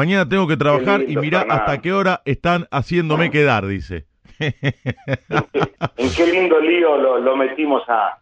Mañana 0.00 0.26
tengo 0.26 0.48
que 0.48 0.56
trabajar 0.56 1.02
y 1.06 1.14
mirá 1.18 1.44
hasta 1.46 1.78
qué 1.82 1.92
hora 1.92 2.22
están 2.24 2.66
haciéndome 2.70 3.30
quedar, 3.30 3.66
dice. 3.66 4.06
en 4.38 4.54
qué 6.16 6.26
lindo 6.32 6.58
lío 6.58 6.96
lo, 7.18 7.36
metimos 7.36 7.82
a, 7.86 8.16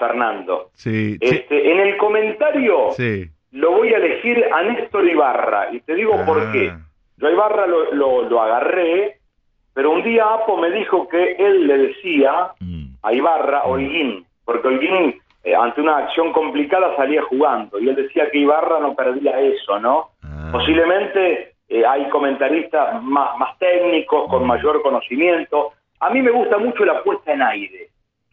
Fernando. 0.00 0.70
Sí, 0.74 1.16
este, 1.20 1.70
En 1.70 1.78
el 1.78 1.96
comentario 1.98 2.90
sí. 2.96 3.30
lo 3.52 3.70
voy 3.70 3.94
a 3.94 3.98
elegir 3.98 4.44
a 4.52 4.62
Néstor 4.64 5.08
Ibarra 5.08 5.72
y 5.72 5.78
te 5.82 5.94
digo 5.94 6.20
por 6.26 6.50
qué. 6.50 6.72
Ah. 6.72 6.80
Yo 7.18 7.28
a 7.28 7.30
Ibarra 7.30 7.68
lo, 7.68 8.24
lo, 8.24 8.42
agarré, 8.42 9.20
pero 9.72 9.92
un 9.92 10.02
día 10.02 10.24
Apo 10.24 10.56
me 10.56 10.72
dijo 10.72 11.06
que 11.06 11.36
él 11.38 11.68
le 11.68 11.78
decía 11.78 12.50
mm. 12.58 12.86
a 13.04 13.12
Ibarra 13.12 13.62
mm. 13.64 13.70
Holguín, 13.70 14.26
porque 14.44 14.66
Holguín 14.66 15.14
eh, 15.44 15.54
ante 15.54 15.80
una 15.80 15.98
acción 15.98 16.32
complicada 16.32 16.96
salía 16.96 17.22
jugando 17.22 17.78
y 17.78 17.88
él 17.88 17.94
decía 17.94 18.30
que 18.32 18.38
Ibarra 18.38 18.80
no 18.80 18.96
perdía 18.96 19.38
eso, 19.38 19.78
¿no? 19.78 20.13
Ah. 20.44 20.52
Posiblemente 20.52 21.54
eh, 21.68 21.84
hay 21.86 22.08
comentaristas 22.08 23.02
más, 23.02 23.36
más 23.38 23.58
técnicos, 23.58 24.28
con 24.28 24.44
mm. 24.44 24.46
mayor 24.46 24.82
conocimiento. 24.82 25.72
A 26.00 26.10
mí 26.10 26.22
me 26.22 26.30
gusta 26.30 26.58
mucho 26.58 26.84
la 26.84 27.02
puesta 27.02 27.32
en 27.32 27.42
aire. 27.42 27.88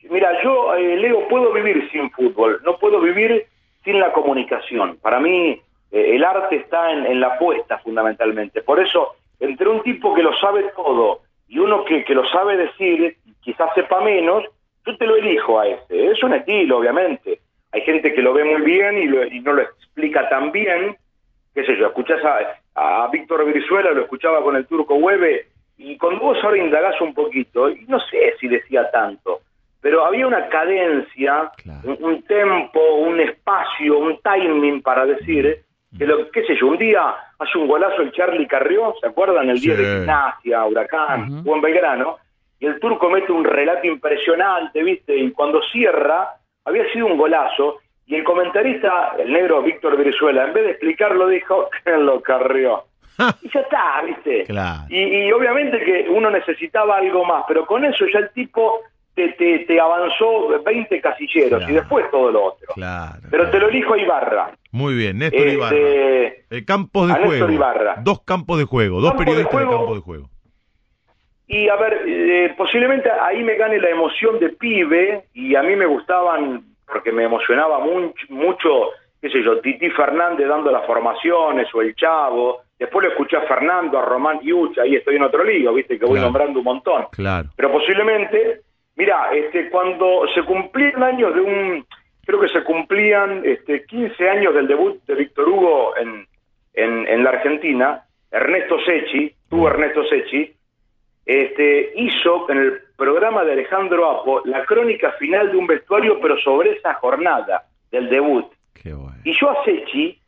Mira, 0.10 0.42
yo, 0.44 0.74
eh, 0.76 0.98
Leo, 0.98 1.28
puedo 1.28 1.54
vivir 1.54 1.90
sin 1.92 2.10
fútbol, 2.12 2.60
no 2.66 2.78
puedo 2.78 3.00
vivir 3.00 3.46
sin 3.84 4.00
la 4.00 4.12
comunicación. 4.12 4.98
Para 5.02 5.20
mí, 5.20 5.62
el 5.92 6.24
arte 6.24 6.56
está 6.58 6.92
en, 6.92 7.20
la 7.20 7.38
puesta 7.38 7.78
fundamentalmente. 7.80 8.62
Por 8.62 8.80
eso, 8.80 9.16
entre 9.40 9.70
un 9.70 9.82
tipo 9.84 10.14
que 10.14 10.24
lo 10.24 10.36
sabe 10.38 10.72
todo 10.76 11.22
y 11.48 11.60
uno 11.60 11.86
que, 11.86 12.04
que 12.04 12.16
lo 12.16 12.26
sabe 12.30 12.58
decir, 12.58 13.18
quizás 13.42 13.70
sepa 13.76 14.02
menos, 14.02 14.44
yo 14.86 14.98
te 14.98 15.06
lo 15.06 15.16
elijo 15.16 15.60
a 15.60 15.68
ese. 15.68 16.12
Es 16.12 16.24
un 16.24 16.34
estilo, 16.34 16.78
obviamente. 16.78 17.40
Hay 17.72 17.82
gente 17.82 18.14
que 18.14 18.22
lo 18.22 18.34
ve 18.34 18.44
muy 18.44 18.62
bien 18.62 18.98
y, 18.98 19.40
no 19.40 19.54
lo 19.54 19.62
explica 19.62 20.28
tan 20.30 20.52
bien. 20.52 20.96
Qué 21.54 21.66
sé 21.66 21.78
yo, 21.78 21.88
escuchás 21.88 22.22
a, 22.76 23.08
Víctor 23.12 23.44
Brizuela, 23.46 23.92
lo 23.92 24.04
escuchaba 24.04 24.42
con 24.42 24.56
el 24.56 24.66
turco 24.66 24.96
Hueve, 24.96 25.48
y 25.78 25.98
cuando 25.98 26.22
vos 26.22 26.38
ahora 26.44 26.58
indagás 26.58 27.00
un 27.02 27.14
poquito, 27.14 27.70
y 27.70 27.86
no 27.88 28.00
sé 28.00 28.36
si 28.40 28.48
decía 28.48 28.90
tanto, 28.92 29.42
pero 29.82 30.06
había 30.06 30.28
una 30.28 30.48
cadencia, 30.48 31.52
un, 31.84 31.98
un 32.00 32.24
tempo, 32.24 32.80
un 32.96 33.20
espacio, 33.20 33.98
un 33.98 34.20
timing 34.22 34.82
para 34.82 35.06
decir 35.06 35.64
que 35.98 36.06
lo, 36.06 36.30
qué 36.32 36.46
sé 36.46 36.56
yo, 36.56 36.68
un 36.68 36.78
día 36.78 37.14
hace 37.38 37.58
un 37.58 37.68
golazo 37.68 38.02
el 38.02 38.12
Charlie 38.14 38.48
Carrió, 38.48 38.94
¿se 39.02 39.08
acuerdan? 39.08 39.50
El 39.50 39.60
día 39.60 39.76
de 39.76 39.84
gimnasia, 39.84 40.66
Huracán, 40.66 41.44
buen 41.44 41.62
Belgrano, 41.62 42.18
y 42.60 42.68
el 42.68 42.80
turco 42.80 43.10
mete 43.10 43.32
un 43.32 43.44
relato 43.44 43.86
impresionante, 43.88 44.84
¿viste? 44.84 45.18
Y 45.18 45.32
cuando 45.32 45.62
cierra, 45.72 46.36
había 46.64 46.90
sido 46.94 47.08
un 47.08 47.18
golazo, 47.18 47.80
y 48.12 48.16
el 48.16 48.24
comentarista, 48.24 49.16
el 49.18 49.32
negro 49.32 49.62
Víctor 49.62 49.96
Brizuela, 49.98 50.46
en 50.46 50.54
vez 50.54 50.64
de 50.66 50.72
explicarlo, 50.72 51.28
dijo, 51.30 51.70
que 51.86 51.92
lo 51.98 52.22
Carrió. 52.22 52.84
y 53.42 53.50
ya 53.54 53.60
está, 53.62 54.02
¿viste? 54.06 54.44
Claro. 54.46 54.84
Y, 54.90 55.00
y 55.02 55.32
obviamente 55.32 55.80
que 55.80 56.08
uno 56.10 56.30
necesitaba 56.30 56.98
algo 56.98 57.24
más, 57.26 57.46
pero 57.48 57.66
con 57.66 57.86
eso 57.86 58.06
ya 58.12 58.20
el 58.20 58.30
tipo 58.32 58.80
te, 59.14 59.30
te, 59.34 59.60
te 59.60 59.80
avanzó 59.80 60.50
20 60.64 61.02
casilleros 61.02 61.60
Claro. 61.60 61.72
y 61.72 61.76
después 61.76 62.10
todo 62.12 62.32
lo 62.32 62.44
otro. 62.46 62.74
Claro. 62.74 63.20
Pero 63.30 63.50
te 63.50 63.60
lo 63.60 63.68
elijo 63.70 63.94
a 63.94 63.98
Ibarra. 64.00 64.52
Muy 64.72 64.94
bien, 64.96 65.18
Néstor 65.20 65.40
Este, 65.42 65.54
Ibarra. 65.54 65.78
Eh, 65.78 66.66
campos 66.66 67.08
de 67.10 67.14
juego. 67.26 67.50
Ibarra. 67.52 67.96
Dos 68.04 68.22
campos 68.24 68.58
de 68.58 68.64
juego, 68.66 69.02
dos 69.02 69.12
Campo 69.12 69.24
periodistas 69.26 69.52
de, 69.60 69.66
juego. 69.66 69.78
campo 69.80 69.96
de 69.96 70.02
juego. 70.02 70.30
Y 71.48 71.68
a 71.68 71.76
ver, 71.76 72.04
eh, 72.08 72.54
posiblemente 72.58 73.10
ahí 73.12 73.44
me 73.44 73.56
gane 73.56 73.78
la 73.80 73.90
emoción 73.90 74.40
de 74.40 74.50
pibe 74.50 75.26
y 75.34 75.56
a 75.56 75.64
mí 75.64 75.76
me 75.76 75.86
gustaban, 75.86 76.64
porque 76.92 77.12
me 77.12 77.24
emocionaba 77.24 77.80
mucho, 77.80 78.26
mucho 78.30 78.90
qué 79.22 79.30
sé 79.30 79.44
yo, 79.44 79.60
Titi 79.60 79.90
Fernández 79.92 80.48
dando 80.48 80.72
las 80.72 80.86
formaciones 80.86 81.68
o 81.74 81.82
el 81.82 81.96
Chavo. 81.96 82.62
Después 82.78 83.06
lo 83.06 83.12
escuché 83.12 83.38
a 83.38 83.42
Fernando, 83.42 84.00
a 84.00 84.06
Román 84.06 84.40
Yucha, 84.42 84.82
ahí 84.82 84.96
estoy 84.96 85.18
en 85.18 85.24
otro 85.24 85.44
lío, 85.44 85.74
viste 85.74 86.00
que 86.00 86.06
voy 86.06 86.20
nombrando 86.20 86.60
un 86.60 86.66
montón. 86.66 87.06
Claro. 87.12 87.50
Pero 87.56 87.72
posiblemente, 87.72 88.62
mira, 88.96 89.32
este, 89.32 89.70
cuando 89.70 90.24
se 90.34 90.42
cumplían 90.42 91.04
años 91.04 91.36
de 91.36 91.42
un, 91.42 91.86
creo 92.26 92.40
que 92.40 92.50
se 92.50 92.64
cumplían 92.64 93.44
este, 93.46 93.86
15 93.86 94.30
años 94.30 94.56
del 94.56 94.68
debut 94.68 95.00
de 95.06 95.14
Víctor 95.14 95.48
Hugo 95.48 95.96
en, 95.98 96.26
en, 96.74 97.08
en 97.08 97.24
la 97.24 97.30
Argentina, 97.30 98.04
Ernesto 98.32 98.80
Sechi, 98.84 99.32
tú 99.48 99.68
Ernesto 99.68 100.04
Sechi, 100.06 100.52
este, 101.24 101.94
hizo 101.96 102.50
en 102.50 102.58
el 102.58 102.82
programa 103.06 103.44
de 103.44 103.54
Alejandro 103.54 104.08
Apo 104.12 104.42
la 104.46 104.64
crónica 104.66 105.12
final 105.14 105.52
de 105.52 105.58
un 105.58 105.66
vestuario, 105.66 106.20
pero 106.22 106.38
sobre 106.40 106.74
esa 106.78 106.94
jornada 106.96 107.64
del 107.92 108.10
debut. 108.10 108.46
Qué 108.82 108.94
bueno. 108.94 109.18
Y 109.24 109.34
yo 109.40 109.50
a 109.50 109.64
Sechi 109.66 110.20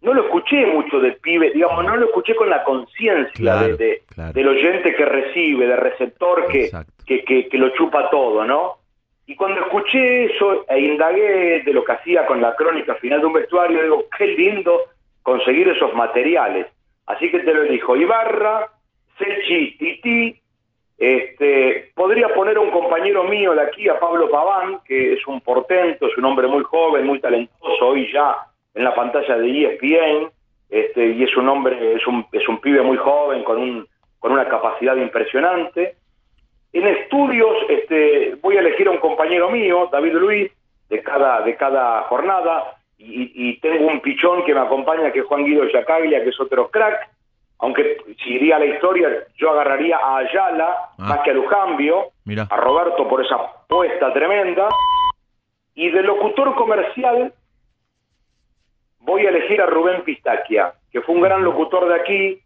no 0.00 0.14
lo 0.14 0.22
escuché 0.24 0.64
mucho 0.66 0.98
de 0.98 1.12
pibe, 1.12 1.50
digamos, 1.50 1.84
no 1.84 1.94
lo 1.96 2.06
escuché 2.06 2.34
con 2.34 2.48
la 2.48 2.64
conciencia 2.64 3.32
Claro, 3.34 3.76
de, 3.76 3.84
de- 3.84 4.02
claro. 4.14 4.32
del 4.32 4.48
oyente 4.48 4.94
que 4.94 5.04
recibe, 5.04 5.66
del 5.66 5.76
receptor 5.76 6.46
que, 6.48 6.70
que, 7.06 7.22
que, 7.24 7.48
que 7.48 7.58
lo 7.58 7.68
chupa 7.76 8.08
todo, 8.10 8.44
¿no? 8.46 8.78
Y 9.26 9.36
cuando 9.36 9.60
escuché 9.60 10.24
eso 10.24 10.64
e 10.68 10.80
indagué 10.80 11.62
de 11.64 11.72
lo 11.72 11.84
que 11.84 11.92
hacía 11.92 12.26
con 12.26 12.40
la 12.40 12.54
crónica 12.56 12.94
final 12.96 13.20
de 13.20 13.26
un 13.26 13.32
vestuario, 13.34 13.82
digo, 13.82 14.04
qué 14.18 14.26
lindo 14.26 14.80
conseguir 15.22 15.68
esos 15.68 15.94
materiales. 15.94 16.66
Así 17.06 17.30
que 17.30 17.38
te 17.40 17.54
lo 17.54 17.62
elijo, 17.62 17.94
Ibarra, 17.94 18.68
Sechi, 19.18 19.76
Titi, 19.78 20.41
este, 20.98 21.90
podría 21.94 22.28
poner 22.28 22.56
a 22.56 22.60
un 22.60 22.70
compañero 22.70 23.24
mío 23.24 23.54
de 23.54 23.62
aquí, 23.62 23.88
a 23.88 23.98
Pablo 23.98 24.30
Paván, 24.30 24.80
que 24.84 25.14
es 25.14 25.26
un 25.26 25.40
portento, 25.40 26.06
es 26.06 26.16
un 26.16 26.24
hombre 26.24 26.46
muy 26.46 26.62
joven, 26.62 27.06
muy 27.06 27.18
talentoso, 27.20 27.88
hoy 27.88 28.10
ya 28.12 28.36
en 28.74 28.84
la 28.84 28.94
pantalla 28.94 29.36
de 29.36 29.64
ESPN, 29.64 30.30
este, 30.70 31.06
y 31.08 31.24
es 31.24 31.36
un 31.36 31.48
hombre, 31.48 31.94
es 31.94 32.06
un, 32.06 32.24
es 32.32 32.48
un 32.48 32.60
pibe 32.60 32.82
muy 32.82 32.96
joven, 32.96 33.42
con, 33.44 33.58
un, 33.58 33.86
con 34.18 34.32
una 34.32 34.48
capacidad 34.48 34.96
impresionante. 34.96 35.96
En 36.72 36.86
estudios 36.86 37.56
este, 37.68 38.36
voy 38.40 38.56
a 38.56 38.60
elegir 38.60 38.88
a 38.88 38.92
un 38.92 38.98
compañero 38.98 39.50
mío, 39.50 39.88
David 39.92 40.14
Luis, 40.14 40.52
de 40.88 41.02
cada, 41.02 41.42
de 41.42 41.56
cada 41.56 42.02
jornada, 42.02 42.76
y, 42.96 43.32
y 43.34 43.58
tengo 43.58 43.88
un 43.88 44.00
pichón 44.00 44.44
que 44.44 44.54
me 44.54 44.60
acompaña, 44.60 45.10
que 45.10 45.20
es 45.20 45.26
Juan 45.26 45.44
Guido 45.44 45.68
Yacaglia, 45.68 46.22
que 46.22 46.30
es 46.30 46.40
otro 46.40 46.70
crack, 46.70 47.10
aunque 47.62 47.96
si 48.22 48.34
iría 48.34 48.56
a 48.56 48.58
la 48.58 48.66
historia, 48.66 49.08
yo 49.36 49.50
agarraría 49.50 49.96
a 49.96 50.18
Ayala 50.18 50.76
Ah. 50.98 51.04
más 51.08 51.18
que 51.20 51.30
a 51.30 51.34
Lujambio, 51.34 52.08
a 52.50 52.56
Roberto 52.56 53.08
por 53.08 53.24
esa 53.24 53.38
puesta 53.68 54.12
tremenda, 54.12 54.68
y 55.74 55.88
de 55.90 56.02
locutor 56.02 56.54
comercial 56.54 57.32
voy 59.00 59.26
a 59.26 59.30
elegir 59.30 59.60
a 59.62 59.66
Rubén 59.66 60.02
Pistaquia, 60.02 60.74
que 60.90 61.00
fue 61.00 61.14
un 61.14 61.22
gran 61.22 61.42
locutor 61.42 61.88
de 61.88 61.94
aquí, 61.94 62.40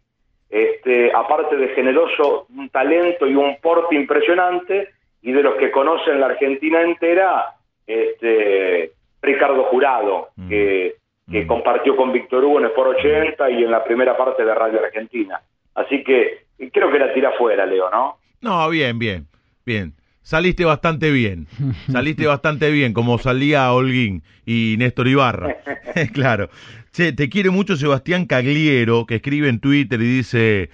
este, 0.49 1.11
aparte 1.13 1.55
de 1.57 1.67
generoso, 1.69 2.47
un 2.55 2.69
talento 2.69 3.27
y 3.27 3.35
un 3.35 3.57
porte 3.59 3.95
impresionante, 3.95 4.89
y 5.21 5.31
de 5.33 5.43
los 5.43 5.55
que 5.55 5.71
conocen 5.71 6.19
la 6.19 6.27
Argentina 6.27 6.81
entera, 6.81 7.55
este, 7.85 8.91
Ricardo 9.21 9.63
Jurado, 9.65 10.29
Mm. 10.35 10.49
que, 10.49 10.95
que 11.31 11.43
Mm. 11.43 11.47
compartió 11.47 11.95
con 11.95 12.11
Víctor 12.13 12.43
Hugo 12.45 12.59
en 12.59 12.65
Sport 12.67 12.97
80 12.99 13.49
y 13.51 13.63
en 13.63 13.71
la 13.71 13.83
primera 13.83 14.15
parte 14.17 14.43
de 14.45 14.53
Radio 14.53 14.79
Argentina. 14.83 15.39
Así 15.75 16.03
que 16.03 16.45
creo 16.71 16.91
que 16.91 16.99
la 16.99 17.13
tira 17.13 17.31
fuera, 17.37 17.65
Leo, 17.65 17.89
¿no? 17.91 18.17
No, 18.41 18.69
bien, 18.69 18.97
bien, 18.99 19.27
bien. 19.65 19.93
Saliste 20.21 20.65
bastante 20.65 21.11
bien. 21.11 21.47
Saliste 21.91 22.25
bastante 22.27 22.69
bien, 22.71 22.93
como 22.93 23.17
salía 23.17 23.71
Holguín 23.73 24.23
y 24.45 24.75
Néstor 24.77 25.07
Ibarra. 25.07 25.55
claro. 26.13 26.49
Che, 26.91 27.13
te 27.13 27.29
quiere 27.29 27.49
mucho 27.49 27.75
Sebastián 27.75 28.25
Cagliero, 28.25 29.05
que 29.05 29.15
escribe 29.15 29.49
en 29.49 29.59
Twitter 29.59 30.01
y 30.01 30.05
dice, 30.17 30.69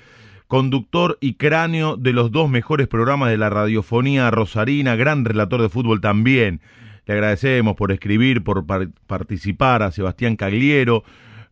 conductor 0.48 1.18
y 1.20 1.34
cráneo 1.36 1.98
de 1.98 2.14
los 2.14 2.32
dos 2.32 2.50
mejores 2.50 2.88
programas 2.88 3.30
de 3.30 3.38
la 3.38 3.50
radiofonía 3.50 4.30
rosarina, 4.32 4.96
gran 4.96 5.26
relator 5.26 5.62
de 5.62 5.70
fútbol 5.70 6.00
también. 6.02 6.62
Le 7.06 7.14
agradecemos 7.14 7.76
por 7.76 7.92
escribir, 7.92 8.44
por 8.44 8.66
par- 8.66 8.90
participar 9.08 9.84
a 9.84 9.92
Sebastián 9.92 10.36
Cagliero. 10.36 11.04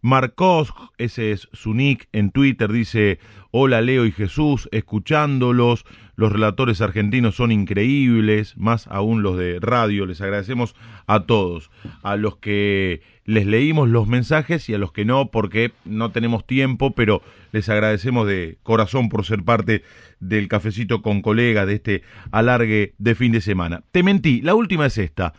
Marcos, 0.01 0.73
ese 0.97 1.31
es 1.31 1.47
su 1.53 1.75
nick 1.75 2.09
en 2.11 2.31
Twitter, 2.31 2.71
dice, 2.71 3.19
hola 3.51 3.81
Leo 3.81 4.05
y 4.05 4.11
Jesús, 4.11 4.67
escuchándolos, 4.71 5.85
los 6.15 6.31
relatores 6.31 6.81
argentinos 6.81 7.35
son 7.35 7.51
increíbles, 7.51 8.57
más 8.57 8.87
aún 8.87 9.21
los 9.21 9.37
de 9.37 9.59
radio, 9.59 10.07
les 10.07 10.19
agradecemos 10.19 10.75
a 11.05 11.27
todos, 11.27 11.69
a 12.01 12.15
los 12.15 12.37
que 12.37 13.01
les 13.25 13.45
leímos 13.45 13.89
los 13.89 14.07
mensajes 14.07 14.67
y 14.69 14.73
a 14.73 14.79
los 14.79 14.91
que 14.91 15.05
no, 15.05 15.29
porque 15.29 15.71
no 15.85 16.11
tenemos 16.11 16.47
tiempo, 16.47 16.95
pero 16.95 17.21
les 17.51 17.69
agradecemos 17.69 18.27
de 18.27 18.57
corazón 18.63 19.07
por 19.07 19.23
ser 19.23 19.43
parte 19.43 19.83
del 20.19 20.47
cafecito 20.47 21.03
con 21.03 21.21
colegas 21.21 21.67
de 21.67 21.75
este 21.75 22.01
alargue 22.31 22.95
de 22.97 23.13
fin 23.13 23.31
de 23.31 23.41
semana. 23.41 23.83
Te 23.91 24.01
mentí, 24.01 24.41
la 24.41 24.55
última 24.55 24.87
es 24.87 24.97
esta. 24.97 25.33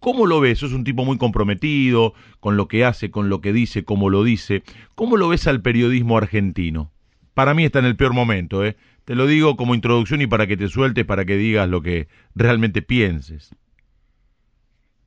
¿Cómo 0.00 0.26
lo 0.26 0.40
ves? 0.40 0.58
Sos 0.58 0.72
un 0.72 0.84
tipo 0.84 1.04
muy 1.04 1.18
comprometido 1.18 2.14
con 2.40 2.56
lo 2.56 2.68
que 2.68 2.84
hace, 2.84 3.10
con 3.10 3.28
lo 3.28 3.40
que 3.40 3.52
dice, 3.52 3.84
cómo 3.84 4.10
lo 4.10 4.22
dice. 4.22 4.62
¿Cómo 4.94 5.16
lo 5.16 5.28
ves 5.28 5.46
al 5.48 5.60
periodismo 5.60 6.16
argentino? 6.16 6.90
Para 7.34 7.54
mí 7.54 7.64
está 7.64 7.80
en 7.80 7.84
el 7.84 7.96
peor 7.96 8.14
momento, 8.14 8.64
¿eh? 8.64 8.76
Te 9.04 9.14
lo 9.14 9.26
digo 9.26 9.56
como 9.56 9.74
introducción 9.74 10.20
y 10.20 10.26
para 10.26 10.46
que 10.46 10.56
te 10.56 10.68
sueltes, 10.68 11.04
para 11.04 11.24
que 11.24 11.34
digas 11.34 11.68
lo 11.68 11.80
que 11.80 12.08
realmente 12.34 12.82
pienses. 12.82 13.54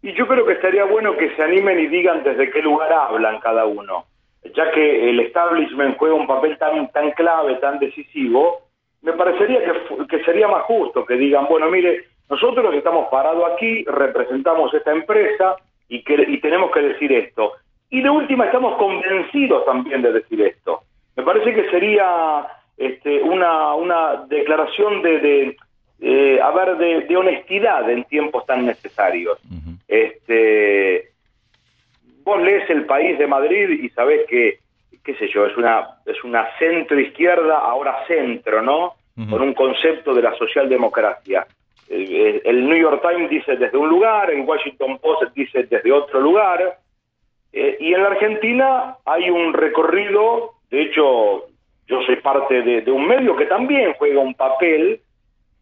Y 0.02 0.14
yo 0.14 0.28
creo 0.28 0.46
que 0.46 0.54
estaría 0.54 0.86
bueno 0.86 1.16
que 1.16 1.36
se 1.36 1.44
animen 1.44 1.80
y 1.80 1.88
digan 1.88 2.24
desde 2.24 2.50
qué 2.50 2.62
lugar 2.62 2.92
hablan 2.92 3.40
cada 3.40 3.66
uno, 3.66 4.06
ya 4.56 4.72
que 4.72 5.10
el 5.10 5.20
establishment 5.20 5.98
juega 5.98 6.16
un 6.16 6.26
papel 6.26 6.58
tan, 6.58 6.92
tan 6.92 7.12
clave, 7.12 7.56
tan 7.58 7.78
decisivo, 7.78 8.68
me 9.04 9.14
parecería 9.14 9.60
que, 9.64 10.08
que 10.08 10.24
sería 10.24 10.48
más 10.48 10.64
justo 10.64 11.06
que 11.06 11.16
digan, 11.16 11.46
bueno, 11.48 11.70
mire, 11.70 12.06
nosotros 12.32 12.74
estamos 12.74 13.10
parados 13.10 13.44
aquí, 13.52 13.84
representamos 13.84 14.74
esta 14.74 14.92
empresa 14.92 15.58
y, 15.90 16.02
que, 16.02 16.14
y 16.16 16.40
tenemos 16.40 16.72
que 16.72 16.82
decir 16.82 17.12
esto. 17.12 17.52
Y 17.90 18.02
de 18.02 18.10
última 18.10 18.46
estamos 18.46 18.78
convencidos 18.78 19.66
también 19.66 20.02
de 20.02 20.14
decir 20.14 20.42
esto. 20.42 20.80
Me 21.18 21.24
parece 21.24 21.54
que 21.54 21.70
sería 21.70 22.48
este, 22.78 23.22
una, 23.22 23.76
una 23.76 24.24
declaración 24.28 25.02
de, 25.02 25.20
de 25.20 25.58
eh, 26.00 26.40
a 26.42 26.52
ver, 26.52 26.78
de, 26.78 27.02
de 27.02 27.18
honestidad 27.18 27.90
en 27.90 28.06
tiempos 28.06 28.46
tan 28.46 28.66
necesarios. 28.66 29.38
Ujú. 29.46 29.76
Este, 29.90 31.10
vos 32.24 32.42
lees 32.42 32.70
el 32.70 32.86
país 32.86 33.20
de 33.20 33.28
Madrid 33.28 33.84
y 33.84 33.90
sabés 33.90 34.22
que, 34.30 34.60
qué 35.04 35.16
sé 35.16 35.28
yo, 35.28 35.46
es 35.46 35.58
una, 35.58 35.86
es 36.06 36.24
una 36.24 36.48
centro 36.58 36.98
izquierda, 36.98 37.58
ahora 37.58 38.06
centro, 38.08 38.62
¿no? 38.62 38.94
Con 39.30 39.42
un 39.42 39.54
concepto 39.54 40.16
de 40.16 40.22
la 40.22 40.34
socialdemocracia. 40.36 41.46
El, 41.92 42.42
el- 42.46 42.70
New 42.70 42.78
York 42.78 43.02
Times 43.02 43.30
dice 43.30 43.58
desde 43.58 43.78
un 43.78 43.90
lugar, 43.90 44.32
el 44.32 44.42
Washington 44.42 44.98
Post 45.00 45.24
dice 45.36 45.64
desde 45.64 45.92
otro 45.92 46.22
lugar, 46.22 46.78
eh, 47.54 47.78
y 47.80 47.94
en 47.94 48.02
la 48.02 48.10
Argentina 48.10 48.96
hay 49.06 49.30
un 49.30 49.54
recorrido, 49.54 50.54
de 50.70 50.84
hecho, 50.84 51.48
yo 51.88 52.02
soy 52.04 52.16
parte 52.18 52.62
de, 52.62 52.82
de 52.82 52.92
un 52.92 53.06
medio 53.06 53.36
que 53.36 53.46
también 53.46 53.94
juega 54.00 54.22
un 54.22 54.34
papel, 54.36 55.02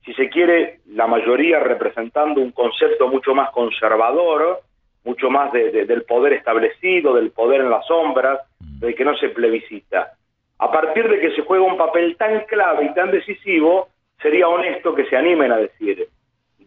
si 0.05 0.13
se 0.13 0.29
quiere, 0.29 0.79
la 0.87 1.07
mayoría 1.07 1.59
representando 1.59 2.41
un 2.41 2.51
concepto 2.51 3.07
mucho 3.07 3.33
más 3.33 3.49
conservador, 3.51 4.59
mucho 5.03 5.29
más 5.31 5.51
de- 5.51 5.71
de- 5.71 5.85
del 5.85 6.03
poder 6.03 6.33
establecido, 6.33 7.15
del 7.15 7.31
poder 7.31 7.61
en 7.61 7.71
las 7.71 7.85
sombras, 7.87 8.39
del 8.79 8.93
que 8.93 9.03
no 9.05 9.15
se 9.17 9.29
plebiscita. 9.29 10.13
A 10.59 10.71
partir 10.71 11.09
de 11.09 11.19
que 11.19 11.31
se 11.31 11.41
juega 11.41 11.63
un 11.65 11.77
papel 11.77 12.15
tan 12.17 12.41
clave 12.45 12.85
y 12.85 12.93
tan 12.93 13.09
decisivo, 13.09 13.87
sería 14.21 14.47
honesto 14.47 14.93
que 14.93 15.05
se 15.05 15.15
animen 15.17 15.51
a 15.51 15.57
decir, 15.57 16.07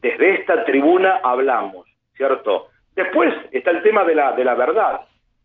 desde 0.03 0.35
esta 0.35 0.65
tribuna 0.65 1.21
hablamos, 1.23 1.87
¿cierto? 2.17 2.69
Después 2.95 3.33
está 3.53 3.71
el 3.71 3.83
tema 3.83 4.05
de 4.05 4.17
la, 4.17 4.33
de 4.33 4.45
la 4.45 4.55
verdad, 4.55 5.01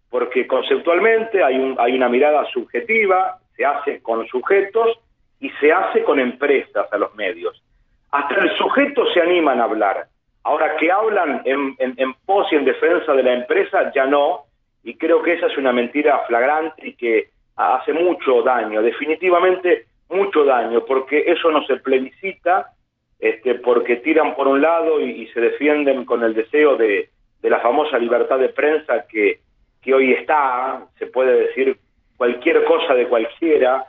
porque 0.10 0.48
conceptualmente 0.48 1.44
hay, 1.44 1.58
un, 1.58 1.76
hay 1.80 1.96
una 1.96 2.10
mirada 2.10 2.44
subjetiva, 2.46 3.38
se 3.56 3.64
hace 3.64 4.02
con 4.02 4.28
sujetos 4.28 5.00
y 5.40 5.50
se 5.62 5.72
hace 5.72 6.04
con 6.04 6.20
empresas 6.20 6.92
a 6.92 6.98
los 6.98 7.14
medios. 7.16 7.62
Hasta 8.12 8.36
el 8.36 8.50
sujeto 8.58 9.06
se 9.14 9.22
animan 9.22 9.60
a 9.62 9.66
hablar. 9.66 10.08
Ahora 10.44 10.76
que 10.78 10.92
hablan 10.92 11.42
en, 11.46 11.76
en, 11.78 12.14
pos 12.26 12.48
y 12.52 12.56
en 12.56 12.66
defensa 12.66 13.14
de 13.14 13.24
la 13.24 13.34
empresa, 13.34 13.92
ya 13.94 14.06
no, 14.06 14.46
y 14.84 14.96
creo 14.96 15.22
que 15.22 15.34
esa 15.34 15.48
es 15.48 15.58
una 15.58 15.74
mentira 15.74 16.20
flagrante 16.28 16.88
y 16.88 16.94
que 16.94 17.30
hace 17.56 17.92
mucho 17.94 18.42
daño, 18.44 18.82
definitivamente 18.82 19.88
mucho 20.10 20.46
daño, 20.46 20.86
porque 20.86 21.26
eso 21.28 21.52
no 21.52 21.66
se 21.66 21.78
plebiscita, 21.78 22.72
este, 23.20 23.56
porque 23.56 23.98
tiran 23.98 24.36
por 24.36 24.48
un 24.48 24.62
lado 24.62 25.02
y, 25.02 25.28
se 25.28 25.42
defienden 25.42 26.06
con 26.06 26.24
el 26.24 26.34
deseo 26.34 26.76
de, 26.76 27.10
la 27.42 27.60
famosa 27.60 27.98
libertad 27.98 28.40
de 28.40 28.50
prensa 28.50 29.06
que, 29.08 29.40
hoy 29.94 30.12
está, 30.12 30.86
se 31.00 31.08
puede 31.08 31.48
decir 31.48 31.78
cualquier 32.18 32.66
cosa 32.66 32.94
de 32.94 33.08
cualquiera, 33.08 33.86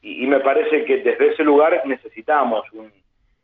y, 0.00 0.26
me 0.26 0.40
parece 0.40 0.84
que 0.84 0.98
desde 0.98 1.32
ese 1.32 1.44
lugar 1.44 1.82
necesitamos 1.84 2.64
un, 2.72 2.90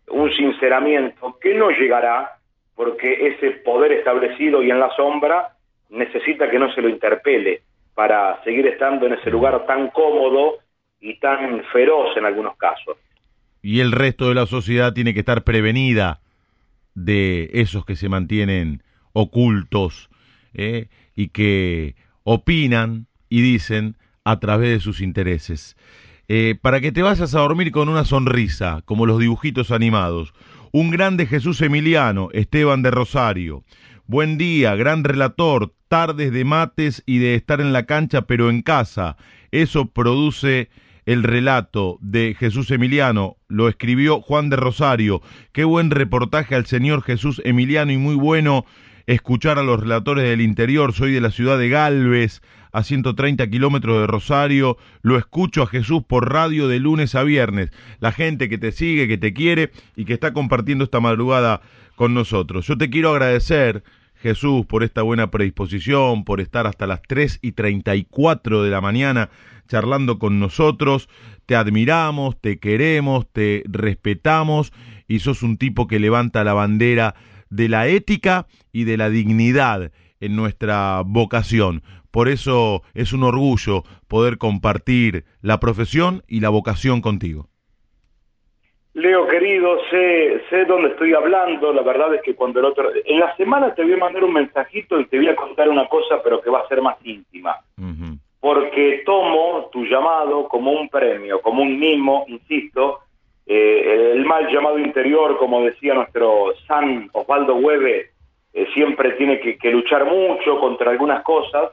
un 0.09 0.32
sinceramiento 0.32 1.39
que 1.40 1.55
no 1.55 1.70
llegará 1.70 2.36
porque 2.74 3.28
ese 3.28 3.51
poder 3.62 3.93
establecido 3.93 4.62
y 4.62 4.70
en 4.70 4.81
la 4.81 4.90
sombra 4.97 5.52
necesita 5.90 6.48
que 6.48 6.59
no 6.59 6.73
se 6.73 6.81
lo 6.81 6.89
interpele 6.89 7.62
para 7.94 8.43
seguir 8.44 8.66
estando 8.66 9.07
en 9.07 9.15
ese 9.15 9.31
lugar 9.31 9.66
tan 9.66 9.89
cómodo 9.89 10.59
y 11.01 11.19
tan 11.19 11.62
feroz 11.65 12.16
en 12.16 12.24
algunos 12.24 12.57
casos. 12.57 12.97
Y 13.62 13.81
el 13.81 13.93
resto 13.93 14.28
de 14.28 14.35
la 14.35 14.47
sociedad 14.47 14.93
tiene 14.93 15.15
que 15.15 15.20
estar 15.20 15.45
prevenida 15.45 16.20
de 16.95 17.51
esos 17.53 17.85
que 17.85 17.97
se 17.97 18.09
mantienen 18.09 18.82
ocultos 19.12 20.11
¿eh? 20.55 20.89
y 21.15 21.28
que 21.28 21.95
opinan 22.24 23.07
y 23.28 23.43
dicen 23.43 23.97
a 24.24 24.41
través 24.41 24.70
de 24.70 24.81
sus 24.81 25.01
intereses. 25.01 25.77
Eh, 26.28 26.57
para 26.61 26.81
que 26.81 26.93
te 26.93 27.03
vayas 27.03 27.35
a 27.35 27.41
dormir 27.41 27.73
con 27.73 27.89
una 27.89 28.05
sonrisa, 28.05 28.82
como 28.85 29.07
los 29.07 29.19
dibujitos 29.19 29.70
animados. 29.70 30.32
Un 30.73 30.91
grande 30.91 31.27
Jesús 31.27 31.61
Emiliano, 31.61 32.28
Esteban 32.32 32.82
de 32.82 32.93
Rosario. 32.93 33.65
Buen 34.07 34.39
día, 34.39 34.77
gran 34.77 35.03
relator, 35.03 35.74
tardes 35.89 36.32
de 36.32 36.45
mates 36.45 37.03
y 37.07 37.19
de 37.19 37.35
estar 37.35 37.61
en 37.61 37.73
la 37.73 37.87
cancha 37.87 38.23
pero 38.23 38.49
en 38.49 38.62
casa. 38.62 39.16
Eso 39.51 39.87
produce 39.87 40.70
el 41.11 41.24
relato 41.24 41.99
de 42.01 42.37
Jesús 42.39 42.70
Emiliano, 42.70 43.37
lo 43.49 43.69
escribió 43.69 44.20
Juan 44.20 44.49
de 44.49 44.55
Rosario. 44.55 45.23
Qué 45.51 45.65
buen 45.65 45.91
reportaje 45.91 46.55
al 46.55 46.66
señor 46.66 47.03
Jesús 47.03 47.43
Emiliano 47.45 47.91
y 47.91 47.97
muy 47.97 48.15
bueno 48.15 48.65
escuchar 49.07 49.59
a 49.59 49.65
los 49.65 49.81
relatores 49.81 50.23
del 50.23 50.41
interior. 50.41 50.93
Soy 50.93 51.11
de 51.11 51.20
la 51.20 51.32
ciudad 51.32 51.59
de 51.59 51.69
Galvez, 51.69 52.43
a 52.70 52.85
130 52.85 53.51
kilómetros 53.51 54.01
de 54.01 54.07
Rosario. 54.07 54.77
Lo 55.03 55.19
escucho 55.19 55.65
a 55.65 55.66
Jesús 55.66 56.05
por 56.07 56.32
radio 56.32 56.69
de 56.69 56.78
lunes 56.78 57.16
a 57.16 57.24
viernes. 57.24 57.70
La 57.99 58.12
gente 58.12 58.49
que 58.49 58.59
te 58.59 58.70
sigue, 58.70 59.09
que 59.09 59.19
te 59.19 59.35
quiere 59.35 59.73
y 59.97 60.05
que 60.05 60.12
está 60.12 60.32
compartiendo 60.32 60.85
esta 60.85 61.01
madrugada 61.01 61.61
con 61.97 62.15
nosotros. 62.15 62.69
Yo 62.69 62.78
te 62.78 62.89
quiero 62.89 63.11
agradecer, 63.11 63.82
Jesús, 64.20 64.66
por 64.66 64.82
esta 64.82 65.02
buena 65.02 65.30
predisposición, 65.30 66.24
por 66.24 66.40
estar 66.40 66.66
hasta 66.66 66.86
las 66.86 67.01
3 67.02 67.38
y 67.42 67.52
34 67.52 68.62
de 68.62 68.70
la 68.70 68.80
mañana 68.80 69.30
charlando 69.66 70.18
con 70.18 70.38
nosotros. 70.38 71.09
Te 71.47 71.56
admiramos, 71.56 72.38
te 72.40 72.59
queremos, 72.59 73.26
te 73.32 73.62
respetamos 73.66 74.72
y 75.09 75.20
sos 75.20 75.42
un 75.42 75.56
tipo 75.56 75.86
que 75.86 75.98
levanta 75.98 76.44
la 76.44 76.52
bandera 76.52 77.14
de 77.48 77.68
la 77.68 77.88
ética 77.88 78.47
y 78.72 78.84
de 78.84 78.97
la 78.97 79.09
dignidad 79.09 79.90
en 80.20 80.36
nuestra 80.36 81.02
vocación. 81.05 81.82
Por 82.10 82.28
eso 82.28 82.82
es 82.92 83.12
un 83.12 83.22
orgullo 83.22 83.84
poder 84.06 84.36
compartir 84.36 85.24
la 85.40 85.60
profesión 85.60 86.24
y 86.28 86.40
la 86.40 86.51
vocación 86.51 87.01
contigo. 87.01 87.48
Leo 89.01 89.27
querido, 89.27 89.78
sé, 89.90 90.43
sé 90.51 90.64
dónde 90.66 90.90
estoy 90.90 91.14
hablando, 91.14 91.72
la 91.72 91.82
verdad 91.82 92.14
es 92.14 92.22
que 92.22 92.35
cuando 92.35 92.60
el 92.60 92.66
otro... 92.66 92.90
En 93.05 93.18
la 93.18 93.35
semana 93.36 93.74
te 93.74 93.82
voy 93.82 93.94
a 93.94 93.97
mandar 93.97 94.24
un 94.24 94.35
mensajito 94.35 95.01
y 95.01 95.06
te 95.06 95.16
voy 95.16 95.28
a 95.28 95.36
contar 95.36 95.68
una 95.70 95.89
cosa, 95.89 96.22
pero 96.22 96.40
que 96.40 96.51
va 96.51 96.60
a 96.60 96.68
ser 96.68 96.82
más 96.82 96.97
íntima. 97.05 97.56
Porque 98.40 99.02
tomo 99.06 99.68
tu 99.72 99.85
llamado 99.85 100.48
como 100.48 100.72
un 100.72 100.89
premio, 100.89 101.40
como 101.40 101.62
un 101.62 101.78
mimo, 101.78 102.24
insisto, 102.28 103.01
eh, 103.47 104.12
el 104.14 104.24
mal 104.27 104.48
llamado 104.52 104.78
interior, 104.78 105.36
como 105.39 105.64
decía 105.64 105.94
nuestro 105.94 106.55
San 106.66 107.09
Osvaldo 107.12 107.56
Hueve, 107.56 108.10
eh, 108.52 108.66
siempre 108.74 109.12
tiene 109.12 109.40
que, 109.40 109.70
luchar 109.70 110.05
mucho 110.05 110.60
contra 110.60 110.90
algunas 110.90 111.22
cosas. 111.22 111.72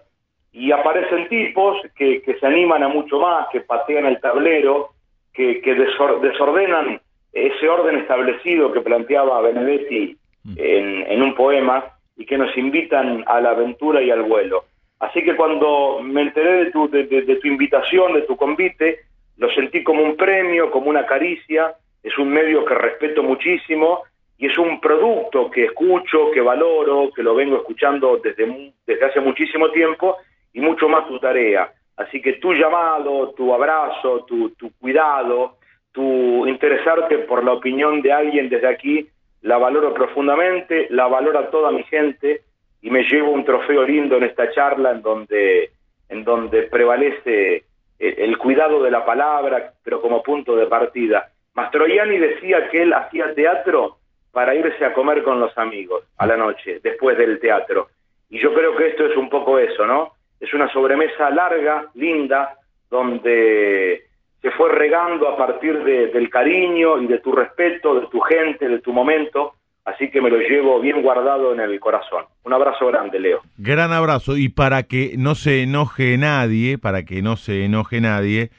Y 0.54 0.72
aparecen 0.72 1.28
tipos 1.28 1.78
que, 1.96 2.22
se 2.40 2.48
animan 2.48 2.84
a 2.84 2.88
mucho 2.88 3.20
más, 3.20 3.48
que 3.52 3.62
patean 3.62 4.06
el 4.06 4.20
tablero, 4.20 4.92
que, 5.34 5.62
desordenan 5.62 7.00
ese 7.34 7.70
orden 7.70 7.98
establecido 7.98 8.72
que 8.72 8.82
planteaba 8.82 9.42
Benedetti 9.42 10.18
mm. 10.44 10.54
en, 10.58 11.22
un 11.22 11.36
poema 11.36 11.86
y 12.16 12.26
que 12.26 12.38
nos 12.38 12.56
invitan 12.58 13.24
a 13.28 13.40
la 13.42 13.52
aventura 13.52 14.02
y 14.02 14.10
al 14.10 14.24
vuelo. 14.24 14.66
Así 15.00 15.24
que 15.24 15.36
cuando 15.36 16.00
me 16.02 16.22
enteré 16.22 16.66
de 16.66 16.72
tu, 16.72 16.90
de 16.90 17.40
tu 17.42 17.48
invitación, 17.48 18.14
de 18.14 18.24
tu 18.24 18.36
convite, 18.36 19.00
lo 19.38 19.50
sentí 19.52 19.84
como 19.84 20.04
un 20.04 20.18
premio, 20.18 20.72
como 20.72 20.90
una 20.90 21.06
caricia, 21.06 21.76
es 22.02 22.18
un 22.18 22.30
medio 22.30 22.66
que 22.66 22.74
respeto 22.74 23.22
muchísimo 23.22 24.04
y 24.38 24.48
es 24.48 24.58
un 24.58 24.80
producto 24.80 25.50
que 25.50 25.66
escucho, 25.66 26.32
que 26.32 26.42
valoro, 26.42 27.10
que 27.16 27.24
lo 27.24 27.36
vengo 27.36 27.58
escuchando 27.58 28.18
desde, 28.18 28.74
desde 28.86 29.06
hace 29.06 29.20
muchísimo 29.20 29.72
tiempo 29.72 30.18
y 30.54 30.62
mucho 30.62 30.88
más 30.88 31.08
tu 31.08 31.20
tarea. 31.20 31.72
Así 31.96 32.22
que 32.22 32.34
tu 32.34 32.54
llamado, 32.54 33.32
tu 33.32 33.54
abrazo, 33.54 34.26
tu, 34.26 34.52
tu 34.52 34.72
cuidado, 34.80 35.58
tu 35.98 36.46
interesarte 36.46 37.18
por 37.18 37.44
la 37.44 37.54
opinión 37.54 38.04
de 38.04 38.14
alguien 38.14 38.50
desde 38.50 38.68
aquí, 38.68 39.10
la 39.42 39.58
valoro 39.58 39.96
profundamente, 39.96 40.86
la 40.92 41.08
valora 41.08 41.50
toda 41.50 41.72
mi 41.72 41.82
gente 41.86 42.42
y 42.84 42.92
me 42.92 43.02
llevo 43.02 43.32
un 43.32 43.44
trofeo 43.44 43.82
lindo 43.82 44.16
en 44.18 44.26
esta 44.26 44.52
charla 44.52 44.92
en 44.92 45.02
donde, 45.02 45.72
en 46.08 46.24
donde 46.24 46.64
prevalece 46.64 47.64
el 47.98 48.38
cuidado 48.38 48.84
de 48.84 48.92
la 48.92 49.04
palabra, 49.04 49.74
pero 49.84 50.00
como 50.00 50.22
punto 50.22 50.56
de 50.56 50.68
partida. 50.68 51.30
Mastroianni 51.56 52.20
decía 52.20 52.70
que 52.70 52.84
él 52.84 52.94
hacía 52.94 53.34
teatro 53.34 53.98
para 54.32 54.54
irse 54.54 54.86
a 54.86 54.94
comer 54.94 55.24
con 55.24 55.40
los 55.40 55.58
amigos 55.58 56.04
a 56.20 56.28
la 56.28 56.38
noche, 56.38 56.80
después 56.84 57.18
del 57.18 57.40
teatro. 57.40 57.88
Y 58.30 58.38
yo 58.38 58.54
creo 58.54 58.76
que 58.76 58.90
esto 58.90 59.08
es 59.08 59.18
un 59.18 59.30
poco 59.30 59.58
eso, 59.58 59.84
¿no? 59.88 60.12
Es 60.40 60.54
una 60.54 60.72
sobremesa 60.72 61.32
larga, 61.32 61.88
linda, 61.96 62.56
donde 62.88 64.07
se 64.42 64.52
fue 64.52 64.72
regando 64.72 65.28
a 65.28 65.38
partir 65.38 65.84
del 65.84 66.30
cariño 66.30 67.02
y 67.02 67.08
de 67.08 67.20
tu 67.20 67.32
respeto, 67.32 68.00
de 68.00 68.08
tu 68.08 68.20
gente, 68.22 68.68
de 68.68 68.80
tu 68.80 68.94
momento, 68.94 69.54
Así 69.88 70.10
que 70.10 70.20
me 70.20 70.30
lo 70.30 70.38
llevo 70.38 70.82
bien 70.82 71.02
guardado 71.02 71.54
en 71.54 71.62
el 71.62 71.80
corazón. 71.80 72.26
Un 72.44 72.52
abrazo 72.52 72.88
grande, 72.88 73.22
Leo. 73.22 73.40
Gran 73.58 73.94
abrazo. 73.94 74.36
Y 74.36 74.50
para 74.50 74.84
que 74.84 75.16
no 75.18 75.34
se 75.34 75.64
enoje 75.64 76.18
nadie, 76.18 76.78
para 76.78 77.06
que 77.06 77.22
no 77.22 77.38
se 77.38 77.64
enoje 77.64 78.02
nadie, 78.02 78.52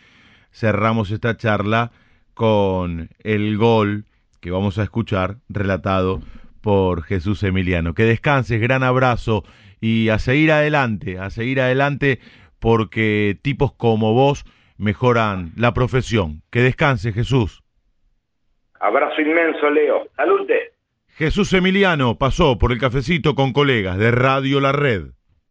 cerramos 0.50 1.10
esta 1.10 1.36
charla 1.36 1.90
con 2.32 3.10
el 3.22 3.58
gol 3.58 4.06
que 4.40 4.50
vamos 4.50 4.78
a 4.78 4.84
escuchar 4.84 5.34
relatado 5.50 6.22
por 6.62 7.02
Jesús 7.02 7.42
Emiliano. 7.42 7.92
Que 7.92 8.04
descanses, 8.04 8.58
gran 8.58 8.82
abrazo 8.82 9.44
y 9.82 10.08
a 10.08 10.18
seguir 10.18 10.50
adelante, 10.50 11.18
a 11.18 11.28
seguir 11.28 11.60
adelante 11.60 12.20
porque 12.58 13.38
tipos 13.42 13.72
como 13.74 14.14
vos 14.14 14.46
mejoran 14.78 15.52
la 15.56 15.74
profesión. 15.74 16.42
Que 16.50 16.62
descanse, 16.62 17.12
Jesús. 17.12 17.62
Abrazo 18.80 19.20
inmenso, 19.20 19.68
Leo. 19.70 20.08
Salute. 20.16 20.72
Jesús 21.16 21.52
Emiliano 21.52 22.16
pasó 22.16 22.58
por 22.58 22.72
el 22.72 22.78
cafecito 22.78 23.34
con 23.34 23.52
colegas 23.52 23.98
de 23.98 24.12
Radio 24.12 24.60
La 24.60 24.72
Red. 24.72 25.10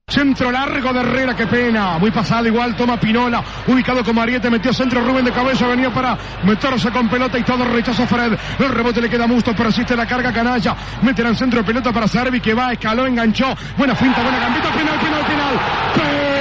Centro 0.09 0.49
largo 0.49 0.93
de 0.93 1.01
Herrera, 1.01 1.35
qué 1.35 1.45
pena. 1.47 1.97
Muy 1.97 2.11
pasado 2.11 2.47
igual, 2.47 2.77
toma 2.77 2.97
Pinola, 2.97 3.43
ubicado 3.67 4.05
como 4.05 4.21
Ariete, 4.21 4.49
metió 4.49 4.71
centro 4.71 5.01
Rubén 5.01 5.25
de 5.25 5.33
cabeza, 5.33 5.67
venía 5.67 5.89
para 5.89 6.17
meterse 6.45 6.89
con 6.91 7.09
pelota 7.09 7.37
y 7.37 7.43
todo 7.43 7.65
rechazo 7.65 8.07
Fred. 8.07 8.31
El 8.57 8.69
rebote 8.69 9.01
le 9.01 9.09
queda 9.09 9.27
Musto, 9.27 9.53
persiste 9.53 9.97
la 9.97 10.07
carga 10.07 10.31
canalla. 10.31 10.77
Meten 11.01 11.25
al 11.27 11.35
centro 11.35 11.59
de 11.59 11.65
pelota 11.65 11.91
para 11.91 12.07
Servi 12.07 12.39
que 12.39 12.53
va, 12.53 12.71
escaló, 12.71 13.05
enganchó. 13.05 13.53
Buena 13.77 13.93
finta, 13.95 14.23
buena 14.23 14.39
gambita, 14.39 14.71
penal, 14.71 14.97
penal, 14.97 15.25
penal. 15.25 16.36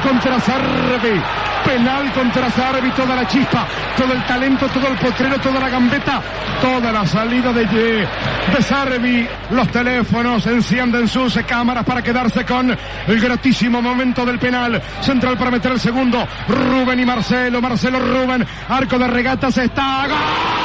Contra 0.00 0.40
Servi 0.40 1.20
penal 1.64 2.12
contra 2.12 2.50
Sarvi, 2.50 2.90
toda 2.90 3.14
la 3.14 3.26
chispa, 3.26 3.66
todo 3.96 4.12
el 4.12 4.24
talento, 4.26 4.68
todo 4.68 4.88
el 4.88 4.96
potrero, 4.96 5.38
toda 5.38 5.60
la 5.60 5.68
gambeta, 5.68 6.20
toda 6.60 6.92
la 6.92 7.06
salida 7.06 7.52
de, 7.52 7.66
de 7.66 8.62
Sarvi. 8.62 9.26
Los 9.50 9.68
teléfonos 9.68 10.46
encienden 10.46 11.08
sus 11.08 11.36
cámaras 11.46 11.84
para 11.84 12.02
quedarse 12.02 12.44
con 12.44 12.76
el 13.06 13.20
gratísimo 13.20 13.80
momento 13.80 14.24
del 14.26 14.38
penal. 14.38 14.80
Central 15.00 15.36
para 15.36 15.50
meter 15.50 15.72
el 15.72 15.80
segundo. 15.80 16.26
Rubén 16.48 17.00
y 17.00 17.04
Marcelo, 17.04 17.60
Marcelo 17.60 17.98
Rubén, 17.98 18.46
arco 18.68 18.98
de 18.98 19.06
regatas 19.06 19.56
está. 19.58 20.06
¡Gol! 20.08 20.62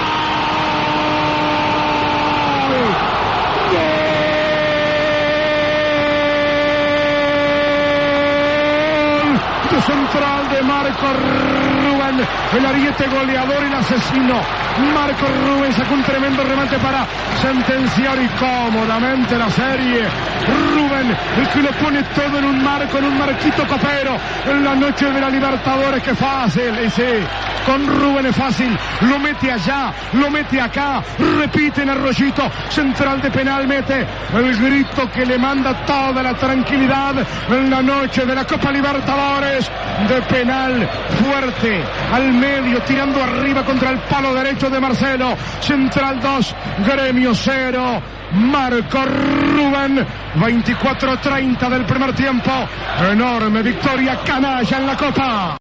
de 10.84 10.87
Marco 11.00 11.57
Rubén, 12.18 12.28
el 12.58 12.66
ariete 12.66 13.08
goleador, 13.08 13.64
el 13.64 13.74
asesino. 13.74 14.42
Marco 14.94 15.26
Rubén 15.46 15.74
sacó 15.74 15.94
un 15.94 16.04
tremendo 16.04 16.44
remate 16.44 16.78
para 16.78 17.06
sentenciar 17.42 18.18
y 18.22 18.28
cómodamente 18.40 19.38
la 19.38 19.50
serie. 19.50 20.04
Rubén, 20.74 21.16
el 21.38 21.50
que 21.50 21.62
lo 21.62 21.72
pone 21.72 22.04
todo 22.04 22.40
en 22.40 22.46
un 22.46 22.64
marco, 22.64 22.98
en 22.98 23.06
un 23.06 23.18
marquito 23.18 23.66
copero, 23.68 24.18
en 24.50 24.64
la 24.64 24.76
noche 24.76 25.12
de 25.12 25.20
la 25.20 25.30
Libertadores, 25.30 26.02
que 26.04 26.16
fácil, 26.16 26.74
y 26.86 26.90
sí, 26.90 27.04
con 27.66 27.86
Rubén 27.86 28.28
es 28.28 28.36
fácil, 28.36 28.78
lo 29.02 29.20
mete 29.20 29.52
allá, 29.52 29.92
lo 30.14 30.30
mete 30.30 30.62
acá, 30.62 31.02
repite 31.40 31.82
en 31.82 31.90
Arroyito, 31.90 32.50
central 32.70 33.22
de 33.22 33.32
penal, 33.32 33.68
mete 33.68 34.06
el 34.34 34.58
grito 34.58 35.10
que 35.12 35.26
le 35.26 35.38
manda 35.38 35.74
toda 35.86 36.24
la 36.24 36.34
tranquilidad 36.36 37.16
en 37.50 37.70
la 37.70 37.82
noche 37.82 38.26
de 38.26 38.36
la 38.36 38.46
Copa 38.46 38.72
Libertadores, 38.72 39.70
de 40.08 40.22
penal 40.34 40.88
fuerte, 41.22 41.84
al 42.12 42.34
medio, 42.34 42.82
tirando 42.82 43.22
arriba 43.22 43.64
contra 43.64 43.90
el 43.92 44.00
palo 44.00 44.34
derecho 44.34 44.70
de 44.70 44.80
Marcelo, 44.80 45.36
central 45.62 46.20
2, 46.22 46.56
gremio 46.86 47.34
0. 47.34 48.02
Marco 48.30 49.06
Rubén, 49.06 50.06
24-30 50.36 51.70
del 51.70 51.86
primer 51.86 52.14
tiempo. 52.14 52.52
Enorme 53.10 53.64
victoria 53.64 54.20
canalla 54.26 54.78
en 54.78 54.86
la 54.86 54.98
Copa. 54.98 55.56